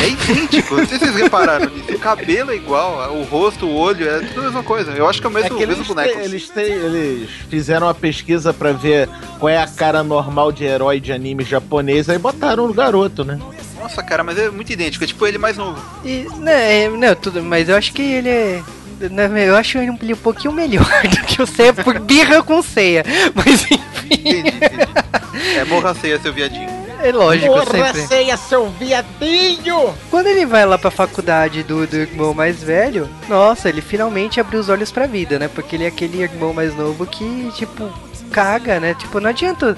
É 0.00 0.08
idêntico, 0.08 0.76
não 0.76 0.86
sei 0.86 0.98
se 0.98 1.04
vocês 1.06 1.16
repararam 1.16 1.70
nisso. 1.70 1.92
O 1.92 1.98
cabelo 1.98 2.50
é 2.50 2.56
igual, 2.56 3.14
o 3.16 3.24
rosto, 3.24 3.66
o 3.66 3.74
olho, 3.74 4.08
é 4.08 4.20
tudo 4.20 4.40
a 4.40 4.44
mesma 4.44 4.62
coisa. 4.62 4.92
Eu 4.92 5.08
acho 5.08 5.20
que 5.20 5.26
é 5.26 5.30
o 5.30 5.32
mesmo, 5.32 5.62
é 5.62 5.66
mesmo 5.66 5.84
boneco. 5.84 6.18
eles, 6.18 6.48
têm, 6.48 6.64
eles 6.64 7.30
fizeram 7.48 7.86
uma 7.86 7.94
pesquisa 7.94 8.52
para 8.52 8.72
ver 8.72 9.08
qual 9.38 9.48
é 9.48 9.58
a 9.58 9.66
cara 9.66 10.02
normal 10.02 10.52
de 10.52 10.64
herói 10.64 11.00
de 11.00 11.12
anime 11.12 11.44
japonês, 11.44 12.08
aí 12.08 12.18
botaram 12.18 12.66
o 12.66 12.74
garoto, 12.74 13.24
né? 13.24 13.38
Nossa, 13.80 14.02
cara, 14.02 14.24
mas 14.24 14.38
é 14.38 14.50
muito 14.50 14.72
idêntico, 14.72 15.04
é 15.04 15.06
tipo 15.06 15.26
ele 15.26 15.38
mais 15.38 15.56
novo. 15.56 15.80
E, 16.04 16.26
né, 16.38 16.88
não, 16.88 17.14
tudo, 17.14 17.42
mas 17.42 17.68
eu 17.68 17.76
acho 17.76 17.92
que 17.92 18.02
ele 18.02 18.28
é. 18.28 18.62
Né, 19.10 19.48
eu 19.48 19.54
acho 19.54 19.78
ele 19.78 19.90
um 19.90 20.16
pouquinho 20.16 20.52
melhor 20.52 20.86
do 21.08 21.26
que 21.26 21.40
o 21.40 21.46
Ceia 21.46 21.72
por 21.72 21.98
birra 22.00 22.42
com 22.42 22.62
ceia. 22.62 23.04
Mas 23.34 23.62
enfim. 23.62 23.78
Entendi, 24.10 24.48
entendi. 24.48 25.56
É 25.56 25.64
morra 25.64 25.94
ceia, 25.94 26.18
seu 26.18 26.32
viadinho. 26.32 26.85
É 27.02 27.12
lógico, 27.12 27.52
Porra, 27.52 27.92
sempre. 27.92 28.06
ceia, 28.06 28.36
seu 28.36 28.68
viadinho! 28.70 29.94
Quando 30.10 30.26
ele 30.26 30.46
vai 30.46 30.64
lá 30.64 30.78
pra 30.78 30.90
faculdade 30.90 31.62
do, 31.62 31.86
do 31.86 31.96
irmão 31.96 32.32
mais 32.34 32.62
velho, 32.62 33.08
nossa, 33.28 33.68
ele 33.68 33.80
finalmente 33.80 34.40
abriu 34.40 34.60
os 34.60 34.68
olhos 34.68 34.90
pra 34.90 35.06
vida, 35.06 35.38
né? 35.38 35.48
Porque 35.48 35.76
ele 35.76 35.84
é 35.84 35.88
aquele 35.88 36.22
irmão 36.22 36.52
mais 36.52 36.74
novo 36.76 37.06
que, 37.06 37.50
tipo, 37.54 37.90
caga, 38.30 38.80
né? 38.80 38.94
Tipo, 38.94 39.20
não 39.20 39.30
adianta 39.30 39.76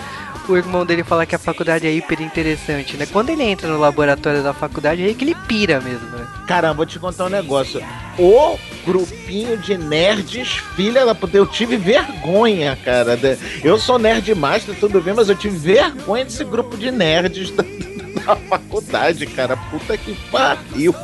o 0.49 0.57
irmão 0.57 0.85
dele 0.85 1.05
falar 1.05 1.27
que 1.27 1.35
a 1.35 1.39
faculdade 1.39 1.87
é 1.87 1.93
hiper 1.93 2.21
interessante, 2.21 2.97
né? 2.97 3.07
Quando 3.07 3.31
ele 3.31 3.43
entra 3.43 3.69
no 3.69 3.79
laboratório 3.79 4.43
da 4.43 4.53
faculdade, 4.53 5.03
é 5.03 5.07
aí 5.07 5.15
que 5.15 5.25
ele 5.25 5.35
pira 5.47 5.81
mesmo, 5.81 6.09
né? 6.09 6.27
Caramba, 6.47 6.75
vou 6.75 6.87
te 6.87 6.99
contar 6.99 7.27
um 7.27 7.29
negócio. 7.29 7.83
O 8.19 8.59
grupinho 8.85 9.59
de 9.59 9.77
nerds, 9.77 10.63
filha 10.75 11.05
da 11.05 11.15
puta, 11.15 11.37
eu 11.37 11.47
tive 11.47 11.77
vergonha, 11.77 12.77
cara. 12.85 13.19
Eu 13.63 13.79
sou 13.79 13.99
nerd 13.99 14.35
master, 14.35 14.75
tudo 14.75 15.01
bem, 15.01 15.15
mas 15.15 15.29
eu 15.29 15.37
tive 15.37 15.57
vergonha 15.57 16.25
desse 16.25 16.45
grupo 16.45 16.77
de 16.77 16.91
nerds 16.91 17.51
da, 17.55 17.63
da 17.63 18.37
faculdade, 18.37 19.27
cara. 19.27 19.57
Puta 19.57 19.97
que 19.97 20.15
pariu. 20.31 20.95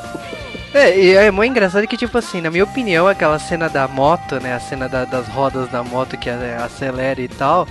É, 0.75 0.99
e 0.99 1.15
é 1.15 1.31
muito 1.31 1.53
engraçado 1.53 1.87
que, 1.87 1.97
tipo 1.97 2.19
assim, 2.19 2.41
na 2.41 2.51
minha 2.51 2.65
opinião, 2.65 3.07
aquela 3.07 3.39
cena 3.39 3.69
da 3.69 3.87
moto, 3.87 4.41
né? 4.41 4.55
A 4.55 4.61
cena 4.61 4.89
da, 4.89 5.05
das 5.05 5.29
rodas 5.29 5.71
da 5.71 5.85
moto 5.85 6.17
que 6.17 6.29
acelera 6.29 7.21
e 7.21 7.29
tal, 7.29 7.69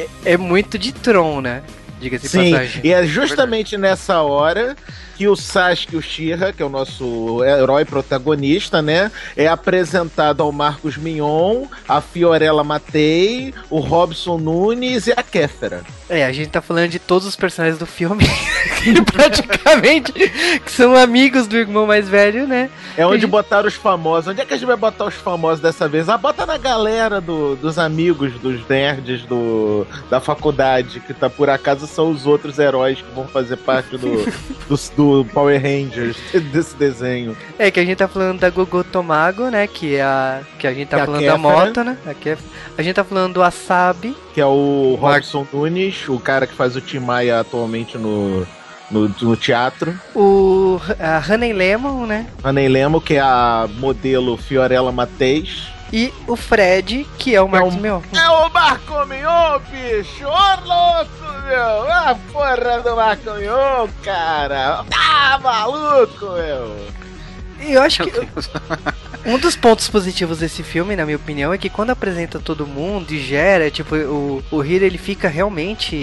é, 0.00 0.32
é 0.32 0.36
muito 0.36 0.78
de 0.78 0.92
Tron, 0.92 1.40
né? 1.40 1.62
Diga-se 2.00 2.28
Sim, 2.28 2.52
passagem. 2.52 2.80
e 2.84 2.92
é 2.92 3.06
justamente 3.06 3.76
nessa 3.76 4.22
hora 4.22 4.74
que 5.20 5.28
o 5.28 5.36
Sasuke 5.36 5.98
Uchiha, 5.98 6.50
que 6.50 6.62
é 6.62 6.64
o 6.64 6.70
nosso 6.70 7.44
herói 7.44 7.84
protagonista, 7.84 8.80
né, 8.80 9.12
é 9.36 9.46
apresentado 9.46 10.42
ao 10.42 10.50
Marcos 10.50 10.96
Mignon, 10.96 11.66
a 11.86 12.00
Fiorella 12.00 12.64
Matei, 12.64 13.52
o 13.68 13.80
Robson 13.80 14.38
Nunes 14.38 15.08
e 15.08 15.12
a 15.12 15.22
Kéfera. 15.22 15.82
É, 16.08 16.24
a 16.24 16.32
gente 16.32 16.48
tá 16.48 16.62
falando 16.62 16.88
de 16.88 16.98
todos 16.98 17.28
os 17.28 17.36
personagens 17.36 17.78
do 17.78 17.84
filme, 17.84 18.24
praticamente, 19.12 20.10
que 20.10 20.72
são 20.72 20.96
amigos 20.96 21.46
do 21.46 21.56
irmão 21.56 21.86
mais 21.86 22.08
velho, 22.08 22.48
né? 22.48 22.70
É 22.96 23.06
onde 23.06 23.20
gente... 23.20 23.30
botaram 23.30 23.68
os 23.68 23.74
famosos. 23.74 24.28
Onde 24.28 24.40
é 24.40 24.44
que 24.44 24.54
a 24.54 24.56
gente 24.56 24.66
vai 24.66 24.76
botar 24.76 25.04
os 25.04 25.14
famosos 25.14 25.60
dessa 25.60 25.86
vez? 25.86 26.08
Ah, 26.08 26.18
bota 26.18 26.44
na 26.44 26.58
galera 26.58 27.20
do, 27.20 27.54
dos 27.56 27.78
amigos, 27.78 28.32
dos 28.40 28.66
nerds 28.66 29.22
do, 29.22 29.86
da 30.08 30.18
faculdade, 30.18 30.98
que 30.98 31.14
tá 31.14 31.30
por 31.30 31.48
acaso 31.48 31.86
são 31.86 32.10
os 32.10 32.26
outros 32.26 32.58
heróis 32.58 33.00
que 33.00 33.14
vão 33.14 33.28
fazer 33.28 33.58
parte 33.58 33.96
do, 33.96 34.24
do, 34.66 34.76
do 34.96 35.09
Power 35.32 35.60
Rangers, 35.60 36.16
desse 36.52 36.74
desenho. 36.76 37.36
É, 37.58 37.70
que 37.70 37.80
a 37.80 37.84
gente 37.84 37.98
tá 37.98 38.08
falando 38.08 38.40
da 38.40 38.50
Gogo 38.50 38.84
Tomago, 38.84 39.48
né? 39.48 39.66
Que 39.66 39.96
é 39.96 40.02
a. 40.02 40.40
Que 40.58 40.66
a 40.66 40.72
gente 40.72 40.88
tá 40.88 41.00
que 41.00 41.06
falando 41.06 41.26
da 41.26 41.38
moto, 41.38 41.84
né? 41.84 41.98
A, 42.06 42.14
Kef... 42.14 42.42
a 42.76 42.82
gente 42.82 42.94
tá 42.94 43.04
falando 43.04 43.34
do 43.34 43.42
Asabi. 43.42 44.16
Que 44.34 44.40
é 44.40 44.46
o 44.46 44.96
Robson 45.00 45.46
Nunes, 45.52 46.08
o 46.08 46.18
cara 46.18 46.46
que 46.46 46.54
faz 46.54 46.76
o 46.76 46.80
Tim 46.80 47.00
Maia 47.00 47.40
atualmente 47.40 47.98
no, 47.98 48.46
no, 48.90 49.08
no 49.08 49.36
teatro. 49.36 49.98
O, 50.14 50.80
a 50.98 51.22
Honey 51.32 51.52
Lemon, 51.52 52.06
né? 52.06 52.26
Honey 52.44 52.68
Lemon, 52.68 53.00
que 53.00 53.14
é 53.14 53.20
a 53.20 53.68
modelo 53.78 54.36
Fiorella 54.36 54.92
Mateis. 54.92 55.68
E 55.92 56.12
o 56.26 56.36
Fred, 56.36 57.06
que 57.18 57.34
é 57.34 57.40
o 57.42 57.48
Marcos 57.48 57.74
É 57.74 57.78
o- 57.78 57.80
Mion. 57.80 58.00
É 58.14 58.28
o 58.28 58.48
Marco 58.50 59.06
Mignon, 59.06 59.58
bicho! 59.70 60.24
Ô, 60.24 60.64
louco, 60.64 61.42
meu! 61.48 61.92
A 61.92 62.16
porra 62.32 62.80
do 62.80 62.94
Marco 62.96 63.30
Mignon, 63.32 63.88
cara! 64.02 64.84
Tá 64.88 65.40
maluco, 65.42 66.26
meu! 66.26 66.86
E 67.60 67.72
eu 67.72 67.82
acho 67.82 68.04
que 68.04 68.28
um 69.26 69.36
dos 69.38 69.54
pontos 69.54 69.86
positivos 69.88 70.38
desse 70.38 70.62
filme, 70.62 70.96
na 70.96 71.04
minha 71.04 71.16
opinião, 71.18 71.52
é 71.52 71.58
que 71.58 71.68
quando 71.68 71.90
apresenta 71.90 72.38
todo 72.40 72.66
mundo 72.66 73.10
e 73.12 73.18
gera, 73.20 73.70
tipo, 73.70 73.94
o, 73.96 74.42
o 74.50 74.64
Hiro 74.64 74.84
ele 74.84 74.96
fica 74.96 75.28
realmente 75.28 75.94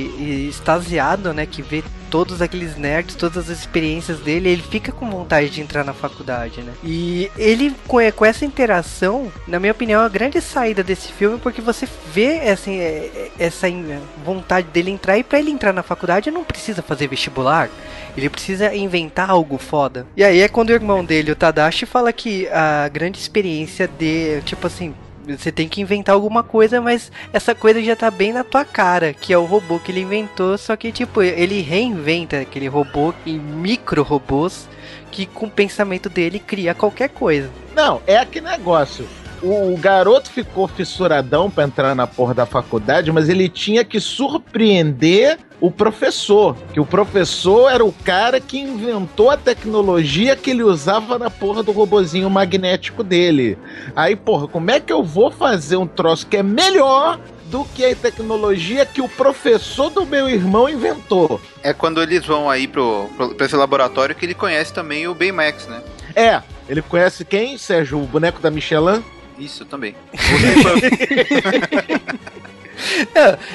extasiado, 0.49 1.33
né? 1.33 1.45
Que 1.47 1.63
vê 1.63 1.83
todos 2.09 2.41
aqueles 2.41 2.75
nerds, 2.75 3.15
todas 3.15 3.49
as 3.49 3.59
experiências 3.59 4.19
dele, 4.19 4.49
ele 4.49 4.61
fica 4.61 4.91
com 4.91 5.09
vontade 5.09 5.49
de 5.49 5.61
entrar 5.61 5.83
na 5.83 5.93
faculdade, 5.93 6.61
né? 6.61 6.73
E 6.83 7.31
ele, 7.37 7.73
com, 7.87 7.97
com 8.11 8.25
essa 8.25 8.45
interação, 8.45 9.31
na 9.47 9.59
minha 9.59 9.71
opinião, 9.71 10.01
é 10.01 10.05
a 10.05 10.09
grande 10.09 10.41
saída 10.41 10.83
desse 10.83 11.11
filme, 11.11 11.37
porque 11.37 11.61
você 11.61 11.87
vê 12.13 12.37
essa, 12.37 12.69
é, 12.69 13.31
essa 13.37 13.67
vontade 14.23 14.67
dele 14.67 14.91
entrar, 14.91 15.17
e 15.17 15.23
pra 15.23 15.39
ele 15.39 15.51
entrar 15.51 15.73
na 15.73 15.83
faculdade 15.83 16.31
não 16.31 16.43
precisa 16.43 16.81
fazer 16.81 17.07
vestibular. 17.07 17.69
Ele 18.15 18.29
precisa 18.29 18.73
inventar 18.75 19.29
algo 19.29 19.57
foda. 19.57 20.07
E 20.15 20.23
aí 20.23 20.41
é 20.41 20.47
quando 20.47 20.69
o 20.69 20.73
irmão 20.73 21.05
dele, 21.05 21.31
o 21.31 21.35
Tadashi, 21.35 21.85
fala 21.85 22.11
que 22.11 22.47
a 22.47 22.87
grande 22.87 23.19
experiência 23.19 23.87
de, 23.87 24.41
tipo 24.41 24.65
assim, 24.65 24.95
você 25.35 25.51
tem 25.51 25.67
que 25.67 25.81
inventar 25.81 26.15
alguma 26.15 26.43
coisa, 26.43 26.79
mas 26.79 27.11
essa 27.33 27.53
coisa 27.53 27.81
já 27.81 27.95
tá 27.95 28.09
bem 28.09 28.31
na 28.31 28.43
tua 28.43 28.63
cara, 28.63 29.13
que 29.13 29.33
é 29.33 29.37
o 29.37 29.45
robô 29.45 29.79
que 29.79 29.91
ele 29.91 30.01
inventou, 30.01 30.57
só 30.57 30.75
que 30.75 30.91
tipo, 30.91 31.21
ele 31.21 31.61
reinventa 31.61 32.39
aquele 32.39 32.67
robô 32.67 33.13
em 33.25 33.37
micro 33.37 34.03
robôs 34.03 34.67
que 35.11 35.25
com 35.25 35.47
o 35.47 35.51
pensamento 35.51 36.09
dele 36.09 36.39
cria 36.39 36.73
qualquer 36.73 37.09
coisa. 37.09 37.49
Não, 37.75 38.01
é 38.05 38.17
aquele 38.17 38.47
negócio. 38.47 39.07
O, 39.41 39.73
o 39.73 39.77
garoto 39.77 40.29
ficou 40.29 40.67
fissuradão 40.67 41.49
pra 41.49 41.63
entrar 41.63 41.95
na 41.95 42.07
porra 42.07 42.33
da 42.33 42.45
faculdade, 42.45 43.11
mas 43.11 43.29
ele 43.29 43.47
tinha 43.49 43.83
que 43.83 43.99
surpreender 43.99 45.37
o 45.59 45.71
professor. 45.71 46.55
Que 46.73 46.79
o 46.79 46.85
professor 46.85 47.69
era 47.69 47.83
o 47.83 47.91
cara 47.91 48.39
que 48.39 48.59
inventou 48.59 49.29
a 49.29 49.37
tecnologia 49.37 50.35
que 50.35 50.51
ele 50.51 50.63
usava 50.63 51.17
na 51.17 51.29
porra 51.29 51.63
do 51.63 51.71
robozinho 51.71 52.29
magnético 52.29 53.03
dele. 53.03 53.57
Aí, 53.95 54.15
porra, 54.15 54.47
como 54.47 54.71
é 54.71 54.79
que 54.79 54.93
eu 54.93 55.03
vou 55.03 55.31
fazer 55.31 55.77
um 55.77 55.87
troço 55.87 56.27
que 56.27 56.37
é 56.37 56.43
melhor 56.43 57.19
do 57.45 57.63
que 57.63 57.85
a 57.85 57.95
tecnologia 57.95 58.85
que 58.85 59.01
o 59.01 59.07
professor 59.07 59.89
do 59.89 60.05
meu 60.05 60.29
irmão 60.29 60.69
inventou? 60.69 61.39
É 61.63 61.73
quando 61.73 62.01
eles 62.01 62.25
vão 62.25 62.49
aí 62.49 62.67
pro, 62.67 63.07
pro, 63.15 63.33
pra 63.35 63.45
esse 63.45 63.55
laboratório 63.55 64.15
que 64.15 64.25
ele 64.25 64.33
conhece 64.33 64.73
também 64.73 65.07
o 65.07 65.15
Baymax, 65.15 65.67
né? 65.67 65.81
É, 66.15 66.41
ele 66.67 66.81
conhece 66.81 67.23
quem, 67.23 67.57
Sérgio? 67.57 68.01
O 68.01 68.05
boneco 68.05 68.41
da 68.41 68.51
Michelin? 68.51 69.03
Isso 69.37 69.65
também. 69.65 69.93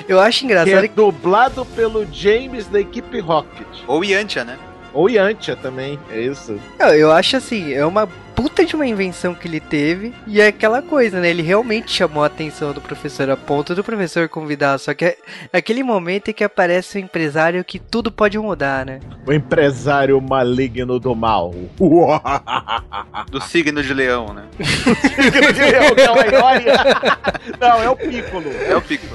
Eu 0.08 0.20
acho 0.20 0.40
Que 0.40 0.44
engraçado 0.46 0.84
é 0.84 0.88
dublado 0.88 1.64
pelo 1.64 2.06
James 2.12 2.66
da 2.66 2.80
equipe 2.80 3.20
Rocket. 3.20 3.66
Ou 3.86 4.04
Yantia, 4.04 4.44
né? 4.44 4.58
Ou 4.92 5.08
Yantia 5.08 5.56
também, 5.56 5.98
é 6.10 6.20
isso. 6.20 6.60
Eu, 6.78 6.88
eu 6.88 7.12
acho 7.12 7.36
assim, 7.36 7.72
é 7.72 7.86
uma 7.86 8.08
puta 8.42 8.64
de 8.64 8.74
uma 8.74 8.84
invenção 8.84 9.36
que 9.36 9.46
ele 9.46 9.60
teve. 9.60 10.12
E 10.26 10.40
é 10.40 10.48
aquela 10.48 10.82
coisa, 10.82 11.20
né? 11.20 11.30
Ele 11.30 11.42
realmente 11.42 11.92
chamou 11.92 12.24
a 12.24 12.26
atenção 12.26 12.72
do 12.72 12.80
professor 12.80 13.30
a 13.30 13.36
ponto 13.36 13.72
do 13.72 13.84
professor 13.84 14.28
convidar. 14.28 14.78
Só 14.78 14.92
que 14.92 15.04
é 15.04 15.16
aquele 15.52 15.84
momento 15.84 16.30
em 16.30 16.34
que 16.34 16.42
aparece 16.42 16.98
o 16.98 17.00
empresário 17.00 17.64
que 17.64 17.78
tudo 17.78 18.10
pode 18.10 18.36
mudar, 18.40 18.84
né? 18.84 18.98
O 19.24 19.32
empresário 19.32 20.20
maligno 20.20 20.98
do 20.98 21.14
mal. 21.14 21.54
Do 23.30 23.40
signo 23.40 23.80
de 23.82 23.94
leão, 23.94 24.34
né? 24.34 24.44
Não, 27.60 27.82
é 27.82 27.88
o 27.88 27.96
Piccolo. 27.96 28.50
É 28.66 28.76
o 28.76 28.82
Pico. 28.82 29.06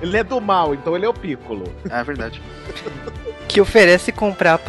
Ele 0.00 0.16
é 0.16 0.24
do 0.24 0.40
mal, 0.40 0.74
então 0.74 0.96
ele 0.96 1.04
é 1.04 1.08
o 1.08 1.12
Piccolo. 1.12 1.64
É 1.90 2.02
verdade. 2.02 2.40
Que 3.50 3.60
oferece 3.60 4.12
comprar 4.12 4.60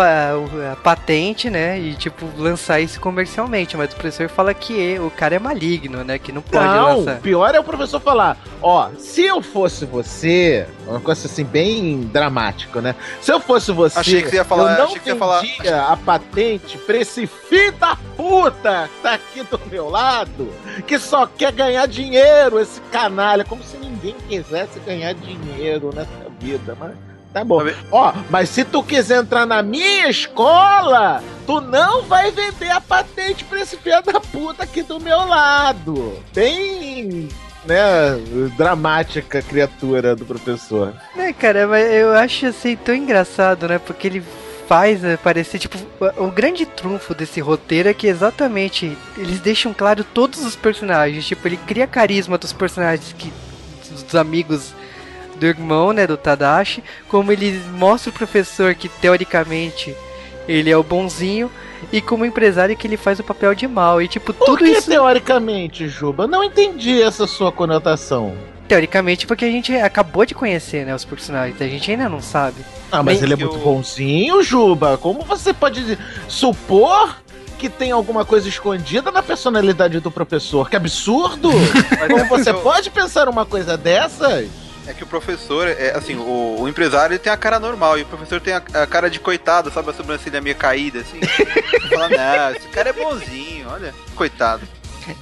a 0.72 0.76
patente, 0.76 1.52
né? 1.52 1.80
E 1.80 1.94
tipo, 1.94 2.26
lançar 2.36 2.80
isso 2.80 3.00
comercialmente. 3.00 3.78
Mas 3.78 3.94
o 3.94 3.96
professor 3.96 4.28
fala 4.28 4.56
que 4.56 4.98
o 5.00 5.12
cara 5.12 5.36
é 5.36 5.40
maligno, 5.40 6.04
né? 6.04 6.18
Que 6.18 6.32
não 6.32 6.42
pode 6.42 6.66
Não, 6.66 6.98
lançar. 6.98 7.18
o 7.18 7.22
pior 7.22 7.54
é 7.54 7.60
o 7.60 7.64
professor 7.64 8.00
falar: 8.00 8.38
Ó, 8.60 8.90
se 8.98 9.22
eu 9.24 9.40
fosse 9.40 9.86
você, 9.86 10.66
uma 10.88 11.00
coisa 11.00 11.28
assim 11.28 11.44
bem 11.44 12.02
dramático, 12.12 12.82
né? 12.82 12.96
Se 13.22 13.32
eu 13.32 13.40
fosse 13.40 13.72
você, 13.72 14.00
Achei 14.00 14.24
que 14.24 14.30
você 14.32 14.38
ia 14.38 14.44
falar- 14.44 14.72
eu 14.72 14.78
não 14.80 14.86
achei 14.86 14.98
que 14.98 15.04
você 15.04 15.10
ia 15.12 15.16
falar- 15.16 15.44
a 15.92 15.98
patente 15.98 16.78
pra 16.80 16.98
esse 16.98 17.28
filho 17.28 17.74
da 17.74 17.96
puta 18.18 18.90
que 18.96 19.02
tá 19.04 19.14
aqui 19.14 19.44
do 19.44 19.60
meu 19.70 19.90
lado, 19.90 20.52
que 20.88 20.98
só 20.98 21.28
quer 21.28 21.52
ganhar 21.52 21.86
dinheiro, 21.88 22.60
esse 22.60 22.82
canalha, 22.92 23.46
como 23.46 23.64
se 23.64 23.78
ninguém 23.78 24.16
quisesse 24.28 24.80
ganhar 24.80 25.14
dinheiro 25.14 25.92
nessa 25.94 26.10
vida, 26.40 26.76
mas. 26.80 27.11
Tá 27.34 27.44
bom. 27.44 27.64
Tá. 27.64 27.74
Ó, 27.92 28.14
mas 28.30 28.50
se 28.50 28.64
tu 28.66 28.84
quiser 28.84 29.22
entrar 29.22 29.46
na 29.46 29.62
minha 29.64 30.10
escola, 30.10 31.24
tu 31.46 31.62
não 31.62 32.04
vai 32.04 32.32
vender 32.32 32.70
a 32.72 32.82
patente 32.82 33.44
pra 33.46 33.62
esse 33.62 33.78
filho 33.78 34.02
da 34.02 34.20
puta 34.20 34.64
aqui 34.64 34.84
do 34.84 35.00
meu 35.00 35.26
lado. 35.26 36.20
Bem, 36.34 37.30
né, 37.66 38.18
dramática 38.58 39.40
a 39.40 39.42
criatura 39.42 40.16
do 40.16 40.26
professor. 40.26 40.94
É, 41.16 41.32
cara, 41.32 41.68
mas 41.68 41.92
eu 41.94 42.12
acho 42.14 42.48
assim 42.48 42.76
tão 42.76 42.94
engraçado, 42.94 43.68
né? 43.68 43.80
Porque 43.80 44.08
ele 44.08 44.24
faz 44.68 45.02
né, 45.02 45.18
parecer, 45.18 45.60
tipo, 45.60 45.78
o 46.18 46.26
o 46.26 46.32
grande 46.32 46.66
trunfo 46.66 47.14
desse 47.14 47.40
roteiro 47.40 47.90
é 47.90 47.94
que 47.94 48.08
exatamente 48.08 48.98
eles 49.18 49.40
deixam 49.40 49.74
claro 49.74 50.04
todos 50.04 50.46
os 50.46 50.56
personagens. 50.56 51.26
Tipo, 51.26 51.48
ele 51.48 51.58
cria 51.58 51.88
carisma 51.88 52.38
dos 52.38 52.52
personagens 52.52 53.14
que. 53.18 53.32
dos 53.90 54.16
amigos 54.16 54.74
do 55.42 55.48
irmão, 55.48 55.92
né? 55.92 56.06
Do 56.08 56.16
Tadashi. 56.16 56.84
Como 57.10 57.32
ele 57.32 57.60
mostra 57.74 58.12
o 58.12 58.14
professor 58.14 58.76
que 58.76 58.88
teoricamente 58.88 59.94
ele 60.48 60.70
é 60.70 60.78
o 60.78 60.84
bonzinho. 60.84 61.52
E 61.92 62.00
como 62.00 62.24
empresário 62.24 62.78
que 62.78 62.86
ele 62.86 62.96
faz 62.96 63.20
o 63.20 63.24
papel 63.24 63.56
de 63.56 63.68
mal. 63.68 64.00
E 64.02 64.08
tipo, 64.08 64.32
Por 64.34 64.46
tudo 64.46 64.60
que 64.60 64.70
isso. 64.70 64.88
teoricamente, 64.90 65.88
Juba? 65.90 66.24
Eu 66.26 66.28
não 66.28 66.44
entendi 66.44 67.02
essa 67.02 67.26
sua 67.26 67.52
conotação. 67.52 68.36
Teoricamente, 68.68 69.26
porque 69.28 69.44
a 69.44 69.50
gente 69.52 69.76
acabou 69.76 70.26
de 70.26 70.34
conhecer, 70.34 70.86
né, 70.86 70.96
os 70.96 71.04
personagens, 71.04 71.60
a 71.62 71.68
gente 71.68 71.92
ainda 71.92 72.08
não 72.08 72.22
sabe. 72.22 72.56
Ah, 72.90 73.04
mas 73.04 73.16
Bem 73.20 73.26
ele 73.26 73.34
é 73.34 73.36
muito 73.36 73.58
eu- 73.58 73.62
bonzinho, 73.64 74.42
Juba. 74.44 74.98
Como 74.98 75.24
você 75.24 75.52
pode 75.54 75.98
supor 76.28 77.18
que 77.58 77.68
tem 77.68 77.92
alguma 77.92 78.24
coisa 78.24 78.48
escondida 78.48 79.12
na 79.12 79.22
personalidade 79.22 80.00
do 80.00 80.10
professor? 80.10 80.70
Que 80.70 80.76
absurdo! 80.78 81.50
Como 82.10 82.26
você 82.26 82.54
pode 82.54 82.90
pensar 82.92 83.28
uma 83.28 83.46
coisa 83.46 83.76
dessas? 83.76 84.48
É 84.88 84.94
que 84.94 85.04
o 85.04 85.08
professor, 85.08 85.68
é 85.68 85.96
assim, 85.96 86.16
o, 86.16 86.62
o 86.62 86.68
empresário 86.68 87.14
ele 87.14 87.20
tem 87.20 87.32
a 87.32 87.38
cara 87.38 87.60
normal 87.60 88.00
e 88.00 88.02
o 88.02 88.06
professor 88.06 88.42
tem 88.42 88.54
a, 88.54 88.64
a 88.74 88.88
cara 88.88 89.10
de 89.10 89.20
coitado, 89.20 89.72
sabe? 89.72 89.90
A 89.90 89.94
sobrancelha 89.94 90.42
meio 90.42 90.56
caída, 90.56 91.00
assim. 91.00 91.20
Fala, 91.90 92.10
não, 92.10 92.56
esse 92.56 92.68
cara 92.70 92.90
é 92.90 92.94
bonzinho, 92.94 93.70
olha. 93.70 93.94
Coitado. 94.16 94.68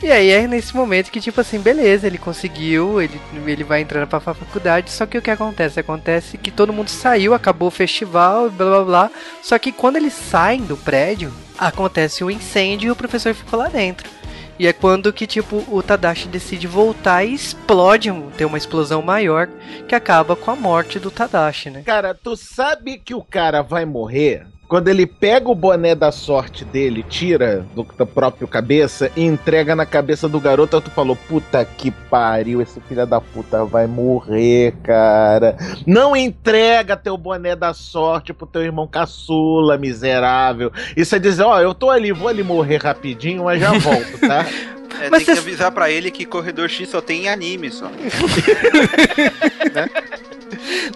E 0.02 0.12
aí 0.12 0.30
é 0.30 0.48
nesse 0.48 0.76
momento 0.76 1.10
que, 1.10 1.22
tipo 1.22 1.40
assim, 1.40 1.60
beleza, 1.60 2.06
ele 2.06 2.18
conseguiu, 2.18 3.02
ele, 3.02 3.20
ele 3.46 3.64
vai 3.64 3.82
entrando 3.82 4.08
pra 4.08 4.20
faculdade, 4.20 4.92
só 4.92 5.06
que 5.06 5.18
o 5.18 5.22
que 5.22 5.32
acontece? 5.32 5.80
Acontece 5.80 6.38
que 6.38 6.52
todo 6.52 6.74
mundo 6.74 6.90
saiu, 6.90 7.34
acabou 7.34 7.70
o 7.70 7.72
festival, 7.72 8.50
blá 8.50 8.70
blá 8.70 8.84
blá. 8.84 9.12
Só 9.42 9.58
que 9.58 9.72
quando 9.72 9.96
eles 9.96 10.14
saem 10.14 10.64
do 10.64 10.76
prédio, 10.76 11.34
acontece 11.58 12.24
um 12.24 12.32
incêndio 12.32 12.88
e 12.88 12.92
o 12.92 12.96
professor 12.96 13.34
ficou 13.34 13.60
lá 13.60 13.68
dentro. 13.68 14.10
E 14.60 14.68
é 14.68 14.74
quando 14.74 15.14
que, 15.14 15.26
tipo, 15.26 15.64
o 15.74 15.82
Tadashi 15.82 16.28
decide 16.28 16.68
voltar 16.68 17.24
e 17.24 17.34
explode, 17.34 18.12
tem 18.38 18.46
uma 18.46 18.58
explosão 18.58 19.02
maior 19.02 19.48
que 19.88 19.96
acaba 19.96 20.36
com 20.36 20.52
a 20.52 20.56
morte 20.56 21.00
do 21.00 21.10
Tadashi, 21.10 21.70
né? 21.70 21.82
Cara, 21.86 22.14
tu 22.14 22.36
sabe 22.36 23.00
que 23.00 23.16
o 23.16 23.24
cara 23.24 23.62
vai 23.62 23.86
morrer 23.86 24.46
quando 24.70 24.88
ele 24.88 25.06
pega 25.08 25.50
o 25.50 25.56
boné 25.56 25.96
da 25.96 26.12
sorte 26.12 26.64
dele, 26.64 27.04
tira 27.10 27.66
do, 27.76 27.84
da 27.98 28.06
próprio 28.06 28.48
cabeça 28.48 29.12
e 29.18 29.26
entrega 29.26 29.76
na 29.76 29.86
cabeça 29.86 30.30
do 30.30 30.40
garoto, 30.40 30.80
tu 30.80 30.92
falou, 30.92 31.16
puta 31.16 31.66
que 31.66 31.90
pariu, 31.90 32.62
esse 32.62 32.80
filho 32.82 33.06
da 33.08 33.20
puta 33.20 33.66
vai 33.66 33.88
morrer, 33.88 34.74
cara. 34.84 35.58
Não 35.88 36.16
entrega 36.16 36.96
teu 36.96 37.18
boné 37.18 37.56
da 37.56 37.74
sorte 37.74 38.32
pro 38.32 38.46
teu 38.46 38.62
irmão 38.62 38.88
caçula, 38.88 39.76
miserável. 39.78 40.72
Isso 40.96 41.16
é 41.16 41.20
dizer, 41.20 41.44
ó, 41.44 41.60
eu 41.60 41.74
tô 41.74 41.90
ali, 41.90 42.12
vou 42.12 42.28
ali 42.28 42.44
morrer 42.44 42.78
rapidinho, 42.78 43.46
mas 43.46 43.60
já 43.60 43.72
volto, 43.74 44.20
tá? 44.20 44.46
É, 45.02 45.10
Mas 45.10 45.20
tem 45.24 45.34
cês- 45.34 45.40
que 45.40 45.48
avisar 45.50 45.72
pra 45.72 45.90
ele 45.90 46.12
que 46.12 46.26
Corredor 46.26 46.68
X 46.68 46.90
só 46.90 47.00
tem 47.00 47.22
em 47.24 47.30
anime 47.30 47.70
só. 47.72 47.90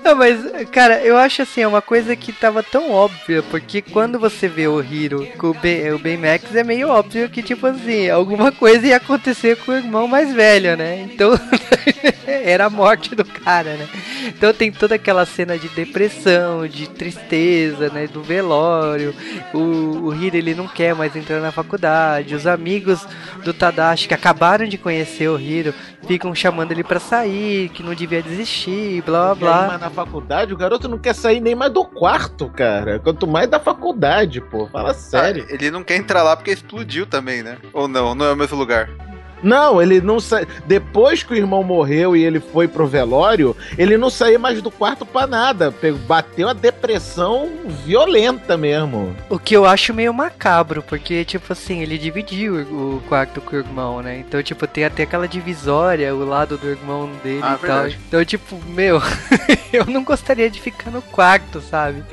Não, 0.03 0.15
mas, 0.15 0.39
cara, 0.71 1.01
eu 1.01 1.17
acho 1.17 1.41
assim, 1.41 1.61
é 1.61 1.67
uma 1.67 1.81
coisa 1.81 2.15
que 2.15 2.31
tava 2.31 2.61
tão 2.61 2.91
óbvia, 2.91 3.43
porque 3.43 3.81
quando 3.81 4.19
você 4.19 4.47
vê 4.47 4.67
o 4.67 4.81
Hiro 4.81 5.25
com 5.37 5.47
o, 5.47 5.53
B, 5.53 5.91
o 5.91 5.99
Baymax, 5.99 6.55
é 6.55 6.63
meio 6.63 6.89
óbvio 6.89 7.29
que, 7.29 7.41
tipo 7.41 7.67
assim, 7.67 8.09
alguma 8.09 8.51
coisa 8.51 8.87
ia 8.87 8.97
acontecer 8.97 9.57
com 9.57 9.71
o 9.71 9.75
irmão 9.75 10.07
mais 10.07 10.33
velho, 10.33 10.75
né? 10.75 11.01
Então, 11.01 11.31
era 12.27 12.65
a 12.65 12.69
morte 12.69 13.15
do 13.15 13.23
cara, 13.23 13.75
né? 13.75 13.87
Então 14.25 14.53
tem 14.53 14.71
toda 14.71 14.95
aquela 14.95 15.25
cena 15.25 15.57
de 15.57 15.67
depressão, 15.69 16.67
de 16.67 16.89
tristeza, 16.89 17.89
né? 17.89 18.07
Do 18.07 18.21
velório. 18.21 19.13
O, 19.53 20.07
o 20.07 20.15
Hiro, 20.15 20.37
ele 20.37 20.55
não 20.55 20.67
quer 20.67 20.95
mais 20.95 21.15
entrar 21.15 21.39
na 21.39 21.51
faculdade. 21.51 22.35
Os 22.35 22.47
amigos 22.47 23.05
do 23.43 23.53
Tadashi, 23.53 24.07
que 24.07 24.13
acabaram 24.13 24.65
de 24.65 24.77
conhecer 24.77 25.27
o 25.27 25.39
Hiro, 25.39 25.73
ficam 26.07 26.33
chamando 26.33 26.71
ele 26.71 26.83
pra 26.83 26.99
sair, 26.99 27.69
que 27.69 27.83
não 27.83 27.93
devia 27.93 28.21
desistir, 28.21 29.01
blá 29.03 29.35
blá 29.35 29.42
blá. 29.43 29.67
Mas 29.67 29.81
na 29.81 29.89
faculdade, 29.89 30.53
o 30.53 30.57
garoto 30.57 30.87
não 30.87 30.97
quer 30.97 31.13
sair 31.13 31.39
nem 31.39 31.55
mais 31.55 31.71
do 31.71 31.85
quarto, 31.85 32.49
cara. 32.49 32.99
Quanto 32.99 33.27
mais 33.27 33.49
da 33.49 33.59
faculdade, 33.59 34.41
pô. 34.41 34.67
Fala 34.67 34.93
sério. 34.93 35.45
Ah, 35.49 35.53
ele 35.53 35.71
não 35.71 35.83
quer 35.83 35.97
entrar 35.97 36.23
lá 36.23 36.35
porque 36.35 36.51
explodiu 36.51 37.05
também, 37.05 37.43
né? 37.43 37.57
Ou 37.71 37.87
não, 37.87 38.15
não 38.15 38.25
é 38.25 38.33
o 38.33 38.35
mesmo 38.35 38.57
lugar. 38.57 38.89
Não, 39.43 39.81
ele 39.81 39.99
não 40.01 40.19
sai. 40.19 40.47
Depois 40.65 41.21
que 41.21 41.33
o 41.33 41.35
irmão 41.35 41.63
morreu 41.63 42.15
e 42.15 42.23
ele 42.23 42.39
foi 42.39 42.67
pro 42.67 42.87
velório, 42.87 43.55
ele 43.77 43.97
não 43.97 44.09
saía 44.09 44.39
mais 44.39 44.61
do 44.61 44.71
quarto 44.71 45.05
pra 45.05 45.27
nada. 45.27 45.73
Bateu 46.07 46.47
a 46.47 46.53
depressão 46.53 47.49
violenta 47.85 48.55
mesmo. 48.55 49.15
O 49.29 49.37
que 49.37 49.55
eu 49.55 49.65
acho 49.65 49.93
meio 49.93 50.13
macabro, 50.13 50.81
porque, 50.81 51.25
tipo 51.25 51.51
assim, 51.51 51.81
ele 51.81 51.97
dividiu 51.97 52.61
o 52.61 53.03
quarto 53.09 53.41
com 53.41 53.55
o 53.55 53.59
irmão, 53.59 54.01
né? 54.01 54.19
Então, 54.19 54.41
tipo, 54.41 54.65
tem 54.65 54.85
até 54.85 55.03
aquela 55.03 55.27
divisória, 55.27 56.15
o 56.15 56.25
lado 56.25 56.57
do 56.57 56.69
irmão 56.69 57.09
dele 57.23 57.41
ah, 57.43 57.57
e 57.57 57.61
verdade. 57.61 57.95
tal. 57.95 58.03
Então, 58.07 58.25
tipo, 58.25 58.59
meu, 58.67 59.01
eu 59.73 59.85
não 59.85 60.03
gostaria 60.03 60.49
de 60.49 60.61
ficar 60.61 60.89
no 60.89 61.01
quarto, 61.01 61.59
sabe? 61.61 62.03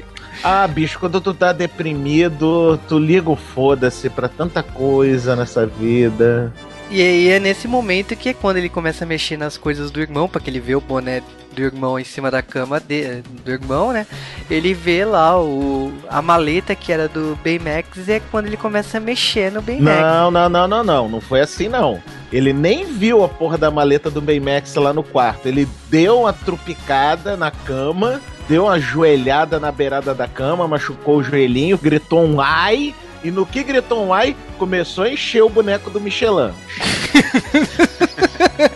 Ah, 0.43 0.67
bicho, 0.67 0.99
quando 0.99 1.21
tu 1.21 1.35
tá 1.35 1.53
deprimido, 1.53 2.81
tu 2.89 2.99
liga 2.99 3.29
o 3.29 3.37
foda-se 3.37 4.09
pra 4.09 4.27
tanta 4.27 4.63
coisa 4.63 5.37
nessa 5.37 5.67
vida. 5.67 6.53
E 6.91 7.01
aí 7.01 7.29
é 7.29 7.39
nesse 7.39 7.69
momento 7.69 8.17
que 8.17 8.31
é 8.31 8.35
quando 8.35 8.57
ele 8.57 8.69
começa 8.69 9.05
a 9.05 9.07
mexer 9.07 9.37
nas 9.37 9.57
coisas 9.57 9.93
do 9.93 10.01
irmão, 10.01 10.29
para 10.29 10.41
que 10.41 10.51
ele 10.51 10.59
vê 10.59 10.75
o 10.75 10.81
boné 10.81 11.23
do 11.53 11.63
irmão 11.63 11.97
em 11.99 12.05
cima 12.05 12.33
da 12.33 12.43
cama 12.43 12.81
de, 12.81 13.23
do 13.45 13.51
irmão, 13.53 13.93
né? 13.93 14.05
Ele 14.51 14.75
vê 14.75 15.05
lá 15.05 15.41
o, 15.41 15.93
a 16.09 16.21
maleta 16.21 16.75
que 16.75 16.93
era 16.93 17.07
do 17.07 17.39
Baymax 17.45 18.09
e 18.09 18.13
é 18.13 18.21
quando 18.31 18.47
ele 18.47 18.57
começa 18.57 18.99
a 18.99 19.01
mexer 19.01 19.53
no 19.53 19.63
Baymax. 19.63 20.01
Não, 20.01 20.31
não, 20.33 20.49
não, 20.49 20.67
não, 20.67 20.85
não. 20.85 21.09
Não 21.09 21.21
foi 21.21 21.41
assim, 21.41 21.69
não. 21.69 22.03
Ele 22.33 22.53
nem 22.53 22.85
viu 22.85 23.23
a 23.23 23.29
porra 23.29 23.57
da 23.57 23.71
maleta 23.71 24.11
do 24.11 24.21
Baymax 24.21 24.75
lá 24.75 24.93
no 24.93 25.05
quarto. 25.05 25.47
Ele 25.47 25.69
deu 25.89 26.21
uma 26.21 26.33
trupicada 26.33 27.37
na 27.37 27.53
cama, 27.53 28.21
deu 28.49 28.65
uma 28.65 28.81
joelhada 28.81 29.61
na 29.61 29.71
beirada 29.71 30.13
da 30.13 30.27
cama, 30.27 30.67
machucou 30.67 31.19
o 31.19 31.23
joelhinho, 31.23 31.79
gritou 31.79 32.25
um 32.25 32.41
ai 32.41 32.93
e 33.23 33.31
no 33.31 33.45
que 33.45 33.63
gritou 33.63 34.05
um 34.05 34.13
ai, 34.13 34.37
começou 34.59 35.05
a 35.05 35.11
encher 35.11 35.43
o 35.43 35.49
boneco 35.49 35.91
do 35.91 36.01
Michelin. 36.01 36.53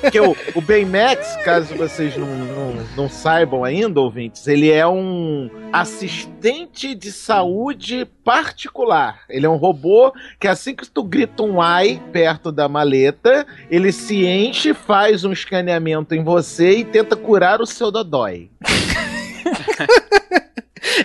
Porque 0.01 0.21
o, 0.21 0.37
o 0.55 0.61
Baymax, 0.61 1.37
caso 1.45 1.75
vocês 1.75 2.17
não, 2.17 2.27
não, 2.27 2.87
não, 2.97 3.09
saibam 3.09 3.65
ainda, 3.65 4.01
ouvintes, 4.01 4.47
ele 4.47 4.71
é 4.71 4.87
um 4.87 5.51
assistente 5.73 6.95
de 6.95 7.13
saúde 7.13 8.07
particular. 8.25 9.21
Ele 9.29 9.47
é 9.47 9.49
um 9.49 9.57
robô 9.57 10.13
que 10.39 10.49
assim 10.49 10.75
que 10.75 10.89
tu 10.89 11.03
grita 11.03 11.43
um 11.43 11.61
ai 11.61 12.03
perto 12.13 12.53
da 12.53 12.69
maleta, 12.69 13.47
ele 13.71 13.93
se 13.93 14.27
enche, 14.27 14.75
faz 14.75 15.25
um 15.25 15.33
escaneamento 15.33 16.15
em 16.15 16.23
você 16.23 16.79
e 16.79 16.85
tenta 16.85 17.17
curar 17.17 17.61
o 17.61 17.67
seu 17.67 17.91
dodói. 17.91 18.51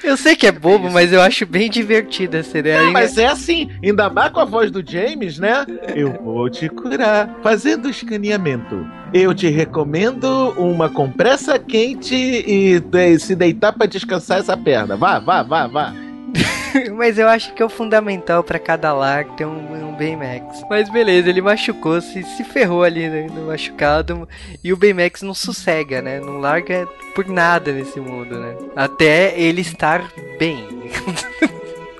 Eu 0.04 0.18
sei 0.18 0.36
que 0.36 0.48
é 0.48 0.52
bobo, 0.52 0.90
mas 0.92 1.12
eu 1.12 1.22
acho 1.22 1.46
bem 1.46 1.70
divertida 1.70 2.40
essa 2.40 2.58
ideia. 2.58 2.84
Não, 2.84 2.92
mas 2.92 3.18
é 3.18 3.28
assim, 3.28 3.70
ainda 3.84 4.10
mais 4.10 4.32
com 4.32 4.40
a 4.40 4.46
voz 4.46 4.72
do 4.72 4.84
James, 4.86 5.40
né? 5.40 5.66
Eu 5.96 6.14
vou 6.24 6.50
te 6.50 6.70
curar 6.70 7.38
fazendo 7.42 7.90
escaneamento. 7.90 8.86
Eu 9.14 9.34
te 9.34 9.48
recomendo 9.48 10.54
uma 10.58 10.90
compressa 10.90 11.58
quente 11.58 12.16
e 12.16 12.82
se 13.20 13.36
deitar 13.36 13.74
para 13.74 13.88
descansar 13.88 14.40
essa 14.40 14.56
perna. 14.56 14.96
Vá, 14.96 15.20
vá, 15.20 15.44
vá, 15.44 15.68
vá. 15.68 15.94
Mas 16.96 17.18
eu 17.18 17.28
acho 17.28 17.54
que 17.54 17.62
é 17.62 17.66
o 17.66 17.70
fundamental 17.70 18.44
para 18.44 18.60
cada 18.60 18.94
lar 18.94 19.26
ter 19.36 19.46
um, 19.46 19.90
um 19.90 19.96
Baymax. 19.96 20.64
Mas 20.70 20.90
beleza, 20.90 21.30
ele 21.30 21.42
machucou-se, 21.42 22.24
se 22.24 22.44
ferrou 22.44 22.84
ali 22.84 23.08
né, 23.10 23.28
no 23.28 23.48
machucado. 23.48 24.28
E 24.64 24.72
o 24.72 24.78
Baymax 24.78 25.22
não 25.22 25.34
sossega, 25.34 26.02
né? 26.02 26.20
Não 26.20 26.40
larga 26.40 26.88
por 27.16 27.28
nada 27.28 27.72
nesse 27.72 28.00
mundo, 28.00 28.40
né? 28.40 28.56
Até 28.76 29.40
ele 29.40 29.62
estar 29.62 30.12
bem. 30.38 30.68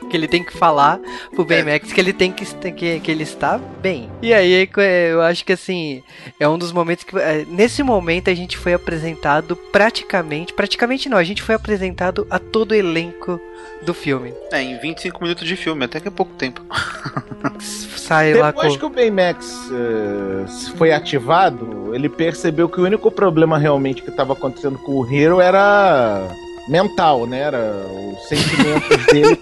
que 0.10 0.18
ele 0.18 0.28
tem 0.28 0.44
que 0.44 0.52
falar 0.52 1.00
pro 1.34 1.46
Baymax 1.46 1.94
que 1.94 2.02
ele 2.02 2.12
tem 2.12 2.32
que, 2.32 2.44
que, 2.72 3.00
que 3.00 3.12
ele 3.12 3.24
está 3.24 3.58
bem. 3.58 4.10
E 4.22 4.34
aí 4.34 4.68
é, 4.78 5.12
eu 5.12 5.22
acho 5.22 5.46
que 5.46 5.54
assim, 5.54 6.04
é 6.40 6.48
um 6.50 6.58
dos 6.58 6.72
momentos 6.72 7.04
que. 7.04 7.18
É, 7.18 7.46
nesse 7.48 7.84
momento 7.84 8.30
a 8.30 8.34
gente 8.34 8.58
foi 8.58 8.74
apresentado 8.74 9.56
praticamente. 9.56 10.54
Praticamente 10.54 11.08
não, 11.08 11.18
a 11.18 11.24
gente 11.24 11.44
foi 11.44 11.56
apresentado 11.56 12.26
a 12.30 12.40
todo 12.40 12.72
o 12.72 12.76
elenco 12.76 13.40
do 13.82 13.94
filme. 13.94 14.34
É, 14.52 14.62
em 14.62 14.78
25 14.78 15.22
minutos 15.22 15.48
de 15.48 15.56
filme, 15.56 15.86
até 15.86 16.00
que 16.00 16.08
é 16.08 16.12
pouco 16.12 16.34
tempo. 16.34 16.62
Sai 17.62 18.34
Depois 18.34 18.42
lá 18.42 18.52
Depois 18.52 18.78
que 18.78 18.86
o 18.86 18.90
Baymax 18.90 19.46
uh, 19.70 20.78
foi 20.78 20.92
ativado, 20.92 21.94
ele 21.94 22.10
percebeu 22.10 22.68
que 22.68 22.82
o 22.82 22.84
único 22.84 23.10
problema 23.12 23.58
realmente 23.58 24.02
que 24.02 24.10
estava 24.10 24.34
acontecendo 24.34 24.78
com 24.80 24.94
o 24.94 25.14
Hero 25.14 25.40
era 25.40 26.28
mental, 26.68 27.26
né? 27.26 27.40
Era 27.40 27.86
os 28.14 28.28
sentimentos 28.28 29.06
dele. 29.08 29.40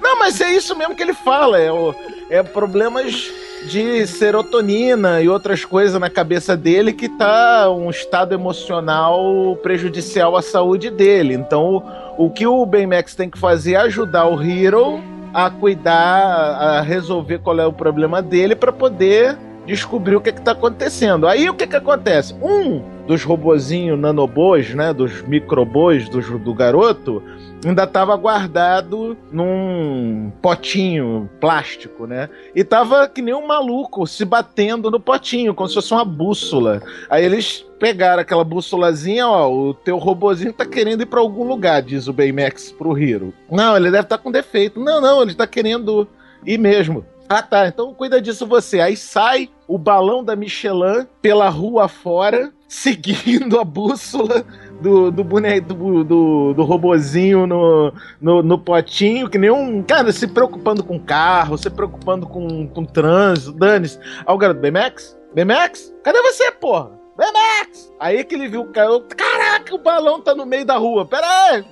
Não, 0.00 0.18
mas 0.18 0.40
é 0.40 0.50
isso 0.52 0.74
mesmo 0.76 0.94
que 0.94 1.02
ele 1.02 1.14
fala. 1.14 1.58
É, 1.58 1.70
o, 1.70 1.94
é 2.28 2.42
problemas 2.42 3.30
de 3.66 4.06
serotonina 4.06 5.20
e 5.20 5.28
outras 5.28 5.64
coisas 5.64 6.00
na 6.00 6.08
cabeça 6.08 6.56
dele 6.56 6.92
que 6.92 7.08
tá 7.08 7.70
um 7.70 7.90
estado 7.90 8.34
emocional 8.34 9.56
prejudicial 9.62 10.36
à 10.36 10.42
saúde 10.42 10.90
dele. 10.90 11.34
Então, 11.34 11.82
o, 12.16 12.30
que 12.30 12.46
o 12.46 12.64
Baymax 12.64 13.14
tem 13.14 13.28
que 13.28 13.38
fazer 13.38 13.74
é 13.74 13.76
ajudar 13.76 14.26
o 14.26 14.42
Hero 14.42 15.00
a 15.32 15.50
cuidar, 15.50 16.26
a 16.26 16.80
resolver 16.80 17.38
qual 17.38 17.58
é 17.60 17.66
o 17.66 17.72
problema 17.72 18.20
dele 18.20 18.56
para 18.56 18.72
poder 18.72 19.36
descobrir 19.66 20.16
o 20.16 20.20
que 20.20 20.30
está 20.30 20.52
acontecendo. 20.52 21.28
Aí 21.28 21.48
o 21.48 21.54
que, 21.54 21.66
que 21.66 21.76
acontece? 21.76 22.34
Um 22.42 22.82
dos 23.06 23.22
robozinhos 23.22 23.98
nanobos, 23.98 24.74
né, 24.74 24.92
dos 24.92 25.22
microbos 25.22 26.08
do, 26.08 26.38
do 26.38 26.54
garoto, 26.54 27.22
ainda 27.64 27.84
estava 27.84 28.16
guardado 28.16 29.16
num 29.30 30.32
potinho 30.40 31.28
plástico, 31.40 32.06
né? 32.06 32.28
E 32.54 32.64
tava 32.64 33.08
que 33.08 33.20
nem 33.20 33.34
um 33.34 33.46
maluco 33.46 34.06
se 34.06 34.24
batendo 34.24 34.90
no 34.90 35.00
potinho, 35.00 35.54
como 35.54 35.68
se 35.68 35.74
fosse 35.74 35.92
uma 35.92 36.04
bússola. 36.04 36.82
Aí 37.08 37.24
eles 37.24 37.64
pegaram 37.78 38.22
aquela 38.22 38.44
bússolazinha, 38.44 39.26
ó, 39.26 39.50
o 39.50 39.74
teu 39.74 39.98
robozinho 39.98 40.52
tá 40.52 40.66
querendo 40.66 41.02
ir 41.02 41.06
para 41.06 41.20
algum 41.20 41.44
lugar, 41.44 41.82
diz 41.82 42.08
o 42.08 42.12
Baymax 42.12 42.72
pro 42.72 42.96
Hiro. 42.98 43.32
Não, 43.50 43.76
ele 43.76 43.90
deve 43.90 44.04
estar 44.04 44.18
tá 44.18 44.22
com 44.22 44.30
defeito. 44.30 44.80
Não, 44.80 45.00
não, 45.00 45.22
ele 45.22 45.34
tá 45.34 45.46
querendo 45.46 46.06
ir 46.44 46.58
mesmo. 46.58 47.04
Ah, 47.28 47.42
tá. 47.42 47.68
Então 47.68 47.94
cuida 47.94 48.20
disso 48.20 48.44
você. 48.44 48.80
Aí 48.80 48.96
sai 48.96 49.48
o 49.68 49.78
balão 49.78 50.24
da 50.24 50.34
Michelin 50.34 51.06
pela 51.22 51.48
rua 51.48 51.86
fora, 51.86 52.52
seguindo 52.66 53.58
a 53.60 53.64
bússola 53.64 54.44
do, 54.80 55.10
do 55.10 55.24
boneco 55.24 55.74
do, 55.74 56.04
do, 56.04 56.54
do 56.54 56.62
robozinho 56.64 57.46
no, 57.46 57.92
no, 58.20 58.42
no, 58.42 58.58
potinho, 58.58 59.28
que 59.28 59.38
nem 59.38 59.50
um. 59.50 59.82
Cara, 59.82 60.12
se 60.12 60.26
preocupando 60.26 60.82
com 60.82 60.98
carro, 60.98 61.58
se 61.58 61.70
preocupando 61.70 62.26
com, 62.26 62.66
com 62.68 62.84
trânsito, 62.84 63.52
dane-se. 63.52 63.98
Aí 64.26 64.34
o 64.34 64.38
garoto, 64.38 64.60
BMX? 64.60 65.16
BMX? 65.34 65.94
Cadê 66.02 66.20
você, 66.22 66.50
porra? 66.52 67.00
Benex! 67.20 67.92
Aí 68.00 68.24
que 68.24 68.34
ele 68.34 68.48
viu 68.48 68.62
o 68.62 68.72
cara, 68.72 68.98
caraca, 69.14 69.74
o 69.74 69.78
balão 69.78 70.22
tá 70.22 70.34
no 70.34 70.46
meio 70.46 70.64
da 70.64 70.78
rua, 70.78 71.04
pera 71.04 71.26
aí! 71.26 71.64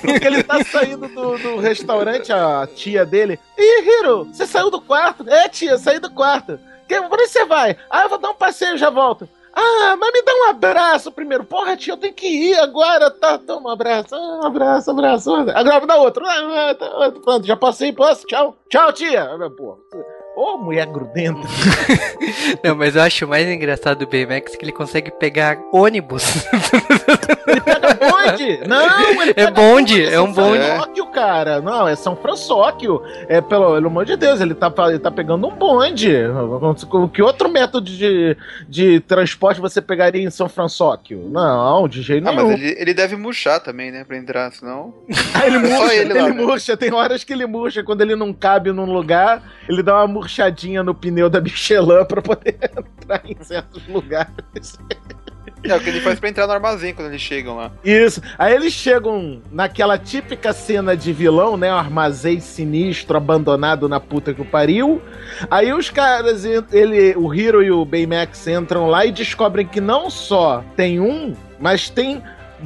Porque 0.00 0.26
ele 0.26 0.42
tá 0.42 0.64
saindo 0.64 1.06
do, 1.06 1.36
do, 1.36 1.58
restaurante, 1.58 2.32
a 2.32 2.66
tia 2.74 3.04
dele, 3.04 3.38
Ih, 3.58 3.84
Hiro, 3.84 4.24
você 4.24 4.46
saiu 4.46 4.70
do 4.70 4.80
quarto? 4.80 5.28
É, 5.28 5.50
tia, 5.50 5.76
saí 5.76 5.98
do 5.98 6.10
quarto. 6.10 6.58
Que, 6.88 6.98
pra 6.98 7.08
onde 7.12 7.28
você 7.28 7.44
vai? 7.44 7.76
Ah, 7.90 8.04
eu 8.04 8.08
vou 8.08 8.18
dar 8.18 8.30
um 8.30 8.34
passeio, 8.34 8.78
já 8.78 8.88
volto. 8.88 9.28
Ah, 9.56 9.96
mas 9.96 10.12
me 10.12 10.22
dá 10.22 10.32
um 10.34 10.50
abraço 10.50 11.12
primeiro. 11.12 11.44
Porra, 11.44 11.76
tia, 11.76 11.92
eu 11.92 11.96
tenho 11.96 12.14
que 12.14 12.26
ir 12.26 12.58
agora. 12.58 13.10
Tá, 13.10 13.38
toma 13.38 13.70
um 13.70 13.72
abraço. 13.72 14.14
Ah, 14.14 14.40
um 14.42 14.46
abraço, 14.46 14.90
abraço. 14.90 15.32
Agora 15.34 15.78
vou 15.78 15.86
dar 15.86 15.96
outro. 15.96 16.24
Ah, 16.26 16.74
tá, 16.74 17.12
pronto, 17.22 17.46
já 17.46 17.56
passei, 17.56 17.92
posso? 17.92 18.26
Tchau. 18.26 18.56
Tchau, 18.68 18.92
tia. 18.92 19.26
Porra. 19.56 19.78
Ô, 20.36 20.54
oh, 20.54 20.58
mulher 20.58 20.86
grudenta. 20.86 21.46
Não, 22.62 22.74
mas 22.74 22.96
eu 22.96 23.02
acho 23.02 23.26
mais 23.28 23.46
engraçado 23.48 23.98
do 24.00 24.06
BMX 24.06 24.56
que 24.56 24.64
ele 24.64 24.72
consegue 24.72 25.10
pegar 25.12 25.58
ônibus. 25.72 26.24
ele 27.46 27.60
pega 27.60 27.94
bonde! 27.94 28.60
Não, 28.66 29.22
ele 29.22 29.32
É 29.36 29.50
bonde, 29.50 30.02
tudo, 30.02 30.14
é 30.14 30.20
um 30.20 30.34
São 30.34 30.44
bonde. 30.44 30.58
Françóquio, 30.64 31.06
cara. 31.06 31.60
Não, 31.60 31.86
é 31.86 31.94
São 31.94 32.16
Françóquio. 32.16 33.00
É, 33.28 33.40
pelo, 33.40 33.74
pelo 33.74 33.86
amor 33.86 34.04
de 34.04 34.16
Deus, 34.16 34.40
ele 34.40 34.54
tá, 34.54 34.72
ele 34.88 34.98
tá 34.98 35.10
pegando 35.10 35.46
um 35.46 35.54
bonde. 35.54 36.12
Que 37.12 37.22
outro 37.22 37.48
método 37.48 37.88
de, 37.88 38.36
de 38.68 39.00
transporte 39.00 39.60
você 39.60 39.80
pegaria 39.80 40.22
em 40.22 40.30
São 40.30 40.48
Françóquio? 40.48 41.28
Não, 41.30 41.86
de 41.86 42.02
jeito 42.02 42.26
Ah, 42.28 42.32
nenhum. 42.32 42.48
mas 42.50 42.60
ele, 42.60 42.74
ele 42.78 42.94
deve 42.94 43.14
murchar 43.16 43.60
também, 43.60 43.92
né? 43.92 44.02
Pra 44.04 44.16
entrar, 44.16 44.50
senão. 44.52 44.94
Ah, 45.34 45.46
ele 45.46 45.58
murcha, 45.58 45.94
ele 45.94 46.12
ele, 46.12 46.20
lá, 46.20 46.28
né? 46.28 46.32
murcha. 46.42 46.76
Tem 46.76 46.92
horas 46.92 47.24
que 47.24 47.32
ele 47.32 47.46
murcha. 47.46 47.82
Quando 47.82 48.02
ele 48.02 48.14
não 48.14 48.32
cabe 48.32 48.70
num 48.72 48.84
lugar, 48.92 49.42
ele 49.68 49.82
dá 49.82 49.96
uma 49.96 50.06
murchadinha 50.24 50.82
no 50.82 50.94
pneu 50.94 51.28
da 51.28 51.40
Michelin 51.40 52.04
pra 52.08 52.22
poder 52.22 52.58
entrar 52.98 53.22
em 53.24 53.36
certos 53.42 53.86
lugares. 53.86 54.78
É 55.62 55.74
o 55.74 55.80
que 55.80 55.88
ele 55.88 56.00
faz 56.00 56.20
pra 56.20 56.28
entrar 56.28 56.46
no 56.46 56.52
armazém 56.52 56.92
quando 56.92 57.08
eles 57.08 57.22
chegam 57.22 57.56
lá. 57.56 57.70
Isso. 57.82 58.20
Aí 58.38 58.54
eles 58.54 58.72
chegam 58.72 59.40
naquela 59.50 59.96
típica 59.96 60.52
cena 60.52 60.94
de 60.94 61.10
vilão, 61.12 61.56
né? 61.56 61.72
Um 61.72 61.78
armazém 61.78 62.38
sinistro, 62.38 63.16
abandonado 63.16 63.88
na 63.88 63.98
puta 63.98 64.34
que 64.34 64.42
o 64.42 64.44
pariu. 64.44 65.00
Aí 65.50 65.72
os 65.72 65.88
caras, 65.88 66.44
ele, 66.44 67.14
o 67.16 67.34
Hiro 67.34 67.62
e 67.62 67.70
o 67.70 67.84
Baymax 67.84 68.46
entram 68.46 68.88
lá 68.88 69.06
e 69.06 69.12
descobrem 69.12 69.66
que 69.66 69.80
não 69.80 70.10
só 70.10 70.62
tem 70.76 71.00
um, 71.00 71.34
mas 71.58 71.88
tem 71.88 72.22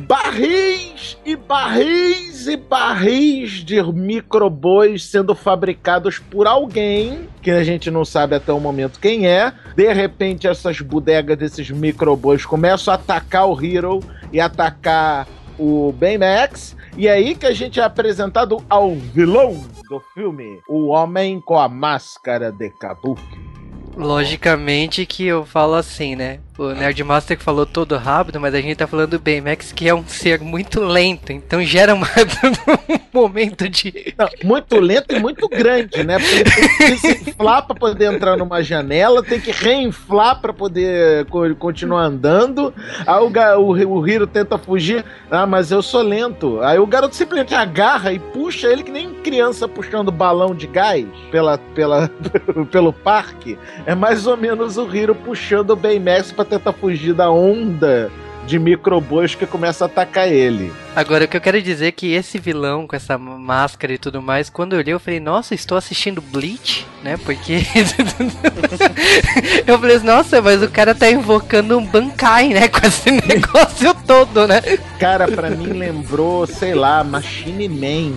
barris 0.06 1.18
e 1.24 1.34
barris 1.34 2.46
e 2.46 2.56
barris 2.56 3.64
de 3.64 3.82
microbois 3.82 5.04
sendo 5.04 5.34
fabricados 5.34 6.18
por 6.18 6.46
alguém 6.46 7.28
que 7.42 7.50
a 7.50 7.64
gente 7.64 7.90
não 7.90 8.04
sabe 8.04 8.36
até 8.36 8.52
o 8.52 8.60
momento 8.60 9.00
quem 9.00 9.26
é. 9.26 9.52
De 9.74 9.92
repente, 9.92 10.46
essas 10.46 10.80
bodegas 10.80 11.36
desses 11.36 11.70
microbois 11.70 12.46
começam 12.46 12.92
a 12.92 12.96
atacar 12.96 13.48
o 13.48 13.64
Hero 13.64 14.00
e 14.32 14.40
atacar 14.40 15.26
o 15.58 15.92
Baymax. 15.92 16.76
E 16.96 17.08
é 17.08 17.12
aí 17.12 17.34
que 17.34 17.46
a 17.46 17.52
gente 17.52 17.80
é 17.80 17.82
apresentado 17.82 18.62
ao 18.68 18.94
vilão 18.94 19.64
do 19.88 20.00
filme, 20.14 20.60
o 20.68 20.88
Homem 20.88 21.40
com 21.40 21.58
a 21.58 21.68
Máscara 21.68 22.52
de 22.52 22.70
Kabuki. 22.70 23.38
Logicamente 23.96 25.04
que 25.04 25.26
eu 25.26 25.44
falo 25.44 25.74
assim, 25.74 26.14
né? 26.14 26.38
O 26.58 26.72
Nerdmaster 26.72 27.38
que 27.38 27.44
falou 27.44 27.64
todo 27.64 27.96
rápido, 27.96 28.40
mas 28.40 28.52
a 28.52 28.60
gente 28.60 28.74
tá 28.76 28.86
falando 28.86 29.10
do 29.10 29.18
Baymax 29.20 29.70
que 29.70 29.88
é 29.88 29.94
um 29.94 30.04
ser 30.06 30.40
muito 30.40 30.80
lento, 30.80 31.32
então 31.32 31.62
gera 31.62 31.94
uma- 31.94 32.08
um 32.90 32.98
momento 33.20 33.68
de. 33.68 34.12
Não, 34.18 34.28
muito 34.42 34.80
lento 34.80 35.14
e 35.14 35.20
muito 35.20 35.48
grande, 35.48 36.02
né? 36.02 36.18
Porque 36.18 36.34
ele 36.34 36.50
tem 36.50 36.68
que 36.90 36.96
se 36.98 37.30
inflar 37.30 37.64
pra 37.64 37.76
poder 37.76 38.12
entrar 38.12 38.36
numa 38.36 38.60
janela, 38.60 39.22
tem 39.22 39.40
que 39.40 39.52
reinflar 39.52 40.40
pra 40.40 40.52
poder 40.52 41.26
co- 41.26 41.54
continuar 41.54 42.02
andando. 42.02 42.74
Aí 43.06 43.20
o, 43.56 43.60
o, 43.60 43.98
o 44.00 44.08
Hiro 44.08 44.26
tenta 44.26 44.58
fugir. 44.58 45.04
Ah, 45.30 45.46
mas 45.46 45.70
eu 45.70 45.80
sou 45.80 46.02
lento. 46.02 46.60
Aí 46.62 46.78
o 46.80 46.86
garoto 46.86 47.14
simplesmente 47.14 47.54
agarra 47.54 48.12
e 48.12 48.18
puxa 48.18 48.66
ele 48.66 48.82
que 48.82 48.90
nem 48.90 49.14
criança 49.22 49.68
puxando 49.68 50.10
balão 50.10 50.54
de 50.56 50.66
gás 50.66 51.06
pela, 51.30 51.56
pela, 51.74 52.10
pelo 52.72 52.92
parque. 52.92 53.56
É 53.86 53.94
mais 53.94 54.26
ou 54.26 54.36
menos 54.36 54.76
o 54.76 54.92
Hiro 54.92 55.14
puxando 55.14 55.70
o 55.70 55.76
Baymax 55.76 56.32
pra 56.32 56.47
tentar 56.48 56.72
fugir 56.72 57.14
da 57.14 57.30
onda 57.30 58.10
de 58.48 58.58
microbois 58.58 59.34
que 59.34 59.46
começa 59.46 59.84
a 59.84 59.86
atacar 59.86 60.26
ele. 60.26 60.72
Agora, 60.96 61.26
o 61.26 61.28
que 61.28 61.36
eu 61.36 61.40
quero 61.40 61.60
dizer 61.60 61.88
é 61.88 61.92
que 61.92 62.14
esse 62.14 62.38
vilão 62.38 62.86
com 62.86 62.96
essa 62.96 63.18
máscara 63.18 63.92
e 63.92 63.98
tudo 63.98 64.22
mais, 64.22 64.48
quando 64.48 64.72
eu 64.72 64.78
olhei, 64.78 64.94
eu 64.94 64.98
falei, 64.98 65.20
nossa, 65.20 65.54
estou 65.54 65.76
assistindo 65.76 66.22
Bleach, 66.22 66.86
né? 67.04 67.18
Porque. 67.18 67.58
eu 69.66 69.78
falei, 69.78 69.98
nossa, 69.98 70.40
mas 70.40 70.62
o 70.62 70.70
cara 70.70 70.94
tá 70.94 71.10
invocando 71.10 71.76
um 71.76 71.84
Bankai, 71.84 72.48
né? 72.48 72.68
Com 72.68 72.86
esse 72.86 73.10
negócio 73.28 73.94
todo, 74.06 74.48
né? 74.48 74.62
Cara, 74.98 75.28
pra 75.28 75.50
mim 75.50 75.74
lembrou, 75.74 76.46
sei 76.46 76.74
lá, 76.74 77.04
Machine 77.04 77.68
Man. 77.68 78.14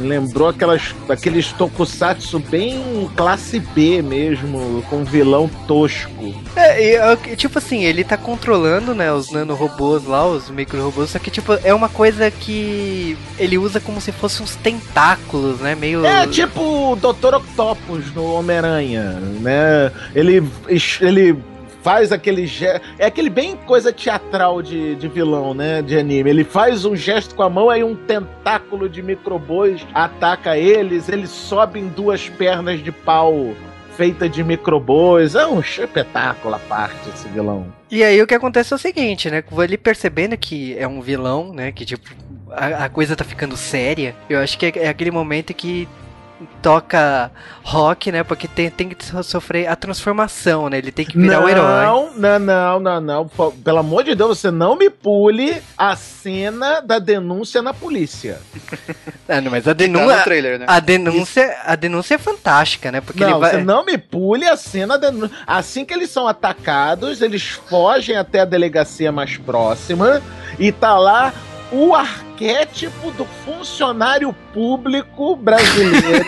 Lembrou 0.00 0.48
aquelas, 0.48 0.94
aqueles 1.08 1.52
tokusatsu 1.52 2.38
bem 2.38 3.10
classe 3.16 3.60
B 3.60 4.02
mesmo, 4.02 4.82
com 4.88 5.04
vilão 5.04 5.48
tosco. 5.66 6.34
É, 6.56 6.96
e, 6.96 7.36
tipo 7.36 7.58
assim, 7.58 7.84
ele 7.84 8.02
tá 8.02 8.16
controlando, 8.16 8.94
né, 8.94 9.12
os 9.12 9.30
nanorobôs 9.30 10.04
lá, 10.04 10.26
os 10.26 10.50
micro-robôs, 10.50 11.10
só 11.10 11.18
que, 11.18 11.30
tipo, 11.30 11.52
é 11.62 11.74
uma 11.74 11.88
coisa 11.88 12.30
que 12.30 13.16
ele 13.38 13.58
usa 13.58 13.80
como 13.80 14.00
se 14.00 14.10
fossem 14.12 14.42
uns 14.42 14.56
tentáculos, 14.56 15.60
né, 15.60 15.74
meio... 15.74 16.04
É 16.04 16.26
tipo 16.26 16.92
o 16.92 16.96
Dr. 16.96 17.34
Octopus 17.34 18.12
no 18.14 18.32
Homem-Aranha, 18.34 19.20
né? 19.40 19.92
Ele, 20.14 20.42
ele 21.00 21.36
faz 21.82 22.12
aquele 22.12 22.46
gesto. 22.46 22.82
É 22.98 23.06
aquele 23.06 23.30
bem 23.30 23.56
coisa 23.56 23.92
teatral 23.92 24.62
de, 24.62 24.94
de 24.96 25.08
vilão, 25.08 25.54
né? 25.54 25.82
De 25.82 25.96
anime. 25.98 26.30
Ele 26.30 26.44
faz 26.44 26.84
um 26.84 26.96
gesto 26.96 27.34
com 27.34 27.42
a 27.42 27.50
mão, 27.50 27.70
aí 27.70 27.82
um 27.82 27.94
tentáculo 27.94 28.88
de 28.88 29.02
microbois 29.02 29.86
ataca 29.94 30.56
eles, 30.56 31.08
ele 31.08 31.26
sobe 31.26 31.80
em 31.80 31.88
duas 31.88 32.28
pernas 32.28 32.82
de 32.82 32.92
pau 32.92 33.54
feita 33.96 34.28
de 34.28 34.42
microbois. 34.42 35.34
É 35.34 35.46
um 35.46 35.60
espetáculo 35.60 36.54
a 36.54 36.58
parte 36.58 37.08
esse 37.10 37.28
vilão. 37.28 37.66
E 37.90 38.02
aí 38.02 38.22
o 38.22 38.26
que 38.26 38.34
acontece 38.34 38.72
é 38.72 38.76
o 38.76 38.78
seguinte, 38.78 39.28
né, 39.28 39.42
ele 39.62 39.76
percebendo 39.76 40.36
que 40.36 40.78
é 40.78 40.86
um 40.86 41.00
vilão, 41.00 41.52
né, 41.52 41.72
que, 41.72 41.84
tipo, 41.84 42.08
a, 42.50 42.84
a 42.84 42.88
coisa 42.88 43.16
tá 43.16 43.24
ficando 43.24 43.56
séria, 43.56 44.14
eu 44.28 44.38
acho 44.38 44.56
que 44.56 44.66
é, 44.66 44.72
é 44.84 44.88
aquele 44.88 45.10
momento 45.10 45.52
que 45.52 45.88
toca 46.62 47.30
rock, 47.62 48.10
né? 48.12 48.22
Porque 48.22 48.48
tem, 48.48 48.70
tem 48.70 48.88
que 48.88 49.04
so- 49.04 49.22
sofrer 49.22 49.66
a 49.68 49.76
transformação, 49.76 50.68
né? 50.68 50.78
Ele 50.78 50.90
tem 50.92 51.04
que 51.04 51.16
virar 51.18 51.38
não, 51.38 51.44
o 51.44 51.48
herói. 51.48 51.84
Não, 52.16 52.38
não, 52.40 52.80
não, 52.80 53.00
não. 53.00 53.28
Pelo 53.64 53.78
amor 53.78 54.04
de 54.04 54.14
Deus, 54.14 54.38
você 54.38 54.50
não 54.50 54.76
me 54.76 54.88
pule 54.90 55.60
a 55.76 55.94
cena 55.96 56.80
da 56.80 56.98
denúncia 56.98 57.62
na 57.62 57.72
polícia. 57.74 58.38
Ah, 59.32 59.40
não, 59.40 59.48
mas 59.48 59.62
a 59.68 59.70
Tá 59.70 59.74
denúncia. 59.74 60.24
trailer, 60.24 60.58
né? 60.58 60.64
A 60.68 60.80
denúncia, 60.80 61.56
a 61.64 61.76
denúncia 61.76 62.16
é 62.16 62.18
fantástica, 62.18 62.90
né? 62.90 63.00
Porque 63.00 63.22
não, 63.22 63.30
ele 63.30 63.38
vai. 63.38 63.50
você 63.52 63.62
não 63.62 63.84
me 63.84 63.96
pule 63.96 64.44
a 64.44 64.56
cena 64.56 64.98
da 64.98 65.08
denúncia. 65.08 65.36
Assim 65.46 65.84
que 65.84 65.94
eles 65.94 66.10
são 66.10 66.26
atacados, 66.26 67.22
eles 67.22 67.48
fogem 67.68 68.16
até 68.16 68.40
a 68.40 68.44
delegacia 68.44 69.12
mais 69.12 69.36
próxima 69.36 70.20
e 70.58 70.72
tá 70.72 70.98
lá 70.98 71.32
o 71.72 71.94
arquétipo 71.94 73.10
do 73.12 73.24
funcionário 73.24 74.34
público 74.52 75.36
brasileiro, 75.36 76.24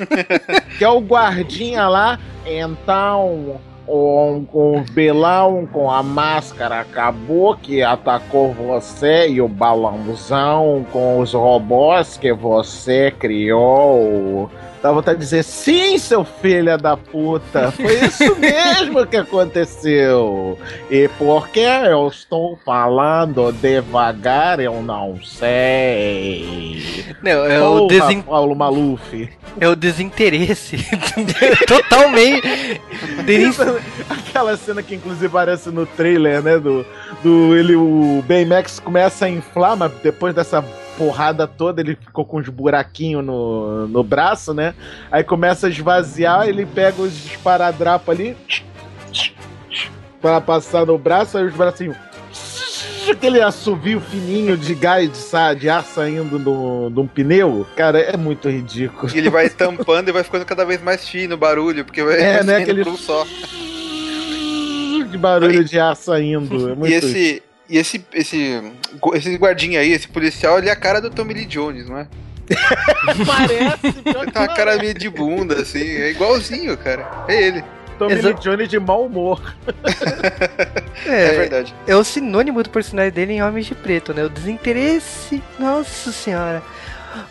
que 0.78 0.84
é 0.84 0.88
o 0.88 1.00
guardinha 1.00 1.88
lá. 1.88 2.18
Então, 2.46 3.60
o, 3.86 4.44
o 4.52 4.82
vilão 4.92 5.66
com 5.66 5.90
a 5.90 6.02
máscara 6.02 6.80
acabou 6.80 7.56
que 7.56 7.82
atacou 7.82 8.52
você 8.52 9.28
e 9.28 9.40
o 9.40 9.48
balãozão 9.48 10.86
com 10.92 11.18
os 11.18 11.32
robôs 11.32 12.16
que 12.16 12.32
você 12.32 13.10
criou. 13.10 14.50
Dá 14.82 14.90
vontade 14.90 15.18
de 15.18 15.24
dizer, 15.24 15.44
sim, 15.44 15.98
seu 15.98 16.24
filho 16.24 16.78
da 16.78 16.96
puta, 16.96 17.70
foi 17.72 17.96
isso 18.02 18.34
mesmo 18.40 19.06
que 19.06 19.18
aconteceu. 19.18 20.58
E 20.90 21.06
por 21.18 21.48
que 21.48 21.60
eu 21.60 22.08
estou 22.08 22.58
falando 22.64 23.52
devagar, 23.52 24.58
eu 24.58 24.82
não 24.82 25.18
sei. 25.22 27.04
Não, 27.22 27.44
é 27.44 27.62
o, 27.62 27.86
desen- 27.88 28.22
Paulo 28.22 28.54
Maluf. 28.56 29.28
é 29.60 29.68
o 29.68 29.76
desinteresse. 29.76 30.78
Totalmente. 31.68 32.80
Aquela 34.08 34.56
cena 34.56 34.82
que 34.82 34.94
inclusive 34.94 35.26
aparece 35.26 35.68
no 35.70 35.84
trailer, 35.84 36.40
né? 36.42 36.58
Do, 36.58 36.86
do 37.22 37.54
ele, 37.56 37.76
o 37.76 38.24
Baymax 38.26 38.80
começa 38.80 39.26
a 39.26 39.28
inflar, 39.30 39.76
mas 39.76 39.92
depois 40.02 40.34
dessa 40.34 40.64
porrada 41.00 41.46
toda, 41.46 41.80
ele 41.80 41.96
ficou 41.96 42.26
com 42.26 42.38
uns 42.38 42.48
buraquinhos 42.50 43.24
no, 43.24 43.88
no 43.88 44.04
braço, 44.04 44.52
né? 44.52 44.74
Aí 45.10 45.24
começa 45.24 45.66
a 45.66 45.70
esvaziar, 45.70 46.46
ele 46.46 46.66
pega 46.66 47.00
os 47.00 47.24
esparadrapos 47.24 48.06
ali 48.14 48.36
para 50.20 50.42
passar 50.42 50.84
no 50.84 50.98
braço, 50.98 51.38
aí 51.38 51.44
os 51.46 51.54
bracinhos. 51.54 51.96
Aquele 53.10 53.40
assovio 53.40 53.98
fininho 53.98 54.58
de 54.58 54.74
gás 54.74 55.10
de, 55.10 55.16
sa- 55.16 55.54
de 55.54 55.70
ar 55.70 55.84
saindo 55.84 56.38
do- 56.38 56.90
de 56.90 57.00
um 57.00 57.06
pneu, 57.06 57.66
cara, 57.74 57.98
é 57.98 58.14
muito 58.18 58.50
ridículo. 58.50 59.10
E 59.14 59.16
ele 59.18 59.30
vai 59.30 59.46
estampando 59.46 60.10
e 60.10 60.12
vai 60.12 60.22
ficando 60.22 60.44
cada 60.44 60.66
vez 60.66 60.82
mais 60.82 61.08
fino 61.08 61.34
o 61.34 61.38
barulho, 61.38 61.82
porque 61.82 62.02
vai 62.04 62.20
É, 62.20 62.44
né? 62.44 62.56
Aquele 62.58 62.84
só. 62.98 63.24
de 65.10 65.16
barulho 65.16 65.64
de 65.64 65.78
ar 65.80 65.96
saindo. 65.96 66.76
É 66.84 66.88
E 66.90 66.92
esse. 66.92 67.42
E 67.70 67.78
esse, 67.78 68.04
esse, 68.12 68.60
esse 69.14 69.36
guardinha 69.36 69.78
aí, 69.80 69.92
esse 69.92 70.08
policial, 70.08 70.58
ele 70.58 70.68
é 70.68 70.72
a 70.72 70.76
cara 70.76 71.00
do 71.00 71.08
Tommy 71.08 71.32
Lee 71.34 71.46
Jones, 71.46 71.88
não 71.88 71.98
é? 71.98 72.08
parece. 73.24 73.86
Ele 73.86 74.02
tem 74.32 74.42
uma 74.42 74.48
cara 74.54 74.76
meio 74.76 74.92
de 74.92 75.08
bunda, 75.08 75.54
assim, 75.62 75.80
é 75.84 76.10
igualzinho, 76.10 76.76
cara. 76.76 77.08
É 77.28 77.40
ele. 77.46 77.64
Tommy 77.98 78.14
Exa- 78.14 78.28
Lee 78.28 78.36
Jones 78.40 78.68
de 78.68 78.78
mau 78.80 79.06
humor. 79.06 79.54
É, 81.06 81.24
É, 81.26 81.30
verdade. 81.38 81.74
é 81.86 81.96
o 81.96 82.04
sinônimo 82.04 82.62
do 82.62 82.68
personagem 82.68 83.10
dele 83.12 83.32
em 83.34 83.42
Homens 83.42 83.66
de 83.66 83.74
Preto, 83.74 84.12
né? 84.12 84.22
O 84.24 84.28
desinteresse. 84.28 85.42
Nossa 85.58 86.12
senhora. 86.12 86.62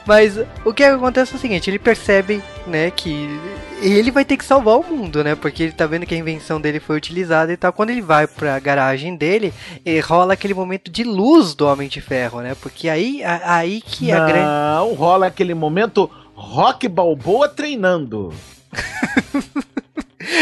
Mas 0.06 0.38
o 0.66 0.74
que 0.74 0.84
acontece 0.84 1.34
é 1.34 1.36
o 1.38 1.40
seguinte, 1.40 1.70
ele 1.70 1.80
percebe, 1.80 2.42
né, 2.66 2.92
que 2.92 3.40
ele 3.82 4.12
vai 4.12 4.26
ter 4.26 4.38
que 4.38 4.46
salvar 4.46 4.78
o 4.78 4.84
mundo, 4.84 5.24
né? 5.24 5.36
Porque 5.36 5.64
ele 5.64 5.72
tá 5.72 5.86
vendo 5.86 6.06
que 6.06 6.14
a 6.14 6.18
invenção 6.18 6.60
dele 6.60 6.80
foi 6.80 6.98
utilizada 6.98 7.52
e 7.52 7.58
tal. 7.58 7.72
Quando 7.72 7.90
ele 7.92 8.02
vai 8.02 8.28
pra 8.28 8.60
garagem 8.60 9.16
dele, 9.16 9.54
rola 10.06 10.34
aquele 10.34 10.54
momento 10.54 10.92
de 10.92 11.04
luz 11.04 11.56
do 11.56 11.66
Homem 11.66 11.88
de 11.88 12.02
Ferro, 12.02 12.42
né? 12.42 12.56
Porque 12.60 12.90
aí, 12.90 13.22
aí 13.24 13.82
que 13.82 14.12
Não, 14.12 14.18
a 14.18 14.26
grande. 14.26 14.46
Não, 14.46 14.94
rola 14.96 15.28
aquele 15.28 15.54
momento 15.54 16.10
Rock 16.34 16.88
Balboa 16.88 17.48
treinando. 17.48 18.34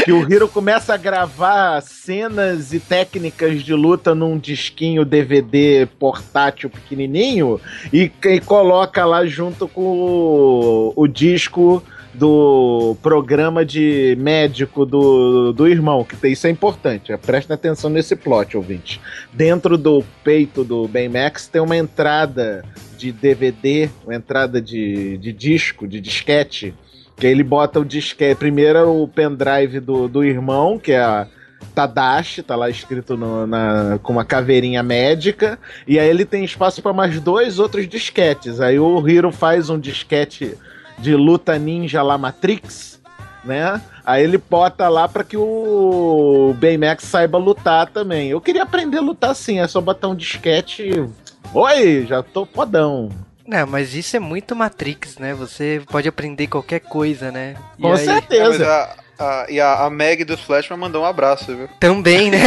que 0.03 0.11
o 0.11 0.31
Hiro 0.31 0.47
começa 0.47 0.93
a 0.93 0.97
gravar 0.97 1.81
cenas 1.81 2.73
e 2.73 2.79
técnicas 2.79 3.63
de 3.63 3.73
luta 3.73 4.13
num 4.13 4.37
disquinho 4.37 5.05
DVD 5.05 5.87
portátil 5.99 6.69
pequenininho 6.69 7.59
e, 7.91 8.11
e 8.25 8.39
coloca 8.41 9.05
lá 9.05 9.25
junto 9.25 9.67
com 9.67 9.81
o, 9.81 10.93
o 10.95 11.07
disco 11.07 11.83
do 12.17 12.97
programa 13.03 13.63
de 13.63 14.17
médico 14.19 14.85
do, 14.85 15.53
do 15.53 15.67
irmão, 15.67 16.03
que 16.03 16.27
isso 16.27 16.47
é 16.47 16.49
importante. 16.49 17.15
Presta 17.17 17.53
atenção 17.53 17.91
nesse 17.91 18.15
plot, 18.15 18.57
ouvinte. 18.57 18.99
Dentro 19.31 19.77
do 19.77 20.03
peito 20.23 20.63
do 20.63 20.87
Baymax 20.87 21.47
tem 21.47 21.61
uma 21.61 21.77
entrada 21.77 22.65
de 22.97 23.11
DVD, 23.11 23.87
uma 24.03 24.15
entrada 24.15 24.59
de, 24.59 25.17
de 25.19 25.31
disco, 25.31 25.87
de 25.87 26.01
disquete, 26.01 26.73
que 27.17 27.25
ele 27.27 27.43
bota 27.43 27.79
o 27.79 27.85
disquete. 27.85 28.37
Primeiro 28.37 28.79
é 28.79 28.83
o 28.83 29.07
pendrive 29.07 29.79
do, 29.79 30.07
do 30.07 30.23
irmão, 30.23 30.79
que 30.79 30.91
é 30.91 31.01
a 31.01 31.27
Tadashi, 31.73 32.43
tá 32.43 32.55
lá 32.55 32.69
escrito 32.69 33.17
no, 33.17 33.45
na, 33.45 33.99
com 34.01 34.13
uma 34.13 34.25
caveirinha 34.25 34.81
médica, 34.81 35.59
e 35.87 35.99
aí 35.99 36.07
ele 36.07 36.25
tem 36.25 36.43
espaço 36.43 36.81
para 36.81 36.93
mais 36.93 37.19
dois 37.19 37.59
outros 37.59 37.87
disquetes. 37.87 38.61
Aí 38.61 38.79
o 38.79 39.07
Hiro 39.07 39.31
faz 39.31 39.69
um 39.69 39.79
disquete 39.79 40.55
de 40.99 41.15
luta 41.15 41.57
ninja 41.57 42.01
lá 42.01 42.17
Matrix, 42.17 42.99
né? 43.43 43.81
Aí 44.05 44.23
ele 44.23 44.37
bota 44.37 44.87
lá 44.87 45.07
para 45.07 45.23
que 45.23 45.37
o 45.37 46.55
Baymax 46.59 47.03
saiba 47.03 47.37
lutar 47.37 47.87
também. 47.87 48.29
Eu 48.29 48.41
queria 48.41 48.63
aprender 48.63 48.97
a 48.97 49.01
lutar 49.01 49.31
assim, 49.31 49.59
é 49.59 49.67
só 49.67 49.81
botar 49.81 50.07
um 50.07 50.15
disquete. 50.15 51.07
Oi, 51.53 52.05
já 52.07 52.23
tô 52.23 52.45
fodão. 52.45 53.09
Não, 53.47 53.65
mas 53.65 53.95
isso 53.95 54.17
é 54.17 54.19
muito 54.19 54.53
Matrix, 54.53 55.17
né? 55.17 55.33
Você 55.33 55.81
pode 55.89 56.05
aprender 56.05 56.47
qualquer 56.47 56.81
coisa, 56.81 57.31
né? 57.31 57.55
E 57.79 57.81
Com 57.81 57.93
aí... 57.93 58.05
certeza. 58.05 58.65
É, 58.65 58.67
a, 58.67 58.95
a, 59.19 59.45
e 59.49 59.61
a, 59.61 59.85
a 59.85 59.89
Meg 59.89 60.25
do 60.25 60.37
Flash 60.37 60.67
vai 60.67 60.77
mandar 60.77 60.99
um 60.99 61.05
abraço, 61.05 61.55
viu? 61.55 61.69
Também, 61.79 62.29
né? 62.29 62.39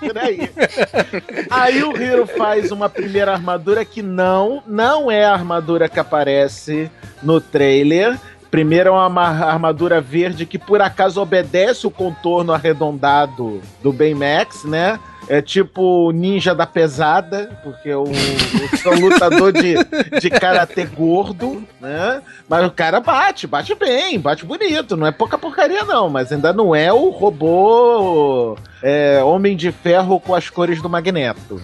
Por 0.00 0.18
aí. 0.18 0.50
Aí 1.48 1.84
o 1.84 1.96
Hiro 1.96 2.26
faz 2.26 2.72
uma 2.72 2.88
primeira 2.88 3.32
armadura 3.32 3.84
que 3.84 4.02
não, 4.02 4.60
não 4.66 5.08
é 5.08 5.24
a 5.24 5.32
armadura 5.32 5.88
que 5.88 6.00
aparece 6.00 6.90
no 7.22 7.40
trailer. 7.40 8.18
Primeiro 8.50 8.90
é 8.90 9.06
uma 9.06 9.28
armadura 9.28 10.00
verde 10.00 10.44
que 10.44 10.58
por 10.58 10.82
acaso 10.82 11.20
obedece 11.20 11.86
o 11.86 11.90
contorno 11.90 12.52
arredondado 12.52 13.60
do 13.80 13.92
Baymax, 13.92 14.64
né? 14.64 14.98
É 15.28 15.40
tipo 15.40 16.12
ninja 16.12 16.54
da 16.54 16.66
pesada, 16.66 17.50
porque 17.62 17.92
o, 17.92 18.04
o 18.04 18.90
um 18.90 19.00
lutador 19.00 19.52
de, 19.52 19.74
de 20.20 20.30
karatê 20.30 20.84
gordo, 20.84 21.62
né? 21.80 22.22
Mas 22.48 22.66
o 22.66 22.70
cara 22.70 23.00
bate, 23.00 23.46
bate 23.46 23.74
bem, 23.74 24.18
bate 24.18 24.44
bonito. 24.44 24.96
Não 24.96 25.06
é 25.06 25.12
pouca 25.12 25.38
porcaria, 25.38 25.84
não, 25.84 26.08
mas 26.08 26.32
ainda 26.32 26.52
não 26.52 26.74
é 26.74 26.92
o 26.92 27.10
robô 27.10 28.56
é, 28.86 29.24
Homem 29.24 29.56
de 29.56 29.72
Ferro 29.72 30.20
com 30.20 30.34
as 30.34 30.50
cores 30.50 30.82
do 30.82 30.90
Magneto. 30.90 31.58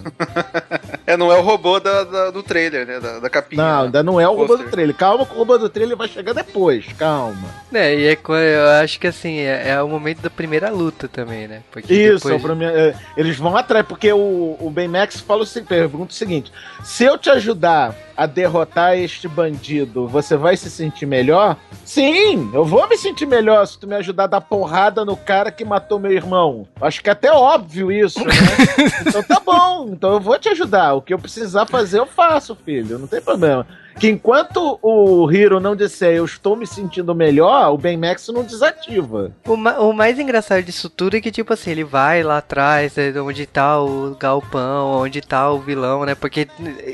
é, 1.05 1.15
não 1.15 1.31
é 1.31 1.37
o 1.37 1.41
robô 1.43 1.79
da, 1.79 2.03
da, 2.03 2.31
do 2.31 2.41
trailer, 2.41 2.87
né? 2.87 2.99
Da, 2.99 3.19
da 3.19 3.29
capinha. 3.29 3.61
Não, 3.61 3.83
ainda 3.83 4.01
não 4.01 4.19
é 4.19 4.27
o 4.27 4.35
robô 4.35 4.57
do 4.57 4.63
trailer. 4.63 4.95
Calma 4.95 5.23
que 5.23 5.35
o 5.35 5.37
robô 5.37 5.55
do 5.55 5.69
trailer 5.69 5.95
vai 5.95 6.07
chegar 6.07 6.33
depois, 6.33 6.85
calma. 6.97 7.47
É, 7.71 7.95
e 7.95 8.07
é, 8.07 8.17
eu 8.27 8.69
acho 8.81 8.99
que 8.99 9.05
assim, 9.05 9.37
é, 9.37 9.69
é 9.69 9.83
o 9.83 9.87
momento 9.87 10.21
da 10.21 10.31
primeira 10.31 10.71
luta 10.71 11.07
também, 11.07 11.47
né? 11.47 11.61
Porque 11.71 11.93
Isso, 11.93 12.27
depois... 12.27 12.59
é, 12.61 12.95
eles 13.15 13.37
vão 13.37 13.50
atrás, 13.57 13.85
porque 13.87 14.11
o, 14.11 14.57
o 14.59 14.69
Baymax 14.69 15.19
fala 15.21 15.43
o, 15.43 15.63
pergunta 15.63 16.11
o 16.11 16.15
seguinte: 16.15 16.51
se 16.83 17.03
eu 17.03 17.17
te 17.17 17.29
ajudar 17.29 17.95
a 18.21 18.27
derrotar 18.27 18.95
este 18.95 19.27
bandido, 19.27 20.07
você 20.07 20.37
vai 20.37 20.55
se 20.55 20.69
sentir 20.69 21.07
melhor? 21.07 21.57
Sim, 21.83 22.51
eu 22.53 22.63
vou 22.63 22.87
me 22.87 22.95
sentir 22.95 23.25
melhor 23.25 23.65
se 23.65 23.79
tu 23.79 23.87
me 23.87 23.95
ajudar 23.95 24.25
a 24.25 24.27
dar 24.27 24.41
porrada 24.41 25.03
no 25.03 25.17
cara 25.17 25.51
que 25.51 25.65
matou 25.65 25.97
meu 25.97 26.11
irmão. 26.11 26.67
Acho 26.79 27.01
que 27.01 27.09
é 27.09 27.13
até 27.13 27.31
óbvio 27.31 27.91
isso, 27.91 28.23
né? 28.23 28.31
então 29.07 29.23
tá 29.23 29.41
bom, 29.43 29.89
então 29.91 30.13
eu 30.13 30.19
vou 30.19 30.37
te 30.37 30.49
ajudar. 30.49 30.93
O 30.93 31.01
que 31.01 31.11
eu 31.11 31.17
precisar 31.17 31.65
fazer, 31.65 31.97
eu 31.97 32.05
faço, 32.05 32.55
filho. 32.55 32.99
Não 32.99 33.07
tem 33.07 33.19
problema 33.19 33.65
que 33.99 34.09
enquanto 34.09 34.79
o 34.81 35.31
Hiro 35.31 35.59
não 35.59 35.75
disser 35.75 36.15
eu 36.15 36.25
estou 36.25 36.55
me 36.55 36.65
sentindo 36.65 37.13
melhor, 37.13 37.71
o 37.71 37.77
Ben 37.77 37.97
Max 37.97 38.27
não 38.29 38.43
desativa. 38.43 39.31
O, 39.45 39.55
ma 39.55 39.79
o, 39.79 39.93
mais 39.93 40.17
engraçado 40.19 40.63
disso 40.63 40.89
tudo 40.89 41.17
é 41.17 41.21
que, 41.21 41.31
tipo 41.31 41.53
assim, 41.53 41.71
ele 41.71 41.83
vai 41.83 42.23
lá 42.23 42.37
atrás, 42.37 42.97
é, 42.97 43.13
onde 43.21 43.45
tá 43.45 43.79
o 43.79 44.15
galpão, 44.15 44.91
onde 45.01 45.21
tá 45.21 45.51
o 45.51 45.59
vilão, 45.59 46.05
né? 46.05 46.15
Porque 46.15 46.47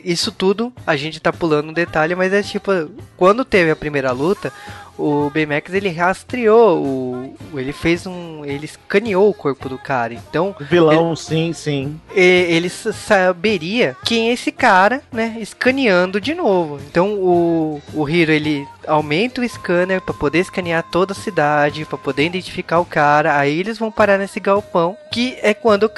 isso 0.03 0.32
tudo 0.32 0.73
a 0.86 0.95
gente 0.95 1.16
tá 1.20 1.32
pulando 1.34 1.70
um 1.70 1.74
detalhe, 1.74 2.15
mas 2.15 2.34
é 2.34 2.41
tipo, 2.41 2.72
quando 3.15 3.45
teve 3.45 3.72
a 3.72 3.76
primeira 3.76 4.11
luta, 4.11 4.51
o 4.97 5.30
Baymax 5.30 5.74
ele 5.74 5.89
rastreou, 5.89 6.84
o, 6.84 7.36
ele 7.53 7.72
fez 7.72 8.07
um, 8.07 8.43
ele 8.43 8.65
escaneou 8.65 9.30
o 9.30 9.34
corpo 9.34 9.70
do 9.70 9.78
cara. 9.78 10.13
Então, 10.13 10.55
vilão, 10.59 11.09
ele, 11.09 11.15
sim, 11.15 11.53
sim. 11.53 12.01
Ele 12.13 12.70
saberia 12.70 13.95
quem 14.03 14.30
é 14.30 14.34
esse 14.34 14.51
cara, 14.51 15.01
né, 15.11 15.38
escaneando 15.39 16.20
de 16.20 16.34
novo. 16.34 16.80
Então, 16.89 17.13
o 17.13 17.82
o 17.93 18.07
Hiro 18.07 18.32
ele 18.32 18.68
aumenta 18.86 19.41
o 19.41 19.47
scanner 19.47 20.01
para 20.01 20.13
poder 20.13 20.39
escanear 20.39 20.84
toda 20.84 21.11
a 21.11 21.15
cidade, 21.15 21.86
para 21.86 21.97
poder 21.97 22.26
identificar 22.26 22.80
o 22.80 22.86
cara. 22.86 23.38
Aí 23.38 23.59
eles 23.59 23.78
vão 23.78 23.91
parar 23.91 24.18
nesse 24.18 24.39
galpão, 24.39 24.97
que 25.11 25.38
é 25.41 25.53
quando 25.53 25.91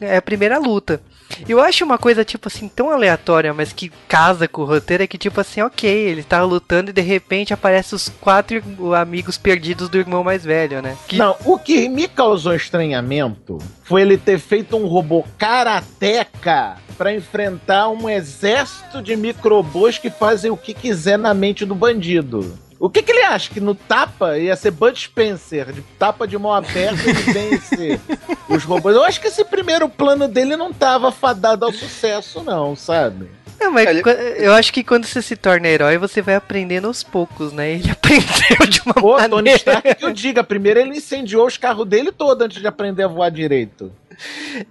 é 0.00 0.16
a 0.16 0.22
primeira 0.22 0.58
luta. 0.58 1.00
Eu 1.48 1.60
acho 1.60 1.84
uma 1.84 1.98
coisa, 1.98 2.24
tipo 2.24 2.48
assim, 2.48 2.68
tão 2.68 2.90
aleatória, 2.90 3.52
mas 3.52 3.72
que 3.72 3.90
casa 4.08 4.46
com 4.46 4.62
o 4.62 4.64
roteiro, 4.64 5.02
é 5.02 5.06
que, 5.06 5.18
tipo 5.18 5.40
assim, 5.40 5.60
ok, 5.60 5.90
ele 5.90 6.22
tá 6.22 6.42
lutando 6.42 6.90
e 6.90 6.92
de 6.92 7.00
repente 7.00 7.52
aparece 7.52 7.94
os 7.94 8.08
quatro 8.08 8.62
amigos 8.94 9.36
perdidos 9.36 9.88
do 9.88 9.98
irmão 9.98 10.24
mais 10.24 10.44
velho, 10.44 10.80
né? 10.82 10.96
Que... 11.08 11.16
Não, 11.16 11.36
o 11.44 11.58
que 11.58 11.88
me 11.88 12.08
causou 12.08 12.54
estranhamento 12.54 13.58
foi 13.82 14.02
ele 14.02 14.16
ter 14.16 14.38
feito 14.38 14.76
um 14.76 14.86
robô 14.86 15.24
karateca 15.38 16.76
para 16.96 17.14
enfrentar 17.14 17.88
um 17.88 18.08
exército 18.08 19.02
de 19.02 19.16
microbos 19.16 19.98
que 19.98 20.10
fazem 20.10 20.50
o 20.50 20.56
que 20.56 20.72
quiser 20.72 21.18
na 21.18 21.34
mente 21.34 21.64
do 21.64 21.74
bandido. 21.74 22.56
O 22.78 22.90
que, 22.90 23.02
que 23.02 23.12
ele 23.12 23.22
acha? 23.22 23.50
Que 23.50 23.60
no 23.60 23.74
tapa 23.74 24.38
ia 24.38 24.56
ser 24.56 24.70
Bud 24.70 24.98
Spencer, 24.98 25.72
de 25.72 25.82
tapa 25.98 26.26
de 26.26 26.36
mão 26.36 26.52
aberta 26.52 27.08
e 27.08 27.12
vence 27.32 28.00
os 28.48 28.64
robôs? 28.64 28.94
Eu 28.94 29.04
acho 29.04 29.20
que 29.20 29.28
esse 29.28 29.44
primeiro 29.44 29.88
plano 29.88 30.28
dele 30.28 30.56
não 30.56 30.72
tava 30.72 31.10
fadado 31.10 31.64
ao 31.64 31.72
sucesso, 31.72 32.42
não, 32.42 32.74
sabe? 32.76 33.28
Não, 33.60 33.70
mas 33.70 33.88
ele... 33.88 34.02
eu 34.38 34.52
acho 34.52 34.72
que 34.72 34.82
quando 34.82 35.06
você 35.06 35.22
se 35.22 35.36
torna 35.36 35.68
herói, 35.68 35.96
você 35.96 36.20
vai 36.20 36.34
aprendendo 36.34 36.86
aos 36.86 37.02
poucos, 37.02 37.52
né? 37.52 37.72
Ele 37.72 37.90
aprendeu 37.92 38.66
de 38.68 38.82
uma 38.84 38.94
Pô, 38.94 39.12
maneira... 39.12 39.30
Tony 39.30 39.50
Stark 39.50 39.94
que 39.94 40.04
eu 40.04 40.12
diga, 40.12 40.44
primeiro 40.44 40.80
ele 40.80 40.96
incendiou 40.96 41.46
os 41.46 41.56
carros 41.56 41.86
dele 41.86 42.12
todo 42.12 42.42
antes 42.42 42.60
de 42.60 42.66
aprender 42.66 43.04
a 43.04 43.08
voar 43.08 43.30
direito. 43.30 43.92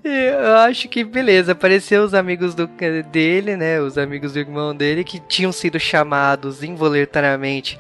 Eu 0.04 0.56
acho 0.58 0.88
que 0.90 1.04
beleza, 1.04 1.52
apareceu 1.52 2.04
os 2.04 2.14
amigos 2.14 2.56
do, 2.56 2.70
dele, 3.12 3.56
né? 3.56 3.80
Os 3.80 3.98
amigos 3.98 4.34
do 4.34 4.40
irmão 4.40 4.76
dele 4.76 5.04
que 5.04 5.20
tinham 5.20 5.52
sido 5.52 5.80
chamados 5.80 6.64
involuntariamente 6.64 7.78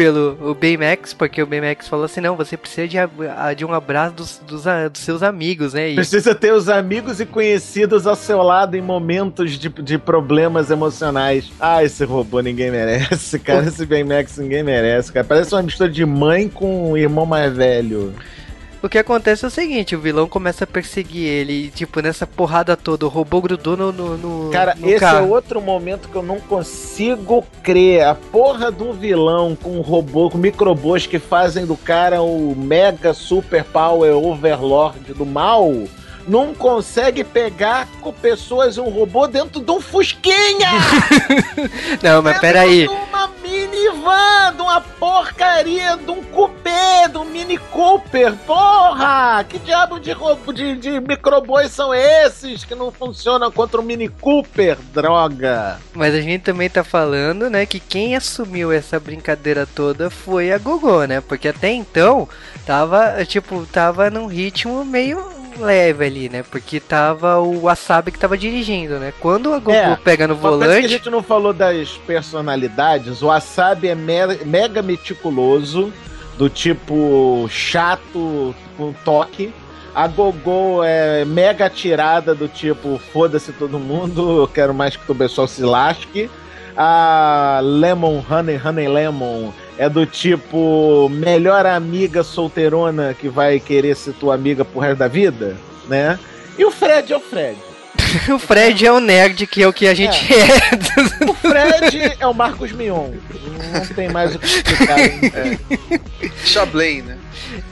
pelo 0.00 0.38
o 0.50 0.54
Baymax, 0.54 1.12
porque 1.12 1.42
o 1.42 1.46
Baymax 1.46 1.88
falou 1.88 2.04
assim: 2.04 2.20
não, 2.20 2.36
você 2.36 2.56
precisa 2.56 2.88
de, 2.88 2.96
de 3.56 3.64
um 3.64 3.72
abraço 3.74 4.14
dos, 4.14 4.38
dos, 4.46 4.64
dos, 4.64 5.02
seus 5.02 5.22
amigos, 5.22 5.74
né? 5.74 5.90
E... 5.90 5.94
Precisa 5.94 6.34
ter 6.34 6.52
os 6.52 6.68
amigos 6.68 7.20
e 7.20 7.26
conhecidos 7.26 8.06
ao 8.06 8.16
seu 8.16 8.42
lado 8.42 8.76
em 8.76 8.80
momentos 8.80 9.58
de, 9.58 9.68
de 9.68 9.98
problemas 9.98 10.70
emocionais. 10.70 11.50
Ah, 11.60 11.84
esse 11.84 12.04
robô 12.04 12.40
ninguém 12.40 12.70
merece, 12.70 13.38
cara. 13.38 13.66
Esse 13.66 13.84
Baymax 13.84 14.38
ninguém 14.38 14.62
merece, 14.62 15.12
cara. 15.12 15.24
Parece 15.24 15.54
uma 15.54 15.62
mistura 15.62 15.90
de 15.90 16.04
mãe 16.04 16.48
com 16.48 16.92
o 16.92 16.96
irmão 16.96 17.26
mais 17.26 17.54
velho. 17.54 18.14
O 18.82 18.88
que 18.88 18.96
acontece 18.96 19.44
é 19.44 19.48
o 19.48 19.50
seguinte, 19.50 19.94
o 19.94 20.00
vilão 20.00 20.26
começa 20.26 20.64
a 20.64 20.66
perseguir 20.66 21.26
ele, 21.26 21.66
e, 21.66 21.68
tipo, 21.68 22.00
nessa 22.00 22.26
porrada 22.26 22.74
toda, 22.78 23.04
o 23.04 23.10
robô 23.10 23.42
grudou 23.42 23.76
no, 23.76 23.92
no, 23.92 24.16
no 24.16 24.50
Cara, 24.50 24.74
no 24.74 24.86
esse 24.86 24.96
é 24.96 24.98
carro. 25.00 25.26
é 25.26 25.28
outro 25.28 25.60
momento 25.60 26.08
que 26.08 26.16
eu 26.16 26.22
não 26.22 26.40
consigo 26.40 27.44
crer. 27.62 28.04
A 28.04 28.14
porra 28.14 28.70
do 28.70 28.94
vilão 28.94 29.54
com 29.54 29.76
um 29.76 29.82
robô, 29.82 30.30
com 30.30 30.38
microbôs 30.38 31.06
que 31.06 31.18
fazem 31.18 31.66
do 31.66 31.76
cara 31.76 32.22
o 32.22 32.54
mega 32.56 33.12
super 33.12 33.64
power 33.64 34.16
overlord 34.16 35.12
do 35.12 35.26
mal 35.26 35.70
não 36.26 36.54
consegue 36.54 37.24
pegar 37.24 37.88
com 38.00 38.12
pessoas 38.12 38.78
um 38.78 38.88
robô 38.88 39.26
dentro 39.26 39.60
de 39.60 39.70
um 39.70 39.80
Fusquinha! 39.80 40.70
não, 42.02 42.22
mas 42.22 42.38
peraí. 42.38 42.86
De 42.86 42.94
uma 42.94 43.28
minivan, 43.42 44.54
de 44.54 44.62
uma 44.62 44.80
porca 44.80 45.20
porcaria 45.40 45.96
de 45.96 46.10
um 46.10 46.22
cupê, 46.22 47.08
de 47.10 47.18
um 47.18 47.24
Mini 47.24 47.56
Cooper. 47.56 48.34
Porra! 48.46 49.44
Que 49.48 49.58
diabo 49.58 49.98
de, 49.98 50.12
roubo, 50.12 50.52
de, 50.52 50.76
de 50.76 51.00
microbois 51.00 51.70
são 51.70 51.94
esses 51.94 52.64
que 52.64 52.74
não 52.74 52.92
funcionam 52.92 53.50
contra 53.50 53.80
o 53.80 53.84
Mini 53.84 54.08
Cooper? 54.08 54.76
Droga! 54.92 55.78
Mas 55.94 56.14
a 56.14 56.20
gente 56.20 56.42
também 56.42 56.68
tá 56.68 56.84
falando, 56.84 57.48
né, 57.48 57.64
que 57.64 57.80
quem 57.80 58.14
assumiu 58.14 58.70
essa 58.70 59.00
brincadeira 59.00 59.66
toda 59.66 60.10
foi 60.10 60.52
a 60.52 60.58
Gogô, 60.58 61.04
né? 61.04 61.20
Porque 61.20 61.48
até 61.48 61.70
então 61.72 62.28
tava, 62.66 63.24
tipo, 63.24 63.66
tava 63.66 64.10
num 64.10 64.26
ritmo 64.26 64.84
meio 64.84 65.39
leve 65.58 66.04
ali, 66.04 66.28
né? 66.28 66.42
Porque 66.50 66.78
tava 66.80 67.38
o 67.38 67.62
Wasabi 67.62 68.10
que 68.12 68.18
tava 68.18 68.36
dirigindo, 68.36 68.98
né? 68.98 69.12
Quando 69.20 69.52
a 69.52 69.58
Goku 69.58 69.72
É, 69.76 69.96
pega 69.96 70.26
no 70.28 70.36
coisa 70.36 70.58
que 70.58 70.64
a 70.64 70.66
volante, 70.68 70.88
gente 70.88 71.10
não 71.10 71.22
falou 71.22 71.52
das 71.52 71.90
personalidades, 72.06 73.22
o 73.22 73.26
Wasabi 73.26 73.88
é 73.88 73.94
me- 73.94 74.44
mega 74.44 74.82
meticuloso, 74.82 75.92
do 76.38 76.48
tipo 76.48 77.46
chato 77.50 78.54
com 78.76 78.92
toque. 79.04 79.52
A 79.94 80.06
Gogô 80.06 80.82
é 80.84 81.24
mega 81.24 81.68
tirada, 81.68 82.34
do 82.34 82.46
tipo 82.48 83.00
foda-se 83.12 83.52
todo 83.52 83.78
mundo, 83.78 84.42
eu 84.42 84.46
quero 84.48 84.72
mais 84.72 84.94
que 84.96 85.10
o 85.10 85.14
pessoal 85.14 85.48
se 85.48 85.62
lasque. 85.62 86.30
A 86.76 87.60
Lemon, 87.62 88.22
Honey, 88.30 88.58
Honey 88.64 88.88
Lemon 88.88 89.50
é 89.80 89.88
do 89.88 90.04
tipo 90.04 91.08
melhor 91.08 91.64
amiga 91.64 92.22
solteirona 92.22 93.14
que 93.18 93.30
vai 93.30 93.58
querer 93.58 93.96
ser 93.96 94.12
tua 94.12 94.34
amiga 94.34 94.62
pro 94.62 94.78
resto 94.78 94.98
da 94.98 95.08
vida, 95.08 95.56
né? 95.88 96.18
E 96.58 96.66
o 96.66 96.70
Fred 96.70 97.10
é 97.10 97.16
o 97.16 97.20
Fred. 97.20 97.56
o 98.30 98.38
Fred 98.38 98.84
é 98.84 98.92
o 98.92 99.00
nerd 99.00 99.46
que 99.46 99.62
é 99.62 99.66
o 99.66 99.72
que 99.72 99.88
a 99.88 99.94
gente 99.94 100.34
é. 100.34 101.24
O 101.26 101.32
Fred 101.32 102.14
é 102.20 102.26
o 102.26 102.34
Marcos 102.34 102.72
Mion. 102.72 103.08
Não 103.72 103.86
tem 103.94 104.10
mais 104.10 104.34
o 104.34 104.38
que 104.38 104.44
explicar. 104.44 104.98
hein? 104.98 105.58
Chablay, 106.44 107.00
né? 107.00 107.16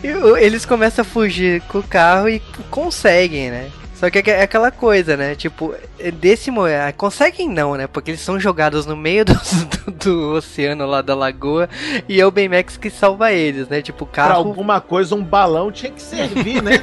E 0.03 0.07
eles 0.43 0.65
começam 0.65 1.03
a 1.03 1.05
fugir 1.05 1.61
com 1.69 1.81
o 1.81 1.83
carro 1.83 2.31
e 2.31 2.41
conseguem, 2.71 3.51
né? 3.51 3.69
Só 3.99 4.09
que 4.11 4.19
é 4.31 4.43
aquela 4.43 4.71
coisa, 4.71 5.17
né? 5.17 5.35
Tipo, 5.35 5.75
desse 6.15 6.51
mo- 6.53 6.65
ah, 6.67 6.93
conseguem 6.97 7.49
não, 7.49 7.75
né? 7.75 7.87
Porque 7.89 8.13
eles 8.13 8.21
são 8.21 8.39
jogados 8.39 8.87
no 8.87 8.97
meio 8.97 9.25
do, 9.25 9.35
do, 9.87 9.91
do 9.93 10.33
oceano 10.35 10.87
lá 10.87 11.03
da 11.03 11.15
lagoa 11.17 11.69
e 12.09 12.21
é 12.21 12.25
o 12.27 12.31
Baymax 12.31 12.77
que 12.77 12.91
salva 12.91 13.33
eles, 13.33 13.69
né? 13.69 13.83
Tipo, 13.83 14.05
o 14.05 14.07
Pra 14.07 14.25
carro 14.29 14.49
alguma 14.49 14.81
coisa, 14.81 15.15
um 15.17 15.23
balão 15.23 15.73
tinha 15.73 15.91
que 15.91 16.01
servir, 16.03 16.63
né? 16.63 16.73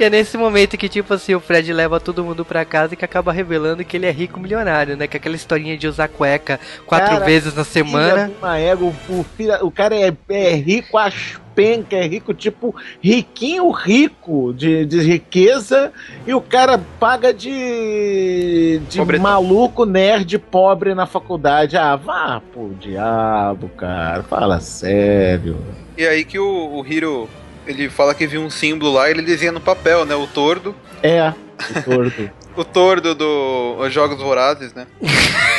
E 0.00 0.02
é 0.04 0.08
nesse 0.08 0.36
momento 0.38 0.78
que, 0.78 0.88
tipo 0.88 1.12
assim, 1.12 1.34
o 1.34 1.40
Fred 1.40 1.70
leva 1.74 2.00
todo 2.00 2.24
mundo 2.24 2.42
pra 2.44 2.64
casa 2.64 2.94
e 2.94 2.96
que 2.96 3.04
acaba 3.04 3.32
revelando 3.32 3.84
que 3.84 3.96
ele 3.98 4.06
é 4.06 4.10
rico 4.10 4.40
milionário, 4.40 4.96
né? 4.96 5.06
Que 5.06 5.16
é 5.16 5.18
aquela 5.18 5.36
historinha 5.36 5.76
de 5.76 5.86
usar 5.86 6.08
cueca 6.08 6.58
quatro 6.86 7.10
Cara, 7.10 7.24
vezes 7.26 7.54
na 7.54 7.64
semana. 7.64 8.32
Uma 8.40 8.58
égua, 8.58 8.92
o, 9.10 9.24
filho- 9.36 9.58
o 9.66 9.70
cara 9.70 9.94
é, 9.94 10.10
é 10.30 10.54
rico 10.54 10.96
às 10.96 11.38
pencas, 11.58 11.98
é 11.98 12.06
rico, 12.06 12.32
tipo, 12.32 12.72
riquinho 13.02 13.68
rico 13.72 14.54
de, 14.54 14.86
de 14.86 15.00
riqueza, 15.00 15.92
e 16.24 16.32
o 16.32 16.40
cara 16.40 16.80
paga 17.00 17.34
de, 17.34 18.80
de 18.88 18.98
Pobretão. 18.98 19.24
maluco 19.24 19.84
nerd 19.84 20.38
pobre 20.38 20.94
na 20.94 21.04
faculdade. 21.04 21.76
Ah, 21.76 21.96
vá 21.96 22.40
pro 22.52 22.76
diabo, 22.80 23.68
cara, 23.70 24.22
fala 24.22 24.60
sério. 24.60 25.58
E 25.96 26.06
aí 26.06 26.24
que 26.24 26.38
o, 26.38 26.76
o 26.76 26.86
Hiro, 26.86 27.28
ele 27.66 27.88
fala 27.88 28.14
que 28.14 28.24
viu 28.24 28.40
um 28.40 28.50
símbolo 28.50 28.92
lá, 28.92 29.10
ele 29.10 29.20
desenha 29.20 29.50
no 29.50 29.60
papel, 29.60 30.04
né? 30.04 30.14
O 30.14 30.28
tordo. 30.28 30.76
É, 31.02 31.32
o 31.58 31.82
torto. 31.82 32.30
O 32.56 32.64
tordo 32.64 33.14
do 33.14 33.76
os 33.78 33.92
Jogos 33.92 34.20
Vorazes, 34.20 34.74
né? 34.74 34.86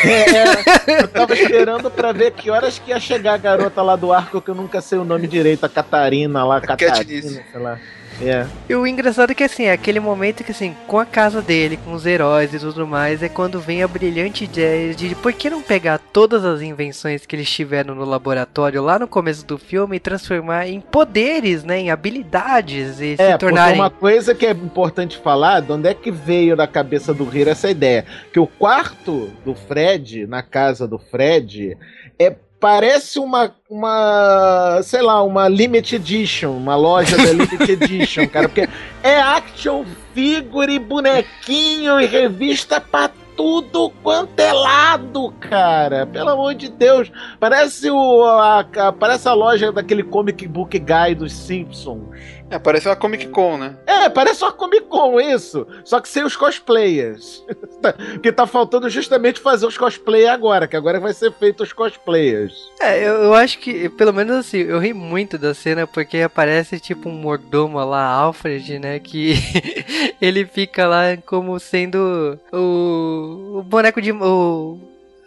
É, 0.03 1.01
eu 1.03 1.07
tava 1.07 1.33
esperando 1.33 1.91
pra 1.91 2.11
ver 2.11 2.31
que 2.31 2.49
horas 2.49 2.79
que 2.79 2.91
ia 2.91 2.99
chegar 2.99 3.33
a 3.33 3.37
garota 3.37 3.81
lá 3.81 3.95
do 3.95 4.11
arco, 4.13 4.41
que 4.41 4.49
eu 4.49 4.55
nunca 4.55 4.81
sei 4.81 4.97
o 4.97 5.03
nome 5.03 5.27
direito, 5.27 5.65
a 5.65 5.69
Catarina 5.69 6.43
lá, 6.45 6.61
Catarina, 6.61 6.97
Katniss. 6.97 7.41
sei 7.51 7.61
lá. 7.61 7.79
É. 8.21 8.45
E 8.67 8.75
o 8.75 8.85
engraçado 8.85 9.31
é 9.31 9.33
que, 9.33 9.43
assim, 9.43 9.63
é 9.63 9.71
aquele 9.71 9.99
momento 9.99 10.43
que, 10.43 10.51
assim, 10.51 10.75
com 10.87 10.99
a 10.99 11.05
casa 11.05 11.41
dele, 11.41 11.77
com 11.77 11.93
os 11.93 12.05
heróis 12.05 12.53
e 12.53 12.59
tudo 12.59 12.85
mais, 12.85 13.23
é 13.23 13.29
quando 13.29 13.59
vem 13.59 13.81
a 13.81 13.87
brilhante 13.87 14.43
ideia 14.43 14.93
de 14.93 15.15
por 15.15 15.31
que 15.31 15.49
não 15.49 15.61
pegar 15.61 15.97
todas 16.11 16.43
as 16.43 16.61
invenções 16.61 17.25
que 17.25 17.35
eles 17.35 17.49
tiveram 17.49 17.95
no 17.95 18.03
laboratório 18.05 18.83
lá 18.83 18.99
no 18.99 19.07
começo 19.07 19.45
do 19.45 19.57
filme 19.57 19.95
e 19.97 19.99
transformar 19.99 20.67
em 20.67 20.81
poderes, 20.81 21.63
né? 21.63 21.79
Em 21.79 21.91
habilidades 21.91 22.99
e 22.99 23.15
É, 23.17 23.31
se 23.31 23.37
tornarem. 23.37 23.75
uma 23.79 23.89
coisa 23.89 24.35
que 24.35 24.45
é 24.45 24.51
importante 24.51 25.17
falar, 25.17 25.61
de 25.61 25.71
onde 25.71 25.87
é 25.87 25.93
que 25.93 26.11
veio 26.11 26.55
da 26.55 26.67
cabeça 26.67 27.13
do 27.13 27.23
Hiro 27.35 27.49
essa 27.49 27.69
ideia? 27.69 28.05
Que 28.33 28.39
o 28.39 28.47
quarto 28.47 29.29
do 29.45 29.55
Fred, 29.55 30.27
na 30.27 30.43
casa 30.43 30.87
do 30.87 30.99
Fred, 30.99 31.77
é 32.17 32.35
parece 32.59 33.19
uma, 33.19 33.53
uma, 33.69 34.79
sei 34.83 35.01
lá, 35.01 35.21
uma 35.23 35.47
limited 35.47 35.95
edition, 35.95 36.51
uma 36.57 36.75
loja 36.75 37.15
da 37.17 37.31
limited 37.31 37.71
edition, 37.71 38.27
cara, 38.27 38.47
porque 38.49 38.67
é 39.03 39.19
action 39.19 39.85
figure, 40.13 40.77
bonequinho 40.79 41.99
e 41.99 42.05
revista 42.05 42.81
pra 42.81 43.09
tudo 43.37 43.89
quanto 44.03 44.37
é 44.41 44.51
lado, 44.51 45.33
cara. 45.39 46.05
Pelo 46.05 46.29
amor 46.31 46.53
de 46.55 46.67
Deus. 46.69 47.09
Parece 47.39 47.89
o 47.89 48.23
a, 48.25 48.59
a- 48.59 48.91
parece 48.91 49.29
a 49.29 49.33
loja 49.33 49.71
daquele 49.71 50.03
comic 50.03 50.45
book 50.45 50.77
guy 50.77 51.15
dos 51.15 51.31
Simpsons. 51.31 52.01
É, 52.49 52.57
parece 52.57 52.87
uma 52.87 52.95
Comic 52.95 53.27
Con, 53.27 53.57
né? 53.57 53.75
É, 53.85 54.09
parece 54.09 54.43
uma 54.43 54.51
Comic 54.51 54.87
Con 54.87 55.19
isso. 55.19 55.67
Só 55.83 55.99
que 55.99 56.09
sem 56.09 56.23
os 56.23 56.35
cosplayers. 56.35 57.43
que 58.21 58.31
tá 58.31 58.47
faltando 58.47 58.89
justamente 58.89 59.39
fazer 59.39 59.65
os 59.65 59.77
cosplay 59.77 60.27
agora, 60.27 60.67
que 60.67 60.75
agora 60.75 60.99
vai 60.99 61.13
ser 61.13 61.31
feito 61.33 61.63
os 61.63 61.73
cosplayers. 61.73 62.53
É, 62.79 62.99
eu, 62.99 63.23
eu 63.23 63.33
acho 63.33 63.59
que, 63.59 63.89
pelo 63.89 64.13
menos 64.13 64.35
assim, 64.37 64.59
eu 64.59 64.79
ri 64.79 64.93
muito 64.93 65.37
da 65.37 65.53
cena 65.53 65.85
porque 65.85 66.19
aparece 66.19 66.79
tipo 66.79 67.09
um 67.09 67.13
mordomo 67.13 67.83
lá, 67.83 68.05
Alfred, 68.05 68.79
né? 68.79 68.99
Que 68.99 69.35
ele 70.21 70.45
fica 70.45 70.87
lá 70.87 71.17
como 71.25 71.59
sendo 71.59 72.39
o, 72.51 73.59
o 73.59 73.63
boneco 73.63 74.01
de. 74.01 74.11
O, 74.11 74.79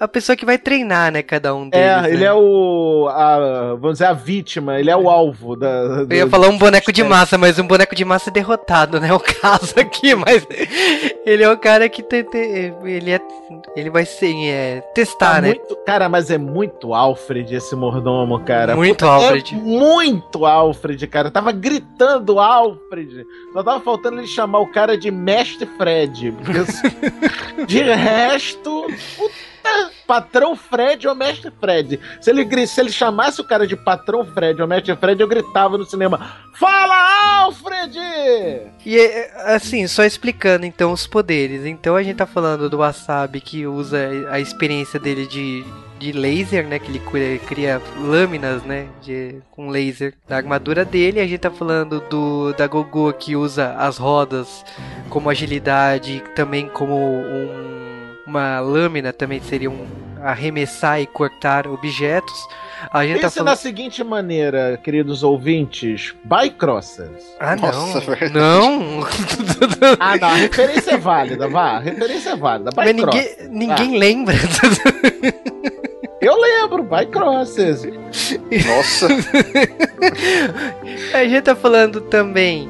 a 0.04 0.08
pessoa 0.08 0.36
que 0.36 0.44
vai 0.44 0.58
treinar, 0.58 1.12
né? 1.12 1.22
Cada 1.22 1.54
um 1.54 1.68
deles. 1.68 1.86
é, 1.86 2.08
ele 2.08 2.18
né? 2.18 2.24
é 2.26 2.32
o. 2.34 3.08
a- 3.10 3.74
vamos 3.76 3.92
dizer, 3.94 4.06
a 4.06 4.12
vítima, 4.12 4.78
ele 4.78 4.90
é 4.90 4.96
o 4.96 5.08
alvo 5.08 5.54
da. 5.56 5.68
Eu 6.10 6.16
ia 6.16 6.28
falar 6.28 6.48
um 6.48 6.58
boneco 6.58 6.92
de 6.92 7.02
massa, 7.04 7.38
mas 7.38 7.58
um 7.58 7.66
boneco 7.66 7.94
de 7.94 8.04
massa 8.04 8.30
derrotado, 8.30 8.98
né? 9.00 9.10
O 9.14 9.20
caso 9.20 9.74
aqui, 9.78 10.14
mas 10.14 10.46
ele 11.24 11.42
é 11.42 11.50
o 11.50 11.56
cara 11.58 11.88
que 11.88 12.02
tem- 12.02 12.26
ele 12.84 13.10
é 13.10 13.20
ele 13.76 13.90
vai 13.90 14.04
ser 14.04 14.32
é, 14.46 14.80
testar, 14.94 15.34
Tá 15.36 15.40
né? 15.42 15.48
muito, 15.48 15.76
cara, 15.84 16.08
mas 16.08 16.30
é 16.30 16.38
muito 16.38 16.94
Alfred 16.94 17.54
esse 17.54 17.74
mordomo, 17.76 18.40
cara. 18.40 18.74
Muito 18.74 19.04
É 19.04 19.08
Alfred. 19.08 19.54
muito 19.54 20.44
Alfred, 20.46 21.06
cara. 21.06 21.30
Tava 21.30 21.52
gritando 21.52 22.38
Alfred. 22.40 23.24
Só 23.52 23.62
tava 23.62 23.80
faltando 23.80 24.18
ele 24.18 24.26
chamar 24.26 24.58
o 24.60 24.66
cara 24.66 24.96
de 24.98 25.10
Mestre 25.10 25.66
Fred. 25.76 26.32
Porque, 26.32 26.60
de 27.66 27.82
resto, 27.82 28.86
puta, 29.16 29.34
patrão 30.06 30.54
Fred 30.54 31.06
ou 31.08 31.14
Mestre 31.14 31.50
Fred. 31.58 31.98
Se 32.20 32.30
ele, 32.30 32.66
se 32.66 32.80
ele 32.80 32.92
chamasse 32.92 33.40
o 33.40 33.44
cara 33.44 33.66
de 33.66 33.76
patrão 33.76 34.24
Fred 34.24 34.60
ou 34.60 34.68
Mestre 34.68 34.96
Fred, 34.96 35.20
eu 35.20 35.28
gritava 35.28 35.78
no 35.78 35.84
cinema: 35.84 36.36
Fala, 36.54 37.42
Alfred! 37.42 37.98
E 38.84 38.98
é, 38.98 39.32
assim, 39.54 39.86
só 39.86 40.04
explicando 40.04 40.66
então 40.66 40.92
os 40.92 41.06
poderes. 41.06 41.64
Então 41.64 41.96
a 41.96 42.02
gente 42.02 42.16
tá 42.16 42.26
falando 42.26 42.68
do 42.68 42.78
Wasabi 42.78 43.40
que 43.40 43.66
usa 43.66 43.98
a 44.30 44.38
experiência 44.38 44.98
dele 44.98 45.26
de, 45.26 45.64
de 45.98 46.12
laser, 46.12 46.66
né? 46.66 46.78
Que 46.78 46.90
ele 46.90 46.98
cria, 46.98 47.38
cria 47.38 47.82
lâminas, 47.98 48.62
né? 48.64 48.88
De, 49.02 49.36
com 49.50 49.68
laser 49.68 50.14
da 50.28 50.36
armadura 50.36 50.84
dele. 50.84 51.20
A 51.20 51.26
gente 51.26 51.40
tá 51.40 51.50
falando 51.50 52.00
do 52.08 52.52
da 52.52 52.66
Gogo 52.66 53.12
que 53.12 53.34
usa 53.34 53.74
as 53.74 53.96
rodas 53.98 54.64
como 55.08 55.30
agilidade, 55.30 56.22
também 56.34 56.68
como 56.68 56.94
um, 56.94 57.81
uma 58.32 58.60
lâmina, 58.60 59.12
também 59.12 59.40
seria 59.42 59.70
um 59.70 59.86
arremessar 60.22 61.00
e 61.00 61.06
cortar 61.06 61.66
objetos. 61.66 62.32
A 62.90 63.04
gente 63.04 63.20
tá 63.20 63.28
Pense 63.28 63.38
na 63.38 63.44
falando. 63.44 63.58
seguinte 63.58 64.02
maneira, 64.02 64.80
queridos 64.82 65.22
ouvintes: 65.22 66.14
Bycrossers. 66.24 67.22
Ah, 67.38 67.54
não. 67.54 67.70
Nossa, 67.70 68.00
verdade. 68.00 68.32
não. 68.32 69.00
Ah, 69.98 70.16
não, 70.16 70.28
a 70.28 70.34
referência 70.34 70.92
é 70.92 70.98
válida, 70.98 71.48
vá. 71.48 71.76
A 71.76 71.78
referência 71.80 72.30
é 72.30 72.36
válida. 72.36 72.70
Mas 72.74 72.92
Bycross. 72.92 73.14
ninguém, 73.50 73.50
ninguém 73.50 73.98
lembra. 73.98 74.34
Eu 76.20 76.40
lembro, 76.40 76.84
Bycrossers. 76.84 77.82
Nossa. 78.66 79.08
A 81.14 81.24
gente 81.24 81.42
tá 81.42 81.56
falando 81.56 82.00
também 82.00 82.68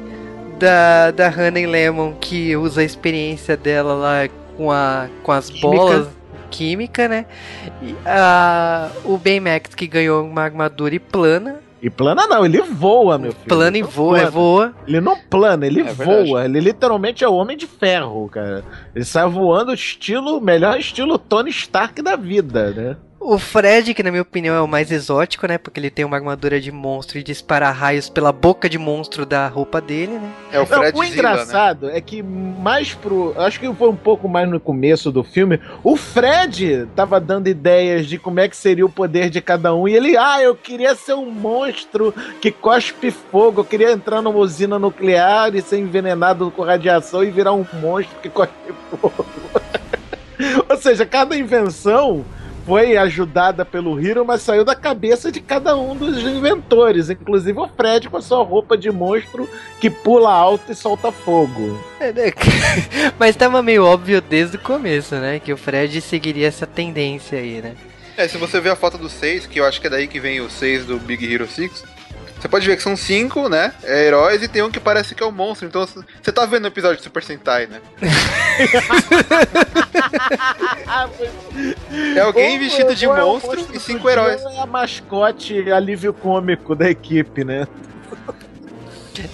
da, 0.57 1.11
da 1.11 1.27
Honey 1.29 1.67
Lemon 1.67 2.13
que 2.19 2.55
usa 2.55 2.81
a 2.81 2.83
experiência 2.83 3.55
dela 3.55 3.93
lá 3.93 4.27
com, 4.57 4.71
a, 4.71 5.07
com 5.23 5.31
as 5.31 5.49
Química. 5.49 5.67
bolas 5.67 6.07
química, 6.51 7.07
né? 7.07 7.25
E 7.81 7.95
a, 8.05 8.89
o 9.03 9.17
Baymax 9.17 9.73
que 9.73 9.87
ganhou 9.87 10.23
uma 10.23 10.43
armadura 10.43 10.93
e 10.93 10.99
plana. 10.99 11.59
E 11.81 11.89
plana 11.89 12.25
não, 12.27 12.45
ele 12.45 12.61
voa, 12.61 13.17
meu 13.17 13.31
filho. 13.33 13.45
Plana 13.47 13.77
e 13.77 13.81
voa, 13.81 14.17
é 14.17 14.21
plana. 14.21 14.31
voa. 14.31 14.73
Ele 14.87 15.01
não 15.01 15.17
plana, 15.17 15.65
ele 15.65 15.81
É 15.81 15.83
verdade. 15.83 16.29
voa. 16.29 16.45
Ele 16.45 16.59
literalmente 16.59 17.23
é 17.23 17.27
o 17.27 17.33
homem 17.33 17.57
de 17.57 17.67
ferro, 17.67 18.29
cara. 18.29 18.63
Ele 18.95 19.03
sai 19.03 19.27
voando 19.27 19.73
estilo, 19.73 20.39
melhor 20.39 20.79
estilo 20.79 21.17
Tony 21.17 21.49
Stark 21.49 22.01
da 22.01 22.15
vida, 22.15 22.71
né? 22.71 22.97
O 23.25 23.39
Fred, 23.39 23.93
que 23.93 24.03
na 24.03 24.11
minha 24.11 24.21
opinião 24.21 24.53
é 24.53 24.59
o 24.59 24.67
mais 24.67 24.91
exótico, 24.91 25.47
né? 25.47 25.57
Porque 25.57 25.79
ele 25.79 25.89
tem 25.89 26.03
uma 26.03 26.17
armadura 26.17 26.59
de 26.59 26.73
monstro 26.73 27.17
e 27.17 27.23
dispara 27.23 27.71
raios 27.71 28.09
pela 28.09 28.33
boca 28.33 28.67
de 28.67 28.77
monstro 28.77 29.25
da 29.25 29.47
roupa 29.47 29.79
dele, 29.79 30.19
né? 30.19 30.29
É 30.51 30.57
o 30.57 30.63
Não, 30.63 30.67
Fred 30.67 30.97
o 30.97 31.01
Zilla, 31.01 31.05
né? 31.05 31.13
engraçado 31.13 31.89
é 31.89 32.01
que 32.01 32.21
mais 32.21 32.93
pro. 32.93 33.33
Acho 33.37 33.61
que 33.61 33.73
foi 33.75 33.87
um 33.87 33.95
pouco 33.95 34.27
mais 34.27 34.49
no 34.49 34.59
começo 34.59 35.09
do 35.09 35.23
filme. 35.23 35.57
O 35.81 35.95
Fred 35.95 36.85
tava 36.97 37.17
dando 37.17 37.47
ideias 37.47 38.07
de 38.07 38.17
como 38.17 38.41
é 38.41 38.49
que 38.49 38.57
seria 38.57 38.85
o 38.85 38.89
poder 38.89 39.29
de 39.29 39.39
cada 39.39 39.73
um. 39.73 39.87
E 39.87 39.95
ele, 39.95 40.17
ah, 40.17 40.41
eu 40.41 40.53
queria 40.53 40.93
ser 40.93 41.13
um 41.13 41.31
monstro 41.31 42.13
que 42.41 42.51
cospe 42.51 43.09
fogo. 43.09 43.61
Eu 43.61 43.65
queria 43.65 43.93
entrar 43.93 44.21
numa 44.21 44.39
usina 44.39 44.77
nuclear 44.77 45.55
e 45.55 45.61
ser 45.61 45.79
envenenado 45.79 46.51
com 46.51 46.61
radiação 46.61 47.23
e 47.23 47.31
virar 47.31 47.53
um 47.53 47.65
monstro 47.75 48.17
que 48.21 48.29
cospe 48.29 48.73
fogo. 48.91 49.25
Ou 50.67 50.75
seja, 50.75 51.05
cada 51.05 51.37
invenção 51.37 52.25
foi 52.65 52.95
ajudada 52.97 53.65
pelo 53.65 53.99
Hiro, 53.99 54.25
mas 54.25 54.41
saiu 54.41 54.63
da 54.63 54.75
cabeça 54.75 55.31
de 55.31 55.41
cada 55.41 55.75
um 55.75 55.95
dos 55.95 56.17
inventores, 56.23 57.09
inclusive 57.09 57.59
o 57.59 57.67
Fred 57.67 58.09
com 58.09 58.17
a 58.17 58.21
sua 58.21 58.43
roupa 58.43 58.77
de 58.77 58.91
monstro 58.91 59.49
que 59.79 59.89
pula 59.89 60.31
alto 60.31 60.71
e 60.71 60.75
solta 60.75 61.11
fogo. 61.11 61.79
É, 61.99 62.11
né? 62.11 62.31
Mas 63.19 63.35
tava 63.35 63.61
meio 63.61 63.85
óbvio 63.85 64.21
desde 64.21 64.55
o 64.57 64.59
começo, 64.59 65.15
né? 65.15 65.39
Que 65.39 65.51
o 65.51 65.57
Fred 65.57 65.99
seguiria 66.01 66.47
essa 66.47 66.65
tendência 66.65 67.37
aí, 67.37 67.61
né? 67.61 67.75
É, 68.15 68.27
se 68.27 68.37
você 68.37 68.59
ver 68.59 68.69
a 68.69 68.75
foto 68.75 68.97
do 68.97 69.09
6, 69.09 69.47
que 69.47 69.59
eu 69.59 69.65
acho 69.65 69.81
que 69.81 69.87
é 69.87 69.89
daí 69.89 70.07
que 70.07 70.19
vem 70.19 70.39
o 70.39 70.49
6 70.49 70.85
do 70.85 70.99
Big 70.99 71.33
Hero 71.33 71.47
6, 71.47 71.83
você 72.43 72.49
pode 72.49 72.67
ver 72.67 72.75
que 72.75 72.83
são 72.83 72.97
cinco, 72.97 73.47
né? 73.47 73.71
É, 73.85 74.05
heróis 74.05 74.43
e 74.43 74.49
tem 74.49 74.61
um 74.61 74.69
que 74.69 74.77
parece 74.77 75.15
que 75.15 75.23
é 75.23 75.25
o 75.25 75.31
monstro. 75.31 75.65
Então 75.65 75.87
você 75.87 76.29
tá 76.29 76.45
vendo 76.45 76.65
o 76.65 76.67
episódio 76.67 76.97
de 76.97 77.03
Super 77.03 77.23
Sentai, 77.23 77.67
né? 77.67 77.79
É 82.17 82.19
alguém 82.19 82.55
Ou- 82.55 82.59
vestido 82.59 82.93
de 82.93 83.07
ou 83.07 83.15
é 83.15 83.21
monstro 83.21 83.55
monstro 83.55 83.77
e 83.77 83.79
cinco 83.79 84.09
heróis. 84.09 84.43
ou 84.43 84.51
É 84.51 84.59
a 84.59 84.65
mascote 84.65 85.71
alívio 85.71 86.13
cômico 86.13 86.75
da 86.75 86.89
equipe, 86.89 87.45
né? 87.45 87.65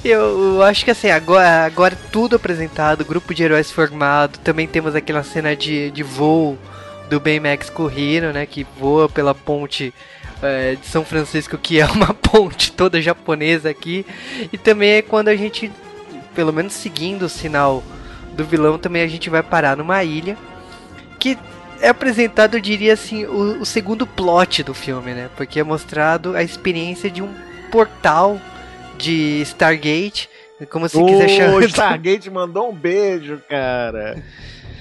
Eu, 0.06 0.56
eu 0.56 0.62
acho 0.62 0.86
que 0.86 0.92
assim, 0.92 1.10
agora, 1.10 1.66
agora 1.66 1.98
tudo 2.12 2.36
apresentado, 2.36 3.04
grupo 3.04 3.34
de 3.34 3.42
heróis 3.44 3.72
formado, 3.72 4.38
também 4.40 4.68
temos 4.68 4.94
aquela 4.94 5.24
cena 5.24 5.56
de, 5.56 5.90
de 5.90 6.04
voo 6.04 6.60
do 7.10 7.20
Baymax 7.20 7.72
com 7.72 7.86
o 7.86 7.92
Hiro, 7.92 8.32
né? 8.32 8.46
Que 8.46 8.68
voa 8.80 9.10
pela 9.10 9.34
ponte 9.34 9.92
é, 10.42 10.76
de 10.76 10.86
São 10.86 11.04
Francisco, 11.04 11.58
que 11.58 11.80
é 11.80 11.86
uma 11.86 12.14
ponte 12.16 12.72
toda 12.72 13.02
japonesa 13.02 13.70
aqui. 13.70 14.06
E 14.52 14.58
também 14.58 14.92
é 14.92 15.02
quando 15.02 15.30
a 15.30 15.36
gente, 15.36 15.72
pelo 16.36 16.54
menos 16.54 16.74
seguindo 16.74 17.24
o 17.24 17.30
sinal 17.30 17.84
do 18.34 18.46
vilão, 18.46 18.78
também 18.78 19.02
a 19.02 19.08
gente 19.08 19.30
vai 19.30 19.44
parar 19.44 19.76
numa 19.76 20.04
ilha 20.04 20.38
que 21.20 21.38
é 21.82 21.90
apresentado, 21.90 22.56
eu 22.56 22.62
diria 22.62 22.94
assim, 22.94 23.26
o, 23.26 23.62
o 23.62 23.66
segundo 23.66 24.06
plot 24.06 24.64
do 24.64 24.74
filme, 24.74 25.14
né? 25.14 25.30
Porque 25.36 25.60
é 25.60 25.64
mostrado 25.64 26.36
a 26.36 26.44
experiência 26.44 27.10
de 27.10 27.22
um 27.22 27.34
portal 27.72 28.40
de 28.98 29.42
Stargate, 29.42 30.30
como 30.70 30.90
se 30.90 31.02
quiser 31.04 31.26
o 31.26 31.30
chamar. 31.30 31.64
Stargate 31.68 32.30
mandou 32.30 32.70
um 32.70 32.76
beijo, 32.76 33.42
cara. 33.50 34.22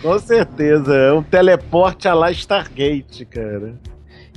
Com 0.03 0.19
certeza. 0.19 0.95
É 0.95 1.13
um 1.13 1.23
teleporte 1.23 2.09
a 2.09 2.15
lá 2.15 2.31
Stargate, 2.31 3.25
cara. 3.25 3.75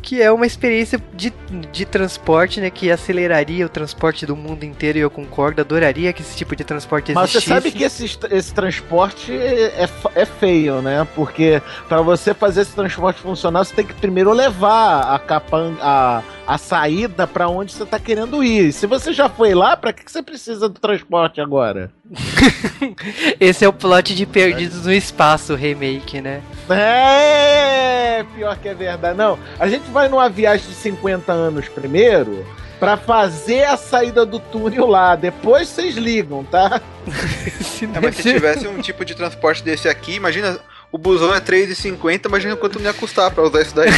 Que 0.01 0.21
é 0.21 0.31
uma 0.31 0.45
experiência 0.45 0.99
de, 1.13 1.31
de 1.71 1.85
transporte, 1.85 2.59
né, 2.59 2.69
que 2.69 2.91
aceleraria 2.91 3.65
o 3.65 3.69
transporte 3.69 4.25
do 4.25 4.35
mundo 4.35 4.63
inteiro 4.63 4.97
e 4.97 5.01
eu 5.01 5.09
concordo, 5.09 5.61
adoraria 5.61 6.11
que 6.11 6.21
esse 6.21 6.35
tipo 6.35 6.55
de 6.55 6.63
transporte 6.63 7.13
Mas 7.13 7.29
você 7.31 7.37
existisse. 7.37 7.47
sabe 7.61 7.71
que 7.71 7.83
esse, 7.83 8.17
esse 8.31 8.53
transporte 8.53 9.31
é, 9.31 9.87
fa- 9.87 10.11
é 10.15 10.25
feio, 10.25 10.81
né? 10.81 11.07
Porque 11.15 11.61
para 11.87 12.01
você 12.01 12.33
fazer 12.33 12.61
esse 12.61 12.73
transporte 12.73 13.21
funcionar, 13.21 13.63
você 13.63 13.75
tem 13.75 13.85
que 13.85 13.93
primeiro 13.93 14.31
levar 14.33 15.13
a 15.13 15.19
capan 15.19 15.75
a, 15.81 16.23
a 16.47 16.57
saída 16.57 17.27
para 17.27 17.47
onde 17.47 17.71
você 17.71 17.85
tá 17.85 17.99
querendo 17.99 18.43
ir. 18.43 18.71
Se 18.73 18.87
você 18.87 19.13
já 19.13 19.29
foi 19.29 19.53
lá, 19.53 19.77
para 19.77 19.93
que, 19.93 20.03
que 20.03 20.11
você 20.11 20.23
precisa 20.23 20.67
do 20.67 20.79
transporte 20.79 21.39
agora? 21.39 21.91
Esse 23.39 23.63
é 23.65 23.67
o 23.67 23.73
plot 23.73 24.13
de 24.13 24.25
Perdidos 24.25 24.85
no 24.85 24.93
Espaço 24.93 25.55
remake, 25.55 26.21
né? 26.21 26.41
É, 26.69 28.23
pior 28.35 28.57
que 28.57 28.67
é 28.67 28.73
verdade. 28.73 29.17
Não, 29.17 29.37
a 29.59 29.67
gente 29.67 29.89
vai 29.91 30.09
numa 30.09 30.29
viagem 30.29 30.67
de 30.67 30.75
50 30.75 31.31
anos 31.31 31.67
primeiro 31.69 32.45
pra 32.79 32.97
fazer 32.97 33.63
a 33.65 33.77
saída 33.77 34.25
do 34.25 34.39
túnel 34.39 34.87
lá. 34.87 35.15
Depois 35.15 35.67
vocês 35.67 35.95
ligam, 35.95 36.43
tá? 36.43 36.81
É, 37.81 37.99
mas 37.99 38.15
se 38.15 38.21
tivesse 38.21 38.67
um 38.67 38.79
tipo 38.79 39.03
de 39.03 39.15
transporte 39.15 39.63
desse 39.63 39.89
aqui, 39.89 40.13
imagina, 40.13 40.59
o 40.91 40.99
busão 40.99 41.33
é 41.33 41.41
3,50, 41.41 42.27
imagina 42.27 42.55
quanto 42.55 42.77
não 42.77 42.85
ia 42.85 42.93
custar 42.93 43.31
pra 43.31 43.41
usar 43.41 43.63
isso 43.63 43.73
daí. 43.73 43.89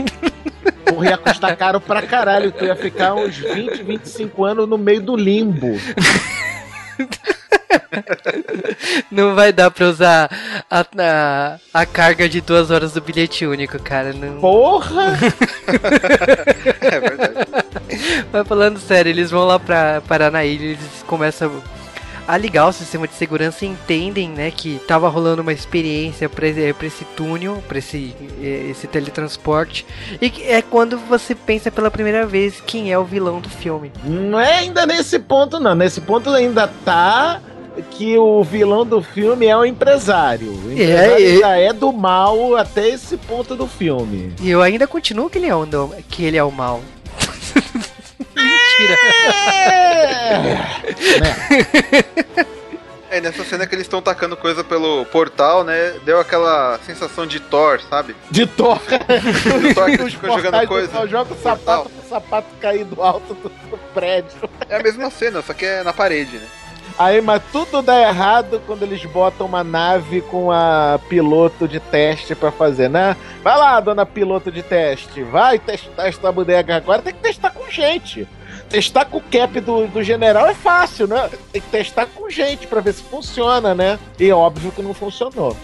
Porra, 0.88 1.10
ia 1.10 1.18
custar 1.18 1.54
caro 1.54 1.80
pra 1.82 2.00
caralho. 2.00 2.50
Tu 2.50 2.64
ia 2.64 2.74
ficar 2.74 3.12
uns 3.12 3.36
20, 3.36 3.82
25 3.82 4.42
anos 4.42 4.66
no 4.66 4.78
meio 4.78 5.02
do 5.02 5.14
limbo. 5.16 5.78
Não 9.10 9.34
vai 9.34 9.52
dar 9.52 9.70
pra 9.70 9.86
usar 9.86 10.30
a, 10.70 10.80
a, 10.80 11.58
a 11.72 11.86
carga 11.86 12.28
de 12.28 12.40
duas 12.40 12.70
horas 12.70 12.92
do 12.92 13.00
bilhete 13.00 13.46
único, 13.46 13.78
cara. 13.78 14.12
Não... 14.12 14.40
Porra! 14.40 15.18
É 16.80 17.00
verdade. 17.00 17.34
Mas 18.32 18.46
falando 18.46 18.78
sério, 18.78 19.10
eles 19.10 19.30
vão 19.30 19.46
lá 19.46 19.58
pra 19.58 20.02
parar 20.02 20.30
na 20.30 20.44
ilha, 20.44 20.64
eles 20.64 21.04
começam 21.06 21.62
a 22.26 22.36
ligar 22.38 22.68
o 22.68 22.72
sistema 22.72 23.06
de 23.06 23.14
segurança 23.14 23.66
entendem, 23.66 24.28
né, 24.28 24.50
que 24.50 24.80
tava 24.88 25.08
rolando 25.08 25.42
uma 25.42 25.52
experiência 25.52 26.28
pra, 26.28 26.46
esse- 26.48 27.04
túnel, 27.16 27.62
pra 27.68 27.78
esse, 27.78 28.14
eh, 28.42 28.68
esse 28.70 28.86
teletransporte. 28.86 29.84
E 30.20 30.32
é 30.46 30.62
quando 30.62 30.96
você 30.98 31.34
pensa 31.34 31.70
pela 31.70 31.90
primeira 31.90 32.26
vez 32.26 32.62
quem 32.66 32.90
é 32.92 32.98
o 32.98 33.04
vilão 33.04 33.40
do 33.40 33.48
filme. 33.50 33.92
Não 34.04 34.40
é 34.40 34.54
ainda 34.58 34.86
nesse 34.86 35.18
ponto, 35.18 35.60
não. 35.60 35.74
Nesse 35.74 36.00
ponto 36.00 36.30
ainda 36.30 36.66
tá 36.66 37.40
que 37.90 38.16
o 38.16 38.42
vilão 38.44 38.86
do 38.86 39.02
filme 39.02 39.46
é 39.46 39.56
o 39.56 39.64
empresário. 39.64 40.48
O 40.52 40.72
empresário 40.72 41.12
É, 41.12 41.22
é. 41.22 41.32
ainda 41.34 41.58
é 41.58 41.72
do 41.72 41.92
mal 41.92 42.56
até 42.56 42.88
esse 42.88 43.16
ponto 43.16 43.56
do 43.56 43.66
filme. 43.66 44.32
E 44.40 44.48
eu 44.48 44.62
ainda 44.62 44.86
continuo 44.86 45.28
que 45.28 45.38
ele 45.38 45.46
é 45.48 45.54
o, 45.56 45.66
do- 45.66 45.92
que 46.08 46.24
ele 46.24 46.36
é 46.36 46.44
o 46.44 46.52
mal. 46.52 46.80
Mentira. 48.78 48.98
É. 52.10 52.14
É, 53.14 53.20
nessa 53.20 53.44
cena 53.44 53.64
que 53.64 53.72
eles 53.72 53.86
estão 53.86 54.02
tacando 54.02 54.36
coisa 54.36 54.64
pelo 54.64 55.04
portal, 55.06 55.62
né? 55.62 55.94
Deu 56.04 56.18
aquela 56.18 56.80
sensação 56.84 57.24
de 57.24 57.38
Thor, 57.38 57.80
sabe? 57.88 58.16
De 58.28 58.44
Thor. 58.44 58.80
Do 58.80 59.72
Thor 59.72 59.84
que 59.86 60.02
eles 60.02 60.14
ficam 60.14 60.36
jogando 60.36 60.66
coisa. 60.66 61.06
Joga 61.06 61.32
o 61.32 61.36
sapato 61.36 61.90
pro 61.90 62.08
sapato 62.08 62.48
cair 62.60 62.84
do 62.84 63.00
alto 63.00 63.34
do, 63.34 63.48
do 63.48 63.78
prédio. 63.94 64.50
É 64.68 64.78
a 64.78 64.82
mesma 64.82 65.10
cena, 65.10 65.42
só 65.42 65.54
que 65.54 65.64
é 65.64 65.84
na 65.84 65.92
parede, 65.92 66.38
né? 66.38 66.46
Aí, 66.98 67.20
mas 67.20 67.40
tudo 67.52 67.82
dá 67.82 68.00
errado 68.00 68.60
quando 68.66 68.82
eles 68.82 69.04
botam 69.04 69.46
uma 69.46 69.62
nave 69.62 70.20
com 70.22 70.50
a 70.50 70.98
piloto 71.08 71.68
de 71.68 71.78
teste 71.78 72.34
pra 72.34 72.50
fazer, 72.50 72.88
né? 72.88 73.16
Vai 73.44 73.56
lá, 73.56 73.78
dona 73.78 74.04
piloto 74.04 74.50
de 74.50 74.62
teste, 74.62 75.22
vai 75.22 75.58
testar 75.58 76.08
essa 76.08 76.32
bodega 76.32 76.76
agora, 76.76 77.02
tem 77.02 77.12
que 77.12 77.20
testar 77.20 77.50
com 77.50 77.68
gente. 77.70 78.28
Testar 78.68 79.04
com 79.04 79.18
o 79.18 79.22
cap 79.22 79.60
do, 79.60 79.86
do 79.86 80.02
general 80.02 80.46
é 80.46 80.54
fácil, 80.54 81.06
né? 81.06 81.30
Tem 81.52 81.62
que 81.62 81.68
testar 81.68 82.06
com 82.06 82.28
gente 82.28 82.66
pra 82.66 82.80
ver 82.80 82.94
se 82.94 83.02
funciona, 83.02 83.74
né? 83.74 83.98
E 84.18 84.30
óbvio 84.32 84.72
que 84.72 84.82
não 84.82 84.94
funcionou. 84.94 85.56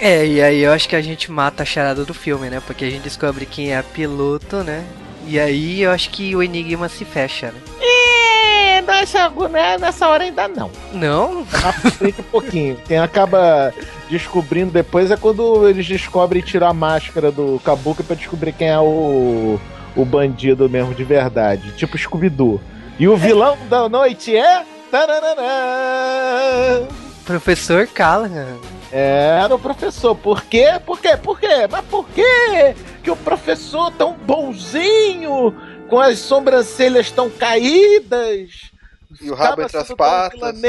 É, 0.00 0.26
e 0.26 0.42
aí 0.42 0.60
eu 0.60 0.72
acho 0.72 0.88
que 0.88 0.96
a 0.96 1.02
gente 1.02 1.30
mata 1.30 1.62
a 1.62 1.66
charada 1.66 2.04
do 2.04 2.14
filme, 2.14 2.48
né? 2.48 2.62
Porque 2.66 2.84
a 2.84 2.90
gente 2.90 3.02
descobre 3.02 3.44
quem 3.44 3.72
é 3.72 3.78
a 3.78 3.82
piloto, 3.82 4.64
né? 4.64 4.84
E 5.26 5.38
aí 5.38 5.82
eu 5.82 5.90
acho 5.90 6.10
que 6.10 6.34
o 6.34 6.42
enigma 6.42 6.88
se 6.88 7.04
fecha, 7.04 7.52
né? 7.52 7.60
É, 7.80 8.82
nessa, 8.82 9.28
né, 9.28 9.78
nessa 9.78 10.08
hora 10.08 10.24
ainda 10.24 10.48
não. 10.48 10.70
Não? 10.92 11.44
Frente 11.44 12.20
um 12.20 12.24
pouquinho. 12.24 12.76
Quem 12.86 12.98
acaba 12.98 13.74
descobrindo 14.08 14.72
depois 14.72 15.10
é 15.10 15.16
quando 15.16 15.68
eles 15.68 15.86
descobrem 15.86 16.42
e 16.42 16.44
tiram 16.44 16.68
a 16.68 16.74
máscara 16.74 17.30
do 17.30 17.60
Kabuki 17.62 18.02
pra 18.02 18.16
descobrir 18.16 18.52
quem 18.52 18.68
é 18.68 18.78
o, 18.78 19.60
o 19.96 20.04
bandido 20.04 20.68
mesmo 20.68 20.94
de 20.94 21.04
verdade. 21.04 21.72
Tipo 21.72 21.98
Scooby-Doo. 21.98 22.60
E 22.98 23.08
o 23.08 23.16
vilão 23.16 23.56
da 23.68 23.88
noite 23.88 24.36
é. 24.36 24.64
Tarararã. 24.90 26.86
Professor 27.24 27.86
Callahan. 27.86 28.58
Era 28.92 29.54
o 29.54 29.58
professor. 29.58 30.16
Por 30.16 30.42
quê? 30.44 30.80
Por 30.84 31.00
quê? 31.00 31.16
Por 31.16 31.38
quê? 31.38 31.68
Mas 31.70 31.84
por 31.84 32.08
quê 32.08 32.74
que 33.02 33.10
o 33.10 33.16
professor 33.16 33.92
tão 33.92 34.14
bonzinho, 34.14 35.54
com 35.88 36.00
as 36.00 36.18
sobrancelhas 36.18 37.10
tão 37.10 37.30
caídas, 37.30 38.69
E 39.20 39.30
o 39.30 39.34
rabo 39.34 39.62
entre 39.62 39.78
as 39.78 39.88
patas. 39.88 40.40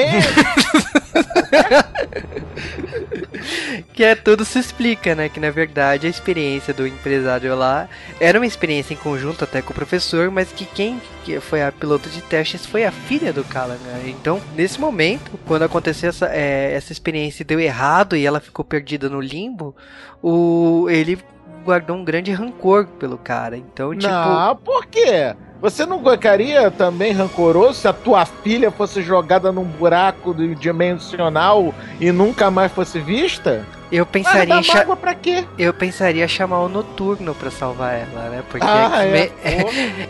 Que 3.93 4.03
é 4.03 4.15
tudo 4.15 4.45
se 4.45 4.59
explica, 4.59 5.15
né? 5.15 5.29
Que 5.29 5.39
na 5.39 5.49
verdade 5.49 6.07
a 6.07 6.09
experiência 6.09 6.73
do 6.73 6.87
empresário 6.87 7.55
lá 7.55 7.89
era 8.19 8.39
uma 8.39 8.45
experiência 8.45 8.93
em 8.93 8.97
conjunto 8.97 9.43
até 9.43 9.61
com 9.61 9.71
o 9.71 9.75
professor, 9.75 10.29
mas 10.31 10.51
que 10.51 10.65
quem 10.65 11.01
que 11.23 11.39
foi 11.39 11.61
a 11.61 11.71
piloto 11.71 12.09
de 12.09 12.21
testes 12.21 12.65
foi 12.65 12.85
a 12.85 12.91
filha 12.91 13.33
do 13.33 13.43
Callahan. 13.43 14.01
Então, 14.05 14.41
nesse 14.55 14.79
momento, 14.79 15.39
quando 15.45 15.63
aconteceu 15.63 16.09
essa, 16.09 16.27
é, 16.27 16.73
essa 16.73 16.91
experiência 16.91 17.43
e 17.43 17.45
deu 17.45 17.59
errado 17.59 18.15
e 18.15 18.25
ela 18.25 18.39
ficou 18.39 18.63
perdida 18.65 19.09
no 19.09 19.21
limbo, 19.21 19.75
o, 20.21 20.87
ele 20.89 21.19
guardou 21.61 21.95
um 21.95 22.03
grande 22.03 22.31
rancor 22.31 22.85
pelo 22.99 23.17
cara. 23.17 23.57
Então, 23.57 23.95
tipo. 23.95 24.11
Não, 24.11 24.55
por 24.55 24.85
quê? 24.85 25.35
Você 25.61 25.85
não 25.85 26.03
ficaria 26.03 26.71
também 26.71 27.11
rancoroso 27.11 27.81
se 27.81 27.87
a 27.87 27.93
tua 27.93 28.25
filha 28.25 28.71
fosse 28.71 29.03
jogada 29.03 29.51
num 29.51 29.63
buraco 29.63 30.33
dimensional 30.55 31.73
e 31.99 32.11
nunca 32.11 32.49
mais 32.49 32.71
fosse 32.71 32.99
vista? 32.99 33.63
Eu 33.91 34.03
pensaria, 34.05 34.55
em 34.55 34.63
cha... 34.63 34.83
pra 34.95 35.13
quê? 35.13 35.45
eu 35.59 35.71
pensaria 35.71 36.27
chamar 36.27 36.61
o 36.61 36.69
Noturno 36.69 37.35
pra 37.35 37.51
salvar 37.51 37.93
ela, 37.93 38.29
né? 38.29 38.43
Porque 38.49 38.65
Ah, 38.65 39.03
X-Men 39.03 39.31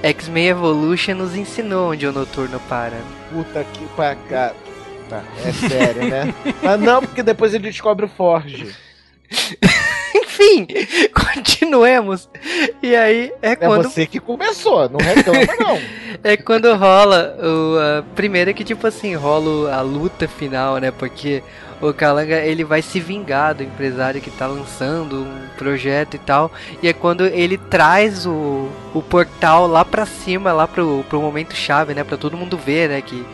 é. 0.04 0.08
X-Men 0.12 0.48
Evolution 0.48 1.16
nos 1.16 1.36
ensinou 1.36 1.92
onde 1.92 2.08
o 2.08 2.14
Noturno 2.14 2.60
para. 2.70 2.98
Puta 3.34 3.66
que 3.74 3.86
pra 3.88 4.16
cá. 4.16 4.54
Tá, 5.10 5.22
é 5.44 5.52
sério, 5.52 6.08
né? 6.08 6.34
Mas 6.64 6.80
não, 6.80 7.02
porque 7.02 7.22
depois 7.22 7.54
ele 7.54 7.70
descobre 7.70 8.06
o 8.06 8.10
Forge. 8.10 8.74
Enfim, 10.42 10.68
continuemos. 11.14 12.30
E 12.82 12.96
aí 12.96 13.32
é 13.42 13.52
É 13.52 13.56
quando 13.56 13.84
você 13.90 14.06
que 14.06 14.20
começou, 14.20 14.90
não 14.90 15.00
reclama 15.00 15.40
não. 15.60 15.80
É 16.24 16.38
quando 16.38 16.72
rola 16.76 17.36
o. 17.42 17.78
a- 17.80 18.04
primeiro 18.16 18.54
que, 18.54 18.64
tipo 18.64 18.86
assim, 18.86 19.16
rola 19.16 19.74
a 19.76 19.82
luta 19.82 20.28
final, 20.28 20.78
né? 20.78 20.92
Porque 20.92 21.42
o 21.82 21.92
Kalanga 21.94 22.38
ele 22.38 22.64
vai 22.64 22.82
se 22.84 23.00
vingar 23.00 23.56
do 23.56 23.64
empresário 23.64 24.22
que 24.22 24.30
tá 24.30 24.46
lançando 24.46 25.24
um 25.24 25.48
projeto 25.58 26.14
e 26.14 26.20
tal. 26.20 26.52
E 26.84 26.88
é 26.88 26.94
quando 26.94 27.26
ele 27.26 27.58
traz 27.58 28.28
o, 28.28 28.70
o 28.94 29.02
portal 29.02 29.66
lá 29.66 29.84
pra 29.84 30.06
cima, 30.06 30.54
lá 30.54 30.68
pro, 30.68 31.04
pro 31.10 31.20
momento 31.22 31.56
chave, 31.56 31.96
né? 31.96 32.04
Pra 32.04 32.18
todo 32.18 32.38
mundo 32.38 32.56
ver, 32.56 32.90
né? 32.90 33.02
Que, 33.02 33.26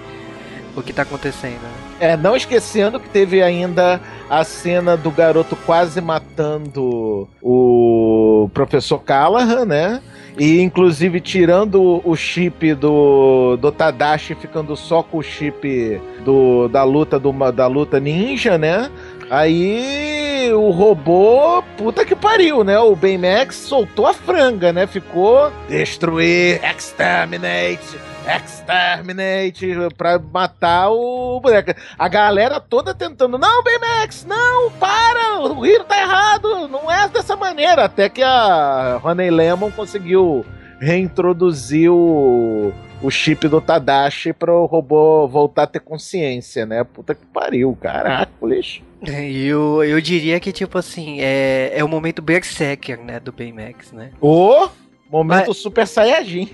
o 0.74 0.82
que 0.82 0.94
tá 0.94 1.02
acontecendo. 1.02 1.60
É, 2.00 2.16
não 2.16 2.38
esquecendo 2.38 3.00
que 3.02 3.10
teve 3.10 3.42
ainda 3.44 4.00
a 4.30 4.44
cena 4.44 4.98
do 4.98 5.10
garoto 5.10 5.56
quase 5.56 6.02
matando 6.02 7.28
o 7.42 8.50
professor 8.54 9.00
Callahan, 9.00 9.66
né? 9.66 10.02
E 10.38 10.62
inclusive 10.62 11.20
tirando 11.20 12.02
o 12.04 12.16
chip 12.16 12.74
do, 12.76 13.58
do 13.58 13.72
Tadashi, 13.72 14.36
ficando 14.36 14.76
só 14.76 15.02
com 15.02 15.18
o 15.18 15.24
chip 15.24 16.00
do, 16.24 16.68
da 16.68 16.84
luta 16.84 17.18
do, 17.18 17.32
da 17.52 17.68
luta 17.68 18.00
ninja, 18.00 18.58
né? 18.58 18.92
Aí 19.30 20.52
o 20.54 20.70
robô, 20.70 21.64
puta 21.76 22.06
que 22.06 22.16
pariu, 22.16 22.64
né? 22.64 22.78
O 22.80 22.96
Baymax 22.96 23.56
soltou 23.56 24.06
a 24.06 24.14
franga, 24.14 24.72
né? 24.72 24.86
Ficou 24.86 25.52
destruir, 25.68 26.62
exterminate, 26.64 27.98
exterminate 28.36 29.76
pra 29.98 30.20
matar 30.20 30.90
o 30.92 31.40
boneco. 31.40 31.74
A 31.98 32.08
galera 32.08 32.60
toda 32.60 32.94
tentando, 32.94 33.38
não, 33.38 33.64
Baymax, 33.64 34.26
não, 34.26 34.72
para, 34.72 35.40
o 35.40 35.66
Hiro 35.66 35.84
tá 35.86 36.00
errado, 36.00 36.68
não 36.68 36.92
é 36.92 37.08
dessa 37.08 37.36
maneira. 37.36 37.86
Até 37.86 38.10
que 38.10 38.22
a 38.22 39.00
Honey 39.04 39.32
Lemon 39.32 39.72
conseguiu 39.72 40.46
reintroduzir 40.80 41.92
o, 41.92 42.72
o 43.02 43.10
chip 43.10 43.48
do 43.48 43.62
Tadashi 43.62 44.34
para 44.34 44.54
o 44.54 44.66
robô 44.66 45.28
voltar 45.28 45.64
a 45.64 45.68
ter 45.68 45.80
consciência, 45.80 46.66
né? 46.66 46.84
Puta 46.84 47.16
que 47.16 47.26
pariu, 47.26 47.76
caraca, 47.80 48.32
lixo. 48.44 48.82
E 49.04 49.46
eu, 49.46 49.84
eu 49.84 50.02
diria 50.02 50.40
que, 50.40 50.52
tipo 50.52 50.78
assim, 50.78 51.22
é, 51.22 51.72
é 51.74 51.84
o 51.84 51.88
momento 51.88 52.22
Berserker, 52.22 53.00
né? 53.00 53.20
Do 53.20 53.32
Baymax, 53.32 53.92
né? 53.92 54.12
O 54.20 54.68
momento 55.10 55.54
Super 55.54 55.88
Saiyajin. 55.88 56.50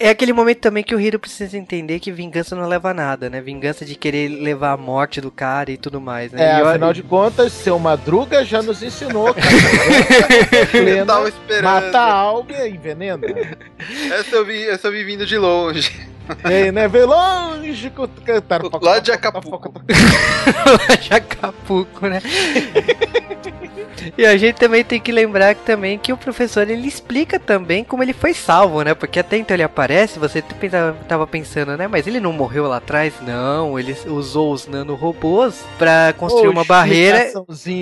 É 0.00 0.10
aquele 0.10 0.32
momento 0.32 0.58
também 0.60 0.84
que 0.84 0.94
o 0.94 1.00
Hiro 1.00 1.18
precisa 1.18 1.58
entender 1.58 1.98
que 1.98 2.12
vingança 2.12 2.54
não 2.54 2.68
leva 2.68 2.90
a 2.90 2.94
nada, 2.94 3.28
né? 3.28 3.40
Vingança 3.40 3.84
de 3.84 3.96
querer 3.96 4.28
levar 4.28 4.70
a 4.70 4.76
morte 4.76 5.20
do 5.20 5.28
cara 5.28 5.72
e 5.72 5.76
tudo 5.76 6.00
mais, 6.00 6.30
né? 6.30 6.40
É, 6.52 6.56
E 6.56 6.60
eu- 6.60 6.68
afinal 6.68 6.92
de 6.92 7.02
contas, 7.02 7.52
seu 7.52 7.76
Madruga 7.80 8.44
já 8.44 8.62
nos 8.62 8.80
ensinou, 8.80 9.34
cara. 9.34 9.46
Eu 10.54 10.66
Plena, 10.68 11.06
tava 11.06 11.28
esperando. 11.28 11.64
mata 11.64 11.98
a 11.98 12.12
alma 12.12 12.52
e 12.52 12.70
envenena. 12.70 13.26
Essa 14.12 14.36
eu 14.36 14.44
vi, 14.46 14.62
essa 14.68 14.86
eu 14.88 14.92
vi 14.92 15.02
vindo 15.02 15.26
de 15.26 15.36
longe. 15.36 15.90
Ei, 16.44 16.70
né? 16.72 16.88
Vê 16.88 17.04
longe 17.04 17.90
com 17.90 18.06
cantar. 18.24 18.60
Lá 18.80 18.98
de 18.98 19.12
Acapulco. 19.12 19.72
de 21.00 21.14
Acapulco, 21.14 22.06
né? 22.06 22.20
e 24.16 24.24
a 24.24 24.36
gente 24.36 24.56
também 24.56 24.84
tem 24.84 25.00
que 25.00 25.10
lembrar 25.12 25.54
que 25.54 25.62
também 25.62 25.98
que 25.98 26.12
o 26.12 26.16
professor 26.16 26.68
ele 26.68 26.86
explica 26.86 27.38
também 27.38 27.84
como 27.84 28.02
ele 28.02 28.12
foi 28.12 28.34
salvo, 28.34 28.82
né? 28.82 28.94
Porque 28.94 29.18
até 29.18 29.36
então 29.36 29.54
ele 29.54 29.62
aparece, 29.62 30.18
você 30.18 30.42
pensava, 30.42 30.96
tava 31.08 31.26
pensando, 31.26 31.76
né? 31.76 31.86
Mas 31.88 32.06
ele 32.06 32.20
não 32.20 32.32
morreu 32.32 32.66
lá 32.66 32.76
atrás? 32.76 33.14
Não, 33.22 33.78
ele 33.78 33.96
usou 34.06 34.52
os 34.52 34.66
nanorobôs 34.66 35.64
pra 35.78 36.12
construir 36.16 36.48
uma 36.48 36.64
barreira. 36.64 37.32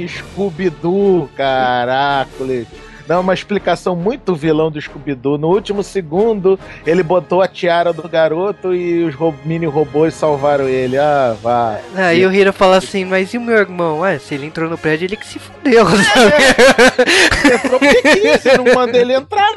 Scooby-Doo, 0.09 1.28
caracoles. 1.36 2.66
Não, 3.08 3.20
uma 3.20 3.34
explicação 3.34 3.94
muito 3.94 4.34
vilão 4.34 4.70
do 4.70 4.80
Scooby-Doo. 4.80 5.38
No 5.38 5.48
último 5.48 5.82
segundo, 5.82 6.58
ele 6.86 7.02
botou 7.02 7.40
a 7.42 7.48
tiara 7.48 7.92
do 7.92 8.08
garoto 8.08 8.74
e 8.74 9.04
os 9.04 9.14
ro- 9.14 9.34
mini 9.44 9.66
robôs 9.66 10.14
salvaram 10.14 10.68
ele. 10.68 10.98
Ah, 10.98 11.36
vá. 11.40 11.78
Aí 11.94 12.26
o 12.26 12.32
Hiro 12.32 12.52
fala 12.52 12.76
assim, 12.78 13.04
mas 13.04 13.32
e 13.32 13.38
o 13.38 13.40
meu 13.40 13.56
irmão? 13.56 14.00
Ué, 14.00 14.18
se 14.18 14.34
ele 14.34 14.46
entrou 14.46 14.68
no 14.68 14.76
prédio, 14.76 15.06
ele 15.06 15.16
que 15.16 15.26
se 15.26 15.38
fudeu, 15.38 15.86
sabe? 15.86 17.54
Entrou 17.54 17.78
porque 17.78 18.02
quis, 18.02 18.42
você 18.42 18.56
não 18.56 18.74
manda 18.74 18.98
ele 18.98 19.14
entrar. 19.14 19.52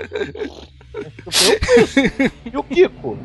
E 2.51 2.57
o 2.57 2.63
Kiko? 2.63 3.17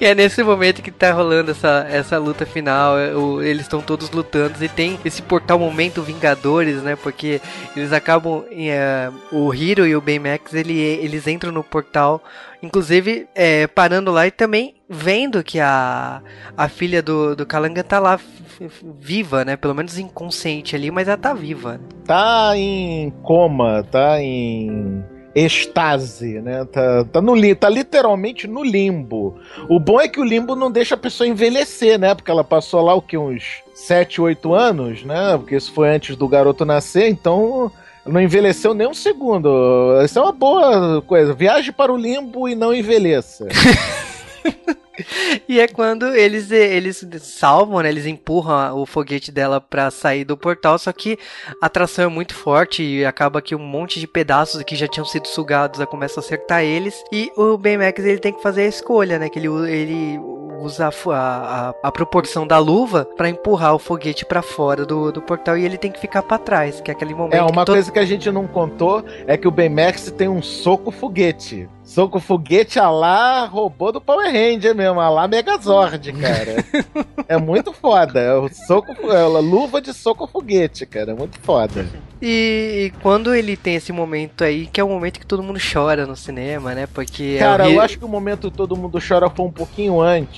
E 0.00 0.04
é 0.06 0.14
nesse 0.14 0.42
momento 0.42 0.80
que 0.82 0.90
tá 0.90 1.12
rolando 1.12 1.50
essa, 1.50 1.86
essa 1.90 2.18
luta 2.18 2.46
final. 2.46 2.98
é, 2.98 3.14
o- 3.14 3.42
eles 3.42 3.62
estão 3.62 3.80
todos 3.82 4.10
lutando 4.10 4.62
e 4.64 4.68
tem 4.68 4.98
esse 5.04 5.20
portal 5.22 5.58
momento 5.58 6.02
Vingadores, 6.02 6.82
né? 6.82 6.96
Porque 6.96 7.40
eles 7.76 7.92
acabam. 7.92 8.44
é, 8.50 9.10
o 9.30 9.52
Hiro 9.52 9.86
e 9.86 9.94
o 9.94 10.00
Baymax 10.00 10.54
ele, 10.54 10.78
eles 10.78 11.26
entram 11.26 11.52
no 11.52 11.62
portal, 11.62 12.22
inclusive 12.62 13.26
é, 13.34 13.66
parando 13.66 14.10
lá 14.10 14.26
e 14.26 14.30
também 14.30 14.74
vendo 14.88 15.42
que 15.44 15.60
a, 15.60 16.22
a 16.56 16.68
filha 16.68 17.02
do, 17.02 17.36
do 17.36 17.44
Kalanga 17.44 17.84
tá 17.84 17.98
lá 17.98 18.18
viva, 18.98 19.44
né? 19.44 19.56
Pelo 19.56 19.74
menos 19.74 19.98
inconsciente 19.98 20.74
ali, 20.74 20.90
mas 20.90 21.08
ela 21.08 21.16
tá 21.18 21.34
viva. 21.34 21.78
Tá 22.06 22.52
em 22.56 23.10
coma, 23.22 23.84
tá 23.90 24.20
em 24.20 25.04
estase, 25.34 26.40
né? 26.40 26.64
Tá, 26.64 27.04
tá, 27.04 27.20
no, 27.20 27.34
tá 27.54 27.68
literalmente 27.68 28.46
no 28.46 28.64
limbo. 28.64 29.38
O 29.68 29.78
bom 29.78 30.00
é 30.00 30.08
que 30.08 30.20
o 30.20 30.24
limbo 30.24 30.56
não 30.56 30.70
deixa 30.70 30.94
a 30.94 30.98
pessoa 30.98 31.28
envelhecer, 31.28 31.98
né? 31.98 32.14
Porque 32.14 32.30
ela 32.30 32.44
passou 32.44 32.82
lá 32.82 32.94
o 32.94 33.02
que 33.02 33.16
uns 33.16 33.62
7, 33.74 34.20
8 34.20 34.54
anos, 34.54 35.04
né? 35.04 35.36
Porque 35.36 35.56
isso 35.56 35.72
foi 35.72 35.88
antes 35.88 36.16
do 36.16 36.26
garoto 36.26 36.64
nascer, 36.64 37.08
então 37.08 37.70
não 38.06 38.20
envelheceu 38.20 38.74
nem 38.74 38.88
um 38.88 38.94
segundo. 38.94 39.48
Isso 40.04 40.18
é 40.18 40.22
uma 40.22 40.32
boa 40.32 41.02
coisa. 41.02 41.34
Viaje 41.34 41.70
para 41.72 41.92
o 41.92 41.96
limbo 41.96 42.48
e 42.48 42.54
não 42.54 42.74
envelheça. 42.74 43.46
E 45.48 45.60
é 45.60 45.68
quando 45.68 46.14
eles, 46.14 46.50
eles 46.50 47.06
salvam, 47.20 47.80
né? 47.80 47.88
Eles 47.88 48.06
empurram 48.06 48.78
o 48.78 48.86
foguete 48.86 49.30
dela 49.30 49.60
pra 49.60 49.90
sair 49.90 50.24
do 50.24 50.36
portal, 50.36 50.78
só 50.78 50.92
que 50.92 51.18
a 51.60 51.66
atração 51.66 52.04
é 52.04 52.08
muito 52.08 52.34
forte 52.34 52.82
e 52.82 53.04
acaba 53.04 53.42
que 53.42 53.54
um 53.54 53.58
monte 53.58 54.00
de 54.00 54.06
pedaços 54.06 54.62
que 54.62 54.76
já 54.76 54.86
tinham 54.86 55.04
sido 55.04 55.28
sugados 55.28 55.84
começam 55.86 56.22
a 56.22 56.24
acertar 56.24 56.62
eles. 56.62 57.02
E 57.12 57.30
o 57.36 57.56
Baymax 57.56 58.04
ele 58.04 58.18
tem 58.18 58.32
que 58.32 58.42
fazer 58.42 58.62
a 58.62 58.68
escolha, 58.68 59.18
né? 59.18 59.28
Que 59.28 59.38
ele, 59.38 59.48
ele 59.70 60.18
usa 60.60 60.88
a, 60.88 61.12
a, 61.12 61.74
a, 61.82 61.92
proporção 61.92 62.46
da 62.46 62.58
luva 62.58 63.06
pra 63.16 63.28
empurrar 63.28 63.74
o 63.74 63.78
foguete 63.78 64.24
pra 64.24 64.42
fora 64.42 64.84
do, 64.86 65.12
do 65.12 65.20
portal 65.22 65.56
e 65.56 65.64
ele 65.64 65.76
tem 65.78 65.90
que 65.90 66.00
ficar 66.00 66.22
pra 66.22 66.38
trás, 66.38 66.80
que 66.80 66.90
é 66.90 66.94
aquele 66.94 67.14
momento 67.14 67.34
É, 67.34 67.42
uma 67.42 67.48
que 67.50 67.54
todo- 67.66 67.74
coisa 67.74 67.92
que 67.92 67.98
a 67.98 68.04
gente 68.04 68.30
não 68.30 68.46
contou 68.46 69.04
é 69.26 69.36
que 69.36 69.46
o 69.48 69.50
Baymax 69.50 70.10
tem 70.16 70.28
um 70.28 70.42
soco 70.42 70.90
foguete. 70.90 71.68
Soco 71.84 72.20
foguete 72.20 72.78
a 72.78 72.90
lá 72.90 73.46
robô 73.46 73.90
do 73.90 73.98
Power 73.98 74.30
Ranger 74.30 74.74
mesmo, 74.74 75.00
a 75.00 75.08
lá 75.08 75.26
Megazord, 75.26 76.12
cara. 76.12 76.62
é 77.26 77.38
muito 77.38 77.72
foda. 77.72 78.20
É 78.20 78.34
o 78.34 78.46
soco, 78.50 78.92
é 79.10 79.22
a 79.22 79.26
luva 79.26 79.80
de 79.80 79.94
soco 79.94 80.26
foguete, 80.26 80.84
cara. 80.84 81.12
É 81.12 81.14
muito 81.14 81.38
foda. 81.40 81.86
E, 82.20 82.90
e 82.92 83.00
quando 83.00 83.34
ele 83.34 83.56
tem 83.56 83.76
esse 83.76 83.90
momento 83.90 84.44
aí, 84.44 84.66
que 84.66 84.78
é 84.78 84.84
o 84.84 84.88
momento 84.88 85.18
que 85.18 85.24
todo 85.26 85.42
mundo 85.42 85.58
chora 85.58 86.04
no 86.04 86.14
cinema, 86.14 86.74
né? 86.74 86.86
Porque 86.92 87.36
é 87.36 87.38
Cara, 87.38 87.66
o 87.66 87.70
eu 87.70 87.80
acho 87.80 87.98
que 87.98 88.04
o 88.04 88.08
momento 88.08 88.50
todo 88.50 88.76
mundo 88.76 88.98
chora 89.00 89.30
foi 89.30 89.46
um 89.46 89.52
pouquinho 89.52 89.98
antes. 89.98 90.37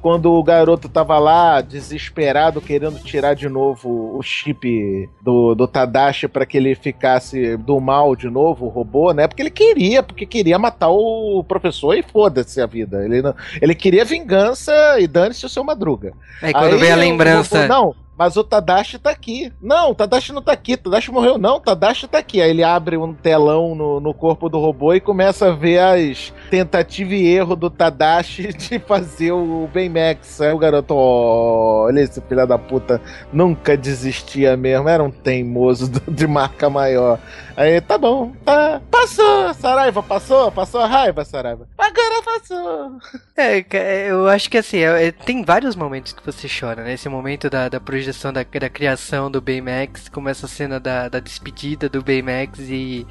Quando 0.00 0.32
o 0.32 0.42
garoto 0.42 0.88
tava 0.88 1.18
lá, 1.18 1.60
desesperado, 1.60 2.60
querendo 2.60 2.98
tirar 3.00 3.34
de 3.34 3.48
novo 3.48 4.16
o 4.16 4.22
chip 4.22 5.08
do, 5.20 5.54
do 5.54 5.66
Tadashi 5.66 6.28
para 6.28 6.46
que 6.46 6.56
ele 6.56 6.74
ficasse 6.74 7.56
do 7.56 7.80
mal 7.80 8.14
de 8.14 8.30
novo, 8.30 8.66
o 8.66 8.68
robô, 8.68 9.12
né? 9.12 9.26
Porque 9.26 9.42
ele 9.42 9.50
queria, 9.50 10.02
porque 10.02 10.24
queria 10.24 10.58
matar 10.58 10.88
o 10.90 11.42
professor 11.42 11.94
e 11.94 12.02
foda-se 12.02 12.60
a 12.60 12.66
vida. 12.66 13.04
Ele, 13.04 13.20
não, 13.20 13.34
ele 13.60 13.74
queria 13.74 14.04
vingança 14.04 14.72
e 15.00 15.06
dane-se 15.06 15.44
o 15.44 15.48
seu 15.48 15.64
madruga. 15.64 16.12
Aí 16.40 16.52
quando 16.52 16.74
Aí 16.74 16.80
vem 16.80 16.92
a 16.92 16.96
lembrança. 16.96 17.62
robô, 17.62 17.68
não, 17.68 17.94
mas 18.18 18.36
o 18.36 18.42
Tadashi 18.42 18.98
tá 18.98 19.10
aqui. 19.10 19.52
Não, 19.62 19.92
o 19.92 19.94
Tadashi 19.94 20.32
não 20.32 20.42
tá 20.42 20.52
aqui, 20.52 20.74
o 20.74 20.78
Tadashi 20.78 21.12
morreu. 21.12 21.38
Não, 21.38 21.56
o 21.56 21.60
Tadashi 21.60 22.08
tá 22.08 22.18
aqui. 22.18 22.42
Aí 22.42 22.50
ele 22.50 22.64
abre 22.64 22.96
um 22.96 23.14
telão 23.14 23.74
no, 23.74 24.00
no 24.00 24.12
corpo 24.12 24.48
do 24.48 24.58
robô 24.58 24.92
e 24.92 25.00
começa 25.00 25.48
a 25.48 25.52
ver 25.52 25.78
as 25.78 26.32
tentativa 26.50 27.14
e 27.14 27.26
erro 27.26 27.54
do 27.54 27.70
Tadashi 27.70 28.48
de 28.52 28.78
fazer 28.80 29.32
o 29.32 29.68
Baymax. 29.72 30.40
Aí 30.40 30.52
o 30.52 30.58
garoto, 30.58 30.94
oh, 30.94 31.84
olha 31.84 32.00
esse 32.00 32.20
filho 32.20 32.46
da 32.46 32.58
puta, 32.58 33.00
nunca 33.32 33.76
desistia 33.76 34.56
mesmo, 34.56 34.88
era 34.88 35.02
um 35.02 35.10
teimoso 35.10 35.88
de 36.08 36.26
marca 36.26 36.68
maior. 36.68 37.18
Aí, 37.56 37.80
tá 37.80 37.98
bom, 37.98 38.32
tá. 38.44 38.80
Passou, 38.88 39.52
Saraiva, 39.54 40.00
passou? 40.00 40.52
Passou 40.52 40.80
a 40.80 40.86
raiva, 40.86 41.24
Saraiva? 41.24 41.68
Agora 41.76 42.22
passou. 42.24 42.98
É, 43.36 43.64
eu 44.08 44.28
acho 44.28 44.48
que 44.48 44.58
assim, 44.58 44.78
é, 44.78 45.10
tem 45.10 45.44
vários 45.44 45.74
momentos 45.74 46.12
que 46.12 46.24
você 46.24 46.46
chora, 46.48 46.84
né? 46.84 46.92
Esse 46.92 47.08
momento 47.08 47.50
da, 47.50 47.68
da 47.68 47.80
projeção, 47.80 48.07
da, 48.32 48.42
da 48.42 48.68
criação 48.68 49.30
do 49.30 49.40
Baymax, 49.40 50.08
como 50.08 50.28
essa 50.28 50.46
cena 50.46 50.78
da, 50.78 51.08
da 51.08 51.20
despedida 51.20 51.88
do 51.88 52.02
Baymax 52.02 52.60
e 52.60 53.06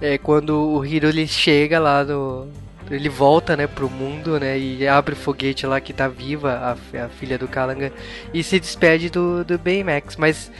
é 0.00 0.16
quando 0.16 0.56
o 0.56 0.84
Hiro 0.84 1.08
ele 1.08 1.26
chega 1.26 1.78
lá 1.78 2.02
no. 2.02 2.48
Ele 2.90 3.08
volta, 3.08 3.56
né, 3.56 3.68
pro 3.68 3.88
mundo, 3.88 4.40
né, 4.40 4.58
e 4.58 4.88
abre 4.88 5.12
o 5.12 5.16
foguete 5.16 5.64
lá 5.64 5.80
que 5.80 5.92
tá 5.92 6.08
viva, 6.08 6.76
a, 6.92 7.04
a 7.04 7.08
filha 7.08 7.38
do 7.38 7.46
Kalanga, 7.46 7.92
e 8.34 8.42
se 8.42 8.58
despede 8.58 9.08
do, 9.08 9.44
do 9.44 9.56
Baymax, 9.56 10.16
mas 10.16 10.50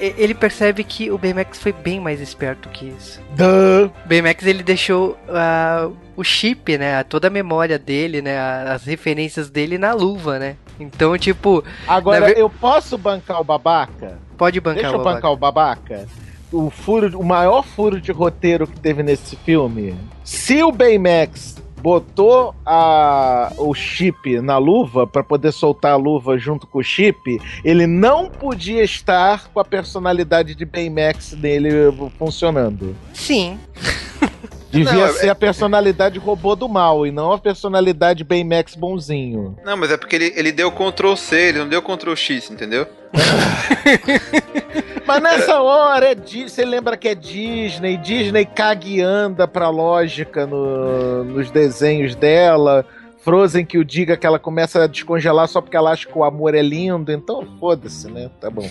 ele 0.00 0.34
percebe 0.34 0.82
que 0.82 1.08
o 1.08 1.16
Baymax 1.16 1.60
foi 1.60 1.72
bem 1.72 2.00
mais 2.00 2.20
esperto 2.20 2.68
que 2.68 2.86
isso. 2.86 3.20
Duh. 3.36 3.92
O 4.04 4.08
Baymax 4.08 4.44
ele 4.44 4.64
deixou 4.64 5.16
uh, 5.28 5.96
o 6.16 6.24
chip, 6.24 6.76
né, 6.76 7.04
toda 7.04 7.28
a 7.28 7.30
memória 7.30 7.78
dele, 7.78 8.20
né, 8.20 8.36
as 8.66 8.84
referências 8.84 9.48
dele 9.48 9.78
na 9.78 9.92
luva, 9.92 10.40
né. 10.40 10.56
Então, 10.78 11.16
tipo. 11.18 11.64
Agora, 11.86 12.26
ver... 12.26 12.38
eu 12.38 12.48
posso 12.48 12.96
bancar 12.98 13.40
o 13.40 13.44
babaca? 13.44 14.18
Pode 14.36 14.60
bancar 14.60 14.82
Deixa 14.82 14.96
o 14.96 14.98
babaca. 14.98 15.12
Deixa 15.12 15.26
eu 15.26 15.30
bancar 15.30 15.32
o 15.32 15.36
babaca 15.36 16.08
o 16.52 16.70
furo, 16.70 17.18
o 17.18 17.24
maior 17.24 17.64
furo 17.64 18.00
de 18.00 18.12
roteiro 18.12 18.66
que 18.66 18.78
teve 18.78 19.02
nesse 19.02 19.36
filme. 19.36 19.96
Se 20.22 20.62
o 20.62 20.70
Baymax 20.70 21.62
botou 21.82 22.54
a, 22.64 23.52
o 23.58 23.74
chip 23.74 24.40
na 24.40 24.56
luva 24.56 25.04
para 25.04 25.24
poder 25.24 25.50
soltar 25.50 25.92
a 25.92 25.96
luva 25.96 26.38
junto 26.38 26.66
com 26.66 26.78
o 26.78 26.82
chip, 26.82 27.40
ele 27.64 27.86
não 27.88 28.28
podia 28.28 28.84
estar 28.84 29.48
com 29.48 29.58
a 29.58 29.64
personalidade 29.64 30.54
de 30.54 30.64
Baymax 30.64 31.32
dele 31.32 31.70
funcionando. 32.18 32.94
Sim. 33.12 33.58
Devia 34.72 34.92
não, 34.92 35.04
é- 35.04 35.12
ser 35.12 35.26
é... 35.26 35.30
a 35.30 35.34
personalidade 35.34 36.18
robô 36.18 36.56
do 36.56 36.66
mal 36.66 37.06
e 37.06 37.10
não 37.10 37.32
a 37.32 37.38
personalidade 37.38 38.24
Baymax 38.24 38.74
bonzinho. 38.74 39.56
Não, 39.62 39.76
mas 39.76 39.90
é 39.90 39.98
porque 39.98 40.16
ele, 40.16 40.32
ele 40.34 40.50
deu 40.50 40.72
Ctrl 40.72 41.14
C, 41.14 41.36
ele 41.36 41.58
não 41.58 41.68
deu 41.68 41.82
Ctrl 41.82 42.14
X, 42.14 42.50
entendeu? 42.50 42.86
Mas 45.04 45.20
nessa 45.20 45.60
hora 45.60 46.12
é 46.12 46.14
você 46.14 46.64
lembra 46.64 46.96
que 46.96 47.08
é 47.08 47.14
Disney, 47.14 47.96
Disney 47.98 48.46
caga 48.46 48.86
e 48.86 49.00
anda 49.00 49.46
pra 49.46 49.68
lógica 49.68 50.46
no, 50.46 51.24
nos 51.24 51.50
desenhos 51.50 52.14
dela. 52.14 52.86
Frozen 53.22 53.64
que 53.64 53.78
o 53.78 53.84
diga 53.84 54.16
que 54.16 54.26
ela 54.26 54.38
começa 54.38 54.82
a 54.82 54.86
descongelar 54.86 55.46
só 55.46 55.60
porque 55.60 55.76
ela 55.76 55.92
acha 55.92 56.06
que 56.06 56.18
o 56.18 56.24
amor 56.24 56.54
é 56.54 56.62
lindo, 56.62 57.12
então 57.12 57.46
foda-se, 57.60 58.10
né? 58.10 58.30
Tá 58.40 58.50
bom. 58.50 58.68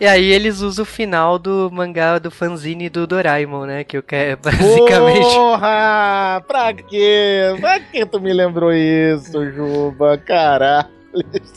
e 0.00 0.06
aí 0.06 0.24
eles 0.24 0.60
usam 0.60 0.82
o 0.82 0.86
final 0.86 1.38
do 1.38 1.70
mangá 1.72 2.18
do 2.18 2.30
fanzine 2.30 2.90
do 2.90 3.06
Doraemon, 3.06 3.64
né? 3.64 3.84
Que 3.84 3.96
eu 3.96 4.02
quero 4.02 4.38
basicamente. 4.42 5.20
Porra! 5.20 6.42
Pra 6.46 6.72
quê? 6.72 7.54
Pra 7.60 7.78
que 7.78 8.04
tu 8.04 8.20
me 8.20 8.32
lembrou 8.32 8.72
isso, 8.72 9.50
Juba? 9.52 10.18
Caraca 10.18 11.01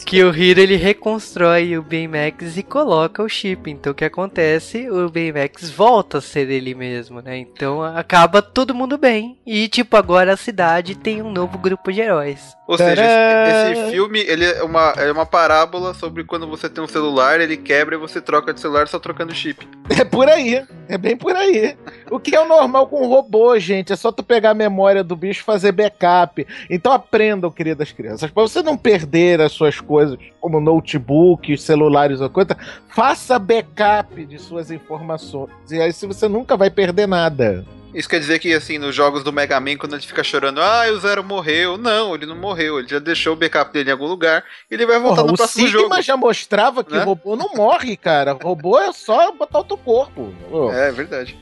que 0.06 0.24
o 0.24 0.36
Hiro 0.36 0.60
ele 0.60 0.76
reconstrói 0.76 1.78
o 1.78 1.82
Baymax 1.82 2.58
e 2.58 2.64
coloca 2.64 3.24
o 3.24 3.30
chip. 3.30 3.70
Então 3.70 3.92
o 3.92 3.96
que 3.96 4.06
acontece? 4.06 4.90
O 4.90 5.10
Baymax 5.10 5.70
volta 5.70 6.18
a 6.18 6.22
ser 6.22 6.50
ele 6.50 6.74
mesmo, 6.74 7.22
né? 7.22 7.38
Então 7.38 7.82
acaba 7.84 8.42
todo 8.42 8.76
mundo 8.76 8.98
bem. 8.98 9.38
E 9.46 9.68
tipo, 9.68 9.96
agora 9.98 10.34
a 10.34 10.38
cidade 10.38 10.96
tem 10.96 11.22
um 11.22 11.32
novo 11.32 11.58
grupo 11.58 11.92
de 11.92 12.02
heróis. 12.02 12.56
Ou 12.68 12.78
seja, 12.78 13.04
esse, 13.04 13.80
esse, 13.80 13.92
filme 13.92 14.20
ele 14.22 14.44
é 14.44 14.64
uma, 14.64 14.94
é 14.98 15.12
uma 15.12 15.26
parábola 15.26 15.94
sobre 15.94 16.24
quando 16.24 16.48
você 16.48 16.68
tem 16.68 16.84
um 16.84 16.88
celular, 16.88 17.40
ele 17.40 17.58
quebra 17.58 17.94
e 17.94 17.98
você 17.98 18.20
troca 18.20 18.52
de 18.52 18.60
celular 18.60 18.88
só 18.88 18.98
trocando 18.98 19.36
chip. 19.36 19.68
É 19.98 20.04
por 20.04 20.28
aí, 20.28 20.66
é 20.88 20.98
bem 20.98 21.16
por 21.16 21.36
aí. 21.36 21.78
O 22.10 22.20
que 22.20 22.36
é 22.36 22.42
o 22.42 22.48
normal 22.48 22.88
com 22.88 23.04
um 23.04 23.08
robô, 23.08 23.58
gente? 23.60 23.94
É 23.94 23.96
só 23.96 24.12
tu 24.12 24.24
pegar 24.24 24.50
a 24.50 24.56
memória 24.56 25.04
do 25.04 25.16
bicho 25.16 25.42
e 25.42 25.44
fazer 25.44 25.72
backup. 25.72 26.46
Então 26.68 26.92
aprendam, 26.92 27.52
queridas 27.52 27.92
crianças, 27.92 28.32
para 28.32 28.42
você 28.42 28.64
não 28.64 28.76
perder 28.76 29.42
as 29.46 29.52
suas 29.52 29.80
coisas, 29.80 30.18
como 30.40 30.60
notebook, 30.60 31.58
celulares 31.58 32.22
ou 32.22 32.30
coisa, 32.30 32.58
faça 32.90 33.40
backup 33.40 34.26
de 34.26 34.38
suas 34.38 34.72
informações. 34.72 35.50
E 35.72 35.80
aí 35.80 35.94
se 35.94 36.06
você 36.06 36.28
nunca 36.28 36.58
vai 36.58 36.70
perder 36.70 37.08
nada. 37.08 37.66
Isso 37.96 38.10
quer 38.10 38.20
dizer 38.20 38.40
que, 38.40 38.54
assim, 38.54 38.78
nos 38.78 38.94
jogos 38.94 39.24
do 39.24 39.32
Mega 39.32 39.58
Man, 39.58 39.78
quando 39.78 39.94
ele 39.94 40.02
fica 40.02 40.22
chorando, 40.22 40.60
ah, 40.60 40.84
o 40.92 41.00
Zero 41.00 41.24
morreu. 41.24 41.78
Não, 41.78 42.14
ele 42.14 42.26
não 42.26 42.36
morreu. 42.36 42.78
Ele 42.78 42.90
já 42.90 43.00
deixou 43.00 43.32
o 43.32 43.36
backup 43.38 43.72
dele 43.72 43.90
em 43.90 43.94
algum 43.94 44.06
lugar 44.06 44.44
e 44.70 44.74
ele 44.74 44.86
vai 44.86 45.00
voltar 45.00 45.22
Porra, 45.22 45.32
no 45.32 45.38
próximo 45.38 45.66
Sigma 45.66 45.82
jogo. 45.82 45.96
O 45.96 46.02
já 46.02 46.18
mostrava 46.18 46.84
que 46.84 46.92
né? 46.92 47.04
o 47.04 47.06
robô 47.06 47.38
não 47.38 47.54
morre, 47.56 47.96
cara. 47.96 48.36
O 48.36 48.38
robô 48.38 48.78
é 48.78 48.92
só 48.92 49.32
botar 49.32 49.60
outro 49.60 49.78
corpo. 49.78 50.34
Oh. 50.52 50.70
É, 50.70 50.92
verdade. 50.92 51.38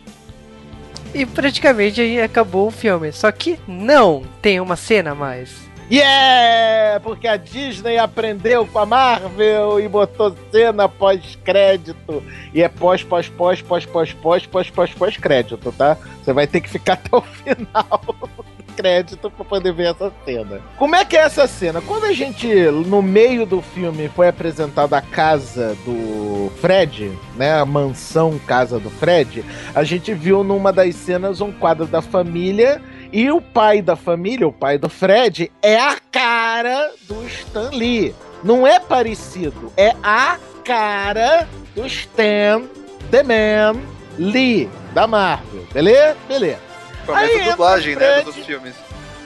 E 1.12 1.26
praticamente 1.26 2.00
aí 2.02 2.22
acabou 2.22 2.68
o 2.68 2.72
filme. 2.72 3.12
Só 3.12 3.32
que 3.32 3.60
não 3.68 4.24
tem 4.40 4.60
uma 4.60 4.76
cena 4.76 5.12
a 5.12 5.16
mais. 5.16 5.73
Yeah! 5.94 7.00
Porque 7.02 7.28
a 7.28 7.38
Disney 7.38 8.00
aprendeu 8.00 8.66
com 8.66 8.80
a 8.80 8.86
Marvel 8.86 9.80
e 9.80 9.88
botou 9.88 10.36
cena 10.52 10.90
pós-crédito. 10.90 12.24
E 12.52 12.64
é 12.64 12.68
pós, 12.68 13.04
pós, 13.04 13.30
pós, 13.30 13.62
pós, 13.62 13.86
pós, 13.86 14.12
pós, 14.12 14.46
pós, 14.48 14.70
pós, 14.72 14.92
pós-crédito, 14.92 15.72
tá? 15.72 15.96
Você 16.24 16.34
vai 16.34 16.48
ter 16.48 16.62
que 16.62 16.70
ficar 16.70 16.94
até 17.06 17.16
o 17.16 17.22
final 17.22 18.04
do 18.08 18.74
crédito 18.74 19.30
pra 19.30 19.46
poder 19.46 19.72
ver 19.72 19.92
essa 19.92 20.12
cena. 20.26 20.62
Como 20.80 20.96
é 20.96 21.06
que 21.06 21.16
é 21.16 21.20
essa 21.20 21.46
cena? 21.46 21.80
Quando 21.80 22.06
a 22.06 22.14
gente, 22.14 22.48
no 22.48 23.04
meio 23.04 23.46
do 23.46 23.62
filme, 23.62 24.10
foi 24.10 24.28
apresentada 24.28 24.98
a 24.98 25.02
casa 25.02 25.78
do 25.86 26.52
Fred, 26.60 27.12
né? 27.36 27.54
A 27.60 27.66
mansão 27.66 28.40
casa 28.48 28.80
do 28.80 28.90
Fred, 28.90 29.46
a 29.76 29.84
gente 29.84 30.12
viu 30.12 30.44
numa 30.44 30.74
das 30.74 30.96
cenas 30.96 31.40
um 31.40 31.52
quadro 31.52 31.86
da 31.86 32.02
família 32.02 32.82
e 33.14 33.32
o 33.32 33.40
pai 33.40 33.80
da 33.80 33.96
família, 33.96 34.48
o 34.48 34.52
pai 34.52 34.80
do 34.80 34.90
Fred, 34.90 35.52
é 35.62 35.78
a 35.78 35.98
cara 36.12 36.92
do 37.04 37.24
Stan 37.28 37.70
Lee. 37.72 38.14
Não 38.44 38.66
é 38.66 38.80
parecido, 38.80 39.72
é 39.78 39.96
a 40.02 40.38
cara 40.66 41.48
do 41.76 41.86
Stan 41.86 42.64
The 43.12 43.22
Man 43.22 43.80
Lee, 44.18 44.68
da 44.94 45.06
Marvel. 45.06 45.64
Beleza? 45.72 46.18
Beleza. 46.28 46.60
Com 47.06 47.14
a 47.14 47.22
mesma 47.22 47.52
dublagem, 47.52 47.96
né, 47.96 48.22
dos 48.22 48.36
filmes. 48.36 48.74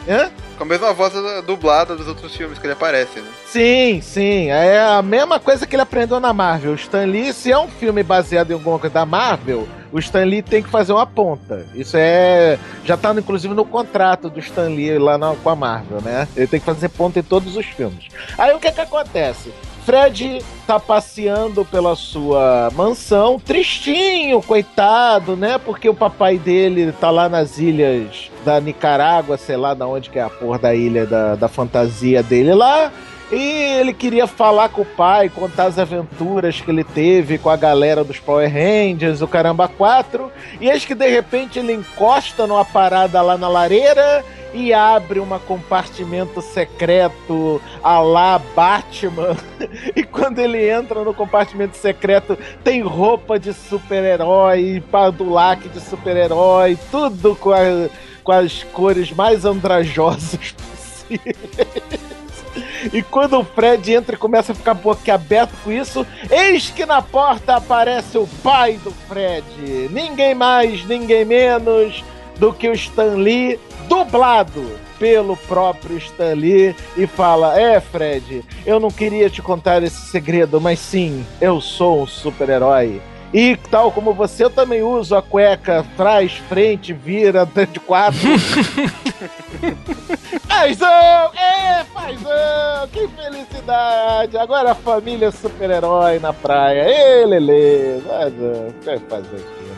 Hã? 0.08 0.30
Com 0.58 0.64
a 0.64 0.68
mesma 0.68 0.94
voz 0.94 1.14
dublada 1.46 1.96
dos 1.96 2.08
outros 2.08 2.36
filmes 2.36 2.60
que 2.60 2.66
ele 2.66 2.74
aparece, 2.74 3.20
né? 3.20 3.30
Sim, 3.46 4.02
sim. 4.02 4.50
É 4.50 4.80
a 4.80 5.02
mesma 5.02 5.40
coisa 5.40 5.66
que 5.66 5.76
ele 5.76 5.84
aprendeu 5.84 6.20
na 6.20 6.34
Marvel. 6.34 6.74
Stan 6.76 7.06
Lee, 7.06 7.32
se 7.32 7.52
é 7.52 7.58
um 7.58 7.68
filme 7.68 8.04
baseado 8.04 8.52
em 8.52 8.54
alguma 8.54 8.80
coisa 8.80 8.96
da 8.96 9.06
Marvel, 9.06 9.68
o 9.92 10.00
Stan 10.00 10.24
Lee 10.24 10.42
tem 10.42 10.62
que 10.62 10.70
fazer 10.70 10.94
uma 10.94 11.06
ponta. 11.06 11.66
Isso 11.74 11.96
é. 11.98 12.58
Já 12.86 12.98
tá 12.98 13.14
inclusive 13.14 13.54
no 13.54 13.66
contrato 13.66 14.30
do 14.30 14.40
Stan 14.40 14.68
Lee 14.70 14.98
lá 14.98 15.18
na, 15.18 15.36
com 15.36 15.50
a 15.50 15.56
Marvel, 15.56 16.02
né? 16.02 16.28
Ele 16.36 16.48
tem 16.48 16.60
que 16.60 16.66
fazer 16.66 16.90
ponta 16.90 17.20
em 17.20 17.24
todos 17.24 17.56
os 17.56 17.66
filmes. 17.66 18.08
Aí 18.38 18.54
o 18.54 18.60
que 18.60 18.72
que 18.72 18.82
acontece? 18.82 19.52
Fred 19.88 20.44
tá 20.68 20.78
passeando 20.78 21.64
pela 21.64 21.96
sua 21.96 22.70
mansão, 22.76 23.40
tristinho, 23.40 24.42
coitado, 24.42 25.38
né? 25.38 25.58
Porque 25.58 25.88
o 25.88 25.94
papai 25.94 26.38
dele 26.38 26.92
tá 26.92 27.10
lá 27.10 27.30
nas 27.30 27.58
ilhas 27.58 28.30
da 28.44 28.60
Nicarágua, 28.60 29.38
sei 29.38 29.56
lá 29.56 29.74
da 29.74 29.88
onde 29.88 30.10
que 30.10 30.20
é 30.20 30.24
a 30.24 30.30
porra 30.30 30.60
da 30.60 30.76
ilha 30.76 31.06
da, 31.06 31.36
da 31.36 31.48
fantasia 31.48 32.22
dele 32.22 32.54
lá. 32.54 32.92
E 33.32 33.80
ele 33.80 33.94
queria 33.94 34.26
falar 34.26 34.70
com 34.70 34.84
o 34.84 34.86
pai, 34.86 35.28
contar 35.28 35.66
as 35.66 35.78
aventuras 35.78 36.62
que 36.62 36.72
ele 36.72 36.84
teve 36.84 37.38
com 37.38 37.50
a 37.50 37.58
galera 37.58 38.04
dos 38.04 38.20
Power 38.20 38.50
Rangers, 38.50 39.22
o 39.22 39.28
Caramba 39.28 39.68
4. 39.68 40.32
E 40.62 40.70
eis 40.70 40.86
que 40.86 40.96
de 40.96 41.10
repente 41.10 41.60
ele 41.60 41.74
encosta 41.74 42.48
numa 42.48 42.64
parada 42.64 43.22
lá 43.22 43.38
na 43.38 43.50
lareira 43.50 44.24
e 44.54 44.74
abre 44.74 45.20
um 45.20 45.28
compartimento 45.40 46.42
secreto 46.42 47.62
a 47.84 48.00
lá 48.00 48.42
Batman. 48.56 49.36
e 49.94 50.04
quando 50.04 50.40
ele 50.40 50.70
entra 50.70 51.04
no 51.04 51.14
compartimento 51.14 51.76
secreto, 51.76 52.38
tem 52.64 52.82
roupa 52.82 53.38
de 53.38 53.54
super-herói, 53.54 54.82
padulac 54.90 55.68
de 55.68 55.82
super-herói, 55.82 56.78
tudo 56.90 57.36
com, 57.36 57.52
a, 57.52 57.90
com 58.24 58.32
as 58.32 58.64
cores 58.64 59.12
mais 59.12 59.44
andrajosas 59.44 60.56
possíveis. 60.56 61.38
E 62.94 63.02
quando 63.02 63.40
o 63.40 63.44
Fred 63.44 63.94
entra 63.94 64.16
e 64.16 64.20
começa 64.20 64.52
a 64.52 64.56
ficar 64.56 64.74
boquiaberto 64.74 65.54
com 65.64 65.72
isso, 65.72 66.06
eis 66.30 66.70
que 66.70 66.86
na 66.86 67.02
porta 67.02 67.56
aparece 67.56 68.18
o 68.18 68.28
pai 68.44 68.78
do 68.84 68.92
Fred. 68.92 69.46
Ninguém 69.92 70.36
mais, 70.36 70.86
ninguém 70.86 71.26
menos 71.26 72.04
do 72.38 72.54
que 72.54 72.70
o 72.70 72.74
Stan 72.74 73.16
Lee 73.16 73.60
dublado 73.88 74.80
pelo 75.00 75.38
próprio 75.38 75.98
Stan 75.98 76.34
Lee 76.34 76.76
e 76.96 77.08
fala: 77.08 77.60
É, 77.60 77.80
Fred, 77.80 78.44
eu 78.66 78.80
não 78.80 78.90
queria 78.90 79.30
te 79.30 79.42
contar 79.42 79.84
esse 79.84 80.02
segredo, 80.08 80.60
mas 80.60 80.80
sim, 80.80 81.26
eu 81.40 81.62
sou 81.62 82.04
um 82.04 82.08
super-herói. 82.08 83.02
E 83.34 83.58
tal 83.70 83.92
como 83.92 84.14
você, 84.14 84.46
eu 84.46 84.50
também 84.50 84.82
uso 84.82 85.16
a 85.16 85.22
cueca 85.22 85.86
trás, 85.96 86.34
frente, 86.50 86.94
vira, 86.94 87.46
de 87.72 87.80
quatro. 87.80 88.20
Paizão! 90.48 90.88
É, 91.36 91.84
paizão! 91.94 92.88
Que 92.92 93.08
felicidade! 93.10 94.38
Agora 94.38 94.72
a 94.72 94.76
família 94.76 95.32
super-herói 95.32 96.20
na 96.20 96.34
praia. 96.34 96.84
Ê, 96.88 97.26
Lele! 97.26 98.02
Vai 98.84 98.98
fazer 99.00 99.36
aqui, 99.36 99.64
né? 99.64 99.76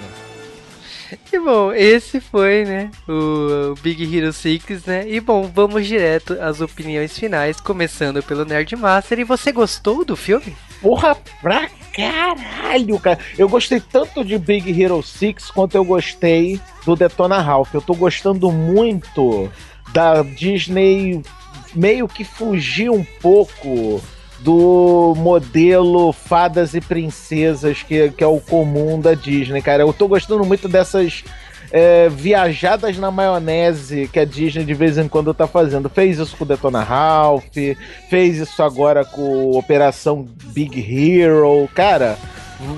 E 1.34 1.40
bom, 1.40 1.74
esse 1.74 2.20
foi, 2.20 2.66
né, 2.66 2.92
o 3.08 3.74
Big 3.82 4.16
Hero 4.16 4.32
6, 4.32 4.86
né? 4.86 5.08
E 5.08 5.20
bom, 5.20 5.50
vamos 5.54 5.88
direto 5.88 6.38
às 6.40 6.62
opiniões 6.62 7.18
finais, 7.18 7.60
começando 7.60 8.22
pelo 8.22 8.46
Nerd 8.46 8.76
Master. 8.76 9.20
E 9.20 9.24
você 9.24 9.52
gostou 9.52 10.06
do 10.06 10.16
filme? 10.16 10.56
Porra, 10.82 11.18
pra 11.42 11.68
caralho, 11.94 13.00
cara. 13.00 13.20
Eu 13.38 13.50
gostei 13.50 13.80
tanto 13.80 14.24
de 14.24 14.38
Big 14.38 14.82
Hero 14.82 15.02
6 15.02 15.52
quanto 15.52 15.76
eu 15.76 15.84
gostei 15.84 16.60
do 16.86 16.96
Detona 16.96 17.40
Ralph. 17.40 17.74
Eu 17.74 17.82
tô 17.82 17.94
gostando 17.94 18.52
muito 18.52 19.52
da 19.92 20.22
Disney 20.22 21.22
meio 21.74 22.08
que 22.08 22.24
fugir 22.24 22.90
um 22.90 23.04
pouco 23.22 24.02
do 24.40 25.14
modelo 25.18 26.14
fadas 26.14 26.74
e 26.74 26.82
princesas 26.82 27.84
que, 27.84 28.10
que 28.12 28.24
é 28.24 28.28
o 28.28 28.40
comum 28.40 29.00
da 29.00 29.14
Disney, 29.14 29.62
cara. 29.62 29.84
Eu 29.84 29.94
tô 29.94 30.08
gostando 30.08 30.46
muito 30.46 30.68
dessas 30.68 31.24
é, 31.72 32.10
viajadas 32.10 32.98
na 32.98 33.12
maionese 33.12 34.10
que 34.12 34.20
a 34.20 34.26
Disney 34.26 34.64
de 34.64 34.74
vez 34.74 34.98
em 34.98 35.08
quando 35.08 35.34
tá 35.34 35.48
fazendo. 35.48 35.90
Fez 35.90 36.20
isso 36.20 36.36
com 36.36 36.46
Detona 36.46 36.84
Ralph, 36.84 37.46
fez 38.10 38.38
isso 38.38 38.62
agora 38.64 39.06
com 39.06 39.52
Operação 39.58 40.26
Big 40.46 40.80
Hero. 40.80 41.70
Cara, 41.74 42.18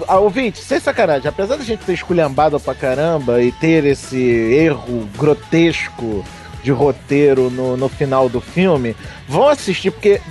ouvinte, 0.07 0.59
sem 0.59 0.79
sacanagem, 0.79 1.27
apesar 1.27 1.57
da 1.57 1.63
gente 1.63 1.85
ter 1.85 1.93
esculhambado 1.93 2.59
pra 2.59 2.75
caramba 2.75 3.41
e 3.41 3.51
ter 3.51 3.85
esse 3.85 4.17
erro 4.17 5.07
grotesco 5.17 6.23
de 6.63 6.71
roteiro 6.71 7.49
no, 7.49 7.75
no 7.75 7.89
final 7.89 8.29
do 8.29 8.39
filme, 8.39 8.95
vão 9.27 9.47
assistir, 9.47 9.89
porque 9.91 10.21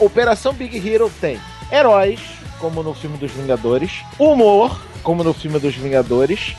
Operação 0.00 0.52
Big 0.52 0.76
Hero 0.76 1.10
tem 1.20 1.38
heróis, 1.70 2.20
como 2.58 2.82
no 2.82 2.92
filme 2.94 3.16
dos 3.18 3.30
Vingadores, 3.30 4.02
humor, 4.18 4.80
como 5.02 5.22
no 5.22 5.32
filme 5.32 5.60
dos 5.60 5.76
Vingadores, 5.76 6.56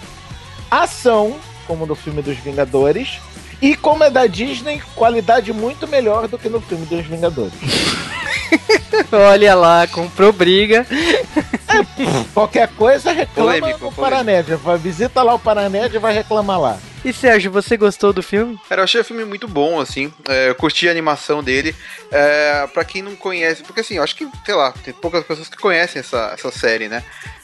ação, 0.70 1.38
como 1.66 1.86
no 1.86 1.96
filme 1.96 2.22
dos 2.22 2.38
Vingadores, 2.38 3.20
e 3.62 3.76
como 3.76 4.04
é 4.04 4.10
da 4.10 4.28
Disney, 4.28 4.82
qualidade 4.96 5.52
muito 5.52 5.88
melhor 5.88 6.28
do 6.28 6.38
que 6.38 6.50
no 6.50 6.62
filme 6.62 6.86
dos 6.86 7.06
Vingadores. 7.06 7.54
Olha 9.12 9.56
lá, 9.56 9.88
comprou 9.88 10.32
briga. 10.32 10.86
É, 10.90 12.24
qualquer 12.34 12.68
coisa 12.70 13.12
reclama 13.12 13.54
polêmico, 13.54 13.86
no 13.86 13.92
Paranédia. 13.92 14.60
Visita 14.80 15.24
lá 15.24 15.34
o 15.34 15.40
Paranédia 15.40 15.98
e 15.98 16.02
vai 16.02 16.14
reclamar 16.14 16.60
lá. 16.60 16.80
E 17.04 17.14
Sérgio, 17.14 17.52
você 17.52 17.78
gostou 17.78 18.12
do 18.12 18.22
filme? 18.22 18.60
Cara, 18.68 18.82
eu 18.82 18.84
achei 18.84 19.00
o 19.02 19.06
filme 19.06 19.24
muito 19.24 19.48
bom, 19.48 19.80
assim. 19.80 20.12
É, 20.28 20.50
eu 20.50 20.56
curti 20.56 20.88
a 20.88 20.92
animação 20.92 21.44
dele. 21.44 21.76
É, 22.12 22.68
pra 22.74 22.84
quem 22.84 23.02
não 23.02 23.16
conhece, 23.16 23.64
porque 23.64 23.82
assim, 23.82 23.96
eu 23.96 24.04
acho 24.04 24.16
que, 24.16 24.28
sei 24.46 24.56
lá, 24.56 24.72
tem 24.84 24.94
poucas 24.94 25.24
pessoas 25.24 25.50
que 25.50 25.58
conhecem 25.58 26.00
essa, 26.00 26.32
essa 26.34 26.52
série, 26.52 26.88
né? 26.88 27.04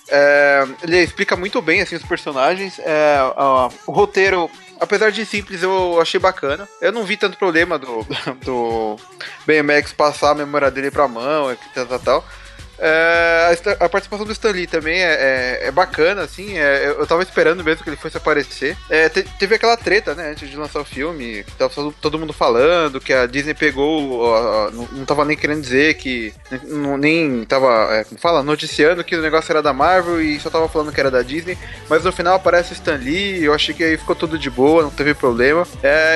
É, 0.10 0.68
ele 0.84 1.00
explica 1.00 1.36
muito 1.36 1.62
bem 1.62 1.82
assim, 1.82 1.96
os 1.96 2.04
personagens. 2.04 2.80
É, 2.80 3.18
o 3.88 3.92
roteiro, 3.92 4.50
apesar 4.80 5.12
de 5.12 5.26
simples, 5.26 5.64
eu 5.64 6.00
achei 6.02 6.20
bacana. 6.20 6.68
Eu 6.82 6.92
não 6.92 7.04
vi 7.04 7.18
tanto 7.18 7.38
problema 7.38 7.78
do, 7.80 8.06
do 8.44 8.98
BMX 9.46 9.94
passar 9.94 10.32
a 10.32 10.36
memória 10.36 10.70
dele 10.70 10.92
pra 10.92 11.08
mão, 11.08 11.56
tal, 11.74 11.86
tal, 11.86 12.00
tal. 12.00 12.26
É, 12.78 13.56
a, 13.80 13.86
a, 13.86 13.90
participação 13.90 14.26
do 14.26 14.32
Stanley 14.32 14.68
também 14.68 15.00
é, 15.02 15.14
é, 15.14 15.68
é 15.68 15.72
bacana, 15.72 16.22
assim. 16.22 16.58
É, 16.58 16.88
eu 16.98 17.06
tava 17.06 17.24
esperando 17.24 17.64
mesmo 17.64 17.84
que 17.84 17.90
ele 17.90 17.98
fosse 17.98 18.18
aparecer. 18.18 18.78
É, 18.90 19.10
te, 19.10 19.24
teve 19.38 19.56
aquela 19.56 19.78
treta, 19.78 20.16
né, 20.16 20.32
antes 20.32 20.50
de 20.50 20.58
lançar 20.58 20.82
o 20.82 20.86
filme, 20.86 21.44
que 21.44 21.52
tava 21.54 21.72
todo 22.02 22.20
mundo 22.20 22.34
falando 22.34 23.00
que 23.00 23.14
a 23.14 23.26
Disney 23.26 23.54
pegou. 23.54 24.72
não, 24.72 24.88
não 24.92 25.06
tava 25.06 25.26
nem 25.26 25.38
querendo 25.38 25.62
dizer 25.62 25.96
que. 25.96 26.34
Não, 26.64 26.98
nem 26.98 27.46
tava, 27.46 28.04
como 28.06 28.20
fala, 28.20 28.44
noticiando 28.44 29.04
que 29.04 29.16
o 29.16 29.22
negócio 29.22 29.52
era 29.52 29.62
da 29.62 29.74
Marvel 29.74 30.22
e 30.22 30.40
só 30.40 30.50
tava 30.50 30.68
falando 30.68 30.92
que 30.92 31.00
era 31.00 31.12
da 31.12 31.22
Disney. 31.22 31.58
Mas 31.90 32.04
no 32.04 32.12
final 32.12 32.36
aparece 32.36 32.72
o 32.72 32.74
Stanley, 32.74 33.44
eu 33.44 33.54
achei 33.54 33.74
que 33.74 33.84
aí 33.84 33.98
ficou 33.98 34.16
tudo 34.16 34.38
de 34.38 34.50
boa, 34.50 34.84
não 34.84 34.92
teve 34.92 35.14
problema. 35.14 35.68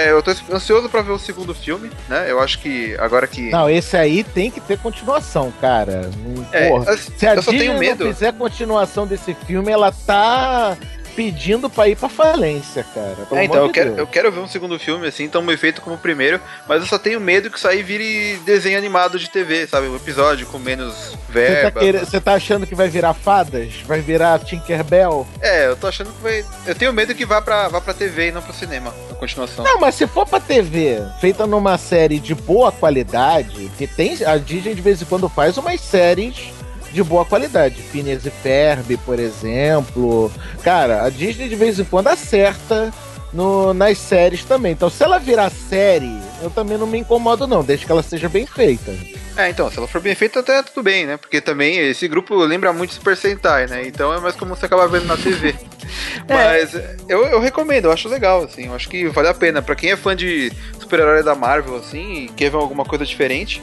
Eu 0.07 0.21
tô 0.23 0.31
ansioso 0.51 0.89
pra 0.89 1.01
ver 1.01 1.11
o 1.11 1.19
segundo 1.19 1.53
filme, 1.53 1.89
né? 2.07 2.29
Eu 2.29 2.39
acho 2.39 2.59
que 2.59 2.95
agora 2.99 3.27
que. 3.27 3.49
Não, 3.49 3.69
esse 3.69 3.95
aí 3.95 4.23
tem 4.23 4.49
que 4.49 4.59
ter 4.59 4.77
continuação, 4.77 5.51
cara. 5.61 6.09
É, 6.52 6.69
Porra, 6.69 6.98
se 6.98 7.28
a 7.28 7.36
Disney 7.36 7.68
não 7.68 7.98
fizer 7.98 8.34
continuação 8.34 9.06
desse 9.06 9.34
filme, 9.34 9.72
ela 9.72 9.91
tá 9.91 10.78
pedindo 11.18 11.68
pra 11.68 11.88
ir 11.88 11.95
pra 11.95 12.07
falência, 12.07 12.85
cara. 12.94 13.18
É, 13.31 13.45
então, 13.45 13.65
eu 13.65 13.72
quero, 13.72 13.98
eu 13.98 14.06
quero 14.06 14.31
ver 14.31 14.39
um 14.39 14.48
segundo 14.48 14.77
filme, 14.77 15.07
assim, 15.07 15.27
tão 15.27 15.44
bem 15.44 15.57
feito 15.57 15.81
como 15.81 15.95
o 15.95 15.99
primeiro, 15.99 16.39
mas 16.68 16.80
eu 16.80 16.88
só 16.88 16.99
tenho 16.99 17.19
medo 17.19 17.49
que 17.49 17.57
isso 17.57 17.68
aí 17.68 17.81
vire 17.81 18.38
desenho 18.45 18.77
animado 18.77 19.18
de 19.18 19.27
TV, 19.27 19.65
sabe? 19.65 19.88
Um 19.88 19.95
episódio 19.95 20.45
com 20.45 20.60
menos 20.60 21.18
verba. 21.27 21.81
Você 21.81 22.22
tá, 22.22 22.31
tá, 22.31 22.34
achando 22.35 22.68
que 22.68 22.76
vai 22.76 22.88
virar 22.88 23.15
fadas? 23.15 23.73
Vai 23.88 23.99
virar 23.99 24.38
Tinkerbell? 24.38 25.26
É, 25.41 25.65
eu 25.65 25.76
tô 25.76 25.88
achando 25.88 26.14
que 26.14 26.22
vai... 26.22 26.45
Eu 26.68 26.76
tenho 26.76 26.94
medo 26.94 27.15
que 27.15 27.26
vá 27.26 27.41
pra, 27.41 27.68
vá 27.68 27.81
pra 27.81 27.95
TV 27.95 28.27
e 28.27 28.31
não 28.31 28.44
pro 28.44 28.53
cinema, 28.53 28.94
a 29.10 29.15
continuação. 29.15 29.65
Não, 29.65 29.80
mas 29.80 29.95
se 29.95 30.06
for 30.06 30.27
pra 30.27 30.39
TV, 30.39 31.02
feita 31.19 31.48
numa 31.48 31.80
série 31.80 32.19
de 32.19 32.35
boa 32.35 32.72
qualidade, 32.72 33.72
que 33.76 33.88
tem... 33.88 34.23
A 34.23 34.38
Disney 34.38 34.76
de 34.76 34.81
vez 34.81 35.02
em 35.02 35.06
quando 35.06 35.27
faz 35.27 35.57
umas 35.57 35.81
séries 35.81 36.56
de 36.98 37.03
boa 37.03 37.24
qualidade. 37.24 37.76
Phineas 37.76 38.26
e 38.26 38.32
Ferb, 38.32 38.98
por 39.06 39.19
exemplo. 39.19 40.32
Cara, 40.64 41.03
a 41.03 41.10
Disney 41.10 41.48
de 41.48 41.56
vez 41.56 41.80
em 41.80 41.84
quando 41.84 42.07
acerta 42.07 42.91
no, 43.32 43.72
nas 43.72 43.99
séries 43.99 44.44
também. 44.44 44.72
Então, 44.72 44.90
se 44.90 45.03
ela 45.03 45.19
virar 45.19 45.52
série, 45.52 46.18
eu 46.41 46.49
também 46.49 46.76
não 46.76 46.88
me 46.88 46.98
incomodo, 46.98 47.45
não, 47.45 47.64
desde 47.64 47.86
que 47.86 47.91
ela 47.91 48.02
seja 48.02 48.28
bem 48.28 48.48
feita. 48.48 48.91
É, 49.36 49.49
então, 49.49 49.69
se 49.69 49.78
ela 49.78 49.88
for 49.88 50.02
bem 50.02 50.15
feita, 50.15 50.40
até 50.40 50.64
tudo 50.64 50.82
bem, 50.82 51.06
né? 51.06 51.18
Porque 51.18 51.40
também 51.40 51.78
esse 51.78 52.07
grupo 52.07 52.36
lembra 52.36 52.74
muito 52.74 52.95
Super 52.95 53.15
Sentai, 53.15 53.68
né? 53.68 53.86
Então 53.86 54.11
é 54.11 54.19
mais 54.19 54.36
como 54.36 54.56
você 54.56 54.65
acaba 54.65 54.88
vendo 54.88 55.06
na 55.06 55.15
TV. 55.15 55.53
é. 56.28 56.34
Mas 56.34 56.74
eu, 57.07 57.28
eu 57.28 57.40
recomendo, 57.40 57.86
eu 57.86 57.91
acho 57.91 58.10
legal, 58.10 58.44
assim. 58.44 58.65
Eu 58.65 58.74
acho 58.74 58.90
que 58.90 59.07
vale 59.10 59.28
a 59.28 59.36
pena. 59.36 59.61
para 59.61 59.76
quem 59.76 59.91
é 59.91 59.95
fã 59.95 60.15
de 60.15 60.52
super-herói 60.80 61.22
da 61.22 61.36
Marvel, 61.36 61.76
assim, 61.76 62.24
e 62.24 62.28
quer 62.30 62.49
ver 62.49 62.57
alguma 62.57 62.84
coisa 62.84 63.06
diferente, 63.06 63.61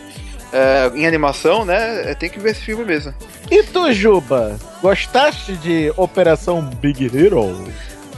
é, 0.54 0.92
em 0.94 1.04
animação, 1.04 1.64
né? 1.64 2.10
É, 2.10 2.14
tem 2.14 2.30
que 2.30 2.38
ver 2.38 2.52
esse 2.52 2.60
filme 2.60 2.84
mesmo. 2.84 3.12
E 3.50 3.62
tu, 3.64 3.92
Juba? 3.92 4.56
Gostaste 4.80 5.56
de 5.56 5.92
Operação 5.96 6.62
Big 6.62 7.04
Hero? 7.04 7.66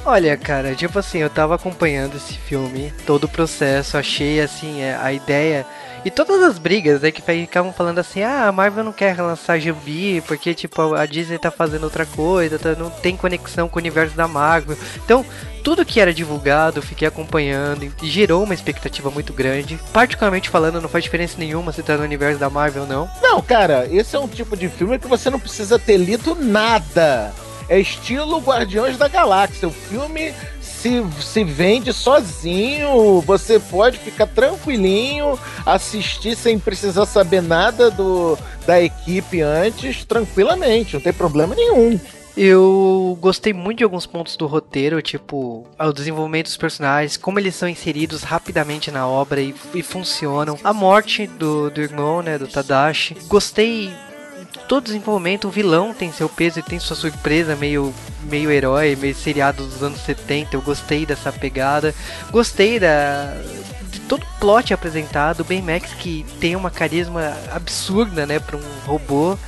Olha, 0.05 0.37
cara, 0.37 0.75
tipo 0.75 0.99
assim, 0.99 1.19
eu 1.19 1.31
tava 1.31 1.57
acompanhando 1.57 2.17
esse 2.17 2.35
filme, 2.35 2.93
todo 3.05 3.25
o 3.25 3.29
processo, 3.29 3.97
achei 3.97 4.41
assim, 4.41 4.83
é, 4.83 4.95
a 4.95 5.13
ideia 5.13 5.67
e 6.07 6.11
todas 6.11 6.41
as 6.41 6.57
brigas 6.57 7.03
aí 7.03 7.09
né, 7.09 7.11
que 7.11 7.21
ficavam 7.21 7.73
falando 7.73 7.99
assim, 7.99 8.23
ah, 8.23 8.47
a 8.47 8.53
Marvel 8.53 8.85
não 8.85 8.93
quer 8.93 9.21
lançar 9.21 9.59
Gibi 9.59 10.21
porque, 10.21 10.55
tipo, 10.55 10.95
a 10.95 11.05
Disney 11.05 11.37
tá 11.37 11.51
fazendo 11.51 11.83
outra 11.83 12.07
coisa, 12.07 12.61
tá, 12.61 12.77
não 12.77 12.89
tem 12.89 13.17
conexão 13.17 13.69
com 13.69 13.77
o 13.77 13.83
universo 13.83 14.15
da 14.15 14.29
Marvel. 14.29 14.79
Então, 15.05 15.27
tudo 15.65 15.85
que 15.85 15.99
era 15.99 16.15
divulgado, 16.15 16.81
fiquei 16.81 17.09
acompanhando 17.09 17.93
e 18.01 18.07
gerou 18.09 18.45
uma 18.45 18.55
expectativa 18.55 19.11
muito 19.11 19.33
grande. 19.33 19.81
Particularmente 19.93 20.49
falando, 20.49 20.81
não 20.81 20.89
faz 20.89 21.03
diferença 21.03 21.39
nenhuma 21.39 21.73
se 21.73 21.83
tá 21.83 21.97
no 21.97 22.05
universo 22.05 22.39
da 22.39 22.49
Marvel 22.49 22.83
ou 22.83 22.89
não. 22.89 23.11
Não, 23.21 23.43
cara, 23.43 23.89
esse 23.91 24.15
é 24.15 24.21
um 24.21 24.29
tipo 24.29 24.57
de 24.57 24.69
filme 24.69 25.01
que 25.01 25.09
você 25.09 25.29
não 25.29 25.41
precisa 25.41 25.77
ter 25.77 25.97
lido 25.97 26.37
nada. 26.37 27.35
É 27.69 27.81
estilo 27.81 28.39
Guardiões 28.39 28.97
da 28.97 29.09
Galáxia. 29.09 29.67
O 29.67 29.73
filme 29.73 30.33
se, 30.87 31.23
se 31.23 31.45
vende 31.45 31.93
sozinho. 31.93 33.21
Você 33.23 33.59
pode 33.59 33.99
ficar 33.99 34.27
tranquilinho, 34.27 35.39
assistir 35.65 36.37
sem 36.37 36.59
precisar 36.59 37.07
saber 37.07 37.43
nada 37.43 37.91
do, 37.91 38.39
da 38.67 38.81
equipe 38.81 39.41
antes, 39.43 40.05
tranquilamente, 40.05 40.95
não 40.95 41.01
tem 41.01 41.13
problema 41.13 41.55
nenhum. 41.55 41.99
Eu 42.37 43.17
gostei 43.19 43.55
muito 43.55 43.79
de 43.79 43.85
alguns 43.85 44.05
pontos 44.05 44.37
do 44.37 44.47
roteiro, 44.47 45.01
tipo 45.01 45.67
o 45.79 45.93
desenvolvimento 45.93 46.47
dos 46.47 46.57
personagens, 46.59 47.17
como 47.17 47.39
eles 47.39 47.55
são 47.55 47.67
inseridos 47.67 48.23
rapidamente 48.23 48.91
na 48.91 49.09
obra 49.09 49.41
e, 49.41 49.55
e 49.75 49.83
funcionam. 49.83 50.59
A 50.63 50.73
morte 50.73 51.27
do, 51.27 51.71
do 51.71 51.81
irmão, 51.81 52.21
né, 52.21 52.37
do 52.37 52.47
Tadashi. 52.47 53.17
Gostei 53.27 53.91
todo 54.57 54.85
desenvolvimento, 54.85 55.49
o 55.49 55.51
vilão 55.51 55.95
tem 55.95 56.13
seu 56.13 56.29
peso 56.29 56.59
e 56.59 56.63
tem 56.63 56.79
sua 56.79 56.97
surpresa, 56.97 57.57
meio, 57.57 57.95
meio 58.25 58.51
herói, 58.51 58.97
meio 58.97 59.15
seriado 59.15 59.65
dos 59.65 59.83
anos 59.83 60.01
70. 60.01 60.57
Eu 60.57 60.63
gostei 60.63 61.07
dessa 61.07 61.33
pegada. 61.33 61.95
Gostei 62.31 62.79
da, 62.79 63.35
de 63.91 64.01
todo 64.01 64.23
o 64.23 64.41
plot 64.41 64.75
apresentado. 64.75 65.41
O 65.41 65.45
Baymax 65.45 65.93
que 65.95 66.25
tem 66.41 66.57
uma 66.57 66.71
carisma 66.71 67.37
absurda, 67.53 68.27
né, 68.27 68.39
para 68.39 68.57
um 68.57 68.81
robô. 68.85 69.39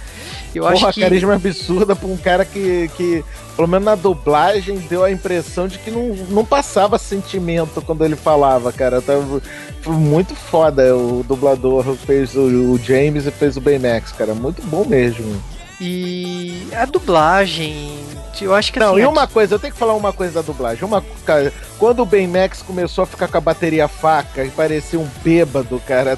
Eu 0.55 0.65
Porra, 0.65 0.89
acho 0.89 0.95
que... 0.95 1.01
carisma 1.01 1.35
absurda 1.35 1.95
pra 1.95 2.09
um 2.09 2.17
cara 2.17 2.45
que, 2.45 2.91
que 2.97 3.25
pelo 3.57 3.69
menos 3.69 3.85
na 3.85 3.95
dublagem, 3.95 4.79
deu 4.79 5.03
a 5.03 5.11
impressão 5.11 5.67
de 5.67 5.79
que 5.79 5.91
não, 5.91 6.15
não 6.31 6.45
passava 6.45 6.97
sentimento 6.97 7.83
quando 7.83 8.05
ele 8.05 8.17
falava, 8.17 8.73
cara. 8.73 9.03
Tava, 9.03 9.43
foi 9.83 9.95
muito 9.95 10.35
foda 10.35 10.97
o 10.97 11.25
dublador 11.25 11.85
fez 11.97 12.35
o, 12.37 12.73
o 12.73 12.79
James 12.79 13.27
e 13.27 13.31
fez 13.31 13.57
o 13.57 13.61
Baymax, 13.61 14.13
cara. 14.13 14.35
Muito 14.35 14.63
bom 14.63 14.85
mesmo. 14.85 15.43
E 15.81 16.69
a 16.73 16.85
dublagem, 16.85 17.99
eu 18.41 18.55
acho 18.55 18.73
que 18.73 18.81
Não, 18.81 18.93
assim, 18.93 19.03
e 19.03 19.07
uma 19.07 19.29
coisa, 19.29 19.55
eu 19.55 19.59
tenho 19.59 19.73
que 19.73 19.79
falar 19.79 19.95
uma 19.95 20.13
coisa 20.13 20.35
da 20.35 20.43
dublagem. 20.43 20.85
Uma, 20.85 21.05
cara, 21.25 21.53
quando 21.79 22.01
o 22.01 22.07
Baymax 22.07 22.63
começou 22.63 23.05
a 23.05 23.07
ficar 23.07 23.29
com 23.29 23.39
a 23.39 23.41
bateria 23.41 23.87
faca 23.89 24.45
e 24.45 24.51
parecia 24.51 24.99
um 24.99 25.09
bêbado, 25.23 25.81
cara, 25.87 26.17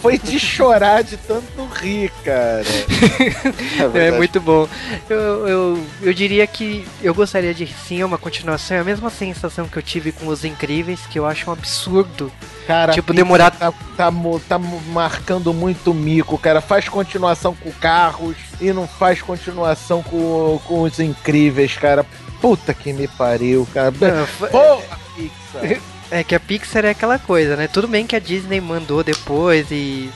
foi 0.00 0.18
de 0.18 0.38
chorar 0.40 1.02
de 1.02 1.16
tanto 1.16 1.64
rir, 1.74 2.10
cara. 2.24 2.64
É, 3.78 3.88
verdade. 3.88 4.16
muito 4.16 4.40
bom. 4.40 4.68
Eu, 5.08 5.48
eu, 5.48 5.86
eu 6.02 6.12
diria 6.14 6.46
que 6.46 6.86
eu 7.02 7.14
gostaria 7.14 7.54
de 7.54 7.66
sim 7.66 8.02
uma 8.02 8.18
continuação. 8.18 8.76
É 8.76 8.80
a 8.80 8.84
mesma 8.84 9.10
sensação 9.10 9.68
que 9.68 9.76
eu 9.76 9.82
tive 9.82 10.10
com 10.12 10.26
Os 10.26 10.44
Incríveis, 10.44 11.00
que 11.08 11.18
eu 11.18 11.26
acho 11.26 11.48
um 11.48 11.52
absurdo. 11.52 12.32
Cara, 12.66 12.92
Tipo, 12.92 13.12
demorar- 13.12 13.50
Tá, 13.52 13.72
tá, 13.96 14.10
tá 14.48 14.58
marcando 14.58 15.52
muito 15.52 15.92
mico, 15.92 16.38
cara. 16.38 16.60
Faz 16.60 16.88
continuação 16.88 17.54
com 17.54 17.70
carros 17.72 18.36
e 18.60 18.72
não 18.72 18.86
faz 18.86 19.20
continuação 19.20 20.02
com, 20.02 20.60
com 20.66 20.82
os 20.82 20.98
incríveis, 20.98 21.76
cara. 21.76 22.06
Puta 22.42 22.74
que 22.74 22.92
me 22.92 23.08
pariu, 23.08 23.66
cara. 23.72 23.92
Não, 23.98 24.26
fa- 24.26 24.48
Porra, 24.48 24.98
Pixar. 25.16 25.80
É 26.10 26.22
que 26.22 26.34
a 26.34 26.40
Pixar 26.40 26.84
é 26.84 26.90
aquela 26.90 27.18
coisa, 27.18 27.56
né? 27.56 27.68
Tudo 27.68 27.88
bem 27.88 28.06
que 28.06 28.14
a 28.14 28.18
Disney 28.18 28.60
mandou 28.60 29.02
depois 29.02 29.70
e 29.70 30.10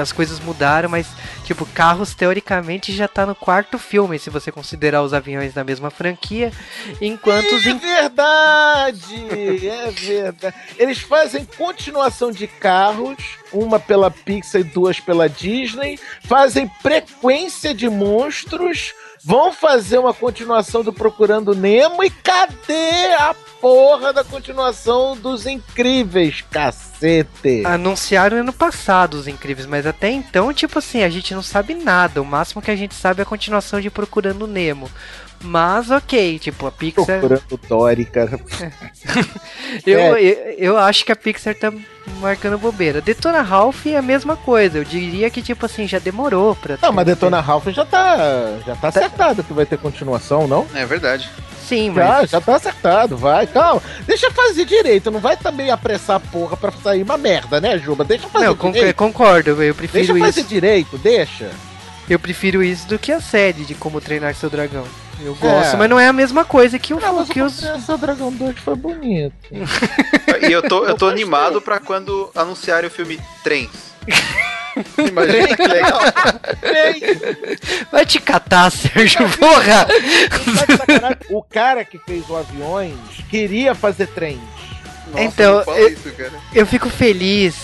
as 0.00 0.12
coisas 0.12 0.38
mudaram, 0.40 0.88
mas, 0.88 1.06
tipo, 1.44 1.64
Carros 1.66 2.14
teoricamente 2.14 2.92
já 2.94 3.06
tá 3.08 3.24
no 3.26 3.34
quarto 3.34 3.78
filme, 3.78 4.18
se 4.18 4.30
você 4.30 4.50
considerar 4.52 5.02
os 5.02 5.12
aviões 5.14 5.52
da 5.54 5.64
mesma 5.64 5.90
franquia, 5.90 6.52
enquanto 7.00 7.52
os. 7.54 7.66
É 7.66 7.70
in- 7.70 7.78
verdade! 7.78 9.26
É 9.30 9.90
verdade. 9.90 10.54
Eles 10.78 10.98
fazem 11.00 11.44
continuação 11.56 12.30
de 12.30 12.46
carros, 12.46 13.16
uma 13.52 13.78
pela 13.78 14.10
Pixar 14.10 14.60
e 14.60 14.64
duas 14.64 14.98
pela 15.00 15.28
Disney, 15.28 15.98
fazem 16.24 16.70
frequência 16.80 17.74
de 17.74 17.88
monstros, 17.88 18.92
vão 19.24 19.52
fazer 19.52 19.98
uma 19.98 20.12
continuação 20.14 20.82
do 20.82 20.92
Procurando 20.92 21.54
Nemo 21.54 22.02
e 22.02 22.10
cadê 22.10 23.12
a 23.18 23.34
porra 23.62 24.12
da 24.12 24.24
continuação 24.24 25.16
dos 25.16 25.46
Incríveis, 25.46 26.42
cacete? 26.50 27.62
Anunciaram 27.64 28.38
ano 28.38 28.52
passado 28.52 29.14
os 29.14 29.28
incríveis, 29.28 29.66
mas 29.66 29.86
até 29.86 30.10
então, 30.10 30.52
tipo 30.52 30.78
assim, 30.80 31.02
a 31.04 31.08
gente 31.08 31.32
não 31.34 31.42
sabe 31.42 31.74
nada. 31.74 32.20
O 32.20 32.24
máximo 32.24 32.60
que 32.60 32.70
a 32.72 32.76
gente 32.76 32.94
sabe 32.94 33.20
é 33.20 33.22
a 33.22 33.26
continuação 33.26 33.80
de 33.80 33.88
Procurando 33.88 34.46
Nemo. 34.48 34.90
Mas 35.44 35.90
ok, 35.90 36.38
tipo, 36.38 36.66
a 36.66 36.70
Pixar. 36.72 37.04
Procurando 37.20 37.60
Dory, 37.68 38.04
cara. 38.04 38.38
Eu, 39.86 39.98
É. 40.16 40.22
eu, 40.22 40.36
eu 40.58 40.78
acho 40.78 41.04
que 41.04 41.10
a 41.10 41.16
Pixar 41.16 41.54
tá 41.54 41.72
marcando 42.20 42.58
bobeira. 42.58 43.00
Detona 43.00 43.42
Ralph 43.42 43.86
é 43.86 43.96
a 43.96 44.02
mesma 44.02 44.36
coisa. 44.36 44.78
Eu 44.78 44.84
diria 44.84 45.30
que, 45.30 45.42
tipo 45.42 45.66
assim, 45.66 45.86
já 45.88 45.98
demorou 45.98 46.54
pra. 46.54 46.78
Não, 46.80 46.92
mas 46.92 47.06
Detona 47.06 47.40
Ralph 47.40 47.66
já 47.68 47.84
tá, 47.84 48.16
já 48.64 48.76
tá 48.76 48.88
acertado 48.88 49.42
que 49.42 49.52
vai 49.52 49.66
ter 49.66 49.78
continuação, 49.78 50.46
não? 50.46 50.66
É 50.74 50.84
verdade. 50.86 51.28
Sim, 51.68 51.90
mas. 51.90 52.04
Já, 52.04 52.26
já 52.26 52.40
tá 52.40 52.56
acertado, 52.56 53.16
vai, 53.16 53.46
calma. 53.46 53.82
Deixa 54.06 54.30
fazer 54.30 54.64
direito, 54.64 55.10
não 55.10 55.20
vai 55.20 55.36
também 55.36 55.70
apressar 55.70 56.16
a 56.16 56.20
porra 56.20 56.56
pra 56.56 56.72
sair 56.72 57.02
uma 57.02 57.16
merda, 57.16 57.60
né, 57.60 57.78
Juba? 57.78 58.04
Deixa 58.04 58.28
fazer 58.28 58.46
Não, 58.46 58.54
direito. 58.72 58.96
concordo, 58.96 59.50
eu 59.50 59.56
Deixa 59.56 59.74
prefiro 59.74 60.18
fazer 60.18 60.40
isso. 60.40 60.48
direito, 60.48 60.98
deixa. 60.98 61.50
Eu 62.10 62.18
prefiro 62.18 62.62
isso 62.62 62.86
do 62.88 62.98
que 62.98 63.12
a 63.12 63.20
série 63.20 63.64
de 63.64 63.74
como 63.74 64.00
treinar 64.00 64.34
seu 64.34 64.50
dragão. 64.50 64.84
Eu 65.24 65.36
gosto, 65.36 65.74
É. 65.74 65.76
mas 65.76 65.88
não 65.88 66.00
é 66.00 66.08
a 66.08 66.12
mesma 66.12 66.44
coisa 66.44 66.78
que 66.80 66.92
o 66.92 67.00
Não, 67.00 67.14
mas 67.14 67.28
que 67.28 67.40
o 67.40 67.44
os. 67.46 67.60
Dragão 68.00 68.32
2 68.32 68.58
foi 68.58 68.74
bonito. 68.74 69.32
E 69.52 70.50
eu 70.50 70.62
tô, 70.68 70.84
eu 70.84 70.96
tô 70.96 71.06
animado 71.08 71.60
pra 71.62 71.78
quando 71.78 72.28
anunciarem 72.34 72.88
o 72.88 72.90
filme 72.90 73.20
Trens. 73.44 73.91
Imagina 75.06 75.56
que 75.56 75.66
legal. 75.66 76.00
Vai 77.90 78.06
te 78.06 78.18
catar, 78.20 78.70
Sérgio, 78.70 79.28
porra! 79.38 79.86
Tá 79.86 80.64
de 80.66 80.76
sacanagem. 80.78 81.18
o 81.30 81.42
cara 81.42 81.84
que 81.84 81.98
fez 81.98 82.28
o 82.28 82.36
Aviões 82.36 82.94
queria 83.28 83.74
fazer 83.74 84.06
trens. 84.08 84.40
Nossa, 85.08 85.24
Então, 85.24 85.62
eu- 85.76 85.88
isso, 85.90 86.10
cara. 86.12 86.32
Eu 86.54 86.66
fico 86.66 86.88
feliz 86.88 87.54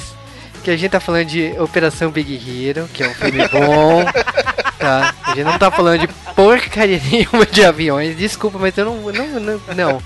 que 0.62 0.70
a 0.70 0.76
gente 0.76 0.90
tá 0.90 1.00
falando 1.00 1.26
de 1.26 1.54
Operação 1.58 2.10
Big 2.10 2.34
Hero, 2.68 2.88
que 2.92 3.02
é 3.02 3.08
um 3.08 3.14
filme 3.14 3.46
bom. 3.48 4.04
Tá? 4.78 5.12
A 5.24 5.30
gente 5.34 5.42
não 5.44 5.58
tá 5.58 5.72
falando 5.72 5.98
de 6.02 6.06
porcaria 6.36 7.00
nenhuma 7.10 7.44
de 7.44 7.64
aviões. 7.64 8.16
Desculpa, 8.16 8.60
mas 8.60 8.78
eu 8.78 8.84
não. 8.84 8.96
Não. 9.10 9.40
Não. 9.40 9.60
não. 9.74 10.02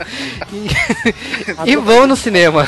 E, 1.66 1.72
e 1.72 1.76
vão 1.76 2.06
no 2.06 2.16
cinema. 2.16 2.66